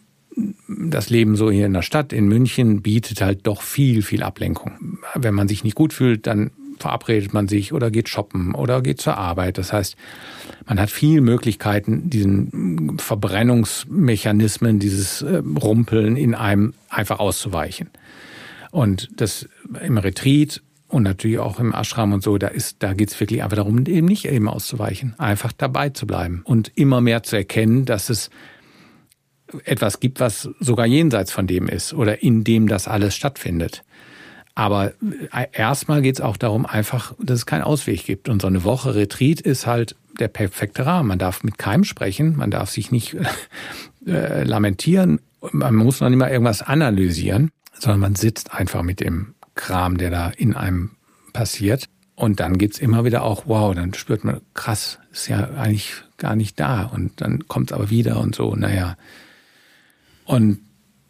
das 0.68 1.10
Leben 1.10 1.36
so 1.36 1.50
hier 1.50 1.66
in 1.66 1.72
der 1.72 1.82
Stadt, 1.82 2.12
in 2.12 2.26
München, 2.26 2.82
bietet 2.82 3.20
halt 3.20 3.46
doch 3.46 3.62
viel, 3.62 4.02
viel 4.02 4.22
Ablenkung. 4.22 4.98
Wenn 5.14 5.34
man 5.34 5.48
sich 5.48 5.64
nicht 5.64 5.76
gut 5.76 5.92
fühlt, 5.92 6.26
dann 6.26 6.50
verabredet 6.78 7.32
man 7.32 7.48
sich 7.48 7.72
oder 7.72 7.90
geht 7.90 8.08
shoppen 8.08 8.54
oder 8.54 8.82
geht 8.82 9.00
zur 9.00 9.16
Arbeit. 9.16 9.58
Das 9.58 9.72
heißt, 9.72 9.96
man 10.66 10.80
hat 10.80 10.90
viel 10.90 11.20
Möglichkeiten, 11.20 12.10
diesen 12.10 12.98
Verbrennungsmechanismen, 12.98 14.78
dieses 14.78 15.22
äh, 15.22 15.42
Rumpeln 15.62 16.16
in 16.16 16.34
einem 16.34 16.74
einfach 16.88 17.18
auszuweichen. 17.18 17.90
Und 18.70 19.08
das 19.16 19.48
im 19.82 19.98
Retreat 19.98 20.62
und 20.88 21.02
natürlich 21.02 21.38
auch 21.38 21.58
im 21.58 21.74
Ashram 21.74 22.12
und 22.12 22.22
so, 22.22 22.38
da 22.38 22.48
ist, 22.48 22.82
da 22.82 22.92
geht's 22.92 23.18
wirklich 23.18 23.42
einfach 23.42 23.56
darum, 23.56 23.84
eben 23.86 24.06
nicht 24.06 24.26
eben 24.26 24.48
auszuweichen, 24.48 25.14
einfach 25.18 25.52
dabei 25.52 25.90
zu 25.90 26.06
bleiben 26.06 26.42
und 26.44 26.72
immer 26.76 27.00
mehr 27.00 27.22
zu 27.22 27.36
erkennen, 27.36 27.84
dass 27.84 28.10
es 28.10 28.30
etwas 29.64 30.00
gibt, 30.00 30.20
was 30.20 30.48
sogar 30.60 30.86
jenseits 30.86 31.32
von 31.32 31.46
dem 31.46 31.68
ist 31.68 31.94
oder 31.94 32.22
in 32.22 32.44
dem 32.44 32.68
das 32.68 32.88
alles 32.88 33.14
stattfindet. 33.14 33.84
Aber 34.54 34.92
äh, 35.32 35.46
erstmal 35.52 36.02
geht 36.02 36.16
es 36.16 36.20
auch 36.20 36.36
darum, 36.36 36.64
einfach, 36.66 37.14
dass 37.18 37.40
es 37.40 37.46
keinen 37.46 37.62
Ausweg 37.62 38.04
gibt. 38.04 38.28
Und 38.28 38.42
so 38.42 38.46
eine 38.46 38.64
Woche 38.64 38.94
Retreat 38.94 39.40
ist 39.40 39.66
halt 39.66 39.96
der 40.20 40.28
perfekte 40.28 40.86
Rahmen. 40.86 41.08
Man 41.08 41.18
darf 41.18 41.42
mit 41.42 41.58
keinem 41.58 41.84
sprechen, 41.84 42.36
man 42.36 42.50
darf 42.50 42.70
sich 42.70 42.92
nicht 42.92 43.16
äh, 44.06 44.44
lamentieren, 44.44 45.20
man 45.52 45.74
muss 45.74 46.00
noch 46.00 46.08
nicht 46.08 46.18
mal 46.18 46.30
irgendwas 46.30 46.62
analysieren, 46.62 47.50
sondern 47.78 48.00
man 48.00 48.14
sitzt 48.14 48.54
einfach 48.54 48.82
mit 48.82 49.00
dem 49.00 49.34
Kram, 49.54 49.98
der 49.98 50.10
da 50.10 50.30
in 50.30 50.54
einem 50.54 50.92
passiert. 51.32 51.88
Und 52.16 52.38
dann 52.38 52.58
geht's 52.58 52.78
immer 52.78 53.04
wieder 53.04 53.24
auch, 53.24 53.44
wow, 53.46 53.74
dann 53.74 53.92
spürt 53.92 54.24
man, 54.24 54.40
krass, 54.54 55.00
ist 55.12 55.28
ja 55.28 55.50
eigentlich 55.56 55.94
gar 56.16 56.36
nicht 56.36 56.60
da. 56.60 56.84
Und 56.84 57.20
dann 57.20 57.48
kommt's 57.48 57.72
aber 57.72 57.90
wieder 57.90 58.20
und 58.20 58.36
so, 58.36 58.54
naja. 58.54 58.96
Und 60.24 60.60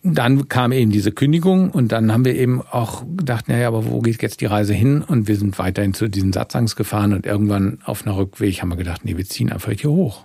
dann 0.07 0.48
kam 0.48 0.70
eben 0.72 0.90
diese 0.90 1.12
Kündigung 1.12 1.70
und 1.70 1.90
dann 1.90 2.12
haben 2.12 2.26
wir 2.26 2.36
eben 2.36 2.61
auch 2.61 3.05
gedacht, 3.16 3.48
naja, 3.48 3.68
aber 3.68 3.86
wo 3.86 4.00
geht 4.00 4.20
jetzt 4.20 4.42
die 4.42 4.46
Reise 4.46 4.74
hin? 4.74 5.00
Und 5.00 5.28
wir 5.28 5.36
sind 5.36 5.59
weiterhin 5.59 5.94
zu 5.94 6.09
diesen 6.09 6.30
Satzangs 6.30 6.76
gefahren 6.76 7.14
und 7.14 7.24
irgendwann 7.24 7.78
auf 7.84 8.07
einer 8.07 8.14
Rückweg 8.14 8.61
haben 8.61 8.68
wir 8.68 8.76
gedacht, 8.76 9.07
nee, 9.07 9.16
wir 9.16 9.24
ziehen 9.24 9.50
einfach 9.50 9.72
hier 9.72 9.90
hoch. 9.90 10.24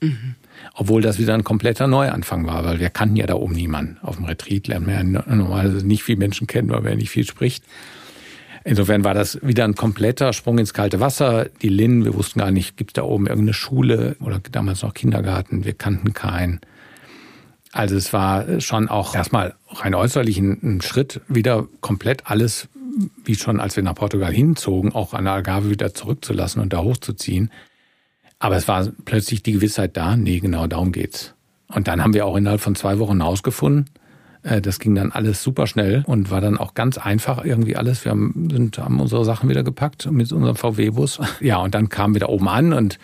Mhm. 0.00 0.36
Obwohl 0.74 1.02
das 1.02 1.18
wieder 1.18 1.34
ein 1.34 1.42
kompletter 1.42 1.88
Neuanfang 1.88 2.46
war, 2.46 2.64
weil 2.64 2.78
wir 2.78 2.88
kannten 2.88 3.16
ja 3.16 3.26
da 3.26 3.34
oben 3.34 3.54
niemanden. 3.54 3.98
Auf 4.02 4.16
dem 4.16 4.26
Retreat 4.26 4.68
lernen 4.68 4.86
wir 4.86 4.94
ja 4.94 5.02
normalerweise 5.02 5.84
nicht 5.84 6.04
viele 6.04 6.18
Menschen 6.18 6.46
kennen, 6.46 6.70
weil 6.70 6.84
wer 6.84 6.94
nicht 6.94 7.10
viel 7.10 7.26
spricht. 7.26 7.64
Insofern 8.62 9.02
war 9.02 9.14
das 9.14 9.40
wieder 9.42 9.64
ein 9.64 9.74
kompletter 9.74 10.32
Sprung 10.32 10.58
ins 10.58 10.72
kalte 10.72 11.00
Wasser. 11.00 11.48
Die 11.62 11.68
Lin, 11.68 12.04
wir 12.04 12.14
wussten 12.14 12.38
gar 12.38 12.52
nicht, 12.52 12.76
gibt 12.76 12.90
es 12.90 12.94
da 12.94 13.02
oben 13.02 13.26
irgendeine 13.26 13.54
Schule 13.54 14.16
oder 14.20 14.40
damals 14.52 14.82
noch 14.82 14.94
Kindergarten, 14.94 15.64
wir 15.64 15.72
kannten 15.72 16.12
keinen. 16.12 16.60
Also 17.72 17.96
es 17.96 18.12
war 18.12 18.60
schon 18.60 18.88
auch 18.88 19.14
erstmal 19.14 19.54
rein 19.68 19.94
äußerlich 19.94 20.38
ein, 20.38 20.58
ein, 20.62 20.80
Schritt, 20.80 21.20
wieder 21.28 21.68
komplett 21.80 22.26
alles, 22.26 22.68
wie 23.24 23.36
schon 23.36 23.60
als 23.60 23.76
wir 23.76 23.84
nach 23.84 23.94
Portugal 23.94 24.32
hinzogen, 24.32 24.92
auch 24.92 25.14
an 25.14 25.24
der 25.24 25.34
Algarve 25.34 25.70
wieder 25.70 25.94
zurückzulassen 25.94 26.60
und 26.60 26.72
da 26.72 26.82
hochzuziehen. 26.82 27.50
Aber 28.40 28.56
es 28.56 28.66
war 28.66 28.88
plötzlich 29.04 29.42
die 29.42 29.52
Gewissheit 29.52 29.96
da, 29.96 30.16
nee, 30.16 30.40
genau 30.40 30.66
darum 30.66 30.90
geht's. 30.90 31.34
Und 31.68 31.86
dann 31.86 32.02
haben 32.02 32.14
wir 32.14 32.26
auch 32.26 32.36
innerhalb 32.36 32.60
von 32.60 32.74
zwei 32.74 32.98
Wochen 32.98 33.20
herausgefunden, 33.20 33.88
äh, 34.42 34.60
das 34.60 34.78
ging 34.78 34.94
dann 34.94 35.12
alles 35.12 35.42
super 35.42 35.66
schnell 35.66 36.02
und 36.06 36.30
war 36.30 36.40
dann 36.40 36.58
auch 36.58 36.74
ganz 36.74 36.98
einfach 36.98 37.44
irgendwie 37.44 37.76
alles. 37.76 38.04
Wir 38.04 38.10
haben, 38.10 38.48
sind, 38.50 38.78
haben 38.78 39.00
unsere 39.00 39.24
Sachen 39.24 39.48
wieder 39.48 39.62
gepackt 39.62 40.10
mit 40.10 40.32
unserem 40.32 40.56
VW-Bus. 40.56 41.20
Ja, 41.40 41.58
und 41.58 41.74
dann 41.74 41.88
kamen 41.88 42.14
wir 42.14 42.20
da 42.20 42.26
oben 42.26 42.48
an 42.48 42.72
und 42.72 42.98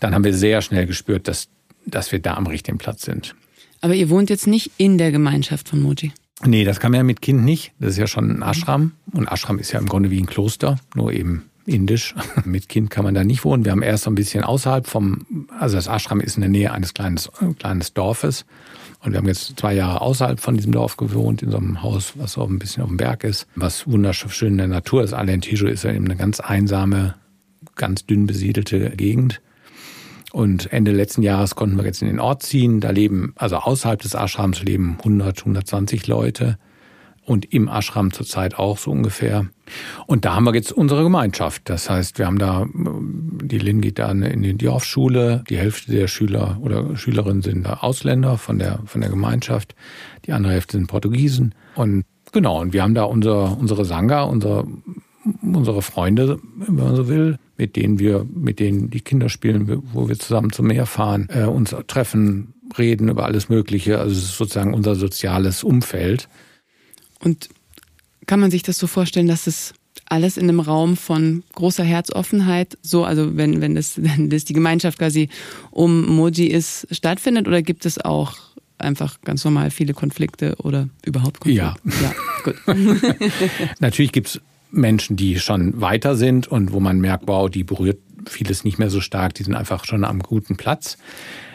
dann 0.00 0.14
haben 0.14 0.24
wir 0.24 0.34
sehr 0.34 0.62
schnell 0.62 0.86
gespürt, 0.86 1.28
dass, 1.28 1.48
dass 1.86 2.12
wir 2.12 2.20
da 2.20 2.34
am 2.34 2.46
richtigen 2.46 2.78
Platz 2.78 3.02
sind. 3.02 3.34
Aber 3.84 3.94
ihr 3.94 4.08
wohnt 4.08 4.30
jetzt 4.30 4.46
nicht 4.46 4.70
in 4.78 4.96
der 4.96 5.12
Gemeinschaft 5.12 5.68
von 5.68 5.82
Moji? 5.82 6.10
Nee, 6.42 6.64
das 6.64 6.80
kann 6.80 6.90
man 6.90 7.00
ja 7.00 7.04
mit 7.04 7.20
Kind 7.20 7.44
nicht. 7.44 7.72
Das 7.78 7.90
ist 7.90 7.98
ja 7.98 8.06
schon 8.06 8.30
ein 8.30 8.42
Ashram. 8.42 8.92
Und 9.12 9.30
Ashram 9.30 9.58
ist 9.58 9.72
ja 9.72 9.78
im 9.78 9.84
Grunde 9.84 10.10
wie 10.10 10.18
ein 10.18 10.24
Kloster, 10.24 10.78
nur 10.94 11.12
eben 11.12 11.50
indisch. 11.66 12.14
mit 12.46 12.70
Kind 12.70 12.88
kann 12.88 13.04
man 13.04 13.12
da 13.12 13.24
nicht 13.24 13.44
wohnen. 13.44 13.66
Wir 13.66 13.72
haben 13.72 13.82
erst 13.82 14.04
so 14.04 14.10
ein 14.10 14.14
bisschen 14.14 14.42
außerhalb 14.42 14.86
vom, 14.86 15.26
also 15.60 15.76
das 15.76 15.86
Ashram 15.86 16.22
ist 16.22 16.38
in 16.38 16.40
der 16.40 16.48
Nähe 16.48 16.72
eines 16.72 16.94
kleines, 16.94 17.30
kleines 17.58 17.92
Dorfes. 17.92 18.46
Und 19.00 19.12
wir 19.12 19.18
haben 19.18 19.28
jetzt 19.28 19.60
zwei 19.60 19.74
Jahre 19.74 20.00
außerhalb 20.00 20.40
von 20.40 20.56
diesem 20.56 20.72
Dorf 20.72 20.96
gewohnt, 20.96 21.42
in 21.42 21.50
so 21.50 21.58
einem 21.58 21.82
Haus, 21.82 22.14
was 22.16 22.38
auch 22.38 22.48
ein 22.48 22.58
bisschen 22.58 22.84
auf 22.84 22.88
dem 22.88 22.96
Berg 22.96 23.22
ist, 23.22 23.46
was 23.54 23.86
wunderschön 23.86 24.52
in 24.52 24.58
der 24.58 24.68
Natur 24.68 25.04
ist. 25.04 25.12
Alentejo 25.12 25.66
ist 25.66 25.84
ja 25.84 25.92
eben 25.92 26.06
eine 26.06 26.16
ganz 26.16 26.40
einsame, 26.40 27.16
ganz 27.76 28.06
dünn 28.06 28.26
besiedelte 28.26 28.92
Gegend. 28.96 29.42
Und 30.34 30.72
Ende 30.72 30.90
letzten 30.90 31.22
Jahres 31.22 31.54
konnten 31.54 31.76
wir 31.76 31.84
jetzt 31.84 32.02
in 32.02 32.08
den 32.08 32.18
Ort 32.18 32.42
ziehen. 32.42 32.80
Da 32.80 32.90
leben, 32.90 33.34
also 33.36 33.54
außerhalb 33.54 34.02
des 34.02 34.14
Ashrams 34.14 34.64
leben 34.64 34.96
100, 34.98 35.38
120 35.38 36.08
Leute. 36.08 36.58
Und 37.24 37.52
im 37.54 37.68
Ashram 37.68 38.12
zurzeit 38.12 38.58
auch 38.58 38.76
so 38.76 38.90
ungefähr. 38.90 39.46
Und 40.08 40.24
da 40.24 40.34
haben 40.34 40.42
wir 40.42 40.52
jetzt 40.52 40.72
unsere 40.72 41.04
Gemeinschaft. 41.04 41.70
Das 41.70 41.88
heißt, 41.88 42.18
wir 42.18 42.26
haben 42.26 42.40
da, 42.40 42.66
die 42.74 43.58
Lin 43.58 43.80
geht 43.80 44.00
da 44.00 44.10
in 44.10 44.42
die 44.42 44.56
Dorfschule. 44.56 45.44
Die 45.48 45.56
Hälfte 45.56 45.92
der 45.92 46.08
Schüler 46.08 46.58
oder 46.60 46.96
Schülerinnen 46.96 47.42
sind 47.42 47.64
da 47.64 47.74
Ausländer 47.74 48.36
von 48.36 48.58
der, 48.58 48.80
von 48.86 49.02
der 49.02 49.10
Gemeinschaft. 49.10 49.76
Die 50.26 50.32
andere 50.32 50.54
Hälfte 50.54 50.78
sind 50.78 50.88
Portugiesen. 50.88 51.54
Und 51.76 52.06
genau, 52.32 52.60
und 52.60 52.72
wir 52.72 52.82
haben 52.82 52.94
da 52.94 53.04
unser, 53.04 53.56
unsere 53.56 53.84
Sangha, 53.84 54.24
unser, 54.24 54.66
unsere 55.42 55.82
Freunde, 55.82 56.38
wenn 56.56 56.74
man 56.74 56.96
so 56.96 57.08
will, 57.08 57.38
mit 57.56 57.76
denen 57.76 57.98
wir, 57.98 58.26
mit 58.32 58.58
denen 58.60 58.90
die 58.90 59.00
Kinder 59.00 59.28
spielen, 59.28 59.82
wo 59.92 60.08
wir 60.08 60.18
zusammen 60.18 60.52
zum 60.52 60.66
Meer 60.66 60.86
fahren, 60.86 61.28
äh, 61.30 61.44
uns 61.44 61.74
treffen, 61.86 62.54
reden 62.78 63.08
über 63.08 63.24
alles 63.24 63.48
Mögliche. 63.48 63.98
Also 63.98 64.12
es 64.12 64.24
ist 64.24 64.36
sozusagen 64.36 64.74
unser 64.74 64.94
soziales 64.94 65.64
Umfeld. 65.64 66.28
Und 67.20 67.48
kann 68.26 68.40
man 68.40 68.50
sich 68.50 68.62
das 68.62 68.78
so 68.78 68.86
vorstellen, 68.86 69.28
dass 69.28 69.46
es 69.46 69.74
alles 70.06 70.36
in 70.36 70.44
einem 70.44 70.60
Raum 70.60 70.96
von 70.96 71.42
großer 71.54 71.84
Herzoffenheit, 71.84 72.78
so, 72.82 73.04
also 73.04 73.36
wenn, 73.36 73.60
wenn 73.60 73.74
das, 73.74 73.94
wenn 74.02 74.30
das 74.30 74.44
die 74.44 74.52
Gemeinschaft 74.52 74.98
quasi 74.98 75.28
um 75.70 76.06
Moji 76.06 76.46
ist, 76.46 76.86
stattfindet, 76.90 77.48
oder 77.48 77.62
gibt 77.62 77.86
es 77.86 77.98
auch 77.98 78.36
einfach 78.78 79.20
ganz 79.22 79.44
normal 79.44 79.70
viele 79.70 79.94
Konflikte 79.94 80.56
oder 80.56 80.88
überhaupt 81.04 81.40
Konflikte? 81.40 81.64
Ja. 81.64 81.76
ja 82.02 82.14
gut. 82.42 82.56
Natürlich 83.80 84.12
gibt's 84.12 84.40
Menschen, 84.74 85.16
die 85.16 85.38
schon 85.38 85.80
weiter 85.80 86.16
sind 86.16 86.46
und 86.46 86.72
wo 86.72 86.80
man 86.80 87.00
merkt, 87.00 87.26
wow, 87.26 87.48
die 87.48 87.64
berührt 87.64 87.98
vieles 88.26 88.64
nicht 88.64 88.78
mehr 88.78 88.90
so 88.90 89.00
stark, 89.00 89.34
die 89.34 89.42
sind 89.42 89.54
einfach 89.54 89.84
schon 89.84 90.04
am 90.04 90.20
guten 90.20 90.56
Platz. 90.56 90.96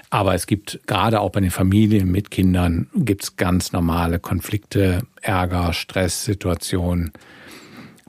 Aber 0.10 0.34
es 0.34 0.48
gibt 0.48 0.80
gerade 0.88 1.20
auch 1.20 1.32
bei 1.32 1.40
den 1.40 1.52
Familien 1.52 2.12
mit 2.12 2.32
Kindern 2.32 2.88
gibt's 2.96 3.36
ganz 3.36 3.72
normale 3.72 4.20
Konflikte, 4.20 5.04
Ärger, 5.22 5.74
Stresssituationen, 5.74 7.12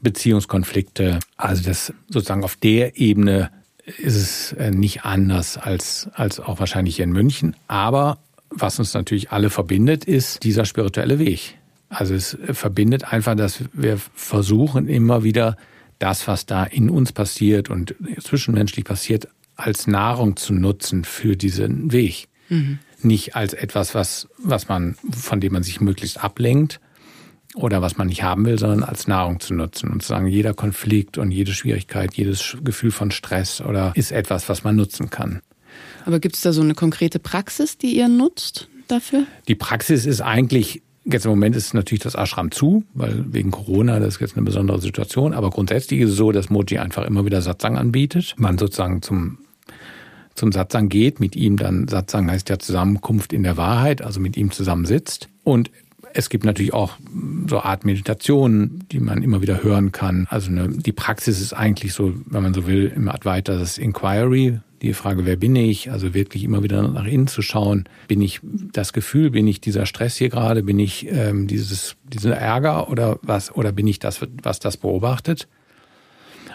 Beziehungskonflikte. 0.00 1.18
Also 1.36 1.62
das 1.62 1.92
sozusagen 2.08 2.42
auf 2.42 2.56
der 2.56 2.98
Ebene 2.98 3.50
ist 3.84 4.16
es 4.16 4.52
äh, 4.52 4.70
nicht 4.70 5.04
anders 5.04 5.58
als, 5.58 6.08
als 6.14 6.40
auch 6.40 6.58
wahrscheinlich 6.58 6.96
hier 6.96 7.04
in 7.04 7.12
München. 7.12 7.54
Aber 7.68 8.18
was 8.48 8.78
uns 8.78 8.94
natürlich 8.94 9.30
alle 9.30 9.50
verbindet, 9.50 10.04
ist 10.04 10.42
dieser 10.42 10.64
spirituelle 10.64 11.18
Weg. 11.18 11.59
Also 11.90 12.14
es 12.14 12.38
verbindet 12.52 13.12
einfach, 13.12 13.34
dass 13.34 13.64
wir 13.72 13.98
versuchen 14.14 14.88
immer 14.88 15.24
wieder 15.24 15.56
das, 15.98 16.26
was 16.28 16.46
da 16.46 16.64
in 16.64 16.88
uns 16.88 17.12
passiert 17.12 17.68
und 17.68 17.94
zwischenmenschlich 18.20 18.84
passiert, 18.84 19.28
als 19.56 19.86
Nahrung 19.86 20.36
zu 20.36 20.54
nutzen 20.54 21.04
für 21.04 21.36
diesen 21.36 21.92
Weg. 21.92 22.28
Mhm. 22.48 22.78
Nicht 23.02 23.34
als 23.36 23.52
etwas, 23.52 23.94
was, 23.94 24.28
was 24.38 24.68
man, 24.68 24.96
von 25.10 25.40
dem 25.40 25.52
man 25.52 25.62
sich 25.62 25.80
möglichst 25.80 26.22
ablenkt 26.22 26.80
oder 27.54 27.82
was 27.82 27.96
man 27.96 28.06
nicht 28.06 28.22
haben 28.22 28.46
will, 28.46 28.58
sondern 28.58 28.84
als 28.84 29.08
Nahrung 29.08 29.40
zu 29.40 29.52
nutzen 29.52 29.90
und 29.90 30.02
zu 30.02 30.08
sagen, 30.08 30.28
jeder 30.28 30.54
Konflikt 30.54 31.18
und 31.18 31.32
jede 31.32 31.52
Schwierigkeit, 31.52 32.14
jedes 32.14 32.56
Gefühl 32.62 32.92
von 32.92 33.10
Stress 33.10 33.60
oder 33.60 33.92
ist 33.96 34.12
etwas, 34.12 34.48
was 34.48 34.62
man 34.62 34.76
nutzen 34.76 35.10
kann. 35.10 35.42
Aber 36.06 36.20
gibt 36.20 36.36
es 36.36 36.42
da 36.42 36.52
so 36.52 36.62
eine 36.62 36.74
konkrete 36.74 37.18
Praxis, 37.18 37.76
die 37.78 37.96
ihr 37.96 38.08
nutzt 38.08 38.68
dafür? 38.88 39.26
Die 39.48 39.54
Praxis 39.54 40.06
ist 40.06 40.20
eigentlich 40.20 40.82
Jetzt 41.04 41.24
im 41.24 41.30
Moment 41.30 41.56
ist 41.56 41.72
natürlich 41.72 42.02
das 42.02 42.14
Ashram 42.14 42.50
zu, 42.50 42.84
weil 42.94 43.24
wegen 43.32 43.50
Corona, 43.50 43.98
das 44.00 44.14
ist 44.14 44.20
jetzt 44.20 44.36
eine 44.36 44.44
besondere 44.44 44.80
Situation. 44.80 45.32
Aber 45.32 45.50
grundsätzlich 45.50 46.00
ist 46.00 46.10
es 46.10 46.16
so, 46.16 46.30
dass 46.30 46.50
Moji 46.50 46.78
einfach 46.78 47.06
immer 47.06 47.24
wieder 47.24 47.40
Satsang 47.40 47.78
anbietet. 47.78 48.34
Man 48.36 48.58
sozusagen 48.58 49.00
zum 49.02 49.38
zum 50.34 50.52
Satsang 50.52 50.88
geht, 50.88 51.20
mit 51.20 51.36
ihm 51.36 51.58
dann, 51.58 51.86
Satsang 51.86 52.30
heißt 52.30 52.48
ja 52.48 52.58
Zusammenkunft 52.58 53.32
in 53.32 53.42
der 53.42 53.58
Wahrheit, 53.58 54.00
also 54.00 54.20
mit 54.20 54.38
ihm 54.38 54.50
zusammensitzt. 54.50 55.28
Und 55.44 55.70
es 56.14 56.30
gibt 56.30 56.44
natürlich 56.44 56.72
auch 56.72 56.94
so 57.48 57.60
Art 57.60 57.84
Meditationen, 57.84 58.84
die 58.90 59.00
man 59.00 59.22
immer 59.22 59.42
wieder 59.42 59.62
hören 59.62 59.92
kann. 59.92 60.26
Also 60.30 60.50
eine, 60.50 60.68
die 60.68 60.92
Praxis 60.92 61.40
ist 61.40 61.52
eigentlich 61.52 61.92
so, 61.92 62.14
wenn 62.26 62.42
man 62.42 62.54
so 62.54 62.66
will, 62.66 62.90
im 62.94 63.08
Advaita 63.08 63.58
das 63.58 63.76
Inquiry, 63.76 64.60
die 64.82 64.94
Frage, 64.94 65.26
wer 65.26 65.36
bin 65.36 65.54
ich? 65.56 65.90
Also 65.90 66.14
wirklich 66.14 66.42
immer 66.44 66.62
wieder 66.62 66.82
nach 66.82 67.04
innen 67.04 67.26
zu 67.26 67.42
schauen. 67.42 67.84
Bin 68.08 68.22
ich 68.22 68.40
das 68.72 68.92
Gefühl, 68.92 69.30
bin 69.30 69.46
ich 69.46 69.60
dieser 69.60 69.86
Stress 69.86 70.16
hier 70.16 70.30
gerade? 70.30 70.62
Bin 70.62 70.78
ich 70.78 71.06
ähm, 71.10 71.46
dieses, 71.46 71.96
dieser 72.04 72.36
Ärger 72.36 72.88
oder 72.88 73.18
was? 73.22 73.54
Oder 73.54 73.72
bin 73.72 73.86
ich 73.86 73.98
das, 73.98 74.20
was 74.42 74.58
das 74.58 74.76
beobachtet? 74.78 75.48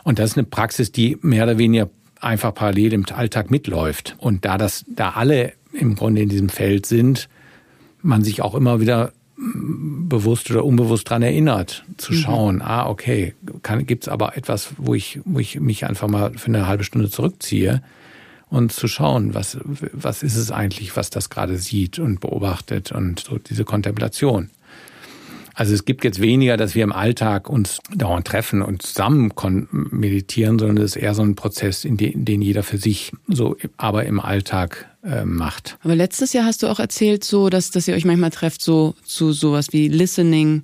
Und 0.03 0.19
das 0.19 0.31
ist 0.31 0.37
eine 0.37 0.45
Praxis, 0.45 0.91
die 0.91 1.17
mehr 1.21 1.43
oder 1.43 1.57
weniger 1.57 1.89
einfach 2.19 2.53
parallel 2.53 2.93
im 2.93 3.05
Alltag 3.13 3.51
mitläuft. 3.51 4.15
Und 4.17 4.45
da 4.45 4.57
das, 4.57 4.85
da 4.87 5.11
alle 5.11 5.53
im 5.73 5.95
Grunde 5.95 6.21
in 6.21 6.29
diesem 6.29 6.49
Feld 6.49 6.85
sind, 6.85 7.29
man 8.01 8.23
sich 8.23 8.41
auch 8.41 8.55
immer 8.55 8.79
wieder 8.79 9.11
mm, 9.37 10.07
bewusst 10.07 10.49
oder 10.49 10.63
unbewusst 10.63 11.09
dran 11.09 11.21
erinnert, 11.21 11.85
zu 11.97 12.13
mhm. 12.13 12.17
schauen, 12.17 12.61
ah, 12.61 12.87
okay, 12.87 13.35
gibt 13.85 14.03
es 14.03 14.09
aber 14.09 14.37
etwas, 14.37 14.69
wo 14.77 14.95
ich, 14.95 15.19
wo 15.25 15.39
ich 15.39 15.59
mich 15.59 15.85
einfach 15.85 16.07
mal 16.07 16.33
für 16.37 16.47
eine 16.47 16.67
halbe 16.67 16.83
Stunde 16.83 17.09
zurückziehe 17.09 17.83
und 18.49 18.71
zu 18.71 18.87
schauen, 18.87 19.33
was, 19.33 19.57
was 19.63 20.23
ist 20.23 20.35
es 20.35 20.51
eigentlich, 20.51 20.95
was 20.95 21.09
das 21.09 21.29
gerade 21.29 21.57
sieht 21.57 21.99
und 21.99 22.19
beobachtet 22.19 22.91
und 22.91 23.21
so 23.21 23.37
diese 23.37 23.65
Kontemplation. 23.65 24.49
Also 25.57 25.73
es 25.73 25.85
gibt 25.85 26.03
jetzt 26.03 26.21
weniger, 26.21 26.57
dass 26.57 26.75
wir 26.75 26.83
im 26.83 26.91
Alltag 26.91 27.49
uns 27.49 27.79
dauernd 27.95 28.27
treffen 28.27 28.61
und 28.61 28.81
zusammen 28.81 29.31
meditieren, 29.71 30.59
sondern 30.59 30.83
es 30.83 30.97
ist 30.97 31.01
eher 31.01 31.15
so 31.15 31.23
ein 31.23 31.35
Prozess, 31.35 31.85
in 31.85 31.95
den, 31.95 32.25
den 32.25 32.41
jeder 32.41 32.61
für 32.61 32.77
sich 32.77 33.13
so, 33.27 33.55
aber 33.77 34.03
im 34.03 34.19
Alltag 34.19 34.85
äh, 35.03 35.23
macht. 35.23 35.77
Aber 35.81 35.95
letztes 35.95 36.33
Jahr 36.33 36.45
hast 36.45 36.61
du 36.61 36.67
auch 36.67 36.79
erzählt, 36.79 37.23
so 37.23 37.49
dass, 37.49 37.71
dass 37.71 37.87
ihr 37.87 37.95
euch 37.95 38.03
manchmal 38.03 38.31
trefft, 38.31 38.61
so 38.61 38.95
zu 39.05 39.31
sowas 39.31 39.67
wie 39.71 39.87
Listening, 39.87 40.63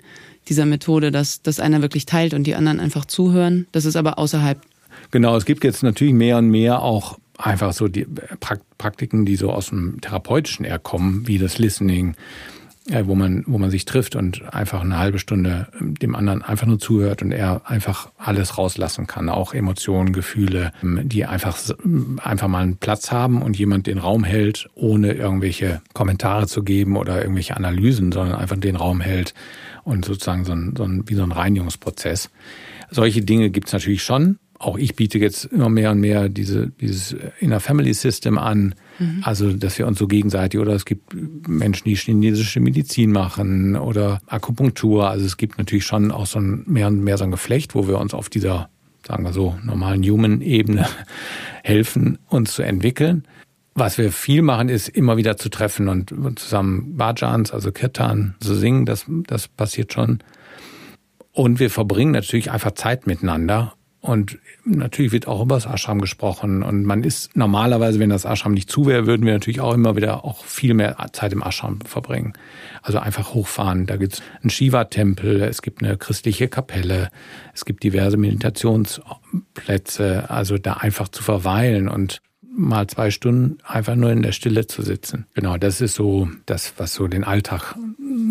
dieser 0.49 0.65
Methode, 0.65 1.11
dass, 1.11 1.41
dass 1.41 1.61
einer 1.61 1.81
wirklich 1.81 2.05
teilt 2.05 2.33
und 2.33 2.45
die 2.45 2.55
anderen 2.55 2.81
einfach 2.81 3.05
zuhören. 3.05 3.67
Das 3.71 3.85
ist 3.85 3.95
aber 3.95 4.17
außerhalb. 4.17 4.59
Genau, 5.11 5.37
es 5.37 5.45
gibt 5.45 5.63
jetzt 5.63 5.83
natürlich 5.83 6.13
mehr 6.13 6.37
und 6.37 6.49
mehr 6.49 6.81
auch 6.81 7.17
einfach 7.41 7.73
so 7.73 7.87
die 7.87 8.07
Praktiken, 8.77 9.25
die 9.25 9.35
so 9.35 9.51
aus 9.51 9.69
dem 9.69 9.99
Therapeutischen 10.01 10.65
eher 10.65 10.79
kommen, 10.79 11.27
wie 11.27 11.37
das 11.37 11.57
Listening, 11.57 12.15
äh, 12.89 13.05
wo 13.05 13.13
man, 13.13 13.43
wo 13.45 13.57
man 13.57 13.69
sich 13.69 13.85
trifft 13.85 14.15
und 14.15 14.53
einfach 14.53 14.81
eine 14.81 14.97
halbe 14.97 15.19
Stunde 15.19 15.67
ähm, 15.79 15.93
dem 15.95 16.15
anderen 16.15 16.41
einfach 16.41 16.65
nur 16.65 16.79
zuhört 16.79 17.21
und 17.21 17.31
er 17.31 17.61
einfach 17.69 18.09
alles 18.17 18.57
rauslassen 18.57 19.05
kann, 19.05 19.29
auch 19.29 19.53
Emotionen, 19.53 20.13
Gefühle, 20.13 20.73
ähm, 20.81 21.01
die 21.07 21.25
einfach, 21.25 21.57
einfach 22.23 22.47
mal 22.47 22.63
einen 22.63 22.77
Platz 22.77 23.11
haben 23.11 23.43
und 23.43 23.57
jemand 23.57 23.85
den 23.85 23.99
Raum 23.99 24.23
hält, 24.23 24.67
ohne 24.73 25.13
irgendwelche 25.13 25.81
Kommentare 25.93 26.47
zu 26.47 26.63
geben 26.63 26.97
oder 26.97 27.21
irgendwelche 27.21 27.55
Analysen, 27.55 28.11
sondern 28.11 28.39
einfach 28.39 28.57
den 28.57 28.75
Raum 28.75 28.99
hält 28.99 29.35
und 29.83 30.03
sozusagen 30.05 30.45
so 30.45 30.53
ein, 30.53 30.73
so 30.75 30.83
ein, 30.83 31.03
wie 31.07 31.15
so 31.15 31.23
ein 31.23 31.31
Reinigungsprozess. 31.31 32.29
Solche 32.89 33.21
Dinge 33.21 33.51
gibt's 33.51 33.73
natürlich 33.73 34.03
schon 34.03 34.39
auch 34.61 34.77
ich 34.77 34.95
biete 34.95 35.17
jetzt 35.17 35.45
immer 35.45 35.69
mehr 35.69 35.91
und 35.91 35.99
mehr 35.99 36.29
diese, 36.29 36.67
dieses 36.67 37.15
Inner 37.39 37.59
Family 37.59 37.93
System 37.93 38.37
an. 38.37 38.75
Mhm. 38.99 39.21
Also, 39.23 39.53
dass 39.53 39.77
wir 39.79 39.87
uns 39.87 39.97
so 39.97 40.07
gegenseitig 40.07 40.59
oder 40.59 40.73
es 40.73 40.85
gibt 40.85 41.15
Menschen, 41.47 41.85
die 41.85 41.95
chinesische 41.95 42.59
Medizin 42.59 43.11
machen 43.11 43.75
oder 43.75 44.21
Akupunktur. 44.27 45.09
Also 45.09 45.25
es 45.25 45.37
gibt 45.37 45.57
natürlich 45.57 45.85
schon 45.85 46.11
auch 46.11 46.27
so 46.27 46.39
ein 46.39 46.63
mehr 46.67 46.87
und 46.87 47.03
mehr 47.03 47.17
so 47.17 47.23
ein 47.23 47.31
Geflecht, 47.31 47.75
wo 47.75 47.87
wir 47.87 47.99
uns 47.99 48.13
auf 48.13 48.29
dieser, 48.29 48.69
sagen 49.05 49.23
wir 49.23 49.33
so, 49.33 49.55
normalen 49.63 50.03
Human-Ebene 50.03 50.87
helfen, 51.63 52.19
uns 52.27 52.53
zu 52.53 52.61
entwickeln. 52.61 53.27
Was 53.73 53.97
wir 53.97 54.11
viel 54.11 54.41
machen, 54.41 54.69
ist 54.69 54.89
immer 54.89 55.17
wieder 55.17 55.37
zu 55.37 55.49
treffen 55.49 55.87
und 55.87 56.37
zusammen 56.37 56.97
Bhajans, 56.97 57.51
also 57.51 57.71
Kirtan, 57.71 58.35
zu 58.41 58.53
singen. 58.53 58.85
Das, 58.85 59.05
das 59.07 59.47
passiert 59.47 59.93
schon. 59.93 60.19
Und 61.31 61.59
wir 61.61 61.69
verbringen 61.69 62.11
natürlich 62.11 62.51
einfach 62.51 62.71
Zeit 62.71 63.07
miteinander 63.07 63.73
und 64.01 64.39
natürlich 64.65 65.11
wird 65.11 65.27
auch 65.27 65.43
über 65.43 65.55
das 65.55 65.67
Ashram 65.67 66.01
gesprochen. 66.01 66.63
Und 66.63 66.85
man 66.85 67.03
ist 67.03 67.37
normalerweise, 67.37 67.99
wenn 67.99 68.09
das 68.09 68.25
Ashram 68.25 68.53
nicht 68.53 68.69
zu 68.69 68.87
wäre, 68.87 69.05
würden 69.05 69.27
wir 69.27 69.33
natürlich 69.33 69.61
auch 69.61 69.75
immer 69.75 69.95
wieder 69.95 70.25
auch 70.25 70.43
viel 70.43 70.73
mehr 70.73 70.97
Zeit 71.13 71.33
im 71.33 71.43
Ashram 71.43 71.81
verbringen. 71.81 72.33
Also 72.81 72.97
einfach 72.97 73.35
hochfahren. 73.35 73.85
Da 73.85 73.97
gibt's 73.97 74.23
einen 74.41 74.49
Shiva-Tempel, 74.49 75.43
es 75.43 75.61
gibt 75.61 75.83
eine 75.83 75.97
christliche 75.97 76.47
Kapelle, 76.47 77.11
es 77.53 77.63
gibt 77.63 77.83
diverse 77.83 78.17
Meditationsplätze. 78.17 80.31
Also 80.31 80.57
da 80.57 80.73
einfach 80.73 81.09
zu 81.09 81.21
verweilen 81.21 81.87
und 81.87 82.23
mal 82.41 82.87
zwei 82.87 83.11
Stunden 83.11 83.59
einfach 83.63 83.95
nur 83.95 84.11
in 84.11 84.23
der 84.23 84.31
Stille 84.31 84.65
zu 84.65 84.81
sitzen. 84.81 85.27
Genau, 85.35 85.57
das 85.57 85.79
ist 85.79 85.93
so 85.93 86.27
das, 86.47 86.73
was 86.77 86.95
so 86.95 87.07
den 87.07 87.23
Alltag 87.23 87.75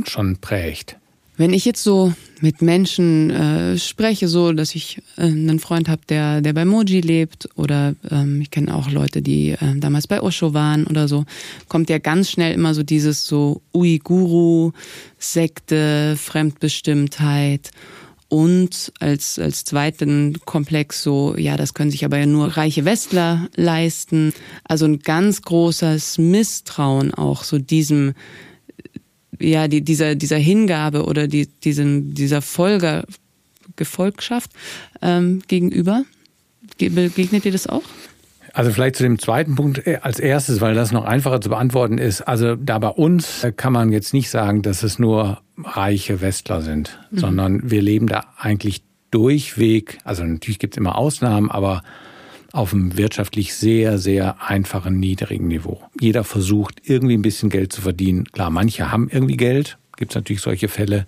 schon 0.05 0.39
prägt. 0.39 1.00
Wenn 1.41 1.55
ich 1.55 1.64
jetzt 1.64 1.82
so 1.82 2.12
mit 2.43 2.61
Menschen 2.61 3.30
äh, 3.30 3.78
spreche, 3.78 4.28
so 4.28 4.53
dass 4.53 4.74
ich 4.74 4.99
äh, 5.16 5.22
einen 5.22 5.59
Freund 5.59 5.88
habe, 5.88 6.03
der, 6.07 6.43
der 6.43 6.53
bei 6.53 6.66
Moji 6.66 7.00
lebt, 7.00 7.49
oder 7.57 7.95
ähm, 8.11 8.42
ich 8.42 8.50
kenne 8.50 8.75
auch 8.75 8.91
Leute, 8.91 9.22
die 9.22 9.53
äh, 9.53 9.57
damals 9.76 10.07
bei 10.07 10.21
Osho 10.21 10.53
waren 10.53 10.87
oder 10.87 11.08
so, 11.08 11.25
kommt 11.67 11.88
ja 11.88 11.96
ganz 11.96 12.30
schnell 12.30 12.53
immer 12.53 12.75
so 12.75 12.83
dieses 12.83 13.25
so 13.25 13.62
Uiguru, 13.72 14.72
Sekte, 15.18 16.14
Fremdbestimmtheit 16.18 17.71
und 18.29 18.92
als, 19.00 19.38
als 19.38 19.64
zweiten 19.64 20.37
Komplex 20.45 21.03
so, 21.03 21.34
ja, 21.38 21.57
das 21.57 21.72
können 21.72 21.91
sich 21.91 22.04
aber 22.04 22.18
ja 22.18 22.26
nur 22.26 22.49
reiche 22.49 22.84
Westler 22.84 23.49
leisten. 23.57 24.34
Also 24.64 24.84
ein 24.84 24.99
ganz 24.99 25.41
großes 25.41 26.18
Misstrauen 26.18 27.14
auch 27.14 27.45
so 27.45 27.58
diesem 27.58 28.12
ja, 29.41 29.68
die, 29.68 29.83
dieser, 29.83 30.14
dieser 30.14 30.37
Hingabe 30.37 31.04
oder 31.04 31.26
die, 31.26 31.46
diesen, 31.46 32.14
dieser 32.14 32.42
Folger, 32.42 33.04
Gefolgschaft 33.76 34.50
ähm, 35.03 35.42
gegenüber? 35.49 36.04
Begegnet 36.79 37.45
dir 37.45 37.53
das 37.53 37.67
auch? 37.67 37.83
Also 38.53 38.72
vielleicht 38.72 38.96
zu 38.96 39.04
dem 39.04 39.18
zweiten 39.18 39.54
Punkt 39.54 39.87
äh, 39.87 39.99
als 40.03 40.18
erstes, 40.18 40.61
weil 40.61 40.75
das 40.75 40.92
noch 40.92 41.04
einfacher 41.04 41.41
zu 41.41 41.50
beantworten 41.50 41.99
ist. 41.99 42.22
Also 42.22 42.57
da 42.57 42.79
bei 42.79 42.88
uns 42.88 43.45
äh, 43.45 43.53
kann 43.53 43.72
man 43.72 43.92
jetzt 43.92 44.12
nicht 44.12 44.30
sagen, 44.30 44.62
dass 44.62 44.83
es 44.83 44.99
nur 44.99 45.41
reiche 45.58 46.21
Westler 46.21 46.62
sind, 46.62 46.99
mhm. 47.11 47.18
sondern 47.18 47.71
wir 47.71 47.83
leben 47.83 48.07
da 48.07 48.25
eigentlich 48.38 48.83
durchweg. 49.11 49.99
Also 50.04 50.25
natürlich 50.25 50.58
gibt 50.58 50.75
es 50.75 50.79
immer 50.79 50.96
Ausnahmen, 50.96 51.50
aber 51.50 51.83
auf 52.53 52.72
einem 52.72 52.97
wirtschaftlich 52.97 53.55
sehr, 53.55 53.99
sehr 53.99 54.43
einfachen, 54.43 54.99
niedrigen 54.99 55.49
Niveau. 55.49 55.81
Jeder 56.01 56.25
versucht, 56.25 56.83
irgendwie 56.85 57.14
ein 57.14 57.22
bisschen 57.22 57.51
Geld 57.51 57.72
zu 57.72 57.83
verdienen. 57.83 58.25
Klar, 58.25 58.51
manche 58.51 58.91
haben 58.91 59.09
irgendwie 59.11 59.37
Geld, 59.37 59.79
gibt 59.97 60.13
es 60.13 60.17
natürlich 60.17 60.43
solche 60.43 60.68
Fälle. 60.68 61.07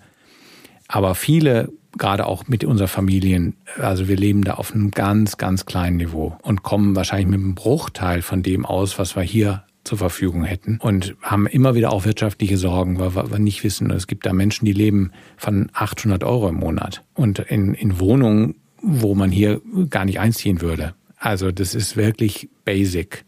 Aber 0.87 1.15
viele, 1.15 1.71
gerade 1.97 2.25
auch 2.25 2.47
mit 2.47 2.63
unseren 2.63 2.87
Familien, 2.87 3.55
also 3.77 4.07
wir 4.07 4.15
leben 4.15 4.43
da 4.43 4.55
auf 4.55 4.73
einem 4.73 4.91
ganz, 4.91 5.37
ganz 5.37 5.65
kleinen 5.65 5.97
Niveau 5.97 6.37
und 6.41 6.63
kommen 6.63 6.95
wahrscheinlich 6.95 7.27
mit 7.27 7.39
einem 7.39 7.55
Bruchteil 7.55 8.21
von 8.21 8.43
dem 8.43 8.65
aus, 8.65 8.97
was 8.99 9.15
wir 9.15 9.23
hier 9.23 9.63
zur 9.83 9.97
Verfügung 9.97 10.43
hätten 10.43 10.77
und 10.81 11.15
haben 11.21 11.45
immer 11.45 11.75
wieder 11.75 11.91
auch 11.91 12.05
wirtschaftliche 12.05 12.57
Sorgen, 12.57 12.99
weil 12.99 13.15
wir 13.15 13.39
nicht 13.39 13.63
wissen, 13.63 13.91
es 13.91 14.07
gibt 14.07 14.25
da 14.25 14.31
Menschen, 14.31 14.65
die 14.65 14.71
leben 14.71 15.11
von 15.35 15.69
800 15.73 16.23
Euro 16.23 16.47
im 16.47 16.55
Monat 16.55 17.03
und 17.15 17.39
in, 17.39 17.73
in 17.73 17.99
Wohnungen, 17.99 18.55
wo 18.81 19.13
man 19.13 19.29
hier 19.29 19.61
gar 19.89 20.05
nicht 20.05 20.19
einziehen 20.19 20.61
würde. 20.61 20.93
Also 21.23 21.53
das 21.53 21.73
ist 21.73 21.95
wirklich 21.95 22.49
basic. 22.65 23.23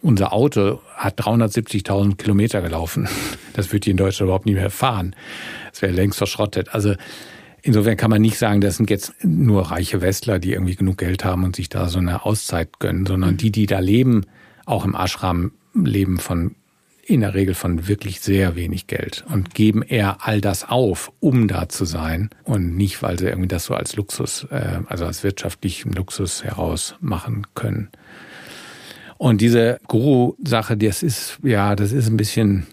Unser 0.00 0.32
Auto 0.32 0.80
hat 0.94 1.20
370.000 1.20 2.16
Kilometer 2.16 2.62
gelaufen. 2.62 3.08
Das 3.52 3.72
würde 3.72 3.86
ich 3.86 3.90
in 3.90 3.96
Deutschland 3.96 4.28
überhaupt 4.28 4.46
nicht 4.46 4.54
mehr 4.54 4.70
fahren. 4.70 5.16
Das 5.72 5.82
wäre 5.82 5.92
längst 5.92 6.16
verschrottet. 6.16 6.72
Also 6.72 6.94
insofern 7.62 7.96
kann 7.96 8.08
man 8.08 8.22
nicht 8.22 8.38
sagen, 8.38 8.60
das 8.60 8.76
sind 8.76 8.88
jetzt 8.88 9.12
nur 9.24 9.72
reiche 9.72 10.00
Westler, 10.00 10.38
die 10.38 10.52
irgendwie 10.52 10.76
genug 10.76 10.98
Geld 10.98 11.24
haben 11.24 11.42
und 11.42 11.56
sich 11.56 11.68
da 11.68 11.88
so 11.88 11.98
eine 11.98 12.24
Auszeit 12.24 12.78
gönnen, 12.78 13.06
sondern 13.06 13.36
die, 13.36 13.50
die 13.50 13.66
da 13.66 13.80
leben, 13.80 14.24
auch 14.66 14.84
im 14.84 14.94
Ashram 14.94 15.50
leben 15.74 16.18
von 16.18 16.54
in 17.10 17.20
der 17.20 17.34
Regel 17.34 17.54
von 17.54 17.88
wirklich 17.88 18.20
sehr 18.20 18.54
wenig 18.54 18.86
Geld 18.86 19.24
und 19.28 19.54
geben 19.54 19.82
eher 19.82 20.18
all 20.20 20.40
das 20.40 20.68
auf, 20.68 21.12
um 21.20 21.48
da 21.48 21.68
zu 21.68 21.84
sein 21.84 22.30
und 22.44 22.76
nicht, 22.76 23.02
weil 23.02 23.18
sie 23.18 23.26
irgendwie 23.26 23.48
das 23.48 23.64
so 23.64 23.74
als 23.74 23.96
Luxus, 23.96 24.46
äh, 24.50 24.78
also 24.86 25.06
als 25.06 25.24
wirtschaftlichen 25.24 25.92
Luxus 25.92 26.44
heraus 26.44 26.94
machen 27.00 27.46
können. 27.54 27.88
Und 29.18 29.40
diese 29.40 29.80
Guru-Sache, 29.88 30.76
das 30.76 31.02
ist, 31.02 31.38
ja, 31.42 31.76
das 31.76 31.92
ist 31.92 32.08
ein 32.08 32.16
bisschen, 32.16 32.66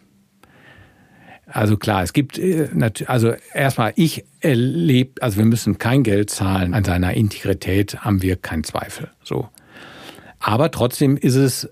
also 1.48 1.76
klar, 1.76 2.04
es 2.04 2.14
gibt, 2.14 2.38
äh, 2.38 2.70
also 3.08 3.34
erstmal, 3.54 3.94
ich 3.96 4.24
erlebe, 4.40 5.22
also 5.22 5.38
wir 5.38 5.46
müssen 5.46 5.80
kein 5.80 6.04
Geld 6.04 6.30
zahlen. 6.30 6.74
An 6.74 6.84
seiner 6.84 7.16
Integrität 7.16 7.98
haben 8.02 8.22
wir 8.22 8.36
keinen 8.36 8.64
Zweifel, 8.64 9.10
so. 9.24 9.50
Aber 10.40 10.70
trotzdem 10.70 11.18
ist 11.18 11.36
es 11.36 11.70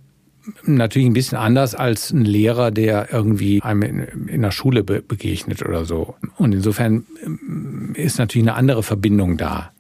natürlich 0.63 1.07
ein 1.07 1.13
bisschen 1.13 1.37
anders 1.37 1.75
als 1.75 2.11
ein 2.11 2.25
Lehrer, 2.25 2.71
der 2.71 3.11
irgendwie 3.11 3.61
einem 3.61 3.81
in, 4.27 4.41
der 4.41 4.51
Schule 4.51 4.83
be 4.83 5.01
begegnet 5.01 5.63
oder 5.65 5.85
so. 5.85 6.15
Und 6.37 6.53
insofern 6.53 7.05
ähm, 7.23 7.93
ist 7.95 8.17
natürlich 8.19 8.47
eine 8.47 8.57
andere 8.57 8.83
Verbindung 8.83 9.37
da. 9.37 9.71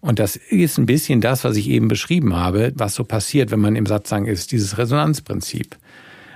Und 0.00 0.18
das 0.18 0.36
ist 0.36 0.78
ein 0.78 0.86
bisschen 0.86 1.20
das, 1.20 1.44
was 1.44 1.56
ich 1.56 1.68
eben 1.68 1.88
beschrieben 1.88 2.36
habe, 2.36 2.72
was 2.76 2.94
so 2.94 3.04
passiert, 3.04 3.50
wenn 3.50 3.60
man 3.60 3.76
im 3.76 3.86
Satzang 3.86 4.26
ist, 4.26 4.52
dieses 4.52 4.78
Resonanzprinzip. 4.78 5.76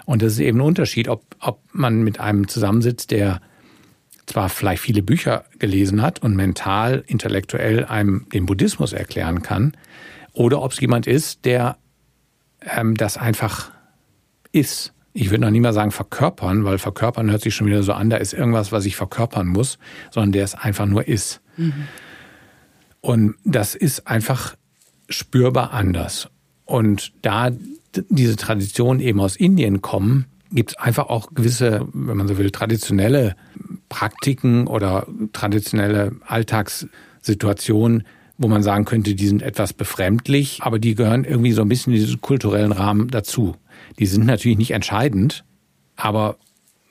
Und 0.07 0.23
das 0.23 0.33
ist 0.33 0.41
eben 0.41 0.59
ein 0.59 0.63
Unterschied, 0.63 1.09
ob, 1.09 1.23
ob 1.39 1.61
man 1.73 2.03
mit 2.03 2.19
einem 2.19 2.49
zusammensitzt, 2.49 3.13
der 3.13 3.41
zwar 4.27 4.49
vielleicht 4.49 4.83
viele 4.83 5.03
Bücher 5.03 5.45
gelesen 5.59 6.03
hat 6.03 6.23
und 6.23 6.35
mental, 6.35 7.05
intellektuell 7.07 7.85
einem 7.85 8.27
den 8.33 8.47
Buddhismus 8.47 8.93
erklären 8.93 9.43
kann, 9.43 9.77
oder 10.33 10.63
ob 10.63 10.73
es 10.73 10.81
jemand 10.81 11.07
ist, 11.07 11.45
der 11.45 11.77
ähm, 12.63 12.97
das 12.97 13.17
einfach 13.17 13.71
ist. 14.53 14.93
Ich 15.13 15.31
würde 15.31 15.43
noch 15.43 15.51
nie 15.51 15.61
mal 15.61 15.73
sagen 15.73 15.91
verkörpern, 15.91 16.65
weil 16.65 16.79
verkörpern 16.79 17.31
hört 17.31 17.43
sich 17.43 17.55
schon 17.55 17.67
wieder 17.67 17.83
so 17.83 17.93
an, 17.93 18.11
da 18.11 18.17
ist 18.17 18.33
irgendwas, 18.33 18.71
was 18.71 18.87
ich 18.87 18.97
verkörpern 18.97 19.49
muss, 19.49 19.79
sondern 20.11 20.33
der 20.33 20.45
es 20.45 20.55
einfach 20.55 20.87
nur 20.87 21.09
ist. 21.09 21.41
Mhm. 21.57 21.89
Und 23.01 23.35
das 23.45 23.75
ist 23.75 24.07
einfach 24.07 24.55
spürbar 25.09 25.73
anders. 25.73 26.29
Und 26.65 27.13
da 27.23 27.51
diese 28.09 28.37
Traditionen 28.37 29.01
eben 29.01 29.21
aus 29.21 29.35
Indien 29.35 29.83
kommen, 29.83 30.27
gibt 30.53 30.71
es 30.71 30.77
einfach 30.77 31.09
auch 31.09 31.35
gewisse, 31.35 31.87
wenn 31.93 32.17
man 32.17 32.29
so 32.29 32.39
will, 32.39 32.51
traditionelle 32.51 33.37
Praktiken 33.89 34.67
oder 34.67 35.07
traditionelle 35.33 36.13
Alltagssituationen, 36.27 38.05
wo 38.41 38.49
man 38.49 38.63
sagen 38.63 38.87
könnte, 38.87 39.15
die 39.15 39.29
sind 39.29 39.43
etwas 39.43 39.75
befremdlich, 39.75 40.61
aber 40.63 40.79
die 40.79 40.95
gehören 40.95 41.25
irgendwie 41.25 41.53
so 41.53 41.61
ein 41.61 41.69
bisschen 41.69 41.93
in 41.93 42.01
diesen 42.01 42.23
kulturellen 42.23 42.73
Rahmen 42.73 43.09
dazu. 43.09 43.55
Die 43.99 44.07
sind 44.07 44.25
natürlich 44.25 44.57
nicht 44.57 44.71
entscheidend, 44.71 45.45
aber 45.95 46.37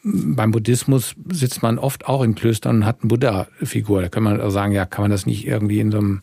beim 0.04 0.52
Buddhismus 0.52 1.16
sitzt 1.32 1.64
man 1.64 1.80
oft 1.80 2.08
auch 2.08 2.22
in 2.22 2.36
Klöstern 2.36 2.78
und 2.78 2.86
hat 2.86 3.02
eine 3.02 3.10
Buddha-Figur. 3.10 4.04
Da 4.04 4.10
kann 4.10 4.22
man 4.22 4.40
also 4.40 4.52
sagen, 4.52 4.74
ja, 4.74 4.86
kann 4.86 5.02
man 5.02 5.12
das 5.12 5.26
nicht 5.26 5.48
irgendwie 5.48 5.80
in 5.80 5.92
so 5.92 5.98
einem 5.98 6.22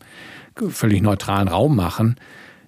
völlig 0.69 1.03
neutralen 1.03 1.48
Raum 1.48 1.74
machen? 1.74 2.15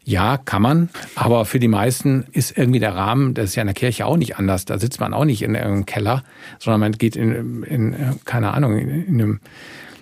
Ja, 0.02 0.36
kann 0.36 0.62
man. 0.62 0.88
Aber 1.14 1.44
für 1.44 1.60
die 1.60 1.68
meisten 1.68 2.24
ist 2.32 2.58
irgendwie 2.58 2.80
der 2.80 2.96
Rahmen, 2.96 3.34
das 3.34 3.50
ist 3.50 3.54
ja 3.54 3.62
in 3.62 3.68
der 3.68 3.74
Kirche 3.74 4.04
auch 4.04 4.16
nicht 4.16 4.36
anders. 4.36 4.64
Da 4.64 4.78
sitzt 4.78 4.98
man 4.98 5.14
auch 5.14 5.24
nicht 5.24 5.42
in 5.42 5.54
irgendeinem 5.54 5.86
Keller, 5.86 6.24
sondern 6.58 6.80
man 6.80 6.92
geht 6.92 7.14
in, 7.14 7.62
in 7.62 7.94
keine 8.24 8.52
Ahnung, 8.52 8.76
in, 8.76 8.88
in 8.88 9.22
einem 9.22 9.40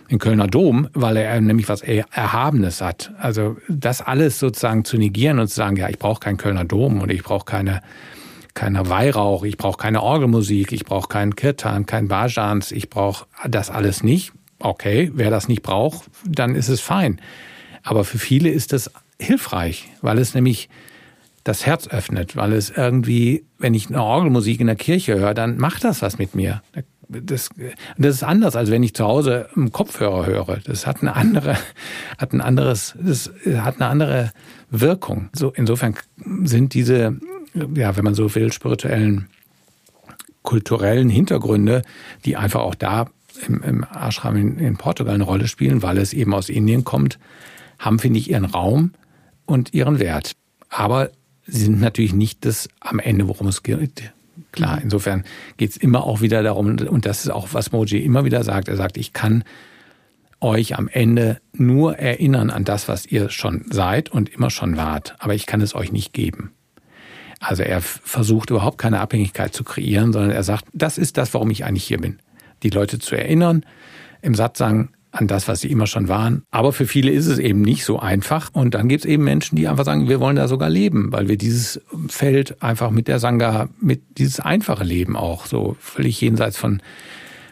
in 0.09 0.19
Kölner 0.19 0.47
Dom, 0.47 0.89
weil 0.95 1.17
er 1.17 1.41
nämlich 1.41 1.69
was 1.69 1.83
Erhabenes 1.83 2.81
hat. 2.81 3.13
Also 3.19 3.57
das 3.69 4.01
alles 4.01 4.39
sozusagen 4.39 4.85
zu 4.85 4.97
negieren 4.99 5.39
und 5.39 5.49
zu 5.49 5.55
sagen, 5.55 5.77
ja, 5.77 5.89
ich 5.89 5.99
brauche 5.99 6.21
keinen 6.21 6.37
Kölner 6.37 6.65
Dom 6.65 7.01
und 7.01 7.11
ich 7.11 7.23
brauche 7.23 7.45
keine 7.45 7.83
keine 8.57 8.89
Weihrauch, 8.89 9.45
ich 9.45 9.59
brauche 9.59 9.77
keine 9.77 10.03
Orgelmusik, 10.03 10.73
ich 10.73 10.87
brauche 10.87 11.09
keinen 11.09 11.37
Kirtan, 11.37 11.85
kein 11.85 12.09
Bajans, 12.09 12.73
ich 12.73 12.89
brauche 12.89 13.27
das 13.47 13.69
alles 13.71 14.03
nicht. 14.03 14.33
Okay, 14.59 15.13
wer 15.15 15.31
das 15.31 15.47
nicht 15.47 15.63
braucht, 15.63 16.05
dann 16.27 16.55
ist 16.55 16.71
es 16.71 16.81
fein. 16.81 17.21
Aber 17.83 18.03
für 18.05 18.19
viele 18.19 18.49
ist 18.49 18.73
das 18.73 18.91
hilfreich, 19.21 19.89
weil 20.01 20.19
es 20.19 20.35
nämlich 20.35 20.71
das 21.45 21.67
Herz 21.67 21.87
öffnet, 21.87 22.35
weil 22.35 22.55
es 22.55 22.71
irgendwie, 22.71 23.45
wenn 23.59 23.75
ich 23.75 23.89
eine 23.89 24.03
Orgelmusik 24.03 24.59
in 24.59 24.67
der 24.67 24.77
Kirche 24.77 25.19
höre, 25.19 25.35
dann 25.35 25.59
macht 25.59 25.85
das 25.85 26.01
was 26.03 26.19
mit 26.19 26.35
mir 26.35 26.63
das, 27.09 27.51
das 27.99 28.17
ist 28.17 28.23
anders, 28.23 28.57
als 28.57 28.71
wenn 28.71 28.83
ich 28.83 28.95
zu 28.95 29.05
Hause 29.05 29.49
einen 29.55 29.73
Kopfhörer 29.73 30.27
höre. 30.27 30.59
Das 30.65 30.87
hat 30.87 31.03
eine 31.03 31.15
andere, 31.15 31.57
hat 32.19 32.33
ein 32.33 32.41
anderes, 32.41 32.95
das 33.01 33.31
hat 33.59 33.77
eine 33.77 33.89
andere 33.89 34.33
Wirkung. 34.71 35.29
So, 35.33 35.53
insofern 35.53 35.95
sind 36.43 36.75
diese, 36.75 37.19
ja, 37.75 37.97
wenn 37.97 38.05
man 38.05 38.15
so 38.15 38.35
will, 38.35 38.53
spirituellen, 38.53 39.29
kulturellen 40.43 41.09
Hintergründe, 41.09 41.83
die 42.25 42.37
einfach 42.37 42.61
auch 42.61 42.75
da 42.75 43.07
im, 43.47 43.63
im 43.63 43.85
Ashram 43.85 44.37
in, 44.37 44.59
in 44.59 44.77
Portugal 44.77 45.15
eine 45.15 45.25
Rolle 45.25 45.49
spielen, 45.49 45.83
weil 45.83 45.99
es 45.99 46.13
eben 46.13 46.35
aus 46.35 46.49
Indien 46.49 46.85
kommt, 46.85 47.19
haben, 47.79 47.99
finde 47.99 48.19
ich, 48.19 48.31
ihren 48.31 48.45
Raum 48.45 48.93
und 49.45 49.75
ihren 49.75 49.99
Wert. 49.99 50.33
Aber 50.69 51.11
sie 51.47 51.65
sind 51.65 51.81
natürlich 51.81 52.15
nicht 52.15 52.45
das 52.45 52.69
am 52.81 52.99
Ende, 52.99 53.29
worum 53.29 53.49
es 53.49 53.63
geht 53.63 54.13
Klar, 54.57 54.81
insofern 54.83 55.25
geht's 55.59 55.77
immer 55.77 56.05
auch 56.05 56.23
wieder 56.23 56.43
darum, 56.43 56.79
und 56.79 57.07
das 57.07 57.25
ist 57.25 57.31
auch, 57.31 57.49
was 57.53 57.73
Moji 57.73 57.99
immer 57.99 58.25
wieder 58.25 58.43
sagt, 58.43 58.69
er 58.69 58.77
sagt, 58.77 58.97
ich 58.97 59.13
kann 59.13 59.45
euch 60.41 60.77
am 60.77 60.89
Ende 60.89 61.41
nur 61.53 61.99
erinnern 61.99 62.51
an 62.51 62.65
das, 62.65 62.89
was 62.89 63.07
ihr 63.07 63.31
schon 63.31 63.67
seid 63.71 64.11
und 64.11 64.29
immer 64.29 64.51
schon 64.51 64.77
wart, 64.77 65.15
aber 65.19 65.35
ich 65.35 65.47
kann 65.47 65.61
es 65.61 65.75
euch 65.75 65.93
nicht 65.93 66.13
geben. 66.13 66.53
Also 67.39 67.63
er 67.63 67.83
versucht 67.83 68.51
überhaupt 68.51 68.79
keine 68.79 69.01
Abhängigkeit 69.01 69.53
zu 69.53 69.63
kreieren, 69.63 70.13
sondern 70.13 70.31
er 70.31 70.43
sagt, 70.43 70.65
das 70.73 70.99
ist 70.99 71.19
das, 71.19 71.35
warum 71.35 71.51
ich 71.51 71.65
eigentlich 71.65 71.85
hier 71.85 72.01
bin. 72.01 72.19
Die 72.63 72.71
Leute 72.71 72.99
zu 72.99 73.15
erinnern, 73.15 73.65
im 74.23 74.35
Satz 74.35 74.59
sagen, 74.59 74.91
an 75.17 75.27
das, 75.27 75.49
was 75.49 75.61
sie 75.61 75.71
immer 75.71 75.87
schon 75.87 76.09
waren. 76.09 76.43
Aber 76.51 76.73
für 76.73 76.87
viele 76.87 77.11
ist 77.11 77.27
es 77.27 77.39
eben 77.39 77.63
nicht 77.63 77.85
so 77.85 77.99
einfach. 77.99 78.51
Und 78.53 78.75
dann 78.75 78.89
gibt 78.89 79.05
es 79.05 79.11
eben 79.11 79.25
Menschen, 79.25 79.57
die 79.57 79.69
einfach 79.69 79.85
sagen, 79.85 80.09
wir 80.09 80.21
wollen 80.21 80.37
da 80.37 80.49
sogar 80.49 80.71
leben, 80.71 81.13
weil 81.13 81.29
wir 81.29 81.37
dieses 81.37 81.81
Feld 82.09 82.63
einfach 82.63 82.91
mit 82.91 83.09
der 83.09 83.19
Sangha, 83.19 83.69
mit 83.81 84.19
dieses 84.19 84.41
einfache 84.41 84.85
Leben 84.85 85.17
auch 85.17 85.47
so 85.47 85.77
völlig 85.81 86.21
jenseits 86.21 86.57
von 86.57 86.81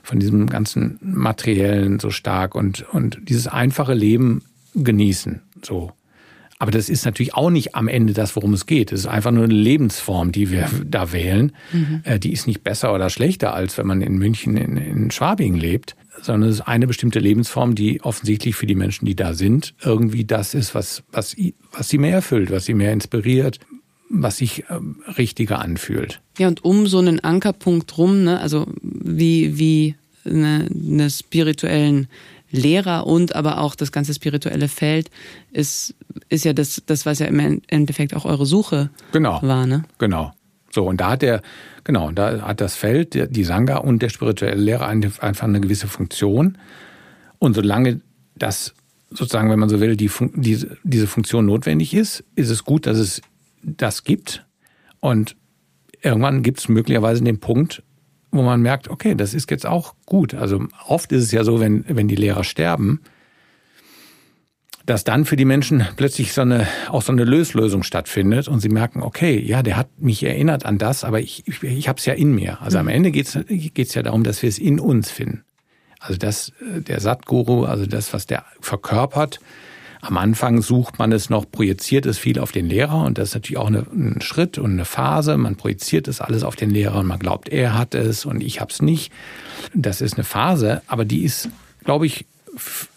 von 0.03 0.20
diesem 0.20 0.51
ganzen 0.51 0.99
materiellen 1.01 1.99
so 1.99 2.11
stark 2.11 2.55
und 2.55 2.85
und 2.93 3.20
dieses 3.23 3.47
einfache 3.47 3.95
Leben 3.95 4.43
genießen 4.74 5.41
so. 5.62 5.93
Aber 6.59 6.70
das 6.70 6.89
ist 6.89 7.05
natürlich 7.05 7.35
auch 7.35 7.51
nicht 7.51 7.74
am 7.74 7.89
Ende 7.89 8.12
das, 8.12 8.36
worum 8.36 8.53
es 8.53 8.66
geht. 8.66 8.93
Es 8.93 9.01
ist 9.01 9.07
einfach 9.07 9.32
nur 9.32 9.45
eine 9.45 9.55
Lebensform, 9.55 10.31
die 10.31 10.51
wir 10.51 10.69
da 10.86 11.12
wählen. 11.12 11.53
Mhm. 11.73 12.03
Äh, 12.05 12.19
die 12.19 12.32
ist 12.32 12.47
nicht 12.47 12.62
besser 12.62 12.95
oder 12.95 13.11
schlechter, 13.11 13.55
als 13.55 13.77
wenn 13.77 13.86
man 13.86 14.03
in 14.03 14.19
München 14.19 14.57
in, 14.57 14.77
in 14.77 15.11
Schwabing 15.11 15.55
lebt 15.55 15.97
sondern 16.23 16.51
es 16.51 16.57
ist 16.57 16.62
eine 16.62 16.86
bestimmte 16.86 17.19
Lebensform, 17.19 17.74
die 17.74 18.03
offensichtlich 18.03 18.57
für 18.57 18.66
die 18.66 18.74
Menschen, 18.74 19.07
die 19.07 19.16
da 19.16 19.35
sind, 19.35 19.74
irgendwie 19.82 20.24
das 20.24 20.55
ist, 20.55 20.74
was, 20.74 21.03
was, 21.12 21.36
was 21.73 21.89
sie 21.89 21.99
mehr 21.99 22.15
erfüllt, 22.15 22.51
was 22.51 22.65
sie 22.65 22.74
mehr 22.74 22.93
inspiriert, 22.93 23.61
was 24.09 24.39
sich 24.39 24.65
äh, 24.69 24.78
richtiger 25.19 25.61
anfühlt. 25.61 26.20
Ja, 26.39 26.49
und 26.49 26.65
um 26.65 26.86
so 26.86 26.99
einen 26.99 27.20
Ankerpunkt 27.20 27.97
rum, 27.99 28.24
ne, 28.24 28.41
also 28.41 28.66
wie, 28.82 29.59
wie 29.59 29.97
eine, 30.24 30.69
eine 30.70 31.11
spirituellen 31.11 32.09
Lehrer 32.51 33.07
und 33.07 33.35
aber 33.35 33.59
auch 33.59 33.74
das 33.74 33.91
ganze 33.91 34.15
spirituelle 34.15 34.69
Feld 34.69 35.11
ist, 35.53 35.95
ist 36.28 36.45
ja 36.45 36.53
das, 36.53 36.82
das, 36.86 37.05
was 37.05 37.19
ja 37.19 37.27
im 37.27 37.61
Endeffekt 37.66 38.15
auch 38.15 38.24
eure 38.24 38.47
Suche 38.47 38.91
genau, 39.12 39.41
war, 39.43 39.66
ne? 39.66 39.85
Genau. 39.99 40.32
So, 40.75 40.87
und 40.89 41.01
da 41.01 41.11
hat 41.11 41.23
der, 41.23 41.41
genau, 41.85 42.11
da 42.11 42.43
hat 42.43 42.61
das 42.61 42.75
Feld, 42.75 43.15
die 43.15 43.45
Sangha 43.45 43.77
und 43.77 44.03
der 44.03 44.09
spirituelle 44.09 44.61
Lehrer 44.61 44.89
einfach 44.89 45.45
eine 45.45 45.61
gewisse 45.61 45.87
Funktion. 45.87 46.59
Und 47.39 47.55
solange 47.55 48.01
das 48.35 48.75
sozusagen, 49.11 49.51
wenn 49.51 49.61
man 49.61 49.69
so 49.69 49.81
will, 49.81 49.97
die, 49.97 50.11
diese, 50.35 50.77
diese 50.83 51.07
Funktion 51.07 51.47
notwendig 51.47 51.95
ist, 51.95 52.25
ist 52.35 52.51
es 52.51 52.65
gut, 52.65 52.87
dass 52.87 52.99
es 52.99 53.23
das 53.63 54.03
gibt. 54.03 54.45
Und 54.99 55.37
irgendwann 56.03 56.43
gibt 56.43 56.59
es 56.59 56.69
möglicherweise 56.69 57.23
den 57.23 57.39
Punkt, 57.39 57.85
wo 58.33 58.43
man 58.43 58.61
merkt, 58.61 58.89
okay, 58.89 59.15
das 59.15 59.33
ist 59.33 59.49
jetzt 59.53 59.67
auch 59.67 59.95
gut. 60.07 60.35
Also 60.35 60.67
oft 60.89 61.13
ist 61.13 61.23
es 61.23 61.31
ja 61.31 61.45
so, 61.45 61.61
wenn, 61.61 61.85
wenn 61.87 62.09
die 62.09 62.17
Lehrer 62.17 62.43
sterben, 62.43 63.01
dass 64.86 65.05
dann 65.05 65.24
für 65.24 65.36
die 65.36 65.44
Menschen 65.44 65.86
plötzlich 65.97 66.32
so 66.32 66.43
eine, 66.43 66.66
auch 66.90 67.02
so 67.02 67.12
eine 67.12 67.24
Löslösung 67.24 67.82
stattfindet 67.82 68.48
und 68.48 68.61
sie 68.61 68.69
merken, 68.69 69.02
okay, 69.02 69.39
ja, 69.39 69.62
der 69.62 69.77
hat 69.77 69.89
mich 69.98 70.23
erinnert 70.23 70.66
an 70.66 70.78
das, 70.78 71.05
aber 71.05 71.20
ich, 71.20 71.47
ich, 71.47 71.62
ich 71.62 71.89
habe 71.89 71.98
es 71.98 72.06
ja 72.06 72.15
in 72.15 72.35
mir. 72.35 72.61
Also 72.61 72.78
am 72.78 72.86
mhm. 72.86 72.93
Ende 72.93 73.11
geht 73.11 73.35
es 73.35 73.94
ja 73.94 74.02
darum, 74.02 74.24
dass 74.24 74.43
wir 74.43 74.48
es 74.48 74.59
in 74.59 74.78
uns 74.78 75.11
finden. 75.11 75.44
Also 76.01 76.19
das, 76.19 76.52
der 76.61 77.01
Satguru, 77.01 77.65
also 77.65 77.86
das, 77.86 78.12
was 78.12 78.27
der 78.27 78.44
verkörpert, 78.61 79.40
am 80.02 80.19
Anfang 80.19 80.61
sucht 80.61 80.98
man 80.98 81.12
es 81.12 81.31
noch, 81.31 81.51
projiziert 81.51 82.05
es 82.05 82.19
viel 82.19 82.39
auf 82.39 82.52
den 82.52 82.69
Lehrer 82.69 83.05
und 83.05 83.16
das 83.16 83.31
ist 83.31 83.35
natürlich 83.36 83.56
auch 83.56 83.69
eine, 83.69 83.86
ein 83.90 84.20
Schritt 84.20 84.59
und 84.59 84.73
eine 84.73 84.85
Phase. 84.85 85.39
Man 85.39 85.56
projiziert 85.56 86.09
es 86.09 86.20
alles 86.20 86.43
auf 86.44 86.56
den 86.56 86.69
Lehrer 86.69 86.98
und 86.98 87.06
man 87.06 87.19
glaubt, 87.19 87.48
er 87.48 87.78
hat 87.78 87.94
es 87.94 88.27
und 88.27 88.43
ich 88.43 88.61
habe 88.61 88.70
es 88.70 88.82
nicht. 88.82 89.11
Das 89.73 90.02
ist 90.02 90.15
eine 90.15 90.24
Phase, 90.24 90.82
aber 90.89 91.06
die 91.06 91.24
ist, 91.24 91.48
glaube 91.85 92.05
ich, 92.05 92.27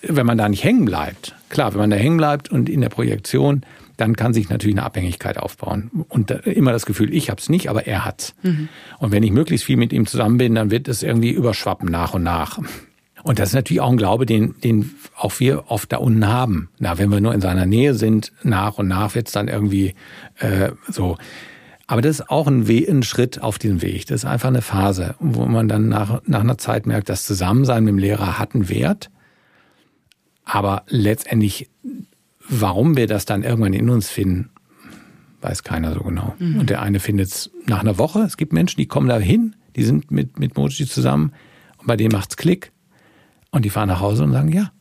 wenn 0.01 0.25
man 0.25 0.37
da 0.37 0.49
nicht 0.49 0.63
hängen 0.63 0.85
bleibt, 0.85 1.35
klar, 1.49 1.73
wenn 1.73 1.79
man 1.79 1.89
da 1.89 1.97
hängen 1.97 2.17
bleibt 2.17 2.51
und 2.51 2.69
in 2.69 2.81
der 2.81 2.89
Projektion, 2.89 3.61
dann 3.97 4.15
kann 4.15 4.33
sich 4.33 4.49
natürlich 4.49 4.75
eine 4.75 4.85
Abhängigkeit 4.85 5.37
aufbauen. 5.37 5.89
Und 6.07 6.29
immer 6.31 6.71
das 6.71 6.85
Gefühl, 6.85 7.13
ich 7.13 7.29
habe 7.29 7.41
es 7.41 7.49
nicht, 7.49 7.69
aber 7.69 7.87
er 7.87 8.05
hat's. 8.05 8.35
Mhm. 8.43 8.69
Und 8.99 9.11
wenn 9.11 9.23
ich 9.23 9.31
möglichst 9.31 9.65
viel 9.65 9.77
mit 9.77 9.91
ihm 9.91 10.05
zusammen 10.05 10.37
bin, 10.37 10.53
dann 10.55 10.69
wird 10.69 10.87
es 10.87 11.01
irgendwie 11.01 11.31
überschwappen 11.31 11.89
nach 11.89 12.13
und 12.13 12.23
nach. 12.23 12.59
Und 13.23 13.39
das 13.39 13.49
ist 13.49 13.55
natürlich 13.55 13.81
auch 13.81 13.91
ein 13.91 13.97
Glaube, 13.97 14.25
den, 14.25 14.55
den 14.63 14.91
auch 15.17 15.39
wir 15.39 15.65
oft 15.69 15.91
da 15.91 15.97
unten 15.97 16.27
haben. 16.27 16.69
Na, 16.77 16.97
wenn 16.97 17.09
wir 17.09 17.19
nur 17.19 17.33
in 17.33 17.41
seiner 17.41 17.65
Nähe 17.65 17.95
sind, 17.95 18.31
nach 18.43 18.77
und 18.77 18.87
nach 18.87 19.15
wird's 19.15 19.31
dann 19.31 19.47
irgendwie 19.47 19.95
äh, 20.37 20.71
so. 20.87 21.17
Aber 21.87 22.01
das 22.01 22.19
ist 22.19 22.29
auch 22.29 22.47
ein, 22.47 22.67
We 22.67 22.85
ein 22.87 23.01
Schritt 23.01 23.41
auf 23.41 23.57
diesem 23.57 23.81
Weg. 23.81 24.05
Das 24.07 24.23
ist 24.23 24.25
einfach 24.25 24.49
eine 24.49 24.61
Phase, 24.61 25.15
wo 25.19 25.45
man 25.45 25.67
dann 25.67 25.89
nach, 25.89 26.21
nach 26.25 26.41
einer 26.41 26.57
Zeit 26.57 26.85
merkt, 26.85 27.09
das 27.09 27.25
Zusammensein 27.25 27.83
mit 27.83 27.93
dem 27.93 27.97
Lehrer 27.97 28.37
hat 28.37 28.53
einen 28.53 28.69
Wert. 28.69 29.09
Aber 30.49 30.83
letztendlich, 30.87 31.69
warum 32.47 32.95
wir 32.95 33.05
das 33.05 33.25
dann 33.25 33.43
irgendwann 33.43 33.73
in 33.73 33.89
uns 33.89 34.09
finden, 34.09 34.49
weiß 35.41 35.63
keiner 35.63 35.93
so 35.93 35.99
genau. 35.99 36.35
Mhm. 36.39 36.59
Und 36.59 36.69
der 36.69 36.81
eine 36.81 37.01
findet 37.01 37.27
es 37.27 37.51
nach 37.65 37.81
einer 37.81 37.97
Woche. 37.97 38.21
Es 38.21 38.37
gibt 38.37 38.53
Menschen, 38.53 38.77
die 38.77 38.87
kommen 38.87 39.09
da 39.09 39.19
hin, 39.19 39.57
die 39.75 39.83
sind 39.83 40.09
mit, 40.09 40.39
mit 40.39 40.55
Moji 40.55 40.87
zusammen 40.87 41.33
und 41.77 41.87
bei 41.87 41.97
denen 41.97 42.13
macht's 42.13 42.37
Klick. 42.37 42.71
Und 43.51 43.65
die 43.65 43.69
fahren 43.69 43.89
nach 43.89 43.99
Hause 43.99 44.23
und 44.23 44.31
sagen, 44.31 44.51
ja, 44.51 44.71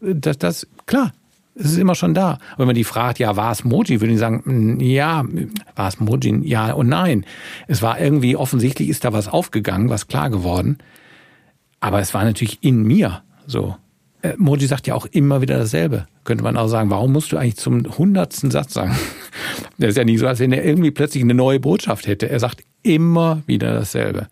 das, 0.00 0.36
das, 0.36 0.66
klar, 0.84 1.12
es 1.54 1.72
ist 1.72 1.78
immer 1.78 1.94
schon 1.94 2.12
da. 2.12 2.32
Und 2.32 2.58
wenn 2.58 2.66
man 2.66 2.74
die 2.74 2.84
fragt, 2.84 3.18
ja, 3.18 3.36
war 3.36 3.52
es 3.52 3.64
Moji, 3.64 4.02
würde 4.02 4.12
ich 4.12 4.18
sagen, 4.18 4.80
ja, 4.80 5.24
war 5.76 5.88
es 5.88 5.98
Moji, 5.98 6.42
ja 6.44 6.72
und 6.72 6.88
nein. 6.88 7.24
Es 7.68 7.80
war 7.80 7.98
irgendwie, 7.98 8.36
offensichtlich 8.36 8.90
ist 8.90 9.04
da 9.04 9.14
was 9.14 9.28
aufgegangen, 9.28 9.88
was 9.88 10.08
klar 10.08 10.28
geworden. 10.28 10.76
Aber 11.80 12.00
es 12.00 12.12
war 12.12 12.24
natürlich 12.24 12.58
in 12.62 12.82
mir 12.82 13.22
so. 13.46 13.76
Äh, 14.22 14.34
Moji 14.36 14.66
sagt 14.66 14.86
ja 14.86 14.94
auch 14.94 15.06
immer 15.06 15.40
wieder 15.40 15.58
dasselbe. 15.58 16.06
Könnte 16.24 16.44
man 16.44 16.56
auch 16.56 16.68
sagen, 16.68 16.90
warum 16.90 17.12
musst 17.12 17.32
du 17.32 17.36
eigentlich 17.36 17.56
zum 17.56 17.98
hundertsten 17.98 18.50
Satz 18.50 18.74
sagen? 18.74 18.96
Das 19.78 19.90
ist 19.90 19.96
ja 19.96 20.04
nicht 20.04 20.18
so, 20.18 20.26
als 20.26 20.40
wenn 20.40 20.52
er 20.52 20.62
irgendwie 20.62 20.90
plötzlich 20.90 21.22
eine 21.22 21.32
neue 21.32 21.58
Botschaft 21.58 22.06
hätte. 22.06 22.28
Er 22.28 22.38
sagt 22.38 22.62
immer 22.82 23.42
wieder 23.46 23.72
dasselbe. 23.72 24.28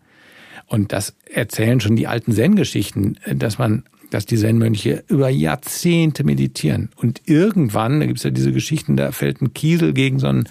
Und 0.67 0.93
das 0.93 1.15
erzählen 1.33 1.79
schon 1.79 1.95
die 1.95 2.05
alten 2.05 2.31
Zen-Geschichten, 2.31 3.17
dass 3.25 3.57
man, 3.57 3.83
dass 4.11 4.27
die 4.27 4.37
Zen-Mönche 4.37 5.03
über 5.07 5.29
Jahrzehnte 5.29 6.23
meditieren. 6.23 6.89
Und 6.95 7.23
irgendwann, 7.25 7.99
da 7.99 8.05
gibt's 8.05 8.23
ja 8.23 8.29
diese 8.29 8.53
Geschichten, 8.53 8.95
da 8.95 9.11
fällt 9.11 9.41
ein 9.41 9.53
Kiesel 9.53 9.93
gegen 9.93 10.19
so 10.19 10.27
ein 10.27 10.47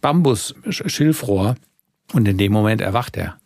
Bambus-Schilfrohr 0.00 1.56
und 2.14 2.26
in 2.26 2.38
dem 2.38 2.52
Moment 2.52 2.80
erwacht 2.80 3.18
er. 3.18 3.36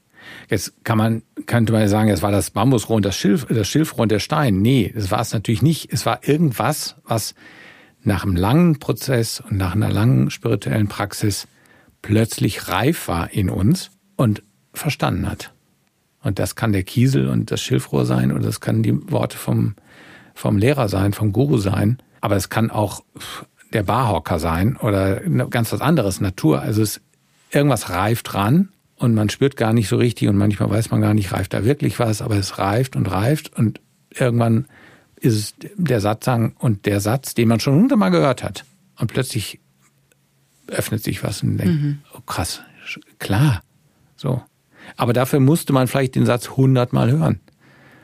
Jetzt 0.50 0.84
kann 0.84 0.98
man, 0.98 1.22
könnte 1.46 1.72
man 1.72 1.86
sagen, 1.86 2.10
es 2.10 2.22
war 2.22 2.32
das 2.32 2.50
Bambusrohr 2.50 2.96
und 2.96 3.04
das, 3.04 3.16
Schilf, 3.16 3.46
das 3.46 3.68
Schilfrohr 3.68 4.00
und 4.00 4.10
der 4.10 4.18
Stein. 4.18 4.60
Nee, 4.60 4.92
das 4.92 5.12
war 5.12 5.20
es 5.20 5.32
natürlich 5.32 5.62
nicht. 5.62 5.92
Es 5.92 6.04
war 6.06 6.26
irgendwas, 6.26 6.96
was 7.04 7.36
nach 8.02 8.24
einem 8.24 8.34
langen 8.34 8.80
Prozess 8.80 9.40
und 9.40 9.56
nach 9.56 9.76
einer 9.76 9.90
langen 9.90 10.28
spirituellen 10.30 10.88
Praxis 10.88 11.46
plötzlich 12.02 12.68
reif 12.68 13.06
war 13.06 13.30
in 13.32 13.48
uns 13.48 13.92
und 14.16 14.42
verstanden 14.72 15.30
hat. 15.30 15.52
Und 16.20 16.40
das 16.40 16.56
kann 16.56 16.72
der 16.72 16.82
Kiesel 16.82 17.28
und 17.28 17.52
das 17.52 17.60
Schilfrohr 17.60 18.04
sein 18.04 18.32
und 18.32 18.44
das 18.44 18.60
kann 18.60 18.82
die 18.82 19.10
Worte 19.10 19.38
vom, 19.38 19.76
vom 20.34 20.58
Lehrer 20.58 20.88
sein, 20.88 21.12
vom 21.12 21.32
Guru 21.32 21.58
sein. 21.58 22.02
Aber 22.20 22.34
es 22.34 22.48
kann 22.48 22.72
auch 22.72 23.04
der 23.72 23.84
Barhocker 23.84 24.40
sein 24.40 24.76
oder 24.76 25.20
ganz 25.48 25.72
was 25.72 25.80
anderes, 25.80 26.20
Natur. 26.20 26.60
Also 26.60 26.82
es, 26.82 27.00
irgendwas 27.52 27.90
reift 27.90 28.34
ran 28.34 28.70
und 29.00 29.14
man 29.14 29.30
spürt 29.30 29.56
gar 29.56 29.72
nicht 29.72 29.88
so 29.88 29.96
richtig 29.96 30.28
und 30.28 30.36
manchmal 30.36 30.68
weiß 30.68 30.90
man 30.90 31.00
gar 31.00 31.14
nicht, 31.14 31.32
reift 31.32 31.54
da 31.54 31.64
wirklich 31.64 31.98
was, 31.98 32.20
aber 32.20 32.36
es 32.36 32.58
reift 32.58 32.96
und 32.96 33.10
reift 33.10 33.56
und 33.56 33.80
irgendwann 34.10 34.66
ist 35.16 35.34
es 35.34 35.54
der 35.76 36.02
Satzang 36.02 36.52
und 36.58 36.84
der 36.84 37.00
Satz, 37.00 37.32
den 37.32 37.48
man 37.48 37.60
schon 37.60 37.74
hundertmal 37.74 38.10
gehört 38.10 38.42
hat. 38.42 38.66
Und 38.98 39.10
plötzlich 39.10 39.58
öffnet 40.66 41.02
sich 41.02 41.24
was 41.24 41.42
und 41.42 41.56
denkt, 41.56 41.82
mhm. 41.82 41.98
oh 42.14 42.20
krass, 42.20 42.60
klar, 43.18 43.62
so. 44.16 44.42
Aber 44.98 45.14
dafür 45.14 45.40
musste 45.40 45.72
man 45.72 45.88
vielleicht 45.88 46.14
den 46.14 46.26
Satz 46.26 46.50
hundertmal 46.50 47.10
hören. 47.10 47.40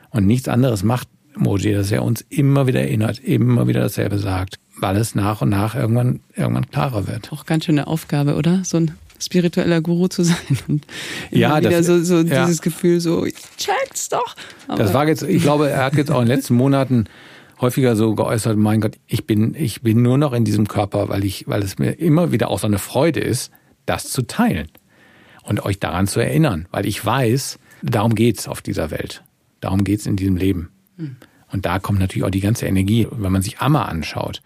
Und 0.09 0.25
nichts 0.25 0.47
anderes 0.47 0.83
macht 0.83 1.07
Moji, 1.35 1.75
dass 1.75 1.91
er 1.91 2.01
uns 2.01 2.21
immer 2.29 2.65
wieder 2.65 2.81
erinnert, 2.81 3.19
immer 3.19 3.67
wieder 3.67 3.81
dasselbe 3.81 4.17
sagt, 4.17 4.55
weil 4.79 4.97
es 4.97 5.13
nach 5.13 5.43
und 5.43 5.49
nach 5.49 5.75
irgendwann, 5.75 6.21
irgendwann 6.35 6.71
klarer 6.71 7.07
wird. 7.07 7.31
Auch 7.31 7.45
ganz 7.45 7.65
schöne 7.65 7.85
Aufgabe, 7.85 8.35
oder? 8.35 8.63
So 8.63 8.77
ein 8.77 8.95
spiritueller 9.19 9.81
Guru 9.81 10.07
zu 10.07 10.23
sein 10.23 10.57
und 10.67 10.85
ja, 11.31 11.57
wieder 11.57 11.69
das, 11.69 11.85
so, 11.85 12.03
so 12.03 12.17
ja. 12.19 12.45
dieses 12.45 12.61
Gefühl 12.61 12.99
so, 12.99 13.25
check's 13.57 14.09
doch. 14.09 14.35
Aber 14.67 14.83
das 14.83 14.93
war 14.93 15.07
jetzt, 15.07 15.23
ich 15.23 15.41
glaube, 15.41 15.69
er 15.69 15.85
hat 15.85 15.95
jetzt 15.95 16.11
auch 16.11 16.21
in 16.21 16.27
den 16.27 16.35
letzten 16.35 16.55
Monaten 16.55 17.05
häufiger 17.59 17.95
so 17.95 18.13
geäußert, 18.15 18.57
mein 18.57 18.81
Gott, 18.81 18.97
ich 19.07 19.25
bin, 19.25 19.55
ich 19.55 19.81
bin 19.81 20.01
nur 20.01 20.17
noch 20.17 20.33
in 20.33 20.45
diesem 20.45 20.67
Körper, 20.67 21.09
weil 21.09 21.25
ich, 21.25 21.47
weil 21.47 21.63
es 21.63 21.79
mir 21.79 21.93
immer 21.93 22.31
wieder 22.31 22.49
auch 22.49 22.59
so 22.59 22.67
eine 22.67 22.77
Freude 22.79 23.19
ist, 23.19 23.51
das 23.85 24.09
zu 24.09 24.21
teilen 24.21 24.67
und 25.43 25.65
euch 25.65 25.79
daran 25.79 26.07
zu 26.07 26.19
erinnern, 26.19 26.67
weil 26.71 26.85
ich 26.85 27.03
weiß, 27.03 27.57
darum 27.81 28.15
geht's 28.15 28.47
auf 28.47 28.61
dieser 28.61 28.91
Welt. 28.91 29.23
Darum 29.61 29.83
geht's 29.83 30.05
in 30.05 30.15
diesem 30.15 30.37
Leben. 30.37 30.69
Hm. 30.97 31.15
Und 31.51 31.65
da 31.65 31.79
kommt 31.79 31.99
natürlich 31.99 32.25
auch 32.25 32.31
die 32.31 32.41
ganze 32.41 32.67
Energie, 32.67 33.07
wenn 33.09 33.31
man 33.31 33.41
sich 33.41 33.59
Amma 33.59 33.85
anschaut. 33.85 34.41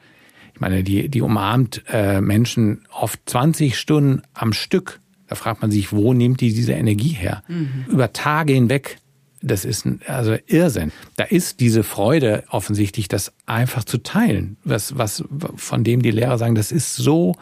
Ich 0.62 0.70
meine, 0.70 0.84
die, 0.84 1.10
die 1.10 1.22
umarmt 1.22 1.82
äh, 1.92 2.22
Menschen 2.22 2.84
oft 2.92 3.20
20 3.26 3.80
Stunden 3.80 4.22
am 4.36 4.54
Stück. 4.54 5.00
Da 5.26 5.34
fragt 5.34 5.64
man 5.64 5.72
sich, 5.72 5.92
wo 5.92 6.14
nimmt 6.14 6.40
die 6.40 6.54
diese 6.54 6.74
Energie 6.74 7.14
her? 7.14 7.42
Mhm. 7.48 7.86
Über 7.88 8.14
Tage 8.14 8.54
hinweg. 8.54 9.00
Das 9.42 9.66
ist 9.66 9.88
ein, 9.88 10.02
also 10.06 10.38
Irrsinn. 10.46 10.92
Da 11.18 11.24
ist 11.24 11.62
diese 11.62 11.82
Freude 11.82 12.44
offensichtlich, 12.52 13.08
das 13.08 13.34
einfach 13.48 13.86
zu 13.86 14.04
teilen. 14.04 14.58
Was, 14.64 14.96
was, 14.96 15.24
von 15.56 15.84
dem 15.84 16.04
die 16.04 16.12
Lehrer 16.12 16.38
sagen, 16.38 16.54
das 16.54 16.72
ist 16.72 16.96
so 16.96 17.34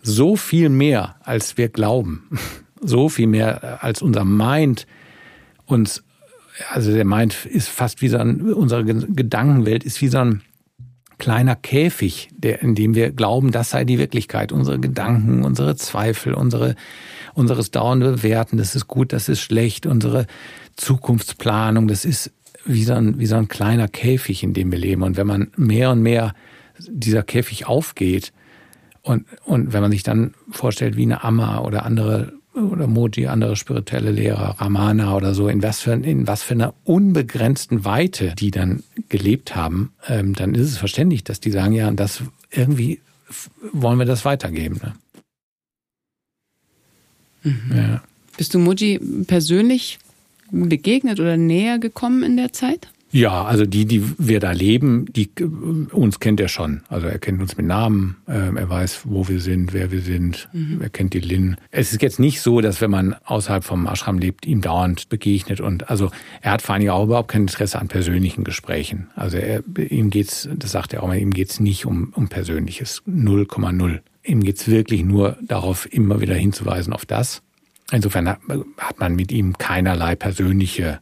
so 0.00 0.36
viel 0.36 0.70
mehr, 0.70 1.16
als 1.22 1.58
wir 1.58 1.68
glauben. 1.68 2.30
So 2.82 3.08
viel 3.08 3.26
mehr, 3.26 3.82
als 3.82 4.02
unser 4.02 4.24
Mind 4.24 4.86
uns, 5.64 6.04
also 6.70 6.92
der 6.92 7.06
Mind 7.06 7.46
ist 7.46 7.68
fast 7.68 8.02
wie 8.02 8.08
so 8.08 8.18
ein, 8.18 8.52
unsere 8.52 8.84
Gedankenwelt 8.84 9.82
ist 9.82 10.02
wie 10.02 10.08
so 10.08 10.18
ein 10.18 10.42
kleiner 11.18 11.56
Käfig, 11.56 12.28
der, 12.36 12.62
in 12.62 12.74
dem 12.74 12.94
wir 12.94 13.10
glauben, 13.10 13.50
das 13.52 13.70
sei 13.70 13.84
die 13.84 13.98
Wirklichkeit. 13.98 14.52
Unsere 14.52 14.78
Gedanken, 14.78 15.44
unsere 15.44 15.76
Zweifel, 15.76 16.34
unsere, 16.34 16.76
unseres 17.34 17.70
dauernde 17.70 18.12
Bewerten, 18.12 18.56
das 18.56 18.74
ist 18.74 18.86
gut, 18.86 19.12
das 19.12 19.28
ist 19.28 19.40
schlecht, 19.40 19.86
unsere 19.86 20.26
Zukunftsplanung, 20.76 21.88
das 21.88 22.04
ist 22.04 22.32
wie 22.64 22.84
so 22.84 22.94
ein, 22.94 23.18
wie 23.18 23.26
so 23.26 23.36
ein 23.36 23.48
kleiner 23.48 23.88
Käfig, 23.88 24.42
in 24.42 24.52
dem 24.52 24.70
wir 24.72 24.78
leben. 24.78 25.02
Und 25.02 25.16
wenn 25.16 25.26
man 25.26 25.48
mehr 25.56 25.90
und 25.90 26.02
mehr 26.02 26.34
dieser 26.88 27.22
Käfig 27.22 27.66
aufgeht, 27.66 28.32
und, 29.02 29.24
und 29.44 29.72
wenn 29.72 29.82
man 29.82 29.92
sich 29.92 30.02
dann 30.02 30.34
vorstellt, 30.50 30.96
wie 30.96 31.04
eine 31.04 31.22
Amma 31.22 31.60
oder 31.60 31.86
andere 31.86 32.32
oder 32.56 32.86
Moji, 32.86 33.26
andere 33.26 33.56
spirituelle 33.56 34.10
Lehrer, 34.10 34.56
Ramana 34.58 35.14
oder 35.14 35.34
so, 35.34 35.48
in 35.48 35.62
was 35.62 35.80
für, 35.80 35.92
in 35.92 36.26
was 36.26 36.42
für 36.42 36.54
einer 36.54 36.74
unbegrenzten 36.84 37.84
Weite 37.84 38.34
die 38.38 38.50
dann 38.50 38.82
gelebt 39.08 39.54
haben, 39.54 39.92
ähm, 40.08 40.34
dann 40.34 40.54
ist 40.54 40.68
es 40.68 40.78
verständlich, 40.78 41.24
dass 41.24 41.40
die 41.40 41.50
sagen, 41.50 41.72
ja, 41.72 41.88
und 41.88 42.00
das 42.00 42.22
irgendwie 42.50 43.00
wollen 43.72 43.98
wir 43.98 44.06
das 44.06 44.24
weitergeben. 44.24 44.80
Ne? 44.82 44.94
Mhm. 47.42 47.76
Ja. 47.76 48.02
Bist 48.36 48.54
du 48.54 48.58
Moji 48.58 48.98
persönlich 49.26 49.98
begegnet 50.50 51.20
oder 51.20 51.36
näher 51.36 51.78
gekommen 51.78 52.22
in 52.22 52.36
der 52.36 52.52
Zeit? 52.52 52.88
Ja, 53.12 53.44
also 53.44 53.66
die, 53.66 53.86
die 53.86 54.02
wir 54.18 54.40
da 54.40 54.50
leben, 54.52 55.06
die 55.12 55.30
uns 55.92 56.18
kennt 56.18 56.40
er 56.40 56.48
schon. 56.48 56.82
Also 56.88 57.06
er 57.06 57.18
kennt 57.18 57.40
uns 57.40 57.56
mit 57.56 57.66
Namen, 57.66 58.16
äh, 58.26 58.32
er 58.32 58.68
weiß, 58.68 59.02
wo 59.04 59.28
wir 59.28 59.40
sind, 59.40 59.72
wer 59.72 59.92
wir 59.92 60.00
sind, 60.00 60.48
mhm. 60.52 60.82
er 60.82 60.90
kennt 60.90 61.14
die 61.14 61.20
Lin. 61.20 61.56
Es 61.70 61.92
ist 61.92 62.02
jetzt 62.02 62.18
nicht 62.18 62.40
so, 62.40 62.60
dass 62.60 62.80
wenn 62.80 62.90
man 62.90 63.14
außerhalb 63.24 63.62
vom 63.62 63.86
Ashram 63.86 64.18
lebt, 64.18 64.44
ihm 64.44 64.60
dauernd 64.60 65.08
begegnet 65.08 65.60
und 65.60 65.88
also 65.88 66.10
er 66.42 66.52
hat 66.52 66.62
vor 66.62 66.74
allem 66.74 66.88
auch 66.90 67.04
überhaupt 67.04 67.28
kein 67.28 67.42
Interesse 67.42 67.78
an 67.78 67.88
persönlichen 67.88 68.42
Gesprächen. 68.42 69.08
Also 69.14 69.36
er, 69.38 69.62
ihm 69.78 70.10
geht's, 70.10 70.48
das 70.54 70.72
sagt 70.72 70.92
er 70.92 71.02
auch 71.02 71.06
mal, 71.06 71.18
ihm 71.18 71.32
geht's 71.32 71.60
nicht 71.60 71.86
um, 71.86 72.12
um 72.14 72.28
Persönliches, 72.28 73.02
0,0. 73.08 74.00
Ihm 74.24 74.42
geht's 74.42 74.66
wirklich 74.66 75.04
nur 75.04 75.36
darauf, 75.42 75.90
immer 75.92 76.20
wieder 76.20 76.34
hinzuweisen 76.34 76.92
auf 76.92 77.06
das. 77.06 77.42
Insofern 77.92 78.28
hat 78.28 78.98
man 78.98 79.14
mit 79.14 79.30
ihm 79.30 79.56
keinerlei 79.58 80.16
persönliche 80.16 80.98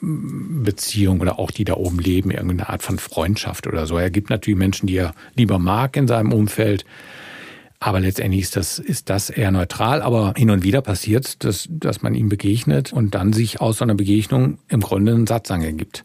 Beziehung 0.00 1.20
oder 1.20 1.38
auch 1.38 1.50
die 1.50 1.64
da 1.64 1.74
oben 1.74 1.98
leben, 1.98 2.30
irgendeine 2.30 2.68
Art 2.68 2.82
von 2.82 2.98
Freundschaft 2.98 3.66
oder 3.66 3.86
so. 3.86 3.96
Er 3.96 4.10
gibt 4.10 4.30
natürlich 4.30 4.58
Menschen, 4.58 4.86
die 4.86 4.96
er 4.96 5.14
lieber 5.34 5.58
mag 5.58 5.96
in 5.96 6.08
seinem 6.08 6.32
Umfeld. 6.32 6.84
Aber 7.78 8.00
letztendlich 8.00 8.42
ist 8.42 8.56
das, 8.56 8.78
ist 8.78 9.10
das 9.10 9.30
eher 9.30 9.50
neutral. 9.50 10.02
Aber 10.02 10.34
hin 10.36 10.50
und 10.50 10.64
wieder 10.64 10.80
passiert, 10.80 11.44
dass, 11.44 11.68
dass 11.70 12.02
man 12.02 12.14
ihm 12.14 12.28
begegnet 12.28 12.92
und 12.92 13.14
dann 13.14 13.32
sich 13.32 13.60
aus 13.60 13.78
so 13.78 13.84
einer 13.84 13.94
Begegnung 13.94 14.58
im 14.68 14.80
Grunde 14.80 15.12
einen 15.12 15.26
Satzang 15.26 15.62
ergibt. 15.62 16.04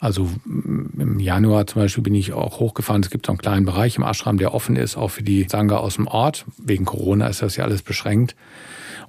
Also 0.00 0.30
im 0.46 1.20
Januar 1.20 1.66
zum 1.66 1.82
Beispiel 1.82 2.02
bin 2.02 2.14
ich 2.14 2.32
auch 2.32 2.58
hochgefahren. 2.58 3.02
Es 3.02 3.10
gibt 3.10 3.26
so 3.26 3.32
einen 3.32 3.38
kleinen 3.38 3.66
Bereich 3.66 3.98
im 3.98 4.02
Ashram, 4.02 4.38
der 4.38 4.54
offen 4.54 4.76
ist, 4.76 4.96
auch 4.96 5.08
für 5.08 5.22
die 5.22 5.46
Sangha 5.46 5.76
aus 5.76 5.96
dem 5.96 6.06
Ort. 6.06 6.46
Wegen 6.56 6.86
Corona 6.86 7.26
ist 7.26 7.42
das 7.42 7.56
ja 7.56 7.64
alles 7.64 7.82
beschränkt. 7.82 8.34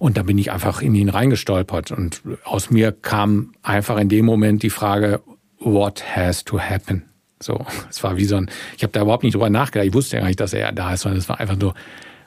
Und 0.02 0.18
da 0.18 0.24
bin 0.24 0.40
ich 0.40 0.52
einfach 0.52 0.82
in 0.82 0.96
ihn 0.96 1.10
reingestolpert. 1.10 1.92
Und 1.92 2.24
aus 2.44 2.72
mir 2.72 2.92
kam 2.92 3.54
einfach 3.62 4.00
in 4.00 4.10
dem 4.10 4.26
Moment 4.26 4.64
die 4.64 4.72
Frage, 4.72 5.22
what 5.60 6.04
has 6.16 6.44
to 6.44 6.60
happen? 6.60 7.04
So, 7.40 7.64
es 7.88 8.04
war 8.04 8.18
wie 8.18 8.26
so 8.26 8.36
ein, 8.36 8.50
ich 8.76 8.82
habe 8.82 8.94
da 8.94 9.04
überhaupt 9.04 9.22
nicht 9.22 9.36
drüber 9.36 9.52
nachgedacht. 9.52 9.86
Ich 9.86 9.94
wusste 9.94 10.16
ja 10.16 10.22
gar 10.22 10.28
nicht, 10.28 10.40
dass 10.40 10.54
er 10.54 10.72
da 10.72 10.92
ist, 10.92 11.02
sondern 11.02 11.20
es 11.20 11.30
war 11.30 11.40
einfach 11.40 11.56
nur, 11.56 11.76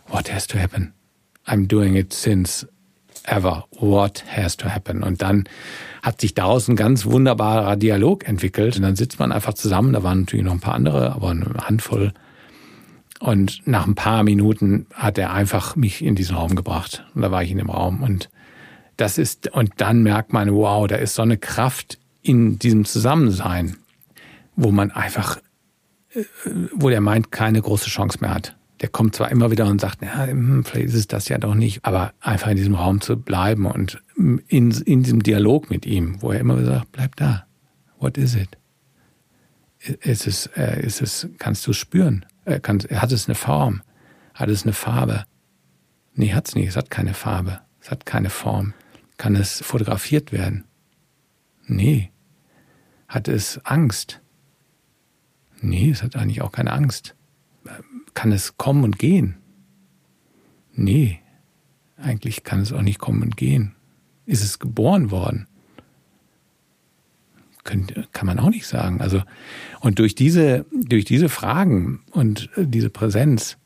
what 0.07 0.33
has 0.33 0.47
to 0.47 0.57
happen? 0.57 0.93
I'm 1.49 1.67
doing 1.67 1.97
it 1.97 2.13
since 2.13 2.65
ever. 3.25 3.65
What 3.73 4.23
has 4.31 4.57
to 4.59 4.69
happen? 4.69 5.03
Und 5.03 5.21
dann 5.21 5.49
hat 6.05 6.21
sich 6.21 6.33
daraus 6.33 6.69
ein 6.69 6.77
ganz 6.77 7.07
wunderbarer 7.07 7.75
Dialog 7.75 8.29
entwickelt. 8.29 8.77
Und 8.77 8.83
dann 8.83 8.95
sitzt 8.95 9.19
man 9.19 9.33
einfach 9.33 9.55
zusammen. 9.55 9.95
Da 9.95 10.05
waren 10.05 10.21
natürlich 10.21 10.45
noch 10.45 10.53
ein 10.53 10.61
paar 10.61 10.75
andere, 10.75 11.11
aber 11.11 11.31
eine 11.31 11.47
Handvoll. 11.65 12.13
Und 13.21 13.63
nach 13.67 13.87
ein 13.87 13.95
paar 13.95 14.23
Minuten 14.23 14.87
hat 14.93 15.19
er 15.19 15.33
einfach 15.33 15.77
mich 15.77 16.05
in 16.05 16.15
diesen 16.15 16.37
Raum 16.37 16.57
gebracht. 16.57 17.05
Und 17.15 17.23
da 17.23 17.31
war 17.31 17.43
ich 17.43 17.51
in 17.51 17.59
dem 17.59 17.71
Raum. 17.71 18.03
Und 18.03 18.29
das 18.97 19.19
ist, 19.19 19.53
und 19.53 19.73
dann 19.79 20.03
merkt 20.03 20.33
man, 20.33 20.53
wow, 20.53 20.87
da 20.87 20.97
ist 20.97 21.15
so 21.15 21.23
eine 21.23 21.39
Kraft 21.39 21.99
in 22.23 22.59
diesem 22.59 22.85
Zusammensein, 22.85 23.77
wo 24.57 24.71
man 24.71 24.91
einfach, 24.91 25.39
äh, 26.15 26.25
wo 26.75 26.91
der 26.91 27.01
meint, 27.01 27.33
keine 27.33 27.61
große 27.63 27.89
Chance 27.89 28.19
mehr 28.21 28.35
hat 28.35 28.57
der 28.85 28.91
kommt 28.91 29.15
zwar 29.15 29.31
immer 29.31 29.51
wieder 29.51 29.67
und 29.67 29.81
sagt, 29.81 30.03
ja, 30.03 30.27
hm, 30.27 30.63
vielleicht 30.63 30.89
ist 30.89 30.95
es 30.95 31.09
das 31.09 31.29
ja 31.31 31.39
doch 31.39 31.55
nicht, 31.55 31.85
aber 31.85 32.13
einfach 32.21 32.49
in 32.49 32.57
diesem 32.57 32.75
Raum 32.75 33.01
zu 33.01 33.17
bleiben 33.17 33.65
und 33.65 34.03
in, 34.17 34.71
in 34.71 35.03
diesem 35.03 35.23
Dialog 35.23 35.71
mit 35.71 35.87
ihm, 35.87 36.21
wo 36.21 36.33
er 36.33 36.41
immer 36.41 36.59
wieder 36.59 36.75
sagt, 36.75 36.93
bleib 36.93 37.17
da. 37.17 37.47
What 37.99 38.19
is 38.19 38.35
it? 38.35 38.59
Ist 40.03 40.27
es, 40.27 40.47
äh, 40.57 40.85
ist 40.85 41.01
es, 41.01 41.29
kannst 41.39 41.67
du 41.67 41.73
spüren? 41.73 42.27
Kann, 42.63 42.79
hat 42.81 43.13
es 43.13 43.29
eine 43.29 43.35
Form? 43.35 43.83
Hat 44.35 44.49
es 44.49 44.65
eine 44.65 44.73
Farbe? 44.73 45.25
Nee, 46.15 46.33
hat 46.33 46.49
es 46.49 46.55
nicht. 46.55 46.69
Es 46.69 46.77
hat 46.77 46.91
keine 46.91 47.15
Farbe. 47.15 47.61
Es 47.81 47.91
hat 47.91 48.07
keine 48.07 48.31
Form. 48.31 48.75
Kann 49.17 49.37
es 49.37 49.61
fotografiert 49.63 50.33
werden? 50.33 50.65
Nee. 51.67 52.11
Hat 53.09 53.29
es 53.29 53.65
Angst? 53.65 54.21
Nee, 55.61 55.91
es 55.91 56.03
hat 56.03 56.17
eigentlich 56.17 56.43
auch 56.43 56.53
keine 56.53 56.73
Angst 56.73 57.15
kann 58.15 58.33
es 58.33 58.57
kommen 58.57 58.85
und 58.85 58.99
gehen? 58.99 59.37
Nee, 60.73 61.21
eigentlich 61.97 62.43
kann 62.45 62.61
es 62.61 62.73
auch 62.73 62.83
nicht 62.83 62.99
kommen 62.99 63.23
und 63.23 63.37
gehen. 63.37 63.75
Ist 64.27 64.43
es 64.43 64.59
geboren 64.59 65.11
worden? 65.11 65.47
Kann 67.65 68.27
man 68.27 68.39
auch 68.39 68.51
nicht 68.51 68.67
sagen. 68.67 69.01
Also, 69.01 69.23
und 69.81 69.99
durch 69.99 70.15
diese, 70.15 70.67
durch 70.73 71.05
diese 71.05 71.29
Fragen 71.29 72.01
und 72.11 72.51
diese 72.57 72.91
Präsenz 72.91 73.57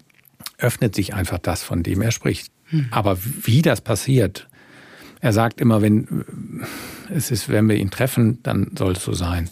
öffnet 0.58 0.94
sich 0.94 1.14
einfach 1.14 1.38
das, 1.38 1.62
von 1.62 1.82
dem 1.82 2.00
er 2.00 2.12
spricht. 2.12 2.52
Hm. 2.66 2.86
Aber 2.90 3.18
wie 3.22 3.62
das 3.62 3.80
passiert, 3.80 4.48
er 5.20 5.32
sagt 5.32 5.60
immer, 5.60 5.82
wenn 5.82 6.24
es 7.10 7.30
ist, 7.30 7.48
wenn 7.48 7.68
wir 7.68 7.76
ihn 7.76 7.90
treffen, 7.90 8.42
dann 8.42 8.72
soll 8.76 8.92
es 8.92 9.04
so 9.04 9.12
sein. 9.12 9.50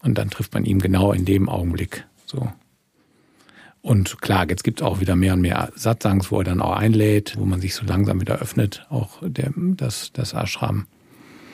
Und 0.00 0.18
dann 0.18 0.30
trifft 0.30 0.54
man 0.54 0.64
ihn 0.64 0.78
genau 0.78 1.12
in 1.12 1.24
dem 1.24 1.48
Augenblick. 1.48 2.06
So. 2.26 2.50
Und 3.82 4.20
klar, 4.22 4.48
jetzt 4.48 4.64
gibt 4.64 4.80
es 4.80 4.86
auch 4.86 5.00
wieder 5.00 5.16
mehr 5.16 5.34
und 5.34 5.40
mehr 5.40 5.72
Satzangs, 5.74 6.30
wo 6.30 6.38
er 6.38 6.44
dann 6.44 6.62
auch 6.62 6.76
einlädt, 6.76 7.36
wo 7.36 7.44
man 7.44 7.60
sich 7.60 7.74
so 7.74 7.84
langsam 7.84 8.20
wieder 8.20 8.38
öffnet, 8.38 8.86
auch 8.88 9.20
der, 9.22 9.52
das, 9.56 10.12
das 10.12 10.34
Ashram. 10.34 10.86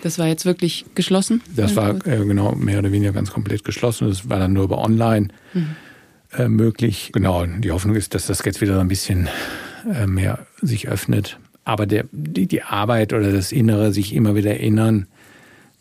Das 0.03 0.19
war 0.19 0.27
jetzt 0.27 0.45
wirklich 0.45 0.85
geschlossen? 0.95 1.43
Das 1.55 1.75
war 1.77 1.95
äh, 2.07 2.25
genau 2.25 2.55
mehr 2.55 2.79
oder 2.79 2.93
weniger 2.93 3.13
ganz 3.13 3.31
komplett 3.31 3.65
geschlossen. 3.65 4.09
Das 4.09 4.29
war 4.29 4.39
dann 4.39 4.53
nur 4.53 4.65
über 4.65 4.79
online 4.79 5.29
mhm. 5.55 5.77
äh, 6.37 6.49
möglich. 6.49 7.11
Genau, 7.13 7.45
die 7.47 7.71
Hoffnung 7.71 7.97
ist, 7.97 8.15
dass 8.15 8.27
das 8.27 8.45
jetzt 8.45 8.61
wieder 8.61 8.81
ein 8.81 8.89
bisschen 8.89 9.29
äh, 9.93 10.07
mehr 10.07 10.47
sich 10.63 10.89
öffnet. 10.89 11.39
Aber 11.65 11.87
der, 11.87 12.05
die, 12.13 12.47
die 12.47 12.63
Arbeit 12.63 13.13
oder 13.13 13.33
das 13.33 13.53
Innere, 13.53 13.93
sich 13.93 14.15
immer 14.15 14.35
wieder 14.35 14.53
erinnern, 14.53 15.07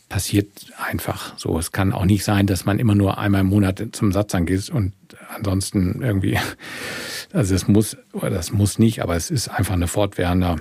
passiert 0.09 0.47
einfach 0.77 1.37
so. 1.37 1.57
Es 1.59 1.71
kann 1.71 1.93
auch 1.93 2.05
nicht 2.05 2.23
sein, 2.23 2.47
dass 2.47 2.65
man 2.65 2.79
immer 2.79 2.95
nur 2.95 3.17
einmal 3.17 3.41
im 3.41 3.47
Monat 3.47 3.83
zum 3.91 4.11
Satzang 4.11 4.45
geht 4.45 4.69
und 4.69 4.93
ansonsten 5.35 6.01
irgendwie, 6.01 6.37
also 7.33 7.53
es 7.53 7.67
muss, 7.67 7.97
oder 8.13 8.29
das 8.29 8.51
muss 8.51 8.79
nicht, 8.79 9.01
aber 9.01 9.15
es 9.15 9.29
ist 9.29 9.49
einfach 9.49 9.73
eine 9.73 9.87
fortwährende 9.87 10.57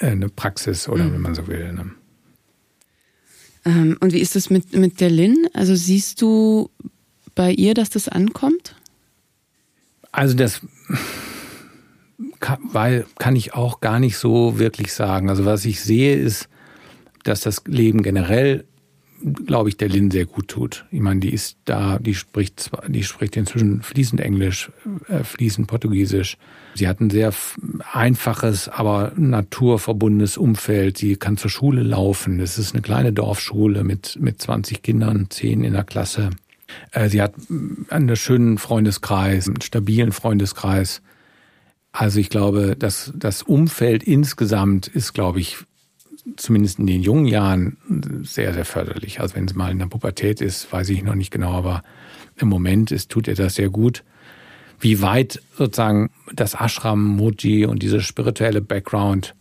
äh, 0.00 0.08
eine 0.08 0.28
Praxis 0.28 0.88
oder 0.88 1.04
mhm. 1.04 1.14
wenn 1.14 1.20
man 1.20 1.34
so 1.34 1.46
will. 1.46 1.72
Ne? 1.72 1.90
Ähm, 3.66 3.98
und 4.00 4.12
wie 4.12 4.20
ist 4.20 4.36
das 4.36 4.48
mit, 4.48 4.74
mit 4.74 5.00
der 5.00 5.10
Lin? 5.10 5.48
Also 5.52 5.74
siehst 5.74 6.22
du 6.22 6.70
bei 7.34 7.52
ihr, 7.52 7.74
dass 7.74 7.90
das 7.90 8.08
ankommt? 8.08 8.76
Also 10.12 10.34
das 10.34 10.60
kann, 12.40 12.58
weil 12.72 13.04
kann 13.18 13.36
ich 13.36 13.52
auch 13.52 13.80
gar 13.80 13.98
nicht 13.98 14.16
so 14.16 14.58
wirklich 14.58 14.94
sagen. 14.94 15.28
Also 15.28 15.44
was 15.44 15.64
ich 15.64 15.82
sehe 15.82 16.16
ist, 16.16 16.48
dass 17.24 17.40
das 17.40 17.64
Leben 17.66 18.02
generell 18.02 18.64
glaube 19.22 19.68
ich, 19.68 19.76
der 19.76 19.88
Lin 19.88 20.10
sehr 20.10 20.26
gut 20.26 20.48
tut. 20.48 20.84
Ich 20.90 21.00
meine, 21.00 21.20
die 21.20 21.32
ist 21.32 21.56
da, 21.64 21.98
die 21.98 22.14
spricht, 22.14 22.70
die 22.88 23.02
spricht 23.02 23.36
inzwischen 23.36 23.82
fließend 23.82 24.20
Englisch, 24.20 24.70
äh, 25.08 25.24
fließend 25.24 25.66
Portugiesisch. 25.66 26.36
Sie 26.74 26.88
hat 26.88 27.00
ein 27.00 27.10
sehr 27.10 27.32
einfaches, 27.92 28.68
aber 28.68 29.12
naturverbundenes 29.16 30.36
Umfeld. 30.36 30.98
Sie 30.98 31.16
kann 31.16 31.36
zur 31.36 31.50
Schule 31.50 31.82
laufen. 31.82 32.40
Es 32.40 32.58
ist 32.58 32.74
eine 32.74 32.82
kleine 32.82 33.12
Dorfschule 33.12 33.84
mit, 33.84 34.18
mit 34.20 34.40
20 34.40 34.82
Kindern, 34.82 35.26
10 35.30 35.64
in 35.64 35.72
der 35.72 35.84
Klasse. 35.84 36.30
Äh, 36.92 37.08
sie 37.08 37.22
hat 37.22 37.34
einen 37.88 38.16
schönen 38.16 38.58
Freundeskreis, 38.58 39.48
einen 39.48 39.60
stabilen 39.60 40.12
Freundeskreis. 40.12 41.02
Also 41.92 42.20
ich 42.20 42.28
glaube, 42.28 42.76
dass 42.76 43.12
das 43.16 43.42
Umfeld 43.42 44.02
insgesamt 44.02 44.86
ist, 44.86 45.14
glaube 45.14 45.40
ich, 45.40 45.56
zumindest 46.36 46.78
in 46.78 46.86
den 46.86 47.02
jungen 47.02 47.26
Jahren 47.26 47.76
sehr, 48.22 48.52
sehr 48.52 48.64
förderlich. 48.64 49.20
Also 49.20 49.36
wenn 49.36 49.46
es 49.46 49.54
mal 49.54 49.70
in 49.70 49.78
der 49.78 49.86
Pubertät 49.86 50.40
ist, 50.40 50.72
weiß 50.72 50.88
ich 50.90 51.02
noch 51.02 51.14
nicht 51.14 51.30
genau, 51.30 51.52
aber 51.52 51.82
im 52.36 52.48
Moment 52.48 52.90
ist, 52.90 53.10
tut 53.10 53.28
er 53.28 53.34
das 53.34 53.54
sehr 53.54 53.70
gut. 53.70 54.04
Wie 54.80 55.00
weit 55.00 55.40
sozusagen 55.56 56.10
das 56.34 56.54
Ashram, 56.54 57.02
Moji 57.02 57.64
und 57.64 57.82
dieser 57.82 58.00
spirituelle 58.00 58.60
Background 58.60 59.34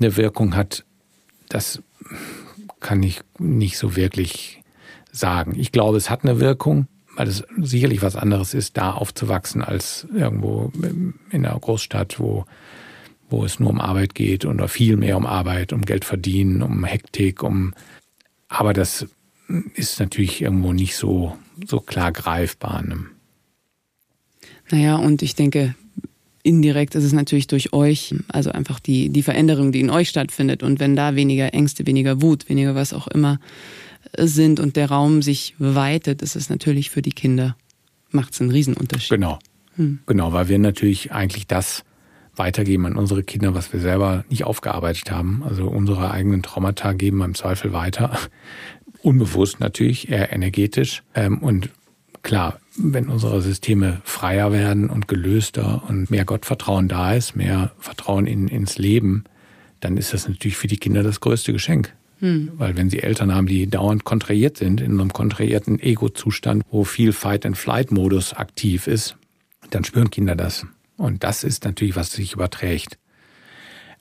eine 0.00 0.16
Wirkung 0.16 0.56
hat, 0.56 0.84
das 1.48 1.82
kann 2.80 3.02
ich 3.02 3.20
nicht 3.38 3.78
so 3.78 3.96
wirklich 3.96 4.62
sagen. 5.12 5.54
Ich 5.56 5.72
glaube, 5.72 5.96
es 5.96 6.10
hat 6.10 6.24
eine 6.24 6.40
Wirkung, 6.40 6.88
weil 7.16 7.28
es 7.28 7.44
sicherlich 7.58 8.02
was 8.02 8.16
anderes 8.16 8.54
ist, 8.54 8.76
da 8.76 8.92
aufzuwachsen 8.92 9.62
als 9.62 10.06
irgendwo 10.12 10.72
in 11.30 11.46
einer 11.46 11.58
Großstadt, 11.58 12.18
wo 12.18 12.44
wo 13.34 13.44
es 13.44 13.58
nur 13.58 13.70
um 13.70 13.80
Arbeit 13.80 14.14
geht 14.14 14.44
oder 14.44 14.68
viel 14.68 14.96
mehr 14.96 15.16
um 15.16 15.26
Arbeit, 15.26 15.72
um 15.72 15.82
Geld 15.82 16.04
verdienen, 16.04 16.62
um 16.62 16.84
Hektik, 16.84 17.42
um 17.42 17.74
aber 18.48 18.72
das 18.72 19.06
ist 19.74 19.98
natürlich 19.98 20.40
irgendwo 20.40 20.72
nicht 20.72 20.96
so, 20.96 21.36
so 21.66 21.80
klar 21.80 22.12
greifbar. 22.12 22.82
Ne? 22.82 23.06
Naja, 24.70 24.96
und 24.96 25.22
ich 25.22 25.34
denke, 25.34 25.74
indirekt 26.44 26.94
ist 26.94 27.04
es 27.04 27.12
natürlich 27.12 27.48
durch 27.48 27.72
euch, 27.72 28.14
also 28.28 28.50
einfach 28.52 28.78
die, 28.78 29.08
die 29.08 29.22
Veränderung, 29.22 29.72
die 29.72 29.80
in 29.80 29.90
euch 29.90 30.08
stattfindet. 30.08 30.62
Und 30.62 30.78
wenn 30.78 30.94
da 30.94 31.16
weniger 31.16 31.52
Ängste, 31.52 31.86
weniger 31.86 32.22
Wut, 32.22 32.48
weniger 32.48 32.74
was 32.74 32.92
auch 32.92 33.08
immer 33.08 33.40
sind 34.16 34.60
und 34.60 34.76
der 34.76 34.90
Raum 34.90 35.22
sich 35.22 35.54
weitet, 35.58 36.22
ist 36.22 36.36
es 36.36 36.48
natürlich 36.48 36.90
für 36.90 37.02
die 37.02 37.12
Kinder, 37.12 37.56
macht 38.10 38.34
es 38.34 38.40
einen 38.40 38.50
Riesenunterschied. 38.50 39.10
Genau. 39.10 39.38
Hm. 39.76 39.98
Genau, 40.06 40.32
weil 40.32 40.48
wir 40.48 40.58
natürlich 40.58 41.12
eigentlich 41.12 41.48
das 41.48 41.84
weitergeben 42.36 42.86
an 42.86 42.96
unsere 42.96 43.22
Kinder, 43.22 43.54
was 43.54 43.72
wir 43.72 43.80
selber 43.80 44.24
nicht 44.28 44.44
aufgearbeitet 44.44 45.10
haben. 45.10 45.42
Also 45.46 45.66
unsere 45.66 46.10
eigenen 46.10 46.42
Traumata 46.42 46.92
geben 46.92 47.18
wir 47.18 47.24
im 47.24 47.34
Zweifel 47.34 47.72
weiter. 47.72 48.18
Unbewusst 49.02 49.60
natürlich, 49.60 50.10
eher 50.10 50.32
energetisch. 50.32 51.02
Ähm, 51.14 51.38
und 51.38 51.70
klar, 52.22 52.58
wenn 52.76 53.08
unsere 53.08 53.40
Systeme 53.42 54.00
freier 54.04 54.52
werden 54.52 54.90
und 54.90 55.08
gelöster 55.08 55.82
und 55.88 56.10
mehr 56.10 56.24
Gottvertrauen 56.24 56.88
da 56.88 57.12
ist, 57.12 57.36
mehr 57.36 57.72
Vertrauen 57.78 58.26
in, 58.26 58.48
ins 58.48 58.78
Leben, 58.78 59.24
dann 59.80 59.96
ist 59.96 60.12
das 60.14 60.28
natürlich 60.28 60.56
für 60.56 60.66
die 60.66 60.78
Kinder 60.78 61.02
das 61.02 61.20
größte 61.20 61.52
Geschenk. 61.52 61.92
Hm. 62.20 62.52
Weil 62.56 62.76
wenn 62.76 62.90
sie 62.90 63.02
Eltern 63.02 63.34
haben, 63.34 63.46
die 63.46 63.66
dauernd 63.66 64.04
kontrahiert 64.04 64.56
sind, 64.56 64.80
in 64.80 64.98
einem 64.98 65.12
kontrahierten 65.12 65.78
Ego-Zustand, 65.78 66.64
wo 66.70 66.84
viel 66.84 67.12
Fight-and-Flight-Modus 67.12 68.32
aktiv 68.34 68.86
ist, 68.86 69.16
dann 69.70 69.84
spüren 69.84 70.10
Kinder 70.10 70.34
das. 70.34 70.66
Und 70.96 71.24
das 71.24 71.44
ist 71.44 71.64
natürlich, 71.64 71.96
was 71.96 72.12
sich 72.12 72.32
überträgt. 72.32 72.98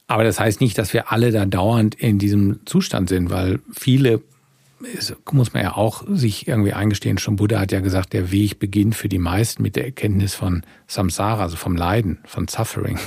Aber 0.07 0.23
das 0.23 0.39
heißt 0.39 0.61
nicht, 0.61 0.77
dass 0.77 0.93
wir 0.93 1.11
alle 1.11 1.31
da 1.31 1.45
dauernd 1.45 1.95
in 1.95 2.19
diesem 2.19 2.59
Zustand 2.65 3.09
sind, 3.09 3.29
weil 3.29 3.59
viele 3.71 4.21
muss 5.31 5.53
man 5.53 5.63
ja 5.63 5.77
auch 5.77 6.03
sich 6.09 6.47
irgendwie 6.47 6.73
eingestehen. 6.73 7.17
Schon 7.17 7.37
Buddha 7.37 7.59
hat 7.59 7.71
ja 7.71 7.79
gesagt, 7.79 8.13
der 8.13 8.31
Weg 8.31 8.59
beginnt 8.59 8.95
für 8.95 9.09
die 9.09 9.19
meisten 9.19 9.63
mit 9.63 9.75
der 9.75 9.85
Erkenntnis 9.85 10.35
von 10.35 10.63
Samsara, 10.87 11.41
also 11.41 11.55
vom 11.55 11.75
Leiden, 11.75 12.19
von 12.25 12.47
Suffering. 12.47 12.99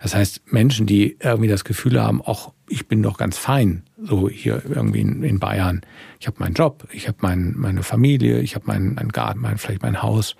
Das 0.00 0.14
heißt, 0.14 0.52
Menschen, 0.52 0.86
die 0.86 1.16
irgendwie 1.20 1.48
das 1.48 1.64
Gefühl 1.64 2.00
haben, 2.00 2.22
ach, 2.24 2.50
ich 2.68 2.88
bin 2.88 3.02
doch 3.02 3.18
ganz 3.18 3.36
fein, 3.36 3.82
so 4.02 4.28
hier 4.28 4.62
irgendwie 4.68 5.00
in, 5.00 5.22
in 5.22 5.38
Bayern. 5.38 5.82
Ich 6.20 6.26
habe 6.26 6.38
meinen 6.40 6.54
Job, 6.54 6.86
ich 6.92 7.08
habe 7.08 7.18
mein, 7.20 7.54
meine 7.56 7.82
Familie, 7.82 8.40
ich 8.40 8.54
habe 8.54 8.66
meinen 8.66 8.94
mein 8.94 9.08
Garten, 9.08 9.40
mein, 9.40 9.58
vielleicht 9.58 9.82
mein 9.82 10.02
Haus. 10.02 10.36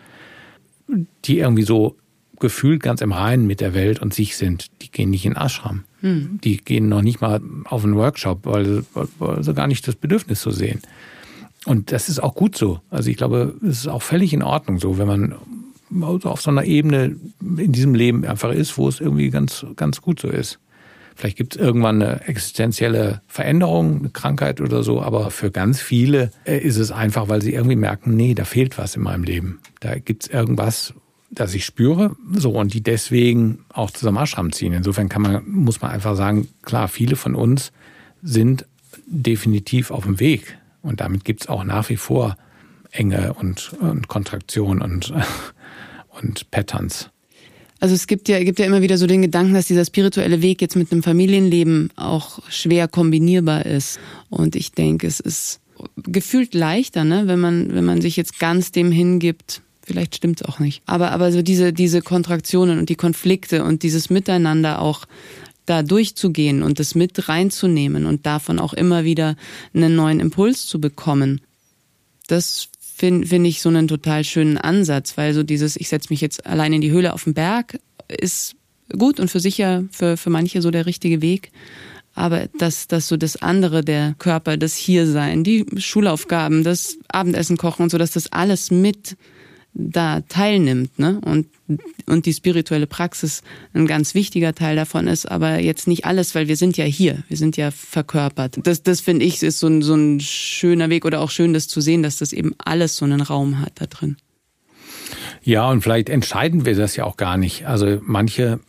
Die 1.24 1.38
irgendwie 1.38 1.64
so 1.64 1.96
gefühlt 2.40 2.82
ganz 2.82 3.00
im 3.00 3.12
Reinen 3.12 3.46
mit 3.46 3.60
der 3.60 3.74
Welt 3.74 4.00
und 4.00 4.14
sich 4.14 4.36
sind, 4.36 4.66
die 4.82 4.90
gehen 4.90 5.10
nicht 5.10 5.26
in 5.26 5.36
Ashram. 5.36 5.84
Hm. 6.00 6.38
Die 6.42 6.58
gehen 6.58 6.88
noch 6.88 7.02
nicht 7.02 7.20
mal 7.20 7.40
auf 7.64 7.84
einen 7.84 7.96
Workshop, 7.96 8.40
weil, 8.44 8.84
weil 9.18 9.42
sie 9.42 9.54
gar 9.54 9.66
nicht 9.66 9.86
das 9.88 9.96
Bedürfnis 9.96 10.42
so 10.42 10.50
sehen. 10.50 10.80
Und 11.66 11.92
das 11.92 12.08
ist 12.08 12.22
auch 12.22 12.34
gut 12.34 12.56
so. 12.56 12.80
Also 12.90 13.10
ich 13.10 13.16
glaube, 13.16 13.54
es 13.62 13.80
ist 13.80 13.88
auch 13.88 14.02
völlig 14.02 14.32
in 14.32 14.42
Ordnung 14.42 14.78
so, 14.78 14.98
wenn 14.98 15.08
man 15.08 15.34
auf 16.24 16.40
so 16.40 16.50
einer 16.50 16.64
Ebene 16.64 17.16
in 17.40 17.72
diesem 17.72 17.94
Leben 17.94 18.24
einfach 18.24 18.52
ist, 18.52 18.78
wo 18.78 18.88
es 18.88 19.00
irgendwie 19.00 19.30
ganz, 19.30 19.66
ganz 19.76 20.00
gut 20.00 20.20
so 20.20 20.28
ist. 20.28 20.58
Vielleicht 21.18 21.36
gibt 21.36 21.56
es 21.56 21.60
irgendwann 21.60 22.00
eine 22.00 22.28
existenzielle 22.28 23.22
Veränderung, 23.26 23.98
eine 23.98 24.10
Krankheit 24.10 24.60
oder 24.60 24.84
so, 24.84 25.02
aber 25.02 25.32
für 25.32 25.50
ganz 25.50 25.80
viele 25.80 26.30
äh, 26.44 26.58
ist 26.58 26.76
es 26.76 26.92
einfach, 26.92 27.28
weil 27.28 27.42
sie 27.42 27.54
irgendwie 27.54 27.74
merken, 27.74 28.14
nee, 28.14 28.34
da 28.34 28.44
fehlt 28.44 28.78
was 28.78 28.94
in 28.94 29.02
meinem 29.02 29.24
Leben. 29.24 29.58
Da 29.80 29.98
gibt 29.98 30.24
es 30.24 30.30
irgendwas, 30.30 30.94
das 31.30 31.54
ich 31.54 31.64
spüre, 31.64 32.16
so 32.32 32.52
und 32.52 32.72
die 32.72 32.82
deswegen 32.82 33.64
auch 33.68 33.90
zusammen 33.90 34.18
Ashram 34.18 34.52
ziehen. 34.52 34.72
Insofern 34.72 35.08
kann 35.08 35.22
man, 35.22 35.48
muss 35.48 35.80
man 35.80 35.90
einfach 35.90 36.16
sagen, 36.16 36.48
klar, 36.62 36.88
viele 36.88 37.16
von 37.16 37.34
uns 37.34 37.72
sind 38.22 38.66
definitiv 39.06 39.90
auf 39.90 40.04
dem 40.04 40.20
Weg. 40.20 40.58
Und 40.82 41.00
damit 41.00 41.24
gibt 41.24 41.42
es 41.42 41.48
auch 41.48 41.64
nach 41.64 41.88
wie 41.90 41.96
vor 41.96 42.36
Enge 42.90 43.34
und, 43.34 43.72
und 43.80 44.08
Kontraktion 44.08 44.80
und, 44.80 45.12
und 46.20 46.50
Patterns. 46.50 47.10
Also 47.80 47.94
es 47.94 48.06
gibt 48.06 48.28
ja, 48.28 48.42
gibt 48.42 48.58
ja 48.58 48.66
immer 48.66 48.82
wieder 48.82 48.98
so 48.98 49.06
den 49.06 49.22
Gedanken, 49.22 49.54
dass 49.54 49.66
dieser 49.66 49.84
spirituelle 49.84 50.42
Weg 50.42 50.60
jetzt 50.60 50.74
mit 50.74 50.90
einem 50.90 51.02
Familienleben 51.02 51.90
auch 51.94 52.40
schwer 52.48 52.88
kombinierbar 52.88 53.66
ist. 53.66 54.00
Und 54.30 54.56
ich 54.56 54.72
denke, 54.72 55.06
es 55.06 55.20
ist 55.20 55.60
gefühlt 55.96 56.54
leichter, 56.54 57.04
ne, 57.04 57.28
wenn 57.28 57.38
man, 57.38 57.72
wenn 57.74 57.84
man 57.84 58.00
sich 58.00 58.16
jetzt 58.16 58.40
ganz 58.40 58.72
dem 58.72 58.90
hingibt. 58.90 59.62
Vielleicht 59.88 60.16
stimmt 60.16 60.42
es 60.42 60.46
auch 60.46 60.58
nicht. 60.58 60.82
Aber, 60.84 61.12
aber 61.12 61.32
so 61.32 61.40
diese, 61.40 61.72
diese 61.72 62.02
Kontraktionen 62.02 62.78
und 62.78 62.90
die 62.90 62.94
Konflikte 62.94 63.64
und 63.64 63.82
dieses 63.82 64.10
Miteinander 64.10 64.82
auch 64.82 65.06
da 65.64 65.82
durchzugehen 65.82 66.62
und 66.62 66.78
das 66.78 66.94
mit 66.94 67.30
reinzunehmen 67.30 68.04
und 68.04 68.26
davon 68.26 68.58
auch 68.58 68.74
immer 68.74 69.04
wieder 69.04 69.34
einen 69.72 69.96
neuen 69.96 70.20
Impuls 70.20 70.66
zu 70.66 70.78
bekommen. 70.78 71.40
Das 72.26 72.68
finde 72.78 73.26
find 73.26 73.46
ich 73.46 73.62
so 73.62 73.70
einen 73.70 73.88
total 73.88 74.24
schönen 74.24 74.58
Ansatz, 74.58 75.16
weil 75.16 75.32
so 75.32 75.42
dieses, 75.42 75.76
ich 75.76 75.88
setze 75.88 76.08
mich 76.10 76.20
jetzt 76.20 76.44
allein 76.44 76.74
in 76.74 76.82
die 76.82 76.90
Höhle 76.90 77.14
auf 77.14 77.24
den 77.24 77.32
Berg, 77.32 77.78
ist 78.08 78.56
gut 78.98 79.18
und 79.18 79.30
für 79.30 79.40
sicher 79.40 79.84
für, 79.90 80.18
für 80.18 80.28
manche 80.28 80.60
so 80.60 80.70
der 80.70 80.84
richtige 80.84 81.22
Weg. 81.22 81.50
Aber 82.14 82.48
dass, 82.58 82.88
dass 82.88 83.08
so 83.08 83.16
das 83.16 83.36
andere, 83.40 83.82
der 83.82 84.14
Körper, 84.18 84.58
das 84.58 84.76
Hiersein, 84.76 85.44
die 85.44 85.64
Schulaufgaben, 85.78 86.62
das 86.62 86.98
Abendessen 87.08 87.56
kochen 87.56 87.84
und 87.84 87.90
so, 87.90 87.96
dass 87.96 88.10
das 88.10 88.30
alles 88.32 88.70
mit 88.70 89.16
da 89.74 90.22
teilnimmt, 90.22 90.98
ne? 90.98 91.20
Und, 91.24 91.46
und 92.06 92.26
die 92.26 92.32
spirituelle 92.32 92.86
Praxis 92.86 93.42
ein 93.74 93.86
ganz 93.86 94.14
wichtiger 94.14 94.54
Teil 94.54 94.76
davon 94.76 95.06
ist, 95.06 95.26
aber 95.26 95.60
jetzt 95.60 95.86
nicht 95.86 96.04
alles, 96.04 96.34
weil 96.34 96.48
wir 96.48 96.56
sind 96.56 96.76
ja 96.76 96.84
hier, 96.84 97.22
wir 97.28 97.36
sind 97.36 97.56
ja 97.56 97.70
verkörpert. 97.70 98.58
Das, 98.64 98.82
das 98.82 99.00
finde 99.00 99.24
ich, 99.24 99.42
ist 99.42 99.58
so 99.58 99.68
ein, 99.68 99.82
so 99.82 99.94
ein 99.94 100.20
schöner 100.20 100.90
Weg 100.90 101.04
oder 101.04 101.20
auch 101.20 101.30
schön, 101.30 101.52
das 101.52 101.68
zu 101.68 101.80
sehen, 101.80 102.02
dass 102.02 102.16
das 102.16 102.32
eben 102.32 102.54
alles 102.58 102.96
so 102.96 103.04
einen 103.04 103.20
Raum 103.20 103.60
hat 103.60 103.72
da 103.76 103.86
drin. 103.86 104.16
Ja, 105.42 105.70
und 105.70 105.82
vielleicht 105.82 106.08
entscheiden 106.08 106.66
wir 106.66 106.74
das 106.74 106.96
ja 106.96 107.04
auch 107.04 107.16
gar 107.16 107.36
nicht. 107.36 107.66
Also 107.66 108.00
manche 108.02 108.60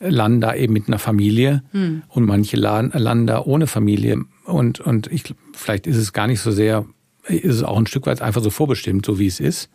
landen 0.00 0.40
da 0.40 0.54
eben 0.54 0.72
mit 0.72 0.88
einer 0.88 0.98
Familie 0.98 1.62
hm. 1.72 2.02
und 2.08 2.24
manche 2.24 2.56
landen 2.56 3.26
da 3.26 3.40
ohne 3.42 3.66
Familie. 3.66 4.24
Und, 4.44 4.80
und 4.80 5.06
ich, 5.08 5.34
vielleicht 5.54 5.86
ist 5.86 5.96
es 5.96 6.12
gar 6.12 6.26
nicht 6.26 6.40
so 6.40 6.50
sehr, 6.50 6.86
ist 7.26 7.56
es 7.56 7.62
auch 7.62 7.78
ein 7.78 7.86
Stück 7.86 8.06
weit 8.06 8.22
einfach 8.22 8.42
so 8.42 8.50
vorbestimmt, 8.50 9.06
so 9.06 9.18
wie 9.18 9.26
es 9.26 9.40
ist. 9.40 9.70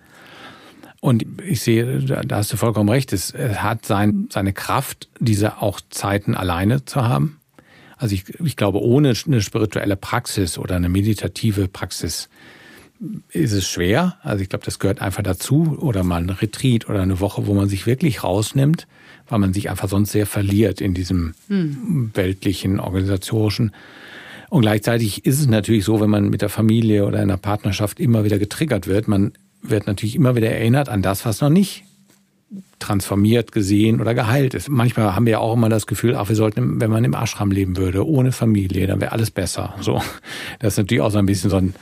Und 1.01 1.25
ich 1.43 1.61
sehe, 1.61 1.99
da 1.99 2.37
hast 2.37 2.53
du 2.53 2.57
vollkommen 2.57 2.87
recht, 2.87 3.11
es 3.11 3.33
hat 3.33 3.85
sein, 3.87 4.27
seine 4.31 4.53
Kraft, 4.53 5.09
diese 5.19 5.59
auch 5.59 5.81
Zeiten 5.89 6.35
alleine 6.35 6.85
zu 6.85 7.03
haben. 7.03 7.39
Also 7.97 8.13
ich, 8.13 8.39
ich 8.39 8.55
glaube, 8.55 8.81
ohne 8.81 9.13
eine 9.25 9.41
spirituelle 9.41 9.95
Praxis 9.95 10.59
oder 10.59 10.75
eine 10.75 10.89
meditative 10.89 11.67
Praxis 11.67 12.29
ist 13.29 13.51
es 13.51 13.67
schwer. 13.67 14.17
Also 14.21 14.43
ich 14.43 14.49
glaube, 14.49 14.63
das 14.63 14.77
gehört 14.77 15.01
einfach 15.01 15.23
dazu. 15.23 15.75
Oder 15.79 16.03
mal 16.03 16.21
ein 16.21 16.29
Retreat 16.29 16.87
oder 16.87 17.01
eine 17.01 17.19
Woche, 17.19 17.47
wo 17.47 17.55
man 17.55 17.67
sich 17.67 17.87
wirklich 17.87 18.23
rausnimmt, 18.23 18.87
weil 19.27 19.39
man 19.39 19.53
sich 19.53 19.71
einfach 19.71 19.89
sonst 19.89 20.11
sehr 20.11 20.27
verliert 20.27 20.81
in 20.81 20.93
diesem 20.93 21.33
hm. 21.47 22.11
weltlichen, 22.13 22.79
organisatorischen. 22.79 23.71
Und 24.49 24.61
gleichzeitig 24.61 25.25
ist 25.25 25.39
es 25.39 25.47
natürlich 25.47 25.85
so, 25.85 25.99
wenn 25.99 26.09
man 26.11 26.29
mit 26.29 26.43
der 26.43 26.49
Familie 26.49 27.05
oder 27.05 27.17
in 27.17 27.23
einer 27.23 27.37
Partnerschaft 27.37 27.99
immer 27.99 28.23
wieder 28.23 28.37
getriggert 28.37 28.85
wird, 28.85 29.07
man 29.07 29.31
wird 29.61 29.87
natürlich 29.87 30.15
immer 30.15 30.35
wieder 30.35 30.49
erinnert 30.49 30.89
an 30.89 31.01
das, 31.01 31.25
was 31.25 31.41
noch 31.41 31.49
nicht 31.49 31.83
transformiert, 32.79 33.51
gesehen 33.51 34.01
oder 34.01 34.13
geheilt 34.13 34.53
ist. 34.53 34.67
Manchmal 34.67 35.15
haben 35.15 35.25
wir 35.25 35.31
ja 35.33 35.39
auch 35.39 35.53
immer 35.53 35.69
das 35.69 35.87
Gefühl, 35.87 36.15
ach, 36.15 36.27
wir 36.27 36.35
sollten, 36.35 36.81
wenn 36.81 36.91
man 36.91 37.03
im 37.03 37.13
Ashram 37.13 37.51
leben 37.51 37.77
würde, 37.77 38.05
ohne 38.05 38.31
Familie, 38.31 38.87
dann 38.87 38.99
wäre 38.99 39.11
alles 39.11 39.31
besser. 39.31 39.75
So, 39.79 40.01
das 40.59 40.73
ist 40.73 40.77
natürlich 40.77 41.01
auch 41.01 41.11
so 41.11 41.19
ein 41.19 41.25
bisschen 41.25 41.49
so 41.49 41.57
ein, 41.57 41.73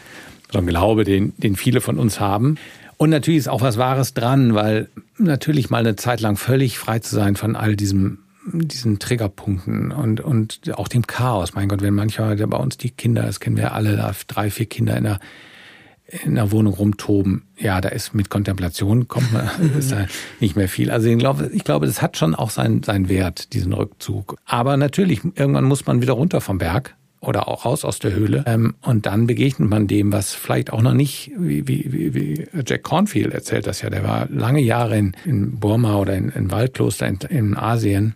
so 0.52 0.60
ein 0.60 0.68
Glaube, 0.68 1.06
den, 1.06 1.34
den 1.38 1.56
viele 1.56 1.82
von 1.82 1.98
uns 1.98 2.20
haben. 2.20 2.58
Und 2.98 3.10
natürlich 3.10 3.40
ist 3.40 3.50
auch 3.50 3.62
was 3.62 3.78
Wahres 3.78 4.14
dran, 4.14 4.54
weil 4.54 4.90
natürlich 5.18 5.70
mal 5.70 5.78
eine 5.80 5.96
Zeit 5.96 6.22
lang 6.22 6.36
völlig 6.36 6.78
frei 6.78 7.00
zu 7.00 7.16
sein 7.16 7.36
von 7.36 7.56
all 7.56 7.76
diesem 7.76 8.20
diesen 8.52 9.00
Triggerpunkten 9.00 9.92
und, 9.92 10.22
und 10.22 10.62
auch 10.74 10.88
dem 10.88 11.06
Chaos. 11.06 11.54
Mein 11.54 11.68
Gott, 11.68 11.82
wenn 11.82 11.94
manchmal 11.94 12.36
bei 12.36 12.58
uns 12.58 12.78
die 12.78 12.90
Kinder, 12.90 13.24
das 13.24 13.40
kennen 13.40 13.58
wir 13.58 13.74
alle, 13.74 14.14
drei, 14.28 14.50
vier 14.50 14.66
Kinder 14.66 14.98
in 14.98 15.04
der 15.04 15.20
in 16.24 16.36
der 16.36 16.52
Wohnung 16.52 16.74
rumtoben, 16.74 17.44
ja, 17.58 17.82
da 17.82 17.90
ist 17.90 18.14
mit 18.14 18.30
Kontemplation 18.30 19.08
kommt 19.08 19.32
man, 19.32 19.50
ist 19.78 19.92
da 19.92 20.08
nicht 20.40 20.56
mehr 20.56 20.70
viel. 20.70 20.92
Also 20.92 21.10
ich 21.10 21.18
glaube, 21.18 21.50
ich 21.54 21.64
glaube, 21.64 21.86
das 21.86 22.02
hat 22.02 22.18
schon 22.18 22.36
auch 22.36 22.50
seinen, 22.50 22.84
seinen 22.84 23.10
Wert, 23.10 23.54
diesen 23.54 23.74
Rückzug. 23.74 24.38
Aber 24.46 24.78
natürlich, 24.78 25.22
irgendwann 25.24 25.66
muss 25.66 25.86
man 25.86 26.02
wieder 26.02 26.14
runter 26.14 26.42
vom 26.42 26.58
Berg 26.58 26.96
oder 27.22 27.48
auch 27.48 27.66
raus 27.66 27.84
aus 27.84 28.00
der 28.00 28.14
Höhle. 28.14 28.44
Ähm, 28.48 28.76
und 28.82 29.06
dann 29.06 29.28
begegnet 29.28 29.70
man 29.70 29.88
dem, 29.88 30.12
was 30.12 30.34
vielleicht 30.34 30.72
auch 30.72 30.82
noch 30.82 30.94
nicht, 30.94 31.32
wie, 31.38 31.68
wie, 31.68 32.14
wie 32.14 32.48
Jack 32.66 32.84
Cornfield 32.84 33.34
erzählt 33.34 33.68
das 33.68 33.82
ja, 33.82 33.90
der 33.90 34.04
war 34.04 34.28
lange 34.30 34.62
Jahre 34.62 34.98
in, 34.98 35.16
in 35.26 35.60
Burma 35.60 35.98
oder 35.98 36.16
in, 36.16 36.30
in 36.30 36.52
Waldkloster 36.52 37.08
in, 37.08 37.20
in 37.30 37.58
Asien 37.58 38.16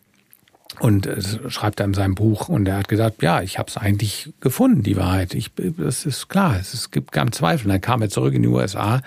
und 0.79 1.07
schreibt 1.49 1.79
er 1.79 1.85
in 1.85 1.93
seinem 1.93 2.15
Buch 2.15 2.49
und 2.49 2.67
er 2.67 2.77
hat 2.77 2.87
gesagt, 2.87 3.21
ja, 3.21 3.41
ich 3.41 3.59
habe 3.59 3.69
es 3.69 3.77
eigentlich 3.77 4.33
gefunden, 4.41 4.83
die 4.83 4.97
Wahrheit. 4.97 5.33
Ich, 5.33 5.51
das 5.77 6.05
ist 6.05 6.29
klar, 6.29 6.57
es 6.59 6.91
gibt 6.91 7.11
keinen 7.11 7.31
Zweifel. 7.31 7.67
Und 7.67 7.71
dann 7.71 7.81
kam 7.81 8.01
er 8.01 8.09
zurück 8.09 8.33
in 8.33 8.41
die 8.41 8.47
USA 8.47 9.01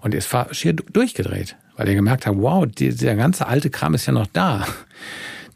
und 0.00 0.14
ist 0.14 0.34
schier 0.52 0.74
durchgedreht, 0.74 1.56
weil 1.76 1.88
er 1.88 1.94
gemerkt 1.94 2.26
hat, 2.26 2.36
wow, 2.36 2.66
der 2.66 3.16
ganze 3.16 3.46
alte 3.46 3.70
Kram 3.70 3.94
ist 3.94 4.06
ja 4.06 4.12
noch 4.12 4.26
da. 4.32 4.66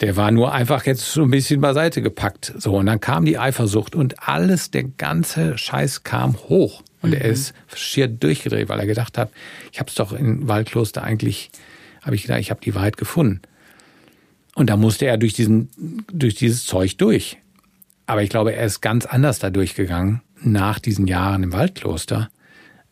Der 0.00 0.16
war 0.16 0.32
nur 0.32 0.52
einfach 0.52 0.84
jetzt 0.84 1.12
so 1.12 1.22
ein 1.22 1.30
bisschen 1.30 1.60
beiseite 1.60 2.02
gepackt. 2.02 2.52
So, 2.58 2.76
und 2.76 2.86
dann 2.86 2.98
kam 2.98 3.24
die 3.24 3.38
Eifersucht 3.38 3.94
und 3.94 4.26
alles, 4.26 4.72
der 4.72 4.82
ganze 4.84 5.56
Scheiß 5.56 6.02
kam 6.02 6.36
hoch. 6.48 6.82
Und 7.02 7.10
mhm. 7.10 7.16
er 7.16 7.24
ist 7.26 7.54
schier 7.72 8.08
durchgedreht, 8.08 8.68
weil 8.68 8.80
er 8.80 8.86
gedacht 8.86 9.16
hat, 9.16 9.30
ich 9.70 9.78
habe 9.78 9.88
es 9.88 9.94
doch 9.94 10.12
in 10.12 10.48
Waldkloster 10.48 11.04
eigentlich, 11.04 11.50
habe 12.02 12.16
ich 12.16 12.22
gedacht, 12.22 12.40
ich 12.40 12.50
habe 12.50 12.60
die 12.60 12.74
Wahrheit 12.74 12.96
gefunden. 12.96 13.42
Und 14.54 14.68
da 14.68 14.76
musste 14.76 15.06
er 15.06 15.16
durch, 15.16 15.32
diesen, 15.32 15.70
durch 16.12 16.34
dieses 16.34 16.66
Zeug 16.66 16.98
durch. 16.98 17.38
Aber 18.06 18.22
ich 18.22 18.30
glaube, 18.30 18.54
er 18.54 18.66
ist 18.66 18.80
ganz 18.80 19.06
anders 19.06 19.38
da 19.38 19.50
durchgegangen 19.50 20.22
nach 20.42 20.78
diesen 20.78 21.06
Jahren 21.06 21.42
im 21.42 21.52
Waldkloster, 21.52 22.28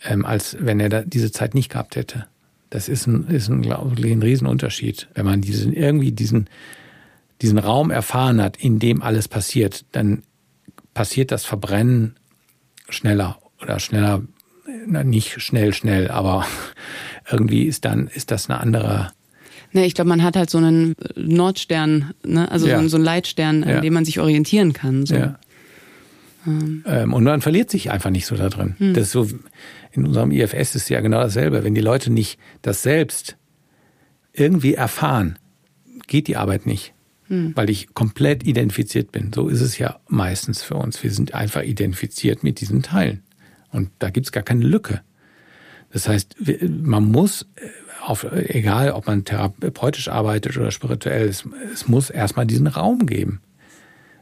ähm, 0.05 0.25
als 0.25 0.57
wenn 0.61 0.81
er 0.81 0.89
da 0.89 1.03
diese 1.03 1.33
Zeit 1.33 1.55
nicht 1.55 1.71
gehabt 1.71 1.97
hätte. 1.97 2.27
Das 2.71 2.89
ist 2.89 3.07
ein, 3.07 3.27
ist 3.27 3.49
ein, 3.49 3.63
glaube 3.63 3.95
ich, 3.99 4.13
ein 4.13 4.23
Riesenunterschied. 4.23 5.09
Wenn 5.15 5.27
man 5.27 5.41
diesen, 5.41 5.73
irgendwie 5.73 6.13
diesen, 6.13 6.49
diesen 7.43 7.59
Raum 7.59 7.91
erfahren 7.91 8.41
hat, 8.41 8.57
in 8.57 8.79
dem 8.79 9.03
alles 9.03 9.29
passiert, 9.29 9.85
dann 9.93 10.23
passiert 10.95 11.33
das 11.33 11.45
Verbrennen 11.45 12.17
schneller 12.89 13.39
oder 13.61 13.81
schneller, 13.81 14.23
na, 14.87 15.03
nicht 15.05 15.41
schnell, 15.43 15.75
schnell, 15.75 16.11
aber 16.11 16.47
irgendwie 17.31 17.65
ist 17.65 17.85
dann, 17.85 18.07
ist 18.07 18.31
das 18.31 18.49
eine 18.49 18.61
andere, 18.61 19.13
Ne, 19.73 19.87
ich 19.87 19.95
glaube, 19.95 20.09
man 20.09 20.23
hat 20.23 20.37
halt 20.37 20.51
so 20.51 20.59
einen 20.59 20.97
Nordstern, 21.15 22.13
ne? 22.25 22.51
also 22.51 22.67
ja. 22.67 22.87
so, 22.89 22.97
einen 22.97 23.05
Leitstern, 23.05 23.63
an 23.63 23.83
dem 23.83 23.95
man 23.95 24.05
sich 24.05 24.19
orientieren 24.19 24.73
kann. 24.73 25.07
So. 25.07 25.15
Ja. 25.15 25.39
Ähm. 26.47 26.85
ähm. 26.87 27.13
Und 27.13 27.25
man 27.25 27.41
verliert 27.41 27.71
sich 27.71 27.91
einfach 27.91 28.11
nicht 28.11 28.27
so 28.27 28.37
da 28.37 28.49
drin. 28.49 28.75
Hm. 28.79 28.95
Das 28.95 29.05
ist 29.05 29.13
so, 29.13 29.29
in 29.93 30.07
unserem 30.07 30.33
IFS 30.33 30.75
ist 30.75 30.89
ja 30.89 31.01
genau 31.01 31.21
dasselbe. 31.21 31.63
Wenn 31.63 31.75
die 31.75 31.81
Leute 31.81 32.11
nicht 32.11 32.39
das 32.63 32.83
selbst 32.83 33.37
irgendwie 34.33 34.75
erfahren, 34.75 35.39
geht 36.07 36.27
die 36.27 36.37
Arbeit 36.37 36.67
nicht. 36.67 36.93
hm. 37.31 37.53
weil 37.55 37.71
ich 37.71 37.95
komplett 37.95 38.45
identifiziert 38.45 39.13
bin. 39.13 39.33
So 39.33 39.49
ist 39.49 39.61
es 39.61 39.79
ja 39.79 40.01
meistens 40.09 40.63
für 40.63 40.75
uns. 40.75 41.03
Wir 41.03 41.13
sind 41.13 41.33
einfach 41.33 41.63
identifiziert 41.63 42.43
mit 42.43 42.61
diesen 42.61 42.83
Teilen. 42.83 43.23
Und 43.71 43.91
da 44.01 44.11
gibt's 44.11 44.33
gar 44.33 44.43
keine 44.43 44.65
Lücke. 44.65 45.01
Das 45.93 46.09
heißt, 46.09 46.37
man 46.69 47.05
muss, 47.05 47.43
äh, 47.57 47.69
auf, 48.03 48.25
egal 48.33 48.93
ob 48.93 49.07
man 49.07 49.25
therapeutisch 49.25 50.09
arbeitet 50.09 50.57
oder 50.57 50.71
spirituell, 50.71 51.29
es, 51.29 51.45
es 51.73 51.89
muss 51.89 52.11
erstmal 52.11 52.47
diesen 52.47 52.67
Raum 52.67 53.07
geben. 53.07 53.41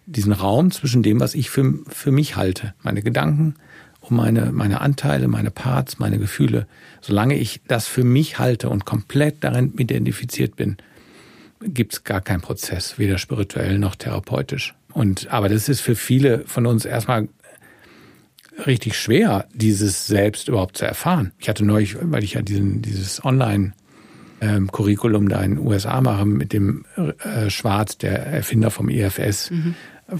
Diesen 0.06 0.32
Raum 0.32 0.70
zwischen 0.70 1.02
dem, 1.02 1.20
was 1.20 1.34
ich 1.34 1.50
für, 1.50 1.74
für 1.88 2.10
mich 2.10 2.36
halte, 2.36 2.74
meine 2.82 3.02
Gedanken 3.02 3.54
und 4.00 4.16
meine, 4.16 4.52
meine 4.52 4.80
Anteile, 4.80 5.28
meine 5.28 5.50
Parts, 5.50 5.98
meine 5.98 6.18
Gefühle. 6.18 6.66
Solange 7.02 7.36
ich 7.36 7.60
das 7.68 7.86
für 7.86 8.04
mich 8.04 8.38
halte 8.38 8.70
und 8.70 8.86
komplett 8.86 9.44
darin 9.44 9.74
identifiziert 9.76 10.56
bin, 10.56 10.78
gibt's 11.60 12.04
gar 12.04 12.20
keinen 12.20 12.40
Prozess, 12.40 12.98
weder 12.98 13.18
spirituell 13.18 13.78
noch 13.78 13.96
therapeutisch. 13.96 14.74
Und, 14.92 15.28
aber 15.30 15.48
das 15.48 15.68
ist 15.68 15.80
für 15.80 15.94
viele 15.94 16.44
von 16.46 16.66
uns 16.66 16.84
erstmal 16.84 17.28
richtig 18.66 18.96
schwer, 18.98 19.46
dieses 19.54 20.06
selbst 20.06 20.48
überhaupt 20.48 20.76
zu 20.76 20.84
erfahren. 20.84 21.32
Ich 21.38 21.48
hatte 21.48 21.64
neulich, 21.64 21.96
weil 22.00 22.24
ich 22.24 22.34
ja 22.34 22.42
diesen, 22.42 22.82
dieses 22.82 23.24
Online 23.24 23.72
ähm, 24.40 24.70
Curriculum 24.70 25.28
da 25.28 25.42
in 25.42 25.56
den 25.56 25.66
USA 25.66 26.00
mache 26.00 26.24
mit 26.24 26.52
dem 26.52 26.84
äh, 26.96 27.50
Schwarz, 27.50 27.98
der 27.98 28.26
Erfinder 28.26 28.70
vom 28.70 28.88
IFS, 28.88 29.50
mhm. 29.50 29.74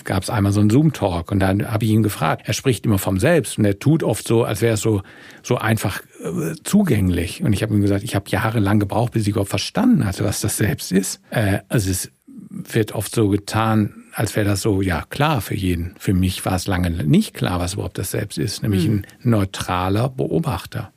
gab 0.05 0.23
es 0.23 0.31
einmal 0.31 0.53
so 0.53 0.61
einen 0.61 0.71
Zoom-Talk 0.71 1.31
und 1.31 1.39
dann 1.41 1.71
habe 1.71 1.85
ich 1.85 1.91
ihn 1.91 2.03
gefragt. 2.03 2.43
Er 2.47 2.55
spricht 2.55 2.85
immer 2.85 2.99
vom 2.99 3.19
Selbst 3.19 3.59
und 3.59 3.65
er 3.65 3.79
tut 3.79 4.03
oft 4.03 4.27
so, 4.27 4.45
als 4.45 4.61
wäre 4.61 4.75
es 4.75 4.81
so 4.81 5.03
so 5.43 5.57
einfach 5.59 6.03
äh, 6.23 6.55
zugänglich. 6.65 7.43
Und 7.43 7.53
ich 7.53 7.63
habe 7.63 7.75
ihm 7.75 7.81
gesagt, 7.81 8.03
ich 8.03 8.15
habe 8.15 8.29
jahrelang 8.29 8.81
gebraucht, 8.81 9.13
bis 9.13 9.23
ich 9.23 9.29
überhaupt 9.29 9.51
verstanden 9.51 10.05
hatte, 10.05 10.25
was 10.25 10.41
das 10.41 10.57
Selbst 10.57 10.93
ist. 10.93 11.21
Äh, 11.31 11.61
also 11.69 11.91
es 11.91 12.11
wird 12.51 12.93
oft 12.93 13.15
so 13.15 13.29
getan, 13.29 14.05
als 14.19 14.35
wäre 14.35 14.47
das 14.47 14.63
so, 14.63 14.83
ja, 14.83 15.05
klar 15.11 15.41
für 15.41 15.55
jeden. 15.55 15.95
Für 15.97 16.13
mich 16.13 16.45
war 16.45 16.57
es 16.57 16.67
lange 16.67 16.91
nicht 16.91 17.35
klar, 17.35 17.61
was 17.61 17.75
überhaupt 17.75 17.99
das 17.99 18.11
Selbst 18.11 18.37
ist, 18.37 18.65
nämlich 18.65 18.89
mhm. 18.89 19.05
ein 19.23 19.31
neutraler 19.31 20.09
Beobachter. 20.09 20.93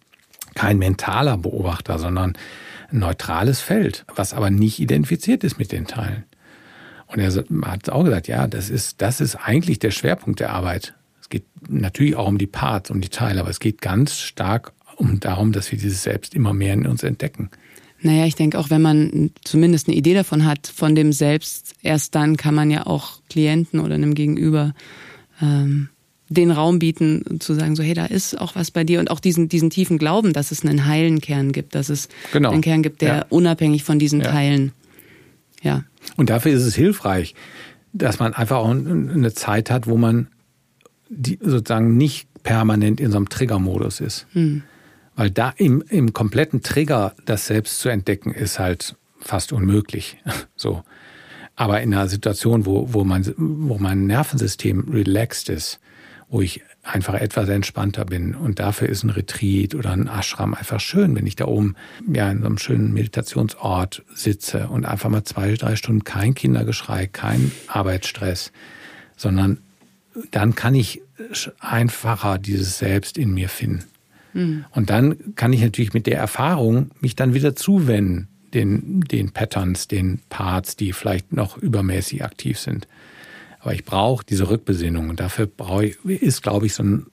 Kein 0.56 0.80
mentaler 0.80 1.38
Beobachter, 1.38 2.00
sondern 2.00 2.34
ein 2.92 2.98
neutrales 2.98 3.62
Feld, 3.62 4.06
was 4.16 4.34
aber 4.34 4.50
nicht 4.50 4.80
identifiziert 4.80 5.44
ist 5.44 5.60
mit 5.60 5.72
den 5.72 5.86
Teilen. 5.86 6.24
Und 7.06 7.20
er 7.20 7.32
hat 7.70 7.90
auch 7.92 8.04
gesagt, 8.04 8.28
ja, 8.28 8.48
das 8.48 8.72
ist, 8.72 9.04
das 9.04 9.22
ist 9.22 9.36
eigentlich 9.36 9.78
der 9.78 9.92
Schwerpunkt 9.92 10.40
der 10.40 10.50
Arbeit. 10.50 10.96
Es 11.22 11.30
geht 11.30 11.46
natürlich 11.70 12.16
auch 12.16 12.28
um 12.28 12.40
die 12.40 12.48
Parts, 12.48 12.90
um 12.90 13.02
die 13.02 13.10
Teile, 13.10 13.42
aber 13.42 13.52
es 13.52 13.60
geht 13.60 13.84
ganz 13.84 14.18
stark 14.18 14.74
um 14.96 15.20
darum, 15.20 15.52
dass 15.52 15.72
wir 15.72 15.78
dieses 15.78 16.02
Selbst 16.02 16.34
immer 16.34 16.54
mehr 16.54 16.74
in 16.74 16.88
uns 16.88 17.04
entdecken. 17.04 17.52
Naja, 18.02 18.26
ich 18.26 18.36
denke 18.36 18.58
auch, 18.58 18.70
wenn 18.70 18.82
man 18.82 19.32
zumindest 19.44 19.88
eine 19.88 19.96
Idee 19.96 20.14
davon 20.14 20.46
hat, 20.46 20.68
von 20.68 20.96
dem 20.96 21.14
Selbst, 21.14 21.76
erst 21.82 22.16
dann 22.16 22.36
kann 22.36 22.56
man 22.56 22.72
ja 22.72 22.88
auch 22.88 23.22
Klienten 23.30 23.80
oder 23.80 23.96
einem 23.96 24.16
Gegenüber 24.16 24.74
ähm, 25.42 25.90
den 26.30 26.50
Raum 26.50 26.80
bieten, 26.80 27.40
zu 27.40 27.54
sagen, 27.54 27.76
so, 27.76 27.84
hey, 27.84 27.94
da 27.94 28.06
ist 28.06 28.40
auch 28.40 28.56
was 28.56 28.72
bei 28.72 28.84
dir 28.84 29.00
und 29.00 29.12
auch 29.12 29.20
diesen, 29.20 29.50
diesen 29.50 29.70
tiefen 29.70 29.98
Glauben, 29.98 30.34
dass 30.34 30.52
es 30.52 30.66
einen 30.66 30.86
heilen 30.86 31.20
Kern 31.20 31.52
gibt, 31.52 31.76
dass 31.76 31.90
es 31.90 32.08
genau. 32.32 32.52
einen 32.52 32.62
Kern 32.62 32.82
gibt, 32.82 33.02
der 33.02 33.16
ja. 33.16 33.26
unabhängig 33.30 33.84
von 33.84 34.00
diesen 34.00 34.22
ja. 34.22 34.32
Teilen, 34.32 34.72
ja. 35.62 35.84
Und 36.16 36.30
dafür 36.30 36.54
ist 36.54 36.64
es 36.64 36.74
hilfreich, 36.74 37.36
dass 37.94 38.20
man 38.20 38.34
einfach 38.34 38.58
auch 38.58 38.70
eine 38.70 39.34
Zeit 39.34 39.70
hat, 39.70 39.88
wo 39.88 39.98
man 39.98 40.28
die 41.10 41.38
sozusagen 41.42 41.98
nicht 41.98 42.28
permanent 42.44 43.00
in 43.02 43.12
so 43.12 43.18
einem 43.18 43.30
Triggermodus 43.30 44.00
ist. 44.00 44.26
Hm. 44.32 44.64
Weil 45.22 45.30
da 45.30 45.54
im, 45.56 45.84
im 45.88 46.14
kompletten 46.14 46.64
Trigger 46.64 47.14
das 47.28 47.46
selbst 47.46 47.80
zu 47.80 47.90
entdecken, 47.90 48.32
ist 48.32 48.58
halt 48.58 48.96
fast 49.20 49.54
unmöglich. 49.54 50.18
So. 50.56 50.84
Aber 51.56 51.80
in 51.82 51.94
einer 51.94 52.08
Situation, 52.08 52.66
wo, 52.66 52.92
wo, 52.92 53.04
man, 53.04 53.32
wo 53.38 53.78
mein 53.78 54.08
Nervensystem 54.08 54.90
relaxed 54.92 55.50
ist, 55.50 55.80
wo 56.28 56.42
ich 56.42 56.64
einfach 56.82 57.14
etwas 57.14 57.50
entspannter 57.50 58.04
bin. 58.04 58.34
Und 58.34 58.58
dafür 58.58 58.90
ist 58.90 59.04
ein 59.04 59.12
Retreat 59.12 59.76
oder 59.76 59.92
ein 59.92 60.08
Ashram 60.08 60.56
einfach 60.56 60.80
schön, 60.80 61.16
wenn 61.16 61.28
ich 61.28 61.36
da 61.36 61.46
oben 61.46 61.76
ja 62.12 62.32
in 62.32 62.40
so 62.40 62.48
einem 62.48 62.58
schönen 62.58 62.92
Meditationsort 62.92 64.04
sitze 64.16 64.70
und 64.70 64.86
einfach 64.86 65.12
mal 65.12 65.24
zwei, 65.24 65.54
drei 65.54 65.76
Stunden 65.76 66.04
kein 66.04 66.34
Kindergeschrei, 66.34 67.06
kein 67.06 67.52
Arbeitsstress, 67.68 68.52
sondern 69.18 69.60
dann 70.32 70.56
kann 70.56 70.74
ich 70.74 71.04
einfacher 71.60 72.40
dieses 72.40 72.80
Selbst 72.80 73.20
in 73.20 73.36
mir 73.36 73.50
finden. 73.50 73.91
Mhm. 74.34 74.66
Und 74.72 74.90
dann 74.90 75.36
kann 75.36 75.54
ich 75.54 75.62
natürlich 75.62 75.94
mit 75.94 76.08
der 76.08 76.18
Erfahrung 76.18 76.92
mich 77.00 77.16
dann 77.16 77.34
wieder 77.34 77.56
zuwenden, 77.56 78.28
den, 78.54 79.02
den 79.02 79.32
Patterns, 79.32 79.88
den 79.88 80.20
Parts, 80.30 80.76
die 80.76 80.94
vielleicht 80.94 81.34
noch 81.34 81.58
übermäßig 81.58 82.24
aktiv 82.24 82.60
sind. 82.60 82.88
Aber 83.60 83.74
ich 83.74 83.86
brauche 83.86 84.26
diese 84.26 84.50
Rückbesinnung 84.50 85.10
und 85.10 85.20
dafür 85.20 85.46
brauche 85.46 85.86
ich, 85.86 86.06
ist, 86.06 86.44
glaube 86.44 86.66
ich, 86.66 86.74
so, 86.74 86.84
ein, 86.84 87.06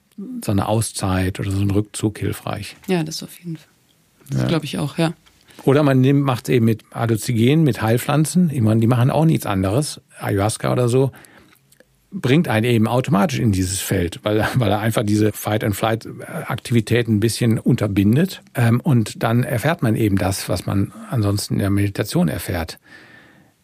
so, 0.43 0.51
eine 0.51 0.67
Auszeit 0.67 1.39
oder 1.39 1.51
so 1.51 1.61
ein 1.61 1.71
Rückzug 1.71 2.17
hilfreich. 2.19 2.75
Ja, 2.87 3.03
das 3.03 3.23
auf 3.23 3.37
jeden 3.39 3.57
Fall. 3.57 3.67
Das 4.29 4.41
ja. 4.41 4.47
glaube 4.47 4.65
ich 4.65 4.77
auch, 4.77 4.97
ja. 4.97 5.13
Oder 5.63 5.83
man 5.83 6.01
macht 6.21 6.47
es 6.47 6.55
eben 6.55 6.65
mit 6.65 6.83
Adozygenen, 6.91 7.63
mit 7.63 7.81
Heilpflanzen. 7.81 8.49
Ich 8.49 8.61
meine, 8.61 8.79
die 8.79 8.87
machen 8.87 9.11
auch 9.11 9.25
nichts 9.25 9.45
anderes. 9.45 10.01
Ayahuasca 10.19 10.71
oder 10.71 10.89
so 10.89 11.11
bringt 12.11 12.47
einen 12.47 12.65
eben 12.65 12.87
automatisch 12.87 13.39
in 13.39 13.51
dieses 13.51 13.79
Feld, 13.79 14.19
weil, 14.23 14.47
weil 14.55 14.71
er 14.71 14.79
einfach 14.79 15.03
diese 15.03 15.31
Fight-and-Flight-Aktivitäten 15.31 17.15
ein 17.15 17.19
bisschen 17.19 17.59
unterbindet. 17.59 18.41
Ähm, 18.55 18.79
und 18.79 19.23
dann 19.23 19.43
erfährt 19.43 19.83
man 19.83 19.95
eben 19.95 20.17
das, 20.17 20.49
was 20.49 20.65
man 20.65 20.91
ansonsten 21.09 21.55
in 21.55 21.59
der 21.59 21.69
Meditation 21.69 22.27
erfährt. 22.27 22.79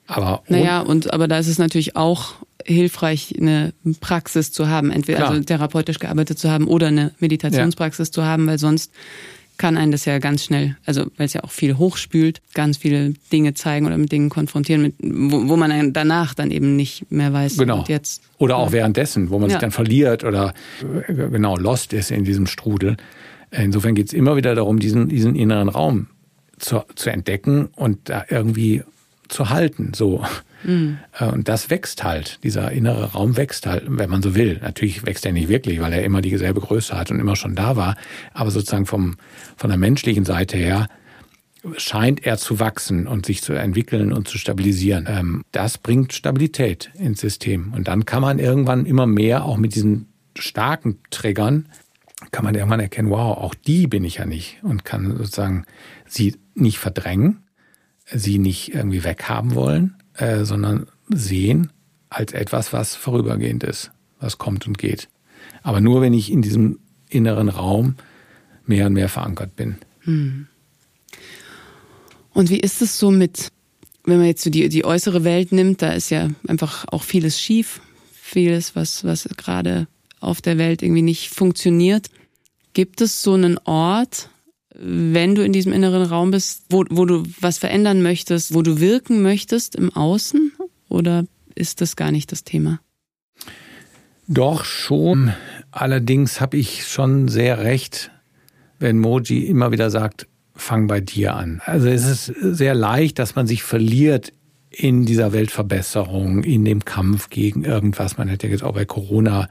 Aber 0.08 0.44
naja, 0.48 0.82
und 0.82 1.12
aber 1.14 1.28
da 1.28 1.40
ist 1.40 1.48
es 1.48 1.58
natürlich 1.58 1.96
auch 1.96 2.36
hilfreich, 2.64 3.34
eine 3.40 3.74
Praxis 4.02 4.52
zu 4.52 4.68
haben, 4.68 4.92
entweder 4.92 5.20
Klar. 5.20 5.32
also 5.32 5.44
therapeutisch 5.44 6.00
gearbeitet 6.00 6.38
zu 6.38 6.50
haben 6.50 6.68
oder 6.68 6.88
eine 6.88 7.12
Meditationspraxis 7.20 8.10
ja. 8.10 8.12
zu 8.12 8.24
haben, 8.24 8.46
weil 8.48 8.60
sonst 8.60 8.92
kann 9.58 9.78
einen 9.78 9.92
das 9.92 10.06
ja 10.06 10.20
ganz 10.20 10.44
schnell, 10.44 10.76
also 10.86 11.06
weil 11.18 11.26
es 11.26 11.34
ja 11.34 11.44
auch 11.44 11.52
viel 11.52 11.78
hochspült, 11.78 12.42
ganz 12.54 12.78
viele 12.78 13.14
Dinge 13.32 13.54
zeigen 13.54 13.86
oder 13.86 13.98
mit 13.98 14.12
Dingen 14.12 14.30
konfrontieren, 14.30 14.82
mit, 14.82 14.96
wo, 15.00 15.50
wo 15.50 15.58
man 15.58 15.94
danach 15.94 16.34
dann 16.34 16.52
eben 16.52 16.76
nicht 16.76 17.12
mehr 17.12 17.34
weiß. 17.34 17.58
Genau. 17.58 17.84
jetzt, 17.88 18.24
oder 18.38 18.58
auch 18.58 18.68
ja. 18.68 18.74
währenddessen, 18.74 19.30
wo 19.30 19.40
man 19.40 19.50
ja. 19.50 19.56
sich 19.56 19.62
dann 19.62 19.72
verliert 19.72 20.24
oder 20.24 20.54
äh, 21.08 21.14
genau 21.14 21.58
lost 21.58 21.94
ist 21.94 22.12
in 22.12 22.24
diesem 22.24 22.48
Strudel. 22.48 22.98
Insofern 23.52 23.96
geht 23.96 24.08
es 24.08 24.14
immer 24.14 24.36
wieder 24.36 24.56
darum, 24.56 24.80
diesen, 24.80 25.08
diesen 25.08 25.36
inneren 25.36 25.70
Raum 25.70 26.08
zu, 26.58 26.84
zu 26.96 27.10
entdecken 27.10 27.70
und 27.76 28.10
da 28.10 28.26
irgendwie 28.30 28.84
zu 29.28 29.50
halten. 29.50 29.92
So. 29.96 30.24
Mhm. 30.64 30.98
Und 31.20 31.48
das 31.48 31.70
wächst 31.70 32.04
halt. 32.04 32.40
Dieser 32.44 32.72
innere 32.72 33.14
Raum 33.14 33.38
wächst 33.38 33.66
halt, 33.66 33.84
wenn 33.88 34.10
man 34.10 34.22
so 34.22 34.36
will. 34.36 34.60
Natürlich 34.62 35.06
wächst 35.06 35.26
er 35.26 35.32
nicht 35.32 35.50
wirklich, 35.50 35.80
weil 35.80 35.94
er 35.94 36.04
immer 36.04 36.22
dieselbe 36.22 36.62
Größe 36.62 36.98
hat 36.98 37.12
und 37.12 37.20
immer 37.20 37.36
schon 37.36 37.56
da 37.56 37.76
war. 37.76 37.96
Aber 38.34 38.52
sozusagen 38.52 38.86
vom, 38.86 39.18
von 39.58 39.70
der 39.70 39.78
menschlichen 39.78 40.26
Seite 40.26 40.58
her 40.58 40.88
scheint 41.78 42.26
er 42.26 42.38
zu 42.38 42.60
wachsen 42.60 43.08
und 43.08 43.26
sich 43.26 43.42
zu 43.42 43.54
entwickeln 43.54 44.14
und 44.14 44.28
zu 44.28 44.38
stabilisieren. 44.38 45.08
Ähm, 45.10 45.44
das 45.52 45.78
bringt 45.78 46.14
Stabilität 46.14 46.92
ins 46.96 47.22
System. 47.22 47.74
Und 47.74 47.88
dann 47.88 48.06
kann 48.06 48.22
man 48.22 48.40
irgendwann 48.40 48.86
immer 48.86 49.08
mehr 49.08 49.46
auch 49.46 49.58
mit 49.58 49.76
diesen 49.76 50.08
starken 50.38 51.00
Triggern 51.10 51.68
kann 52.32 52.44
man 52.44 52.56
irgendwann 52.56 52.80
erkennen, 52.80 53.10
wow, 53.10 53.38
auch 53.38 53.56
die 53.56 53.88
bin 53.88 54.04
ich 54.04 54.16
ja 54.16 54.26
nicht 54.26 54.60
und 54.64 54.86
kann 54.86 55.18
sozusagen 55.18 55.66
sie 56.08 56.36
nicht 56.54 56.80
verdrängen, 56.80 57.44
sie 58.06 58.40
nicht 58.40 58.74
irgendwie 58.74 59.04
weghaben 59.04 59.56
wollen, 59.56 59.95
äh, 60.18 60.44
sondern 60.46 60.88
sehen 61.10 61.72
als 62.10 62.34
etwas, 62.34 62.74
was 62.74 62.96
vorübergehend 62.96 63.64
ist, 63.64 63.92
was 64.20 64.38
kommt 64.38 64.68
und 64.68 64.78
geht. 64.78 65.10
Aber 65.64 65.82
nur, 65.82 66.02
wenn 66.02 66.14
ich 66.14 66.32
in 66.32 66.42
diesem 66.42 66.80
inneren 67.10 67.50
Raum 67.50 67.96
mehr 68.66 68.88
und 68.88 68.94
mehr 68.94 69.10
verankert 69.10 69.56
bin. 69.56 69.78
Hm. 70.02 70.48
Und 72.34 72.50
wie 72.50 72.60
ist 72.60 72.82
es 72.82 73.00
so 73.00 73.12
mit, 73.12 73.50
wenn 74.04 74.18
man 74.18 74.28
jetzt 74.28 74.44
so 74.44 74.50
die, 74.50 74.68
die 74.70 74.86
äußere 74.86 75.24
Welt 75.24 75.52
nimmt, 75.52 75.82
da 75.82 75.94
ist 75.94 76.10
ja 76.10 76.30
einfach 76.48 76.86
auch 76.88 77.04
vieles 77.04 77.40
schief, 77.40 77.82
vieles, 78.12 78.76
was, 78.76 79.04
was 79.04 79.28
gerade 79.38 79.88
auf 80.20 80.42
der 80.42 80.58
Welt 80.58 80.82
irgendwie 80.82 81.02
nicht 81.02 81.30
funktioniert. 81.30 82.10
Gibt 82.74 83.00
es 83.02 83.22
so 83.22 83.34
einen 83.34 83.58
Ort, 83.60 84.30
wenn 84.80 85.36
du 85.36 85.44
in 85.44 85.54
diesem 85.54 85.74
inneren 85.74 86.04
Raum 86.04 86.32
bist, 86.32 86.66
wo, 86.70 86.84
wo 86.90 87.06
du 87.06 87.24
was 87.40 87.58
verändern 87.58 88.02
möchtest, 88.02 88.54
wo 88.54 88.62
du 88.62 88.80
wirken 88.80 89.22
möchtest 89.22 89.76
im 89.76 89.94
Außen? 89.94 90.52
Oder 90.90 91.26
ist 91.56 91.82
das 91.82 91.96
gar 91.96 92.12
nicht 92.12 92.32
das 92.32 92.44
Thema? 92.44 92.80
Doch 94.28 94.66
schon. 94.66 95.34
Allerdings 95.72 96.42
habe 96.42 96.58
ich 96.58 96.88
schon 96.88 97.28
sehr 97.28 97.60
recht, 97.60 98.12
wenn 98.80 99.00
Moji 99.00 99.46
immer 99.46 99.72
wieder 99.72 99.90
sagt, 99.90 100.28
fang 100.56 100.88
bei 100.88 101.02
dir 101.02 101.36
an. 101.36 101.62
Also 101.66 101.88
es 101.90 102.06
ist 102.06 102.26
sehr 102.26 102.74
leicht, 102.76 103.20
dass 103.20 103.36
man 103.36 103.46
sich 103.46 103.64
verliert 103.64 104.32
in 104.70 105.06
dieser 105.06 105.32
Weltverbesserung, 105.32 106.44
in 106.44 106.66
dem 106.66 106.84
Kampf 106.84 107.30
gegen 107.30 107.64
irgendwas. 107.64 108.18
Man 108.18 108.30
hat 108.30 108.44
ja 108.44 108.50
jetzt 108.50 108.64
auch 108.64 108.74
bei 108.74 108.86
Corona 108.86 109.48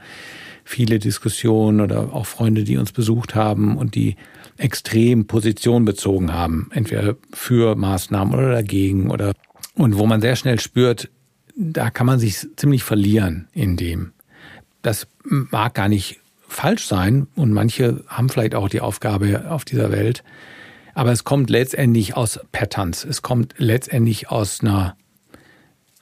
viele 0.63 0.99
Diskussionen 0.99 1.81
oder 1.81 2.13
auch 2.13 2.25
Freunde, 2.25 2.63
die 2.63 2.77
uns 2.77 2.91
besucht 2.91 3.35
haben 3.35 3.77
und 3.77 3.95
die 3.95 4.15
extrem 4.57 5.27
Position 5.27 5.85
bezogen 5.85 6.33
haben, 6.33 6.69
entweder 6.73 7.15
für 7.33 7.75
Maßnahmen 7.75 8.33
oder 8.33 8.51
dagegen 8.51 9.11
oder 9.11 9.33
und 9.75 9.97
wo 9.97 10.05
man 10.05 10.21
sehr 10.21 10.35
schnell 10.35 10.59
spürt, 10.59 11.09
da 11.55 11.89
kann 11.89 12.05
man 12.05 12.19
sich 12.19 12.47
ziemlich 12.55 12.83
verlieren 12.83 13.47
in 13.53 13.77
dem. 13.77 14.13
Das 14.81 15.07
mag 15.23 15.73
gar 15.73 15.89
nicht 15.89 16.19
falsch 16.47 16.85
sein 16.87 17.27
und 17.35 17.51
manche 17.51 18.03
haben 18.07 18.29
vielleicht 18.29 18.55
auch 18.55 18.69
die 18.69 18.81
Aufgabe 18.81 19.49
auf 19.49 19.65
dieser 19.65 19.91
Welt, 19.91 20.23
aber 20.93 21.11
es 21.11 21.25
kommt 21.25 21.49
letztendlich 21.49 22.15
aus 22.15 22.39
Patterns. 22.51 23.03
Es 23.03 23.21
kommt 23.21 23.55
letztendlich 23.57 24.29
aus 24.29 24.61
einer, 24.61 24.95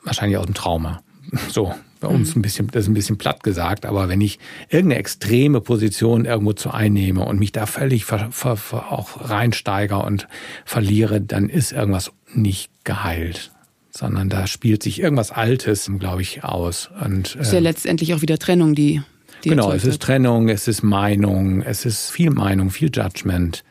wahrscheinlich 0.03 0.37
aus 0.37 0.45
dem 0.45 0.53
Trauma. 0.53 1.01
So, 1.49 1.73
bei 2.03 2.09
uns 2.09 2.35
mhm. 2.35 2.39
ein 2.39 2.41
bisschen, 2.43 2.67
das 2.67 2.83
ist 2.83 2.89
ein 2.89 2.93
bisschen 2.93 3.17
platt 3.17 3.43
gesagt, 3.43 3.85
aber 3.85 4.09
wenn 4.09 4.19
ich 4.19 4.37
irgendeine 4.69 4.99
extreme 4.99 5.61
Position 5.61 6.25
irgendwo 6.25 6.51
zu 6.51 6.71
einnehme 6.71 7.25
und 7.25 7.39
mich 7.39 7.53
da 7.53 7.65
völlig 7.65 8.03
ver, 8.03 8.27
ver, 8.31 8.57
ver, 8.57 8.91
auch 8.91 9.29
reinsteiger 9.29 10.03
und 10.03 10.27
verliere, 10.65 11.21
dann 11.21 11.47
ist 11.49 11.71
irgendwas 11.71 12.11
nicht 12.33 12.69
geheilt 12.83 13.51
sondern 13.95 14.27
da 14.27 14.47
spielt 14.47 14.81
sich 14.81 14.99
irgendwas 14.99 15.29
Altes, 15.29 15.87
glaube 15.99 16.23
ich, 16.23 16.43
aus. 16.43 16.89
Und, 17.05 17.35
ist 17.35 17.51
ja 17.51 17.59
äh, 17.59 17.61
letztendlich 17.61 18.15
auch 18.15 18.23
wieder 18.23 18.39
Trennung, 18.39 18.73
die. 18.73 19.03
die 19.43 19.49
genau, 19.49 19.71
es 19.71 19.85
ist 19.85 20.01
Trennung, 20.01 20.49
es 20.49 20.67
ist 20.67 20.81
Meinung, 20.81 21.61
es 21.61 21.85
ist 21.85 22.09
viel 22.09 22.31
Meinung, 22.31 22.71
viel 22.71 22.89
Judgment, 22.91 23.63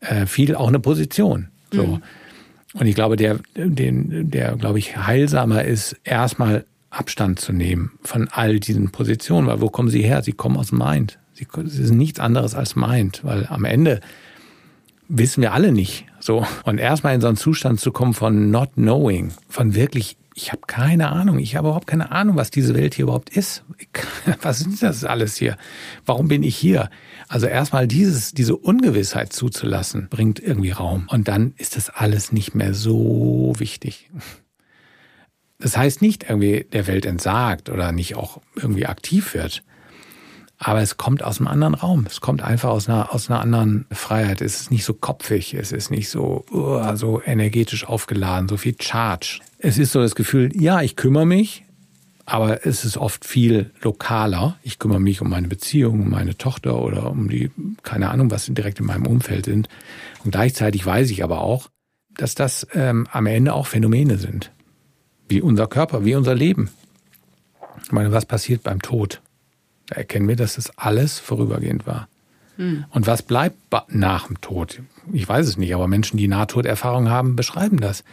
äh, 0.00 0.26
viel 0.26 0.56
auch 0.56 0.66
eine 0.66 0.80
Position. 0.80 1.50
So. 1.72 1.86
Mhm. 1.86 2.02
Und 2.74 2.86
ich 2.88 2.96
glaube, 2.96 3.14
der, 3.14 3.38
den, 3.54 4.32
der, 4.32 4.56
glaube 4.56 4.80
ich, 4.80 4.96
heilsamer 4.96 5.62
ist, 5.62 5.94
erstmal 6.02 6.64
Abstand 6.90 7.38
zu 7.38 7.52
nehmen 7.52 7.92
von 8.02 8.28
all 8.28 8.60
diesen 8.60 8.90
Positionen, 8.90 9.46
weil 9.46 9.60
wo 9.60 9.68
kommen 9.68 9.90
sie 9.90 10.02
her? 10.02 10.22
Sie 10.22 10.32
kommen 10.32 10.56
aus 10.56 10.72
Mind. 10.72 11.18
Sie, 11.34 11.46
sie 11.66 11.86
sind 11.86 11.98
nichts 11.98 12.18
anderes 12.18 12.54
als 12.54 12.76
Mind, 12.76 13.20
weil 13.24 13.46
am 13.46 13.64
Ende 13.64 14.00
wissen 15.08 15.42
wir 15.42 15.52
alle 15.52 15.72
nicht. 15.72 16.06
So. 16.20 16.46
Und 16.64 16.78
erstmal 16.78 17.14
in 17.14 17.20
so 17.20 17.28
einen 17.28 17.36
Zustand 17.36 17.80
zu 17.80 17.92
kommen 17.92 18.14
von 18.14 18.50
not 18.50 18.74
knowing, 18.74 19.32
von 19.48 19.74
wirklich, 19.74 20.16
ich 20.34 20.52
habe 20.52 20.62
keine 20.66 21.10
Ahnung, 21.10 21.38
ich 21.38 21.56
habe 21.56 21.68
überhaupt 21.68 21.86
keine 21.86 22.10
Ahnung, 22.10 22.36
was 22.36 22.50
diese 22.50 22.74
Welt 22.74 22.94
hier 22.94 23.04
überhaupt 23.04 23.30
ist. 23.30 23.64
Was 24.42 24.60
ist 24.60 24.82
das 24.82 25.04
alles 25.04 25.36
hier? 25.36 25.56
Warum 26.06 26.28
bin 26.28 26.42
ich 26.42 26.56
hier? 26.56 26.90
Also 27.28 27.46
erstmal 27.46 27.88
dieses, 27.88 28.32
diese 28.32 28.56
Ungewissheit 28.56 29.32
zuzulassen, 29.32 30.08
bringt 30.10 30.38
irgendwie 30.38 30.70
Raum. 30.70 31.08
Und 31.10 31.28
dann 31.28 31.54
ist 31.56 31.76
das 31.76 31.90
alles 31.90 32.32
nicht 32.32 32.54
mehr 32.54 32.74
so 32.74 33.54
wichtig. 33.58 34.10
Das 35.58 35.76
heißt 35.76 36.02
nicht 36.02 36.28
irgendwie 36.28 36.66
der 36.72 36.86
Welt 36.86 37.04
entsagt 37.04 37.68
oder 37.68 37.92
nicht 37.92 38.14
auch 38.14 38.40
irgendwie 38.54 38.86
aktiv 38.86 39.34
wird. 39.34 39.62
Aber 40.58 40.80
es 40.80 40.96
kommt 40.96 41.22
aus 41.22 41.38
einem 41.38 41.48
anderen 41.48 41.74
Raum. 41.74 42.06
Es 42.08 42.20
kommt 42.20 42.42
einfach 42.42 42.70
aus 42.70 42.88
einer, 42.88 43.14
aus 43.14 43.30
einer 43.30 43.40
anderen 43.40 43.86
Freiheit. 43.92 44.40
Es 44.40 44.60
ist 44.60 44.70
nicht 44.70 44.84
so 44.84 44.92
kopfig. 44.92 45.54
Es 45.54 45.70
ist 45.70 45.90
nicht 45.90 46.08
so, 46.08 46.44
uh, 46.50 46.96
so 46.96 47.22
energetisch 47.24 47.86
aufgeladen, 47.86 48.48
so 48.48 48.56
viel 48.56 48.74
Charge. 48.80 49.40
Es 49.58 49.78
ist 49.78 49.92
so 49.92 50.00
das 50.00 50.16
Gefühl, 50.16 50.50
ja, 50.60 50.82
ich 50.82 50.96
kümmere 50.96 51.26
mich, 51.26 51.64
aber 52.26 52.66
es 52.66 52.84
ist 52.84 52.96
oft 52.96 53.24
viel 53.24 53.70
lokaler. 53.82 54.56
Ich 54.62 54.80
kümmere 54.80 55.00
mich 55.00 55.20
um 55.20 55.30
meine 55.30 55.48
Beziehung, 55.48 56.02
um 56.02 56.10
meine 56.10 56.36
Tochter 56.36 56.80
oder 56.82 57.10
um 57.10 57.28
die, 57.28 57.50
keine 57.84 58.10
Ahnung, 58.10 58.30
was 58.32 58.46
direkt 58.46 58.80
in 58.80 58.86
meinem 58.86 59.06
Umfeld 59.06 59.44
sind. 59.44 59.68
Und 60.24 60.32
gleichzeitig 60.32 60.84
weiß 60.84 61.10
ich 61.10 61.22
aber 61.22 61.40
auch, 61.40 61.68
dass 62.16 62.34
das 62.34 62.66
ähm, 62.74 63.06
am 63.12 63.26
Ende 63.26 63.54
auch 63.54 63.68
Phänomene 63.68 64.18
sind 64.18 64.50
wie 65.28 65.40
unser 65.40 65.66
Körper, 65.66 66.04
wie 66.04 66.14
unser 66.14 66.34
Leben. 66.34 66.70
Ich 67.82 67.92
meine, 67.92 68.12
was 68.12 68.26
passiert 68.26 68.62
beim 68.62 68.82
Tod? 68.82 69.20
Da 69.86 69.96
erkennen 69.96 70.28
wir, 70.28 70.36
dass 70.36 70.56
das 70.56 70.76
alles 70.76 71.18
vorübergehend 71.18 71.86
war. 71.86 72.08
Hm. 72.56 72.84
Und 72.90 73.06
was 73.06 73.22
bleibt 73.22 73.56
nach 73.88 74.26
dem 74.26 74.40
Tod? 74.40 74.82
Ich 75.12 75.28
weiß 75.28 75.46
es 75.46 75.56
nicht, 75.56 75.74
aber 75.74 75.88
Menschen, 75.88 76.16
die 76.16 76.28
Nahtoderfahrung 76.28 77.08
haben, 77.08 77.36
beschreiben 77.36 77.78
das. 77.78 78.04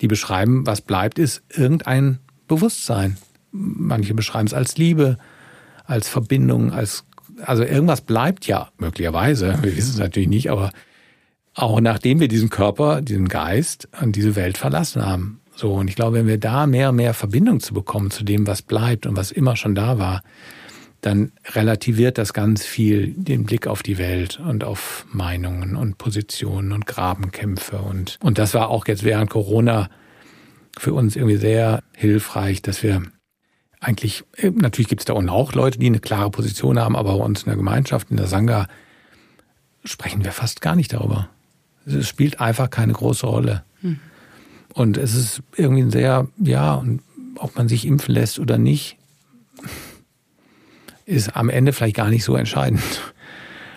Die 0.00 0.08
beschreiben, 0.08 0.66
was 0.66 0.80
bleibt, 0.80 1.18
ist 1.18 1.42
irgendein 1.48 2.18
Bewusstsein. 2.48 3.16
Manche 3.52 4.14
beschreiben 4.14 4.46
es 4.46 4.54
als 4.54 4.76
Liebe, 4.76 5.18
als 5.84 6.08
Verbindung, 6.08 6.72
als 6.72 7.04
also 7.44 7.64
irgendwas 7.64 8.02
bleibt 8.02 8.46
ja 8.46 8.70
möglicherweise. 8.78 9.58
Wir 9.62 9.76
wissen 9.76 9.92
es 9.92 9.98
natürlich 9.98 10.28
nicht, 10.28 10.50
aber 10.50 10.70
auch 11.54 11.80
nachdem 11.80 12.18
wir 12.18 12.28
diesen 12.28 12.48
Körper, 12.48 13.02
diesen 13.02 13.28
Geist 13.28 13.86
und 14.00 14.16
diese 14.16 14.36
Welt 14.36 14.56
verlassen 14.56 15.04
haben. 15.04 15.41
So, 15.54 15.74
und 15.74 15.88
ich 15.88 15.96
glaube, 15.96 16.16
wenn 16.18 16.26
wir 16.26 16.38
da 16.38 16.66
mehr 16.66 16.90
und 16.90 16.96
mehr 16.96 17.14
Verbindung 17.14 17.60
zu 17.60 17.74
bekommen 17.74 18.10
zu 18.10 18.24
dem, 18.24 18.46
was 18.46 18.62
bleibt 18.62 19.06
und 19.06 19.16
was 19.16 19.30
immer 19.30 19.56
schon 19.56 19.74
da 19.74 19.98
war, 19.98 20.22
dann 21.02 21.32
relativiert 21.50 22.16
das 22.16 22.32
ganz 22.32 22.64
viel 22.64 23.08
den 23.16 23.44
Blick 23.44 23.66
auf 23.66 23.82
die 23.82 23.98
Welt 23.98 24.40
und 24.40 24.64
auf 24.64 25.04
Meinungen 25.10 25.76
und 25.76 25.98
Positionen 25.98 26.72
und 26.72 26.86
Grabenkämpfe. 26.86 27.78
Und, 27.78 28.18
und 28.22 28.38
das 28.38 28.54
war 28.54 28.70
auch 28.70 28.86
jetzt 28.86 29.02
während 29.02 29.28
Corona 29.28 29.90
für 30.78 30.94
uns 30.94 31.16
irgendwie 31.16 31.36
sehr 31.36 31.82
hilfreich, 31.94 32.62
dass 32.62 32.82
wir 32.82 33.02
eigentlich, 33.80 34.22
natürlich 34.40 34.88
gibt 34.88 35.02
es 35.02 35.06
da 35.06 35.12
unten 35.12 35.28
auch 35.28 35.54
Leute, 35.54 35.78
die 35.78 35.86
eine 35.86 35.98
klare 35.98 36.30
Position 36.30 36.78
haben, 36.78 36.94
aber 36.94 37.18
bei 37.18 37.24
uns 37.24 37.42
in 37.42 37.46
der 37.46 37.56
Gemeinschaft, 37.56 38.12
in 38.12 38.16
der 38.16 38.28
Sangha, 38.28 38.68
sprechen 39.84 40.24
wir 40.24 40.30
fast 40.30 40.60
gar 40.60 40.76
nicht 40.76 40.92
darüber. 40.92 41.28
Es 41.84 42.06
spielt 42.06 42.40
einfach 42.40 42.70
keine 42.70 42.92
große 42.92 43.26
Rolle. 43.26 43.64
Hm. 43.80 43.98
Und 44.74 44.96
es 44.96 45.14
ist 45.14 45.42
irgendwie 45.56 45.82
ein 45.82 45.90
sehr, 45.90 46.28
ja, 46.38 46.74
und 46.74 47.02
ob 47.36 47.56
man 47.56 47.68
sich 47.68 47.86
impfen 47.86 48.14
lässt 48.14 48.38
oder 48.38 48.58
nicht, 48.58 48.96
ist 51.04 51.36
am 51.36 51.50
Ende 51.50 51.72
vielleicht 51.72 51.96
gar 51.96 52.08
nicht 52.08 52.24
so 52.24 52.36
entscheidend. 52.36 52.82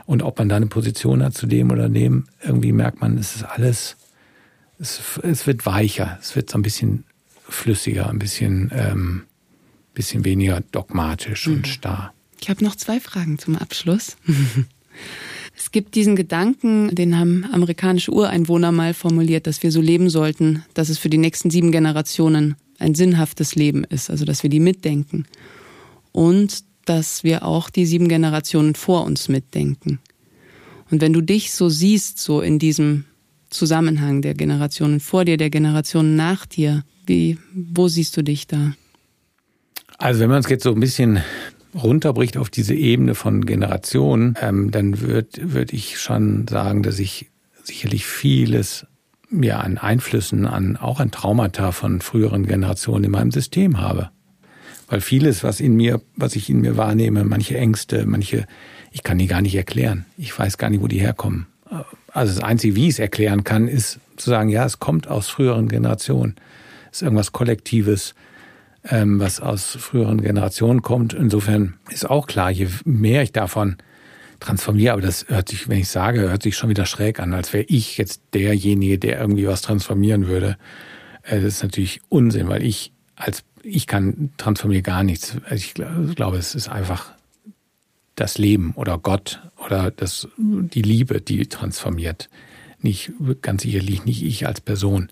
Und 0.05 0.21
ob 0.21 0.37
man 0.37 0.49
da 0.49 0.55
eine 0.55 0.67
Position 0.67 1.23
hat 1.23 1.33
zu 1.33 1.47
dem 1.47 1.71
oder 1.71 1.89
dem, 1.89 2.27
irgendwie 2.43 2.71
merkt 2.71 3.01
man, 3.01 3.17
es 3.17 3.35
ist 3.35 3.43
alles, 3.43 3.97
es, 4.79 5.01
es 5.23 5.47
wird 5.47 5.65
weicher, 5.65 6.17
es 6.21 6.35
wird 6.35 6.49
so 6.49 6.57
ein 6.57 6.61
bisschen 6.61 7.05
flüssiger, 7.49 8.09
ein 8.09 8.19
bisschen, 8.19 8.71
ähm, 8.73 9.23
bisschen 9.93 10.23
weniger 10.25 10.61
dogmatisch 10.71 11.47
mhm. 11.47 11.55
und 11.55 11.67
starr. 11.67 12.13
Ich 12.39 12.49
habe 12.49 12.63
noch 12.63 12.75
zwei 12.75 12.99
Fragen 12.99 13.39
zum 13.39 13.57
Abschluss. 13.57 14.17
Es 15.75 15.77
gibt 15.83 15.95
diesen 15.95 16.15
Gedanken, 16.15 16.95
den 16.95 17.19
haben 17.19 17.43
amerikanische 17.51 18.13
Ureinwohner 18.13 18.71
mal 18.71 18.93
formuliert, 18.93 19.45
dass 19.45 19.61
wir 19.61 19.73
so 19.73 19.81
leben 19.81 20.09
sollten, 20.09 20.63
dass 20.73 20.87
es 20.87 20.97
für 20.97 21.09
die 21.09 21.17
nächsten 21.17 21.49
sieben 21.49 21.73
Generationen 21.73 22.55
ein 22.79 22.95
sinnhaftes 22.95 23.55
Leben 23.55 23.83
ist, 23.83 24.09
also 24.09 24.23
dass 24.23 24.41
wir 24.41 24.49
die 24.49 24.61
mitdenken. 24.61 25.25
Und 26.13 26.63
dass 26.85 27.25
wir 27.25 27.43
auch 27.43 27.69
die 27.69 27.85
sieben 27.85 28.07
Generationen 28.07 28.75
vor 28.75 29.03
uns 29.03 29.27
mitdenken. 29.27 29.99
Und 30.91 31.01
wenn 31.01 31.11
du 31.11 31.19
dich 31.19 31.51
so 31.51 31.67
siehst, 31.67 32.19
so 32.19 32.39
in 32.39 32.57
diesem 32.57 33.03
Zusammenhang 33.49 34.21
der 34.21 34.33
Generationen 34.33 35.01
vor 35.01 35.25
dir, 35.25 35.35
der 35.35 35.49
Generationen 35.49 36.15
nach 36.15 36.45
dir, 36.45 36.85
wie, 37.05 37.37
wo 37.53 37.89
siehst 37.89 38.15
du 38.15 38.23
dich 38.23 38.47
da? 38.47 38.71
Also 39.97 40.21
wenn 40.21 40.29
man 40.29 40.39
es 40.39 40.47
jetzt 40.47 40.63
so 40.63 40.71
ein 40.71 40.79
bisschen 40.79 41.19
runterbricht 41.75 42.37
auf 42.37 42.49
diese 42.49 42.73
Ebene 42.73 43.15
von 43.15 43.45
Generationen, 43.45 44.35
ähm, 44.41 44.71
dann 44.71 45.01
würde 45.01 45.53
würd 45.53 45.73
ich 45.73 45.99
schon 45.99 46.47
sagen, 46.47 46.83
dass 46.83 46.99
ich 46.99 47.29
sicherlich 47.63 48.05
vieles 48.05 48.85
ja, 49.31 49.59
an 49.59 49.77
Einflüssen, 49.77 50.45
an 50.45 50.77
auch 50.77 50.99
an 50.99 51.11
Traumata 51.11 51.71
von 51.71 52.01
früheren 52.01 52.45
Generationen 52.45 53.05
in 53.05 53.11
meinem 53.11 53.31
System 53.31 53.79
habe. 53.79 54.09
Weil 54.87 55.01
vieles, 55.01 55.43
was 55.43 55.59
in 55.59 55.75
mir, 55.75 56.01
was 56.15 56.35
ich 56.35 56.49
in 56.49 56.61
mir 56.61 56.77
wahrnehme, 56.77 57.23
manche 57.23 57.57
Ängste, 57.57 58.05
manche, 58.05 58.45
ich 58.91 59.03
kann 59.03 59.17
die 59.17 59.27
gar 59.27 59.41
nicht 59.41 59.55
erklären. 59.55 60.05
Ich 60.17 60.37
weiß 60.37 60.57
gar 60.57 60.69
nicht, 60.69 60.81
wo 60.81 60.87
die 60.87 60.99
herkommen. 60.99 61.47
Also 62.13 62.35
das 62.35 62.43
Einzige, 62.43 62.75
wie 62.75 62.83
ich 62.83 62.93
es 62.93 62.99
erklären 62.99 63.43
kann, 63.43 63.67
ist 63.67 63.99
zu 64.15 64.29
sagen, 64.29 64.49
ja, 64.49 64.63
es 64.63 64.79
kommt 64.79 65.07
aus 65.07 65.27
früheren 65.27 65.67
Generationen. 65.67 66.35
Es 66.91 66.99
ist 66.99 67.01
irgendwas 67.01 67.31
Kollektives, 67.31 68.13
ähm, 68.89 69.19
was 69.19 69.39
aus 69.39 69.77
früheren 69.79 70.21
Generationen 70.21 70.81
kommt. 70.81 71.13
Insofern 71.13 71.75
ist 71.89 72.09
auch 72.09 72.27
klar, 72.27 72.51
je 72.51 72.67
mehr 72.85 73.23
ich 73.23 73.31
davon 73.31 73.77
transformiere, 74.39 74.93
aber 74.93 75.01
das 75.01 75.27
hört 75.29 75.49
sich, 75.49 75.69
wenn 75.69 75.79
ich 75.79 75.89
sage, 75.89 76.21
hört 76.21 76.43
sich 76.43 76.55
schon 76.57 76.69
wieder 76.69 76.85
schräg 76.85 77.19
an, 77.19 77.33
als 77.33 77.53
wäre 77.53 77.65
ich 77.67 77.97
jetzt 77.97 78.21
derjenige, 78.33 78.99
der 78.99 79.19
irgendwie 79.19 79.47
was 79.47 79.61
transformieren 79.61 80.27
würde. 80.27 80.57
Äh, 81.23 81.37
das 81.37 81.55
ist 81.55 81.63
natürlich 81.63 82.01
Unsinn, 82.09 82.47
weil 82.47 82.63
ich 82.63 82.91
als 83.15 83.43
ich 83.63 83.87
kann 83.87 84.31
transformieren 84.37 84.83
gar 84.83 85.03
nichts. 85.03 85.37
Also 85.45 85.55
ich 85.55 85.73
glaube, 85.73 86.37
es 86.37 86.53
ist 86.53 86.69
einfach 86.69 87.13
das 88.15 88.37
Leben 88.37 88.73
oder 88.75 88.97
Gott 88.97 89.41
oder 89.65 89.91
das, 89.91 90.27
die 90.37 90.81
Liebe, 90.81 91.19
die 91.19 91.47
transformiert. 91.47 92.29
Nicht, 92.79 93.11
ganz 93.41 93.63
sicherlich 93.63 94.05
nicht 94.05 94.23
ich 94.23 94.45
als 94.45 94.61
Person. 94.61 95.09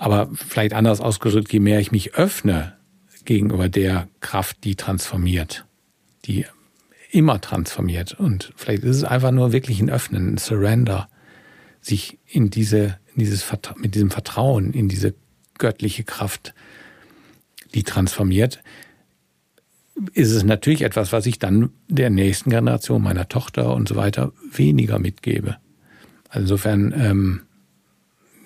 Aber 0.00 0.30
vielleicht 0.32 0.72
anders 0.72 1.02
ausgedrückt, 1.02 1.52
je 1.52 1.60
mehr 1.60 1.78
ich 1.78 1.92
mich 1.92 2.14
öffne 2.14 2.72
gegenüber 3.26 3.68
der 3.68 4.08
Kraft, 4.20 4.64
die 4.64 4.74
transformiert, 4.74 5.66
die 6.24 6.46
immer 7.10 7.38
transformiert. 7.42 8.14
Und 8.14 8.50
vielleicht 8.56 8.82
ist 8.82 8.96
es 8.96 9.04
einfach 9.04 9.30
nur 9.30 9.52
wirklich 9.52 9.78
ein 9.78 9.90
Öffnen, 9.90 10.32
ein 10.32 10.38
Surrender, 10.38 11.10
sich 11.82 12.18
in 12.26 12.48
diese, 12.48 12.98
in 13.14 13.24
dieses, 13.24 13.44
mit 13.76 13.94
diesem 13.94 14.10
Vertrauen 14.10 14.72
in 14.72 14.88
diese 14.88 15.14
göttliche 15.58 16.02
Kraft, 16.02 16.54
die 17.74 17.82
transformiert, 17.82 18.62
ist 20.14 20.30
es 20.30 20.44
natürlich 20.44 20.80
etwas, 20.80 21.12
was 21.12 21.26
ich 21.26 21.38
dann 21.38 21.72
der 21.88 22.08
nächsten 22.08 22.48
Generation, 22.48 23.02
meiner 23.02 23.28
Tochter 23.28 23.74
und 23.74 23.86
so 23.86 23.96
weiter, 23.96 24.32
weniger 24.50 24.98
mitgebe. 24.98 25.58
Also 26.30 26.40
insofern, 26.40 26.94
ähm, 26.96 27.42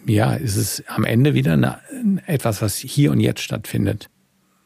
ja, 0.06 0.34
ist 0.34 0.56
es 0.56 0.82
am 0.86 1.04
Ende 1.04 1.34
wieder 1.34 1.52
eine, 1.52 1.78
etwas, 2.26 2.62
was 2.62 2.76
hier 2.76 3.10
und 3.10 3.20
jetzt 3.20 3.40
stattfindet. 3.40 4.08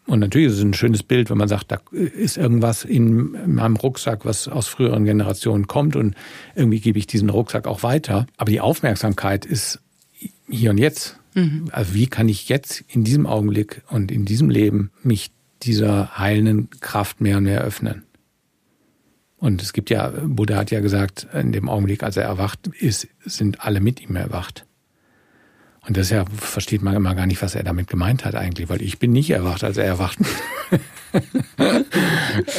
Und 0.06 0.20
natürlich 0.20 0.48
ist 0.48 0.58
es 0.58 0.64
ein 0.64 0.72
schönes 0.72 1.02
Bild, 1.02 1.28
wenn 1.28 1.36
man 1.36 1.48
sagt, 1.48 1.70
da 1.70 1.80
ist 1.92 2.38
irgendwas 2.38 2.84
in 2.84 3.32
meinem 3.54 3.76
Rucksack, 3.76 4.24
was 4.24 4.48
aus 4.48 4.66
früheren 4.66 5.04
Generationen 5.04 5.66
kommt 5.66 5.96
und 5.96 6.14
irgendwie 6.54 6.80
gebe 6.80 6.98
ich 6.98 7.06
diesen 7.06 7.28
Rucksack 7.28 7.66
auch 7.66 7.82
weiter. 7.82 8.26
Aber 8.38 8.50
die 8.50 8.60
Aufmerksamkeit 8.60 9.44
ist 9.44 9.80
hier 10.48 10.70
und 10.70 10.78
jetzt. 10.78 11.18
Mhm. 11.34 11.68
Also 11.72 11.94
wie 11.94 12.06
kann 12.06 12.28
ich 12.30 12.48
jetzt 12.48 12.82
in 12.88 13.04
diesem 13.04 13.26
Augenblick 13.26 13.82
und 13.90 14.10
in 14.10 14.24
diesem 14.24 14.48
Leben 14.48 14.90
mich 15.02 15.30
dieser 15.62 16.18
heilenden 16.18 16.70
Kraft 16.80 17.20
mehr 17.20 17.36
und 17.36 17.44
mehr 17.44 17.60
öffnen? 17.60 18.04
Und 19.36 19.60
es 19.62 19.74
gibt 19.74 19.90
ja, 19.90 20.10
Buddha 20.24 20.56
hat 20.56 20.70
ja 20.70 20.80
gesagt, 20.80 21.28
in 21.34 21.52
dem 21.52 21.68
Augenblick, 21.68 22.02
als 22.02 22.16
er 22.16 22.24
erwacht 22.24 22.68
ist, 22.80 23.08
sind 23.26 23.60
alle 23.60 23.80
mit 23.80 24.00
ihm 24.00 24.16
erwacht. 24.16 24.64
Und 25.88 25.96
das 25.96 26.10
ja 26.10 26.26
versteht 26.36 26.82
man 26.82 26.94
immer 26.94 27.14
gar 27.14 27.26
nicht, 27.26 27.40
was 27.40 27.54
er 27.54 27.62
damit 27.62 27.88
gemeint 27.88 28.26
hat 28.26 28.34
eigentlich, 28.34 28.68
weil 28.68 28.82
ich 28.82 28.98
bin 28.98 29.10
nicht 29.10 29.30
erwacht, 29.30 29.64
als 29.64 29.76
er 29.76 29.84
erwacht. 29.84 30.18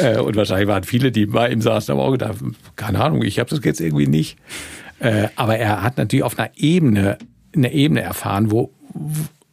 Äh, 0.01 0.17
und 0.17 0.35
wahrscheinlich 0.35 0.67
waren 0.67 0.83
viele, 0.83 1.11
die 1.11 1.27
bei 1.27 1.51
ihm 1.51 1.61
saßen, 1.61 1.93
aber 1.93 2.03
auch 2.03 2.11
gedacht, 2.11 2.39
keine 2.75 2.99
Ahnung, 2.99 3.21
ich 3.21 3.37
habe 3.37 3.47
das 3.47 3.59
jetzt 3.63 3.79
irgendwie 3.79 4.07
nicht. 4.07 4.39
Äh, 4.97 5.27
aber 5.35 5.57
er 5.57 5.83
hat 5.83 5.97
natürlich 5.97 6.23
auf 6.23 6.37
einer 6.39 6.49
Ebene, 6.55 7.19
eine 7.55 7.71
Ebene 7.71 8.01
erfahren, 8.01 8.49
wo, 8.49 8.73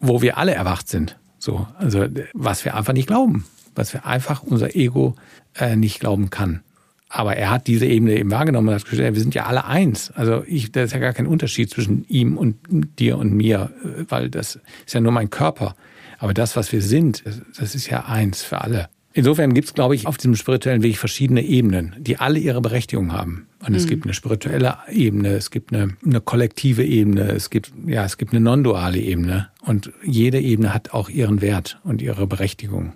wo 0.01 0.23
wir 0.23 0.39
alle 0.39 0.55
erwacht 0.55 0.89
sind. 0.89 1.19
So, 1.39 1.69
also 1.77 2.07
was 2.33 2.65
wir 2.65 2.75
einfach 2.75 2.95
nicht 2.95 3.07
glauben, 3.07 3.45
was 3.75 3.93
wir 3.93 4.07
einfach 4.07 4.43
unser 4.43 4.75
Ego 4.75 5.15
äh, 5.55 5.77
nicht 5.77 6.01
glauben 6.01 6.31
kann. 6.31 6.63
Aber 7.09 7.37
er 7.37 7.51
hat 7.51 7.67
diese 7.67 7.87
Ebene 7.87 8.19
eben 8.19 8.31
wahrgenommen 8.31 8.69
und 8.69 8.75
hat 8.75 8.85
gesagt, 8.85 9.15
wir 9.15 9.21
sind 9.21 9.35
ja 9.35 9.47
alle 9.47 9.65
eins. 9.65 10.11
Also 10.11 10.43
ich, 10.47 10.73
da 10.73 10.83
ist 10.83 10.93
ja 10.93 10.99
gar 10.99 11.13
kein 11.13 11.27
Unterschied 11.27 11.71
zwischen 11.71 12.05
ihm 12.09 12.37
und 12.37 12.57
dir 12.99 13.17
und 13.19 13.33
mir, 13.33 13.71
weil 14.09 14.29
das 14.29 14.59
ist 14.85 14.95
ja 14.95 15.01
nur 15.01 15.13
mein 15.13 15.31
Körper. 15.31 15.77
Aber 16.19 16.35
das, 16.35 16.57
was 16.57 16.73
wir 16.73 16.83
sind, 16.83 17.23
das 17.59 17.75
ist 17.75 17.89
ja 17.89 18.07
eins 18.07 18.43
für 18.43 18.61
alle. 18.61 18.89
Insofern 19.13 19.55
gibt 19.55 19.69
es, 19.69 19.75
glaube 19.75 19.95
ich, 19.95 20.07
auf 20.07 20.19
diesem 20.19 20.37
spirituellen 20.37 20.83
Weg 20.83 20.99
verschiedene 20.99 21.43
Ebenen, 21.43 21.95
die 21.99 22.19
alle 22.19 22.39
ihre 22.39 22.61
Berechtigung 22.61 23.13
haben. 23.13 23.47
Und 23.67 23.75
es 23.75 23.85
mhm. 23.85 23.89
gibt 23.89 24.05
eine 24.05 24.13
spirituelle 24.13 24.77
Ebene, 24.91 25.31
es 25.31 25.51
gibt 25.51 25.73
eine, 25.73 25.97
eine 26.05 26.21
kollektive 26.21 26.85
Ebene, 26.85 27.31
es 27.31 27.49
gibt, 27.49 27.73
ja, 27.87 28.05
es 28.05 28.19
gibt 28.19 28.33
eine 28.33 28.43
non-duale 28.43 28.99
Ebene. 28.99 29.49
Und 29.63 29.91
jede 30.05 30.39
Ebene 30.39 30.75
hat 30.75 30.93
auch 30.93 31.09
ihren 31.09 31.41
Wert 31.41 31.79
und 31.83 32.03
ihre 32.03 32.27
Berechtigung. 32.27 32.93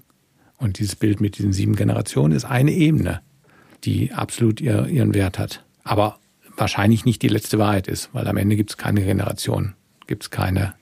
Und 0.58 0.78
dieses 0.78 0.94
Bild 0.94 1.22
mit 1.22 1.38
diesen 1.38 1.54
sieben 1.54 1.74
Generationen 1.74 2.34
ist 2.34 2.44
eine 2.44 2.72
Ebene 2.72 3.22
die 3.84 4.12
absolut 4.12 4.60
ihr, 4.60 4.86
ihren 4.86 5.14
Wert 5.14 5.38
hat. 5.38 5.64
Aber 5.84 6.18
wahrscheinlich 6.56 7.04
nicht 7.04 7.22
die 7.22 7.28
letzte 7.28 7.58
Wahrheit 7.58 7.88
ist, 7.88 8.10
weil 8.12 8.26
am 8.28 8.36
Ende 8.36 8.56
gibt 8.56 8.70
es 8.70 8.76
keine 8.76 9.02
Generation, 9.02 9.74
gibt 10.06 10.24
es 10.24 10.30
keine. 10.30 10.74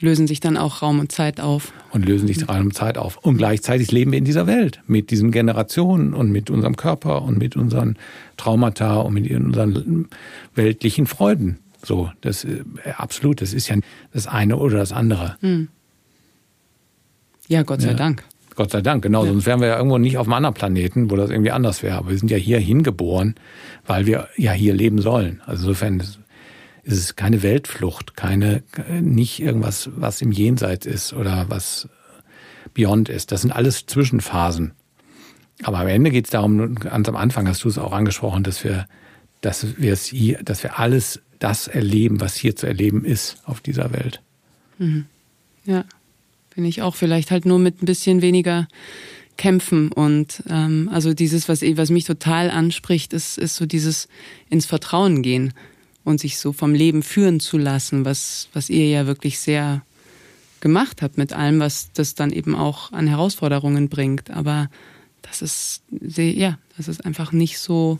Lösen 0.00 0.26
sich 0.26 0.40
dann 0.40 0.56
auch 0.56 0.82
Raum 0.82 0.98
und 0.98 1.12
Zeit 1.12 1.40
auf. 1.40 1.72
Und 1.92 2.06
lösen 2.06 2.26
sich 2.26 2.48
Raum 2.48 2.66
und 2.66 2.74
Zeit 2.74 2.98
auf. 2.98 3.18
Und 3.18 3.36
gleichzeitig 3.36 3.92
leben 3.92 4.10
wir 4.10 4.18
in 4.18 4.24
dieser 4.24 4.48
Welt 4.48 4.80
mit 4.88 5.10
diesen 5.10 5.30
Generationen 5.30 6.12
und 6.12 6.32
mit 6.32 6.50
unserem 6.50 6.76
Körper 6.76 7.22
und 7.22 7.38
mit 7.38 7.54
unseren 7.54 7.96
Traumata 8.36 8.96
und 8.96 9.14
mit 9.14 9.30
unseren 9.30 10.08
weltlichen 10.56 11.06
Freuden. 11.06 11.58
So, 11.84 12.10
das 12.20 12.44
äh, 12.44 12.64
absolut, 12.96 13.40
das 13.40 13.52
ist 13.52 13.68
ja 13.68 13.76
das 14.12 14.26
eine 14.26 14.56
oder 14.56 14.78
das 14.78 14.92
andere. 14.92 15.36
Hm. 15.40 15.68
Ja, 17.48 17.62
Gott 17.62 17.82
sei 17.82 17.90
ja. 17.90 17.94
Dank. 17.94 18.24
Gott 18.54 18.70
sei 18.70 18.82
Dank, 18.82 19.02
genau. 19.02 19.24
Ja. 19.24 19.30
Sonst 19.30 19.46
wären 19.46 19.60
wir 19.60 19.68
ja 19.68 19.76
irgendwo 19.76 19.98
nicht 19.98 20.18
auf 20.18 20.26
einem 20.26 20.34
anderen 20.34 20.54
Planeten, 20.54 21.10
wo 21.10 21.16
das 21.16 21.30
irgendwie 21.30 21.50
anders 21.50 21.82
wäre. 21.82 21.96
Aber 21.96 22.10
wir 22.10 22.18
sind 22.18 22.30
ja 22.30 22.36
hier 22.36 22.58
hingeboren, 22.58 23.34
weil 23.86 24.06
wir 24.06 24.28
ja 24.36 24.52
hier 24.52 24.74
leben 24.74 25.00
sollen. 25.00 25.40
Also 25.46 25.68
insofern 25.68 26.00
ist 26.84 26.98
es 26.98 27.16
keine 27.16 27.42
Weltflucht, 27.42 28.16
keine, 28.16 28.62
nicht 29.00 29.40
irgendwas, 29.40 29.90
was 29.96 30.20
im 30.20 30.32
Jenseits 30.32 30.86
ist 30.86 31.12
oder 31.12 31.46
was 31.48 31.88
Beyond 32.74 33.08
ist. 33.08 33.32
Das 33.32 33.42
sind 33.42 33.52
alles 33.52 33.86
Zwischenphasen. 33.86 34.72
Aber 35.62 35.78
am 35.78 35.86
Ende 35.86 36.10
geht 36.10 36.24
es 36.24 36.30
darum, 36.30 36.74
ganz 36.74 37.08
am 37.08 37.16
Anfang 37.16 37.46
hast 37.46 37.64
du 37.64 37.68
es 37.68 37.78
auch 37.78 37.92
angesprochen, 37.92 38.42
dass 38.42 38.64
wir, 38.64 38.86
dass 39.40 39.78
wir 39.78 39.92
es 39.92 40.06
hier, 40.06 40.42
dass 40.42 40.62
wir 40.62 40.78
alles 40.78 41.20
das 41.38 41.68
erleben, 41.68 42.20
was 42.20 42.36
hier 42.36 42.56
zu 42.56 42.66
erleben 42.66 43.04
ist 43.04 43.38
auf 43.44 43.60
dieser 43.60 43.92
Welt. 43.92 44.20
Mhm. 44.78 45.06
Ja. 45.64 45.84
Bin 46.54 46.64
ich 46.64 46.82
auch 46.82 46.94
vielleicht 46.94 47.30
halt 47.30 47.46
nur 47.46 47.58
mit 47.58 47.82
ein 47.82 47.86
bisschen 47.86 48.22
weniger 48.22 48.68
kämpfen 49.36 49.90
und 49.90 50.42
ähm, 50.48 50.90
also 50.92 51.14
dieses, 51.14 51.48
was, 51.48 51.62
was 51.62 51.90
mich 51.90 52.04
total 52.04 52.50
anspricht, 52.50 53.12
ist, 53.12 53.38
ist 53.38 53.56
so 53.56 53.66
dieses 53.66 54.08
ins 54.50 54.66
Vertrauen 54.66 55.22
gehen 55.22 55.54
und 56.04 56.20
sich 56.20 56.38
so 56.38 56.52
vom 56.52 56.74
Leben 56.74 57.02
führen 57.02 57.40
zu 57.40 57.58
lassen, 57.58 58.04
was, 58.04 58.48
was 58.52 58.68
ihr 58.68 58.88
ja 58.88 59.06
wirklich 59.06 59.38
sehr 59.38 59.82
gemacht 60.60 61.02
habt 61.02 61.18
mit 61.18 61.32
allem, 61.32 61.60
was 61.60 61.92
das 61.92 62.14
dann 62.14 62.30
eben 62.30 62.54
auch 62.54 62.92
an 62.92 63.06
Herausforderungen 63.06 63.88
bringt. 63.88 64.30
Aber 64.30 64.70
das 65.22 65.42
ist, 65.42 65.82
ja, 65.90 66.58
das 66.76 66.88
ist 66.88 67.04
einfach 67.04 67.32
nicht 67.32 67.58
so, 67.58 67.98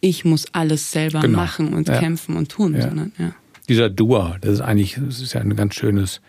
ich 0.00 0.24
muss 0.24 0.46
alles 0.52 0.92
selber 0.92 1.20
genau. 1.20 1.38
machen 1.38 1.74
und 1.74 1.88
ja. 1.88 1.98
kämpfen 1.98 2.36
und 2.36 2.50
tun, 2.50 2.74
ja. 2.74 2.82
sondern 2.82 3.12
ja. 3.18 3.34
Dieser 3.68 3.90
Dua, 3.90 4.38
das 4.40 4.54
ist 4.54 4.60
eigentlich, 4.60 4.98
das 5.00 5.20
ist 5.20 5.34
ja 5.34 5.40
ein 5.40 5.54
ganz 5.56 5.74
schönes 5.74 6.20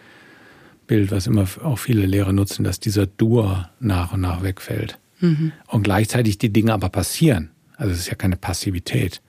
Bild, 0.89 1.11
was 1.11 1.27
immer 1.27 1.47
auch 1.63 1.77
viele 1.77 2.05
Lehrer 2.05 2.33
nutzen, 2.33 2.63
dass 2.63 2.79
dieser 2.79 3.05
Dur 3.05 3.69
nach 3.79 4.11
und 4.11 4.21
nach 4.21 4.41
wegfällt. 4.43 4.97
Mhm. 5.19 5.53
Und 5.67 5.83
gleichzeitig 5.83 6.39
die 6.39 6.51
Dinge 6.51 6.73
aber 6.73 6.89
passieren. 6.89 7.51
Also 7.77 7.93
es 7.93 7.99
ist 7.99 8.09
ja 8.09 8.15
keine 8.15 8.35
Passivität, 8.35 9.21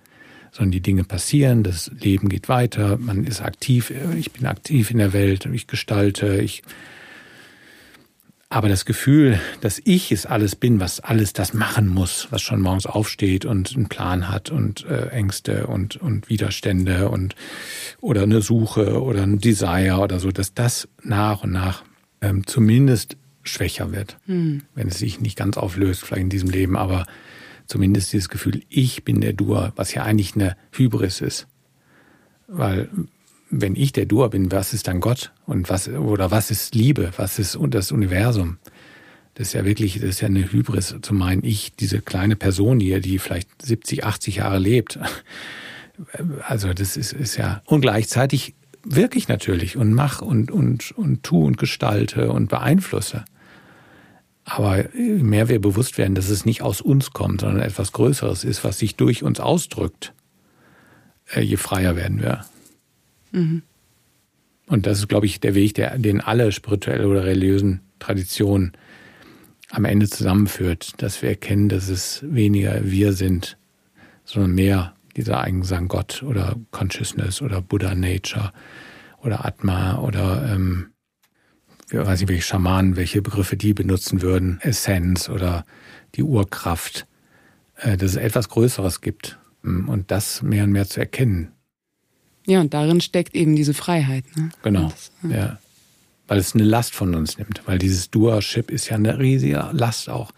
sondern 0.51 0.73
die 0.73 0.81
Dinge 0.81 1.05
passieren, 1.05 1.63
das 1.63 1.91
Leben 2.01 2.31
geht 2.31 2.49
weiter, 2.49 2.97
man 2.97 3.25
ist 3.25 3.43
aktiv, 3.43 3.93
ich 4.17 4.33
bin 4.33 4.47
aktiv 4.47 4.91
in 4.91 4.99
der 4.99 5.13
Welt, 5.13 5.47
ich 5.53 5.67
gestalte, 5.67 6.41
ich 6.41 6.63
aber 8.53 8.69
das 8.69 8.85
Gefühl, 8.85 9.41
dass 9.61 9.81
ich 9.85 10.11
es 10.11 10.27
alles 10.27 10.57
bin, 10.57 10.81
was 10.81 10.99
alles 10.99 11.33
das 11.33 11.55
machen 11.55 11.87
muss, 11.87 12.27
was 12.31 12.43
schon 12.43 12.61
morgens 12.61 12.85
aufsteht 12.85 13.45
und 13.45 13.75
einen 13.77 13.89
Plan 13.89 14.29
hat 14.29 14.51
und 14.51 14.85
äh, 14.87 15.07
Ängste 15.11 15.69
und, 15.69 15.97
und 15.97 16.29
Widerstände 16.29 17.09
und 17.11 17.37
oder 18.01 18.25
eine 18.25 18.43
Suche 18.43 19.01
oder 19.01 19.23
ein 19.23 19.39
Desire 19.39 19.99
oder 20.01 20.19
so, 20.19 20.33
dass 20.33 20.53
das 20.53 20.89
nach 21.01 21.45
und 21.45 21.53
nach 21.53 21.85
ähm, 22.21 22.45
zumindest 22.45 23.17
schwächer 23.45 23.93
wird, 23.93 24.19
hm. 24.27 24.63
wenn 24.75 24.89
es 24.89 24.99
sich 24.99 25.21
nicht 25.21 25.39
ganz 25.39 25.57
auflöst, 25.57 26.03
vielleicht 26.03 26.23
in 26.23 26.29
diesem 26.29 26.51
Leben, 26.51 26.77
aber 26.77 27.07
zumindest 27.67 28.13
dieses 28.13 28.29
Gefühl, 28.29 28.63
ich 28.69 29.05
bin 29.05 29.21
der 29.21 29.33
Dur, 29.33 29.73
was 29.77 29.95
ja 29.95 30.03
eigentlich 30.03 30.35
eine 30.35 30.57
Hybris 30.73 31.21
ist. 31.21 31.47
Weil 32.49 32.89
wenn 33.51 33.75
ich 33.75 33.93
der 33.93 34.07
Dua 34.07 34.29
bin, 34.29 34.53
was 34.53 34.73
ist 34.73 34.89
dann 34.89 35.01
Gott? 35.01 35.33
Und 35.45 35.69
was, 35.69 35.89
oder 35.89 36.31
was 36.31 36.51
ist 36.51 36.75
Liebe? 36.75 37.11
Was 37.17 37.39
ist 37.39 37.59
das 37.69 37.93
Universum? 37.93 38.59
Das 39.35 39.49
ist 39.49 39.53
ja 39.55 39.65
wirklich, 39.65 39.95
das 39.95 40.11
ist 40.11 40.21
ja 40.21 40.29
eine 40.29 40.53
Hybris 40.53 40.97
zu 41.03 41.15
meinen, 41.15 41.45
ich, 41.45 41.73
diese 41.73 42.01
kleine 42.01 42.37
Person 42.37 42.81
hier, 42.81 43.01
die 43.01 43.19
vielleicht 43.19 43.63
70, 43.63 44.05
80 44.05 44.37
Jahre 44.37 44.59
lebt. 44.59 44.99
Also 46.47 46.73
das 46.73 46.97
ist, 46.97 47.13
ist 47.13 47.37
ja, 47.37 47.63
und 47.67 47.83
gleichzeitig 47.83 48.55
wirklich 48.83 49.29
natürlich 49.29 49.77
und 49.77 49.93
mach 49.93 50.23
und, 50.23 50.51
und, 50.51 50.93
und 50.93 51.23
tu 51.23 51.45
und 51.45 51.59
gestalte 51.59 52.33
und 52.33 52.49
beeinflusse. 52.49 53.25
Aber 54.45 54.85
mehr 54.95 55.49
wir 55.49 55.61
bewusst 55.61 55.99
werden, 55.99 56.15
dass 56.15 56.29
es 56.29 56.45
nicht 56.45 56.63
aus 56.63 56.81
uns 56.81 57.11
kommt, 57.13 57.43
sondern 57.43 57.61
etwas 57.61 57.93
Größeres 57.93 58.45
ist, 58.45 58.65
was 58.65 58.79
sich 58.79 58.97
durch 58.97 59.23
uns 59.23 59.39
ausdrückt, 59.39 60.13
äh, 61.33 61.41
je 61.41 61.57
freier 61.57 61.97
werden 61.97 62.21
wir. 62.21 62.45
Mhm. 63.33 63.63
Und 64.67 64.87
das 64.87 64.99
ist, 64.99 65.09
glaube 65.09 65.27
ich, 65.27 65.41
der 65.41 65.55
Weg, 65.55 65.75
der, 65.75 65.99
den 65.99 66.21
alle 66.21 66.53
spirituellen 66.53 67.07
oder 67.07 67.25
religiösen 67.25 67.81
Traditionen 67.99 68.73
am 69.71 69.85
Ende 69.85 70.09
zusammenführt, 70.09 70.95
dass 71.03 71.23
wir 71.23 71.31
erkennen, 71.31 71.69
dass 71.69 71.89
es 71.89 72.23
weniger 72.23 72.81
wir 72.85 73.13
sind, 73.13 73.57
sondern 74.25 74.53
mehr 74.53 74.95
dieser 75.17 75.41
Eigensang 75.41 75.89
Gott 75.89 76.23
oder 76.23 76.57
Consciousness 76.71 77.43
oder 77.43 77.61
Buddha 77.61 77.95
Nature 77.95 78.53
oder 79.23 79.45
Atma 79.45 79.99
oder 79.99 80.53
ähm, 80.53 80.91
ich 81.91 81.99
weiß 81.99 82.21
nicht, 82.21 82.29
welche 82.29 82.43
Schamanen, 82.43 82.97
welche 82.97 83.21
Begriffe 83.21 83.57
die 83.57 83.75
benutzen 83.75 84.23
würden, 84.23 84.61
Essenz 84.61 85.29
oder 85.29 85.65
die 86.15 86.23
Urkraft, 86.23 87.07
äh, 87.77 87.97
dass 87.97 88.13
es 88.13 88.17
etwas 88.17 88.49
Größeres 88.49 89.01
gibt 89.01 89.39
und 89.63 90.11
das 90.11 90.43
mehr 90.43 90.65
und 90.65 90.73
mehr 90.73 90.87
zu 90.87 91.01
erkennen. 91.01 91.53
Ja, 92.47 92.61
und 92.61 92.75
darin 92.75 93.01
steckt 93.01 93.35
eben 93.35 93.57
diese 93.57 93.75
Freiheit. 93.75 94.25
Ne? 94.37 94.51
Genau, 94.63 94.89
das, 94.89 95.13
ja. 95.23 95.37
ja. 95.37 95.59
Weil 96.27 96.39
es 96.39 96.55
eine 96.55 96.65
Last 96.65 96.95
von 96.95 97.15
uns 97.15 97.39
nimmt. 97.39 97.63
Weil 97.67 97.79
dieses 97.79 98.11
Dual-Ship 98.11 98.71
ist 98.71 98.89
ja 98.89 98.97
eine 98.97 99.19
riesige 99.19 99.69
Last 99.73 100.09
auch. 100.09 100.33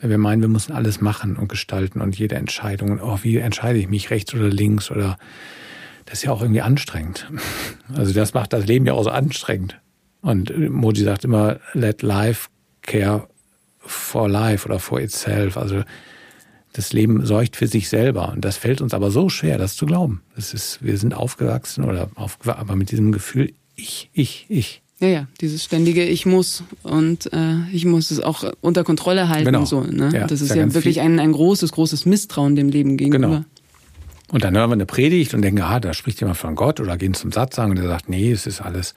Wenn 0.00 0.10
wir 0.10 0.18
meinen, 0.18 0.42
wir 0.42 0.48
müssen 0.48 0.72
alles 0.72 1.00
machen 1.00 1.36
und 1.36 1.48
gestalten 1.48 2.00
und 2.00 2.18
jede 2.18 2.36
Entscheidung, 2.36 3.00
oh, 3.00 3.18
wie 3.22 3.38
entscheide 3.38 3.78
ich 3.78 3.88
mich, 3.88 4.10
rechts 4.10 4.34
oder 4.34 4.48
links 4.48 4.90
oder 4.90 5.18
das 6.06 6.18
ist 6.18 6.24
ja 6.24 6.32
auch 6.32 6.42
irgendwie 6.42 6.62
anstrengend. 6.62 7.30
Also 7.94 8.14
das 8.14 8.32
macht 8.32 8.54
das 8.54 8.66
Leben 8.66 8.86
ja 8.86 8.94
auch 8.94 9.04
so 9.04 9.10
anstrengend. 9.10 9.78
Und 10.22 10.70
Moji 10.70 11.04
sagt 11.04 11.24
immer, 11.24 11.60
let 11.74 12.00
life 12.00 12.48
care 12.80 13.28
for 13.78 14.26
life 14.26 14.66
oder 14.66 14.78
for 14.78 15.00
itself. 15.00 15.58
Also 15.58 15.82
das 16.74 16.92
Leben 16.92 17.24
sorgt 17.24 17.56
für 17.56 17.68
sich 17.68 17.88
selber. 17.88 18.32
Und 18.32 18.44
das 18.44 18.56
fällt 18.56 18.80
uns 18.80 18.94
aber 18.94 19.10
so 19.10 19.28
schwer, 19.28 19.58
das 19.58 19.76
zu 19.76 19.86
glauben. 19.86 20.22
Das 20.34 20.52
ist, 20.52 20.80
wir 20.82 20.98
sind 20.98 21.14
aufgewachsen 21.14 21.84
oder 21.84 22.10
aufgewachsen, 22.16 22.60
aber 22.60 22.76
mit 22.76 22.90
diesem 22.90 23.12
Gefühl, 23.12 23.52
ich, 23.76 24.10
ich, 24.12 24.46
ich. 24.48 24.82
Ja, 24.98 25.08
ja, 25.08 25.26
dieses 25.40 25.64
ständige 25.64 26.04
Ich 26.04 26.26
muss 26.26 26.64
und 26.82 27.32
äh, 27.32 27.68
ich 27.72 27.84
muss 27.84 28.10
es 28.10 28.20
auch 28.20 28.52
unter 28.60 28.82
Kontrolle 28.82 29.28
halten. 29.28 29.46
Genau. 29.46 29.64
So, 29.64 29.82
ne? 29.82 30.10
Ja, 30.12 30.26
das 30.26 30.40
ist 30.40 30.50
ist 30.50 30.56
ja 30.56 30.62
ja, 30.62 30.74
wirklich 30.74 31.00
ein, 31.00 31.20
ein 31.20 31.32
großes, 31.32 31.70
großes 31.72 32.06
Misstrauen 32.06 32.56
dem 32.56 32.68
Leben 32.68 32.96
gegenüber. 32.96 33.26
Genau. 33.28 33.44
Und 34.32 34.42
dann 34.42 34.56
hören 34.56 34.70
wir 34.70 34.74
eine 34.74 34.86
Predigt 34.86 35.32
und 35.32 35.42
denken, 35.42 35.62
ah, 35.62 35.78
da 35.78 35.94
spricht 35.94 36.20
jemand 36.20 36.38
von 36.38 36.56
Gott 36.56 36.80
oder 36.80 36.96
gehen 36.96 37.14
zum 37.14 37.30
Satz 37.30 37.54
sagen 37.54 37.70
und 37.70 37.78
der 37.78 37.86
sagt, 37.86 38.08
nee, 38.08 38.32
es 38.32 38.46
ist 38.46 38.60
alles. 38.60 38.94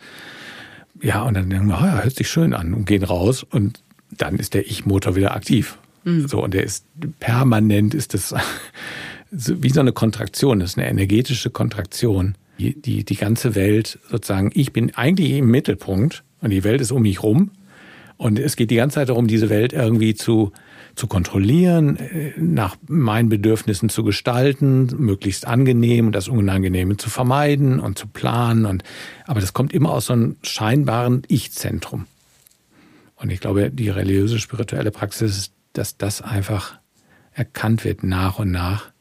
Ja, 0.99 1.21
und 1.23 1.35
dann 1.35 1.49
denken 1.49 1.67
wir, 1.67 1.77
ah, 1.77 1.85
ja, 1.85 2.03
hört 2.03 2.15
sich 2.15 2.27
schön 2.27 2.55
an 2.55 2.73
und 2.73 2.85
gehen 2.85 3.03
raus 3.03 3.43
und 3.43 3.83
dann 4.09 4.37
ist 4.37 4.55
der 4.55 4.65
Ich-Motor 4.65 5.15
wieder 5.15 5.35
aktiv. 5.35 5.77
So, 6.03 6.43
und 6.43 6.53
der 6.53 6.63
ist 6.63 6.85
permanent, 7.19 7.93
ist 7.93 8.13
das 8.13 8.33
wie 9.31 9.69
so 9.69 9.79
eine 9.79 9.91
Kontraktion, 9.91 10.59
das 10.59 10.71
ist 10.71 10.77
eine 10.77 10.89
energetische 10.89 11.49
Kontraktion. 11.49 12.35
Die, 12.59 12.79
die, 12.79 13.03
die 13.03 13.15
ganze 13.15 13.53
Welt 13.53 13.99
sozusagen, 14.09 14.51
ich 14.53 14.73
bin 14.73 14.95
eigentlich 14.95 15.31
im 15.33 15.51
Mittelpunkt 15.51 16.23
und 16.41 16.49
die 16.49 16.63
Welt 16.63 16.81
ist 16.81 16.91
um 16.91 17.03
mich 17.03 17.21
rum. 17.21 17.51
Und 18.17 18.39
es 18.39 18.55
geht 18.55 18.71
die 18.71 18.75
ganze 18.75 18.95
Zeit 18.95 19.09
darum, 19.09 19.27
diese 19.27 19.49
Welt 19.49 19.73
irgendwie 19.73 20.15
zu, 20.15 20.51
zu 20.95 21.05
kontrollieren, 21.05 21.97
äh, 21.97 22.33
nach 22.37 22.75
meinen 22.87 23.29
Bedürfnissen 23.29 23.89
zu 23.89 24.03
gestalten, 24.03 24.87
möglichst 24.97 25.45
angenehm 25.45 26.07
und 26.07 26.13
das 26.13 26.27
Unangenehme 26.27 26.97
zu 26.97 27.11
vermeiden 27.11 27.79
und 27.79 27.99
zu 27.99 28.07
planen. 28.07 28.65
Und, 28.65 28.83
aber 29.27 29.39
das 29.39 29.53
kommt 29.53 29.71
immer 29.71 29.91
aus 29.91 30.07
so 30.07 30.13
einem 30.13 30.37
scheinbaren 30.41 31.21
Ich-Zentrum. 31.27 32.07
Und 33.17 33.31
ich 33.31 33.39
glaube, 33.39 33.69
die 33.71 33.89
religiöse, 33.89 34.39
spirituelle 34.39 34.91
Praxis 34.91 35.37
ist, 35.37 35.51
dass 35.77 35.97
das 35.97 36.21
einfach 36.21 36.77
erkannt 37.33 37.83
wird 37.85 38.03
nach 38.03 38.39
und 38.39 38.51
nach, 38.51 38.91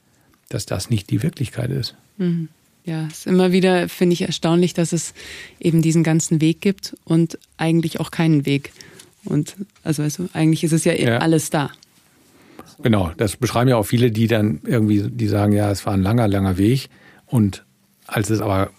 dass 0.48 0.66
das 0.66 0.90
nicht 0.90 1.10
die 1.10 1.22
Wirklichkeit 1.22 1.70
ist. 1.70 1.94
Ja, 2.84 3.06
es 3.06 3.18
ist 3.18 3.26
immer 3.26 3.50
wieder, 3.52 3.88
finde 3.88 4.14
ich, 4.14 4.22
erstaunlich, 4.22 4.74
dass 4.74 4.92
es 4.92 5.14
eben 5.58 5.82
diesen 5.82 6.02
ganzen 6.02 6.40
Weg 6.40 6.60
gibt 6.60 6.96
und 7.04 7.38
eigentlich 7.56 7.98
auch 8.00 8.10
keinen 8.10 8.46
Weg. 8.46 8.72
Und 9.24 9.56
also, 9.82 10.02
also 10.02 10.28
eigentlich 10.34 10.62
ist 10.64 10.72
es 10.72 10.84
ja, 10.84 10.94
Ja. 10.94 11.18
alles 11.18 11.50
da. 11.50 11.70
Genau, 12.82 13.10
das 13.16 13.36
beschreiben 13.36 13.68
ja 13.70 13.76
auch 13.76 13.86
viele, 13.86 14.10
die 14.10 14.26
dann 14.26 14.60
irgendwie, 14.64 15.02
die 15.10 15.28
sagen, 15.28 15.52
ja, 15.52 15.70
es 15.70 15.84
war 15.86 15.94
ein 15.94 16.02
langer, 16.02 16.28
langer 16.28 16.58
Weg. 16.58 16.88
Und 17.26 17.64
als 18.06 18.30
es 18.30 18.40
aber 18.40 18.70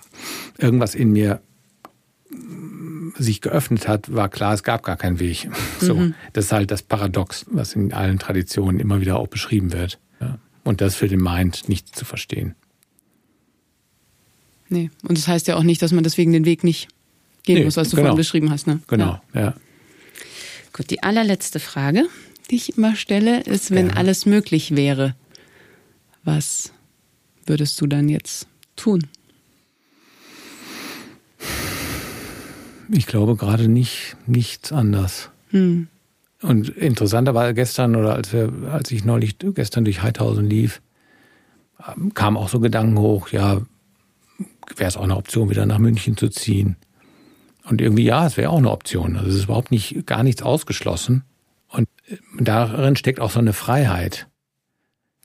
irgendwas 0.58 0.96
in 0.96 1.12
mir 1.12 1.42
sich 3.18 3.42
geöffnet 3.42 3.88
hat, 3.88 4.14
war 4.14 4.30
klar, 4.30 4.54
es 4.54 4.64
gab 4.64 4.84
gar 4.84 4.98
keinen 4.98 5.20
Weg. 5.20 5.50
So, 5.80 6.12
das 6.34 6.46
ist 6.46 6.52
halt 6.52 6.72
das 6.72 6.82
Paradox, 6.82 7.46
was 7.50 7.74
in 7.74 7.94
allen 7.94 8.18
Traditionen 8.20 8.80
immer 8.80 9.00
wieder 9.02 9.18
auch 9.20 9.28
beschrieben 9.28 9.72
wird. 9.74 10.00
Ja. 10.20 10.40
Und 10.64 10.82
das 10.82 10.96
für 10.96 11.08
den 11.08 11.22
Mind 11.22 11.70
nicht 11.70 11.96
zu 11.96 12.04
verstehen. 12.04 12.56
Nee. 14.70 14.90
Und 15.08 15.18
das 15.18 15.28
heißt 15.28 15.48
ja 15.48 15.56
auch 15.56 15.64
nicht, 15.64 15.82
dass 15.82 15.92
man 15.92 16.04
deswegen 16.04 16.32
den 16.34 16.46
Weg 16.46 16.64
nicht 16.64 16.88
gehen 17.44 17.60
Nee, 17.60 17.66
muss, 17.66 17.78
was 17.78 17.90
du 17.90 17.96
genau. 17.96 18.08
vorhin 18.10 18.18
beschrieben 18.18 18.50
hast. 18.50 18.68
Ne? 18.68 18.80
Genau, 18.88 19.22
Ja. 19.34 19.42
ja. 19.42 19.54
Gut, 20.74 20.90
die 20.90 21.02
allerletzte 21.04 21.60
Frage, 21.60 22.06
die 22.52 22.56
ich 22.56 22.78
immer 22.78 22.96
stelle, 22.96 23.42
ist, 23.42 23.72
wenn 23.72 23.88
Ja. 23.90 23.94
alles 23.94 24.26
möglich 24.26 24.76
wäre, 24.76 25.16
was 26.24 26.72
würdest 27.46 27.80
du 27.82 27.88
dann 27.88 28.10
jetzt 28.10 28.48
tun? 28.76 29.08
Ich 32.90 33.06
glaube 33.06 33.36
gerade 33.36 33.68
nicht, 33.68 34.16
nichts 34.26 34.72
anders. 34.72 35.30
Hm. 35.50 35.88
Und 36.42 36.70
interessanter 36.70 37.34
war 37.34 37.54
gestern 37.54 37.96
oder 37.96 38.14
als 38.14 38.32
wir, 38.32 38.52
als 38.72 38.92
ich 38.92 39.04
neulich 39.04 39.38
gestern 39.40 39.86
durch 39.86 40.04
Heidhausen 40.04 40.46
lief, 40.46 40.82
ähm, 41.88 42.14
kamen 42.14 42.38
auch 42.38 42.50
so 42.50 42.60
Gedanken 42.60 43.00
hoch, 43.00 43.30
ja, 43.30 43.62
wäre 44.76 44.88
es 44.88 44.98
auch 44.98 45.04
eine 45.04 45.18
Option, 45.18 45.50
wieder 45.50 45.66
nach 45.66 45.80
München 45.80 46.18
zu 46.18 46.30
ziehen. 46.30 46.76
Und 47.64 47.82
irgendwie, 47.82 48.04
ja, 48.04 48.26
es 48.26 48.38
wäre 48.38 48.52
auch 48.52 48.60
eine 48.60 48.72
Option. 48.72 49.18
Also 49.18 49.30
es 49.30 49.36
ist 49.36 49.44
überhaupt 49.46 49.72
nicht, 49.72 50.06
gar 50.06 50.24
nichts 50.24 50.42
ausgeschlossen. 50.42 51.24
Und 51.68 51.88
äh, 52.08 52.18
darin 52.40 52.96
steckt 52.96 53.20
auch 53.20 53.32
so 53.32 53.40
eine 53.40 53.54
Freiheit. 53.54 54.28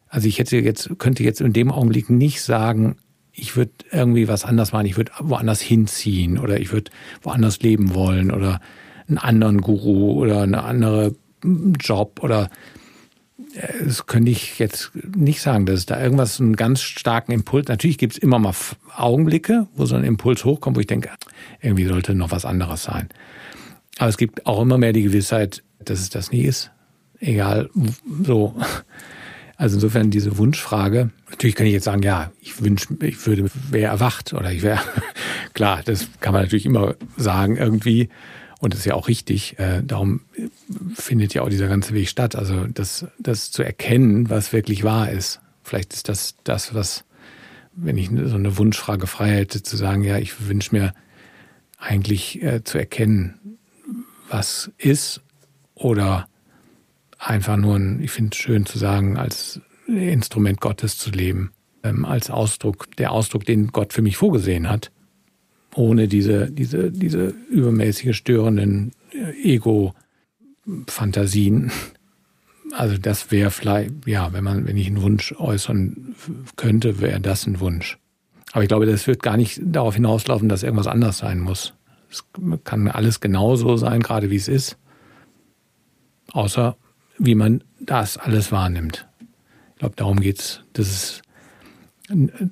Also 0.09 0.29
ich 0.29 0.39
hätte 0.39 0.59
jetzt, 0.59 0.99
könnte 0.99 1.23
jetzt 1.23 1.41
in 1.41 1.53
dem 1.53 1.71
Augenblick 1.71 2.11
nicht 2.11 2.43
sagen, 2.43 2.97
ich 3.33 3.57
würde 3.57 3.73
irgendwie 3.91 4.29
was 4.29 4.45
anders 4.45 4.73
machen, 4.73 4.87
ich 4.87 4.97
würde 4.97 5.13
woanders 5.21 5.61
hinziehen 5.61 6.39
oder 6.39 6.61
ich 6.61 6.73
würde 6.73 6.91
woanders 7.23 7.61
leben 7.61 7.95
wollen 7.95 8.31
oder 8.31 8.61
einen 9.09 9.19
anderen 9.19 9.61
Guru 9.61 10.13
oder 10.13 10.43
eine 10.43 10.65
andere 10.65 11.15
Job 11.81 12.21
oder 12.23 12.51
äh, 13.55 13.85
das 13.85 14.07
könnte 14.07 14.31
ich 14.31 14.59
jetzt 14.59 14.93
nicht 15.17 15.41
sagen, 15.41 15.67
dass 15.67 15.87
da 15.87 16.01
irgendwas, 16.01 16.41
einen 16.41 16.57
ganz 16.57 16.83
starken 16.83 17.33
Impuls, 17.33 17.69
natürlich 17.69 17.99
gibt 17.99 18.15
es 18.15 18.19
immer 18.19 18.39
mal 18.39 18.55
Augenblicke, 18.97 19.67
wo 19.75 19.87
so 19.87 19.97
ein 19.97 20.05
Impuls 20.05 20.45
hochkommt, 20.45 20.77
wo 20.77 20.81
ich 20.81 20.87
denke, 20.87 21.11
irgendwie 21.61 21.87
sollte 21.87 22.15
noch 22.15 22.31
was 22.31 22.45
anderes 22.45 22.85
sein. 22.85 23.09
Aber 23.99 24.09
es 24.09 24.17
gibt 24.17 24.47
auch 24.47 24.63
immer 24.63 24.79
mehr 24.79 24.93
die 24.93 25.03
Gewissheit, 25.03 25.63
dass 25.79 26.01
es 26.01 26.11
das 26.11 26.33
nie 26.33 26.43
ist. 26.43 26.71
Egal, 27.21 27.71
so. 28.25 28.55
Also 29.63 29.77
insofern 29.77 30.11
diese 30.11 30.39
Wunschfrage. 30.39 31.11
Natürlich 31.31 31.55
kann 31.55 31.69
ich 31.69 31.73
jetzt 31.73 31.85
sagen, 31.85 32.03
ja, 32.03 32.33
ich 32.41 32.61
wünsche, 32.61 32.89
ich 33.01 33.25
würde, 33.29 33.49
wäre 33.71 33.93
erwacht 33.93 34.33
oder 34.33 34.51
ich 34.51 34.63
wäre, 34.63 34.81
klar, 35.55 35.83
das 35.85 36.09
kann 36.19 36.33
man 36.33 36.43
natürlich 36.43 36.67
immer 36.67 36.97
sagen 37.17 37.57
irgendwie. 37.57 38.09
Und 38.59 38.75
das 38.75 38.81
ist 38.81 38.87
ja 38.87 38.95
auch 38.95 39.07
richtig. 39.07 39.61
Äh, 39.61 39.85
darum 39.85 40.23
findet 40.97 41.33
ja 41.35 41.43
auch 41.43 41.49
dieser 41.49 41.69
ganze 41.69 41.95
Weg 41.95 42.09
statt. 42.09 42.35
Also 42.35 42.67
das, 42.75 43.07
das 43.21 43.53
zu 43.53 43.63
erkennen, 43.63 44.29
was 44.29 44.53
wirklich 44.53 44.83
wahr 44.83 45.13
ist. 45.13 45.39
Vielleicht 45.63 45.93
ist 45.93 46.09
das 46.09 46.35
das, 46.43 46.75
was, 46.75 47.05
wenn 47.77 47.97
ich 47.97 48.09
so 48.09 48.35
eine 48.35 48.59
Wunschfrage 48.59 49.07
frei 49.07 49.31
hätte, 49.31 49.63
zu 49.63 49.77
sagen, 49.77 50.03
ja, 50.03 50.19
ich 50.19 50.49
wünsche 50.49 50.75
mir 50.75 50.93
eigentlich 51.79 52.43
äh, 52.43 52.65
zu 52.65 52.79
erkennen, 52.79 53.39
was 54.29 54.73
ist 54.77 55.21
oder 55.77 56.27
einfach 57.23 57.57
nur 57.57 57.77
ein, 57.77 58.03
ich 58.03 58.11
finde 58.11 58.31
es 58.32 58.39
schön 58.39 58.66
zu 58.66 58.78
sagen, 58.78 59.16
als 59.16 59.61
Instrument 59.86 60.61
Gottes 60.61 60.99
zu 60.99 61.11
leben, 61.11 61.53
ähm, 61.82 62.05
als 62.05 62.31
Ausdruck, 62.31 62.94
der 62.97 63.12
Ausdruck, 63.12 63.44
den 63.44 63.69
Gott 63.69 63.93
für 63.93 64.03
mich 64.03 64.16
vorgesehen 64.16 64.69
hat, 64.69 64.90
ohne 65.74 66.09
diese, 66.09 66.51
diese, 66.51 66.90
diese 66.90 67.28
übermäßige 67.51 68.16
störenden 68.16 68.93
äh, 69.12 69.55
Ego-Fantasien. 69.55 71.70
Also 72.73 72.99
das 72.99 73.31
wäre 73.31 73.51
vielleicht, 73.51 74.07
ja, 74.07 74.32
wenn 74.32 74.44
man, 74.44 74.66
wenn 74.66 74.77
ich 74.77 74.86
einen 74.86 75.03
Wunsch 75.03 75.35
äußern 75.39 76.15
könnte, 76.57 77.01
wäre 77.01 77.20
das 77.20 77.47
ein 77.47 77.61
Wunsch. 77.61 77.99
Aber 78.53 78.62
ich 78.62 78.69
glaube, 78.69 78.86
das 78.86 79.07
wird 79.07 79.23
gar 79.23 79.36
nicht 79.36 79.61
darauf 79.62 79.94
hinauslaufen, 79.94 80.49
dass 80.49 80.62
irgendwas 80.62 80.86
anders 80.86 81.19
sein 81.19 81.40
muss. 81.40 81.74
Es 82.11 82.24
kann 82.65 82.89
alles 82.89 83.20
genauso 83.20 83.77
sein, 83.77 84.03
gerade 84.03 84.31
wie 84.31 84.36
es 84.36 84.49
ist. 84.49 84.78
Außer 86.32 86.77
wie 87.24 87.36
man 87.36 87.62
das 87.78 88.16
alles 88.16 88.51
wahrnimmt. 88.51 89.07
Ich 89.74 89.78
glaube, 89.78 89.94
darum 89.97 90.20
geht's, 90.20 90.61
dass 90.73 90.89
es 90.89 91.23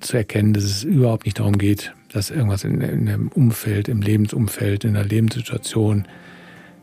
zu 0.01 0.16
erkennen, 0.16 0.52
dass 0.52 0.62
es 0.62 0.84
überhaupt 0.84 1.24
nicht 1.24 1.40
darum 1.40 1.59
geht, 1.59 1.92
dass 2.12 2.30
irgendwas 2.30 2.62
in, 2.62 2.80
in 2.80 3.06
dem 3.06 3.28
Umfeld, 3.28 3.88
im 3.88 4.01
Lebensumfeld, 4.01 4.84
in 4.84 4.94
der 4.94 5.05
Lebenssituation 5.05 6.06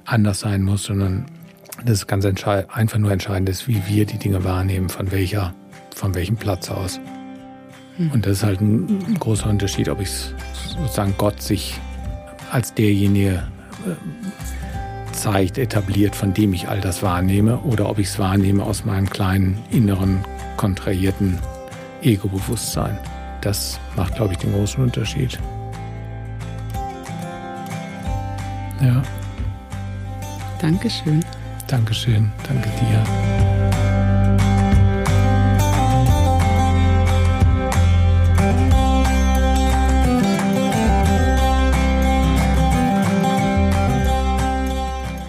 anders 0.03 0.41
sein 0.41 0.63
muss, 0.63 0.83
sondern 0.83 1.25
dass 1.85 1.99
es 1.99 2.07
ganz 2.07 2.25
einfach 2.25 2.97
nur 2.97 3.11
entscheidend 3.11 3.47
ist, 3.47 3.67
wie 3.69 3.81
wir 3.87 4.05
die 4.05 4.17
Dinge 4.17 4.43
wahrnehmen, 4.43 4.89
von 4.89 5.11
welcher, 5.11 5.55
von 5.95 6.13
welchem 6.13 6.35
Platz 6.35 6.69
aus. 6.69 6.99
Und 7.97 8.25
das 8.25 8.39
ist 8.39 8.43
halt 8.43 8.59
ein, 8.59 8.85
ein 9.07 9.17
großer 9.17 9.49
Unterschied, 9.49 9.87
ob 9.87 10.01
ich 10.01 10.09
sozusagen 10.09 11.15
Gott 11.17 11.41
sich 11.41 11.79
als 12.51 12.73
derjenige 12.73 13.47
äh, 15.27 15.31
zeigt, 15.31 15.57
etabliert, 15.57 16.15
von 16.15 16.33
dem 16.33 16.53
ich 16.53 16.67
all 16.67 16.81
das 16.81 17.03
wahrnehme, 17.03 17.59
oder 17.59 17.89
ob 17.89 17.99
ich 17.99 18.07
es 18.07 18.19
wahrnehme 18.19 18.63
aus 18.63 18.85
meinem 18.85 19.09
kleinen, 19.09 19.63
inneren, 19.71 20.23
kontrahierten 20.57 21.39
Ego-Bewusstsein. 22.01 22.97
Das 23.41 23.79
macht, 23.95 24.15
glaube 24.15 24.33
ich, 24.33 24.39
den 24.39 24.53
großen 24.53 24.83
Unterschied. 24.83 25.39
Ja, 28.81 29.01
Dankeschön. 30.59 31.23
Dankeschön. 31.67 32.31
Danke 32.47 32.69
dir. 32.79 33.46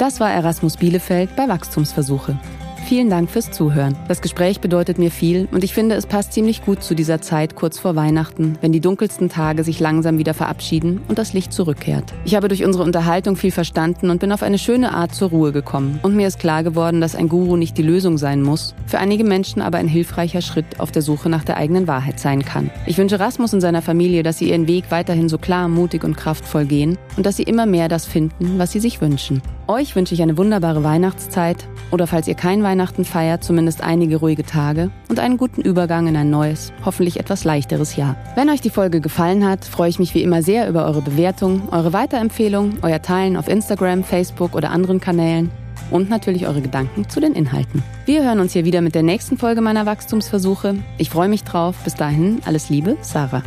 Das 0.08 0.20
war 0.20 0.32
Erasmus 0.32 0.78
Bielefeld 0.78 1.36
bei 1.36 1.48
Wachstumsversuche. 1.48 2.38
Vielen 2.86 3.10
Dank 3.10 3.28
fürs 3.28 3.50
Zuhören. 3.50 3.94
Das 4.08 4.22
Gespräch 4.22 4.58
bedeutet 4.62 4.98
mir 4.98 5.10
viel 5.10 5.46
und 5.52 5.64
ich 5.64 5.74
finde, 5.74 5.96
es 5.96 6.06
passt 6.06 6.32
ziemlich 6.32 6.64
gut 6.64 6.82
zu 6.82 6.94
dieser 6.94 7.20
Zeit 7.20 7.56
kurz 7.56 7.78
vor 7.78 7.94
Weihnachten, 7.94 8.56
wenn 8.62 8.72
die 8.72 8.80
dunkelsten 8.80 9.28
Tage 9.28 9.64
sich 9.64 9.80
langsam 9.80 10.16
wieder 10.16 10.32
verabschieden 10.32 11.02
und 11.08 11.18
das 11.18 11.34
Licht 11.34 11.52
zurückkehrt. 11.52 12.14
Ich 12.24 12.34
habe 12.34 12.48
durch 12.48 12.64
unsere 12.64 12.84
Unterhaltung 12.84 13.36
viel 13.36 13.50
verstanden 13.50 14.08
und 14.08 14.20
bin 14.20 14.32
auf 14.32 14.42
eine 14.42 14.56
schöne 14.56 14.94
Art 14.94 15.14
zur 15.14 15.28
Ruhe 15.28 15.52
gekommen. 15.52 16.00
Und 16.02 16.16
mir 16.16 16.26
ist 16.26 16.38
klar 16.38 16.62
geworden, 16.62 17.02
dass 17.02 17.14
ein 17.14 17.28
Guru 17.28 17.58
nicht 17.58 17.76
die 17.76 17.82
Lösung 17.82 18.16
sein 18.16 18.42
muss, 18.42 18.74
für 18.86 19.00
einige 19.00 19.24
Menschen 19.24 19.60
aber 19.60 19.76
ein 19.76 19.88
hilfreicher 19.88 20.40
Schritt 20.40 20.80
auf 20.80 20.90
der 20.90 21.02
Suche 21.02 21.28
nach 21.28 21.44
der 21.44 21.58
eigenen 21.58 21.86
Wahrheit 21.86 22.18
sein 22.18 22.46
kann. 22.46 22.70
Ich 22.86 22.96
wünsche 22.96 23.20
Rasmus 23.20 23.52
und 23.52 23.60
seiner 23.60 23.82
Familie, 23.82 24.22
dass 24.22 24.38
sie 24.38 24.48
ihren 24.48 24.68
Weg 24.68 24.84
weiterhin 24.88 25.28
so 25.28 25.36
klar, 25.36 25.68
mutig 25.68 26.02
und 26.02 26.16
kraftvoll 26.16 26.64
gehen 26.64 26.96
und 27.18 27.26
dass 27.26 27.36
sie 27.36 27.42
immer 27.42 27.66
mehr 27.66 27.90
das 27.90 28.06
finden, 28.06 28.58
was 28.58 28.72
sie 28.72 28.80
sich 28.80 29.02
wünschen. 29.02 29.42
Euch 29.68 29.94
wünsche 29.94 30.14
ich 30.14 30.22
eine 30.22 30.38
wunderbare 30.38 30.82
Weihnachtszeit 30.82 31.68
oder 31.90 32.06
falls 32.06 32.26
ihr 32.26 32.34
kein 32.34 32.62
Weihnachten 32.62 33.04
feiert, 33.04 33.44
zumindest 33.44 33.82
einige 33.82 34.16
ruhige 34.16 34.42
Tage 34.42 34.90
und 35.10 35.18
einen 35.18 35.36
guten 35.36 35.60
Übergang 35.60 36.06
in 36.06 36.16
ein 36.16 36.30
neues, 36.30 36.72
hoffentlich 36.86 37.20
etwas 37.20 37.44
leichteres 37.44 37.94
Jahr. 37.94 38.16
Wenn 38.34 38.48
euch 38.48 38.62
die 38.62 38.70
Folge 38.70 39.02
gefallen 39.02 39.46
hat, 39.46 39.66
freue 39.66 39.90
ich 39.90 39.98
mich 39.98 40.14
wie 40.14 40.22
immer 40.22 40.42
sehr 40.42 40.70
über 40.70 40.86
eure 40.86 41.02
Bewertung, 41.02 41.68
eure 41.70 41.92
Weiterempfehlung, 41.92 42.78
euer 42.80 43.02
Teilen 43.02 43.36
auf 43.36 43.46
Instagram, 43.46 44.04
Facebook 44.04 44.54
oder 44.54 44.70
anderen 44.70 45.00
Kanälen 45.00 45.50
und 45.90 46.08
natürlich 46.08 46.46
eure 46.46 46.62
Gedanken 46.62 47.06
zu 47.10 47.20
den 47.20 47.34
Inhalten. 47.34 47.82
Wir 48.06 48.24
hören 48.24 48.40
uns 48.40 48.54
hier 48.54 48.64
wieder 48.64 48.80
mit 48.80 48.94
der 48.94 49.02
nächsten 49.02 49.36
Folge 49.36 49.60
meiner 49.60 49.84
Wachstumsversuche. 49.84 50.76
Ich 50.96 51.10
freue 51.10 51.28
mich 51.28 51.44
drauf. 51.44 51.76
Bis 51.84 51.94
dahin, 51.94 52.40
alles 52.46 52.70
Liebe, 52.70 52.96
Sarah. 53.02 53.42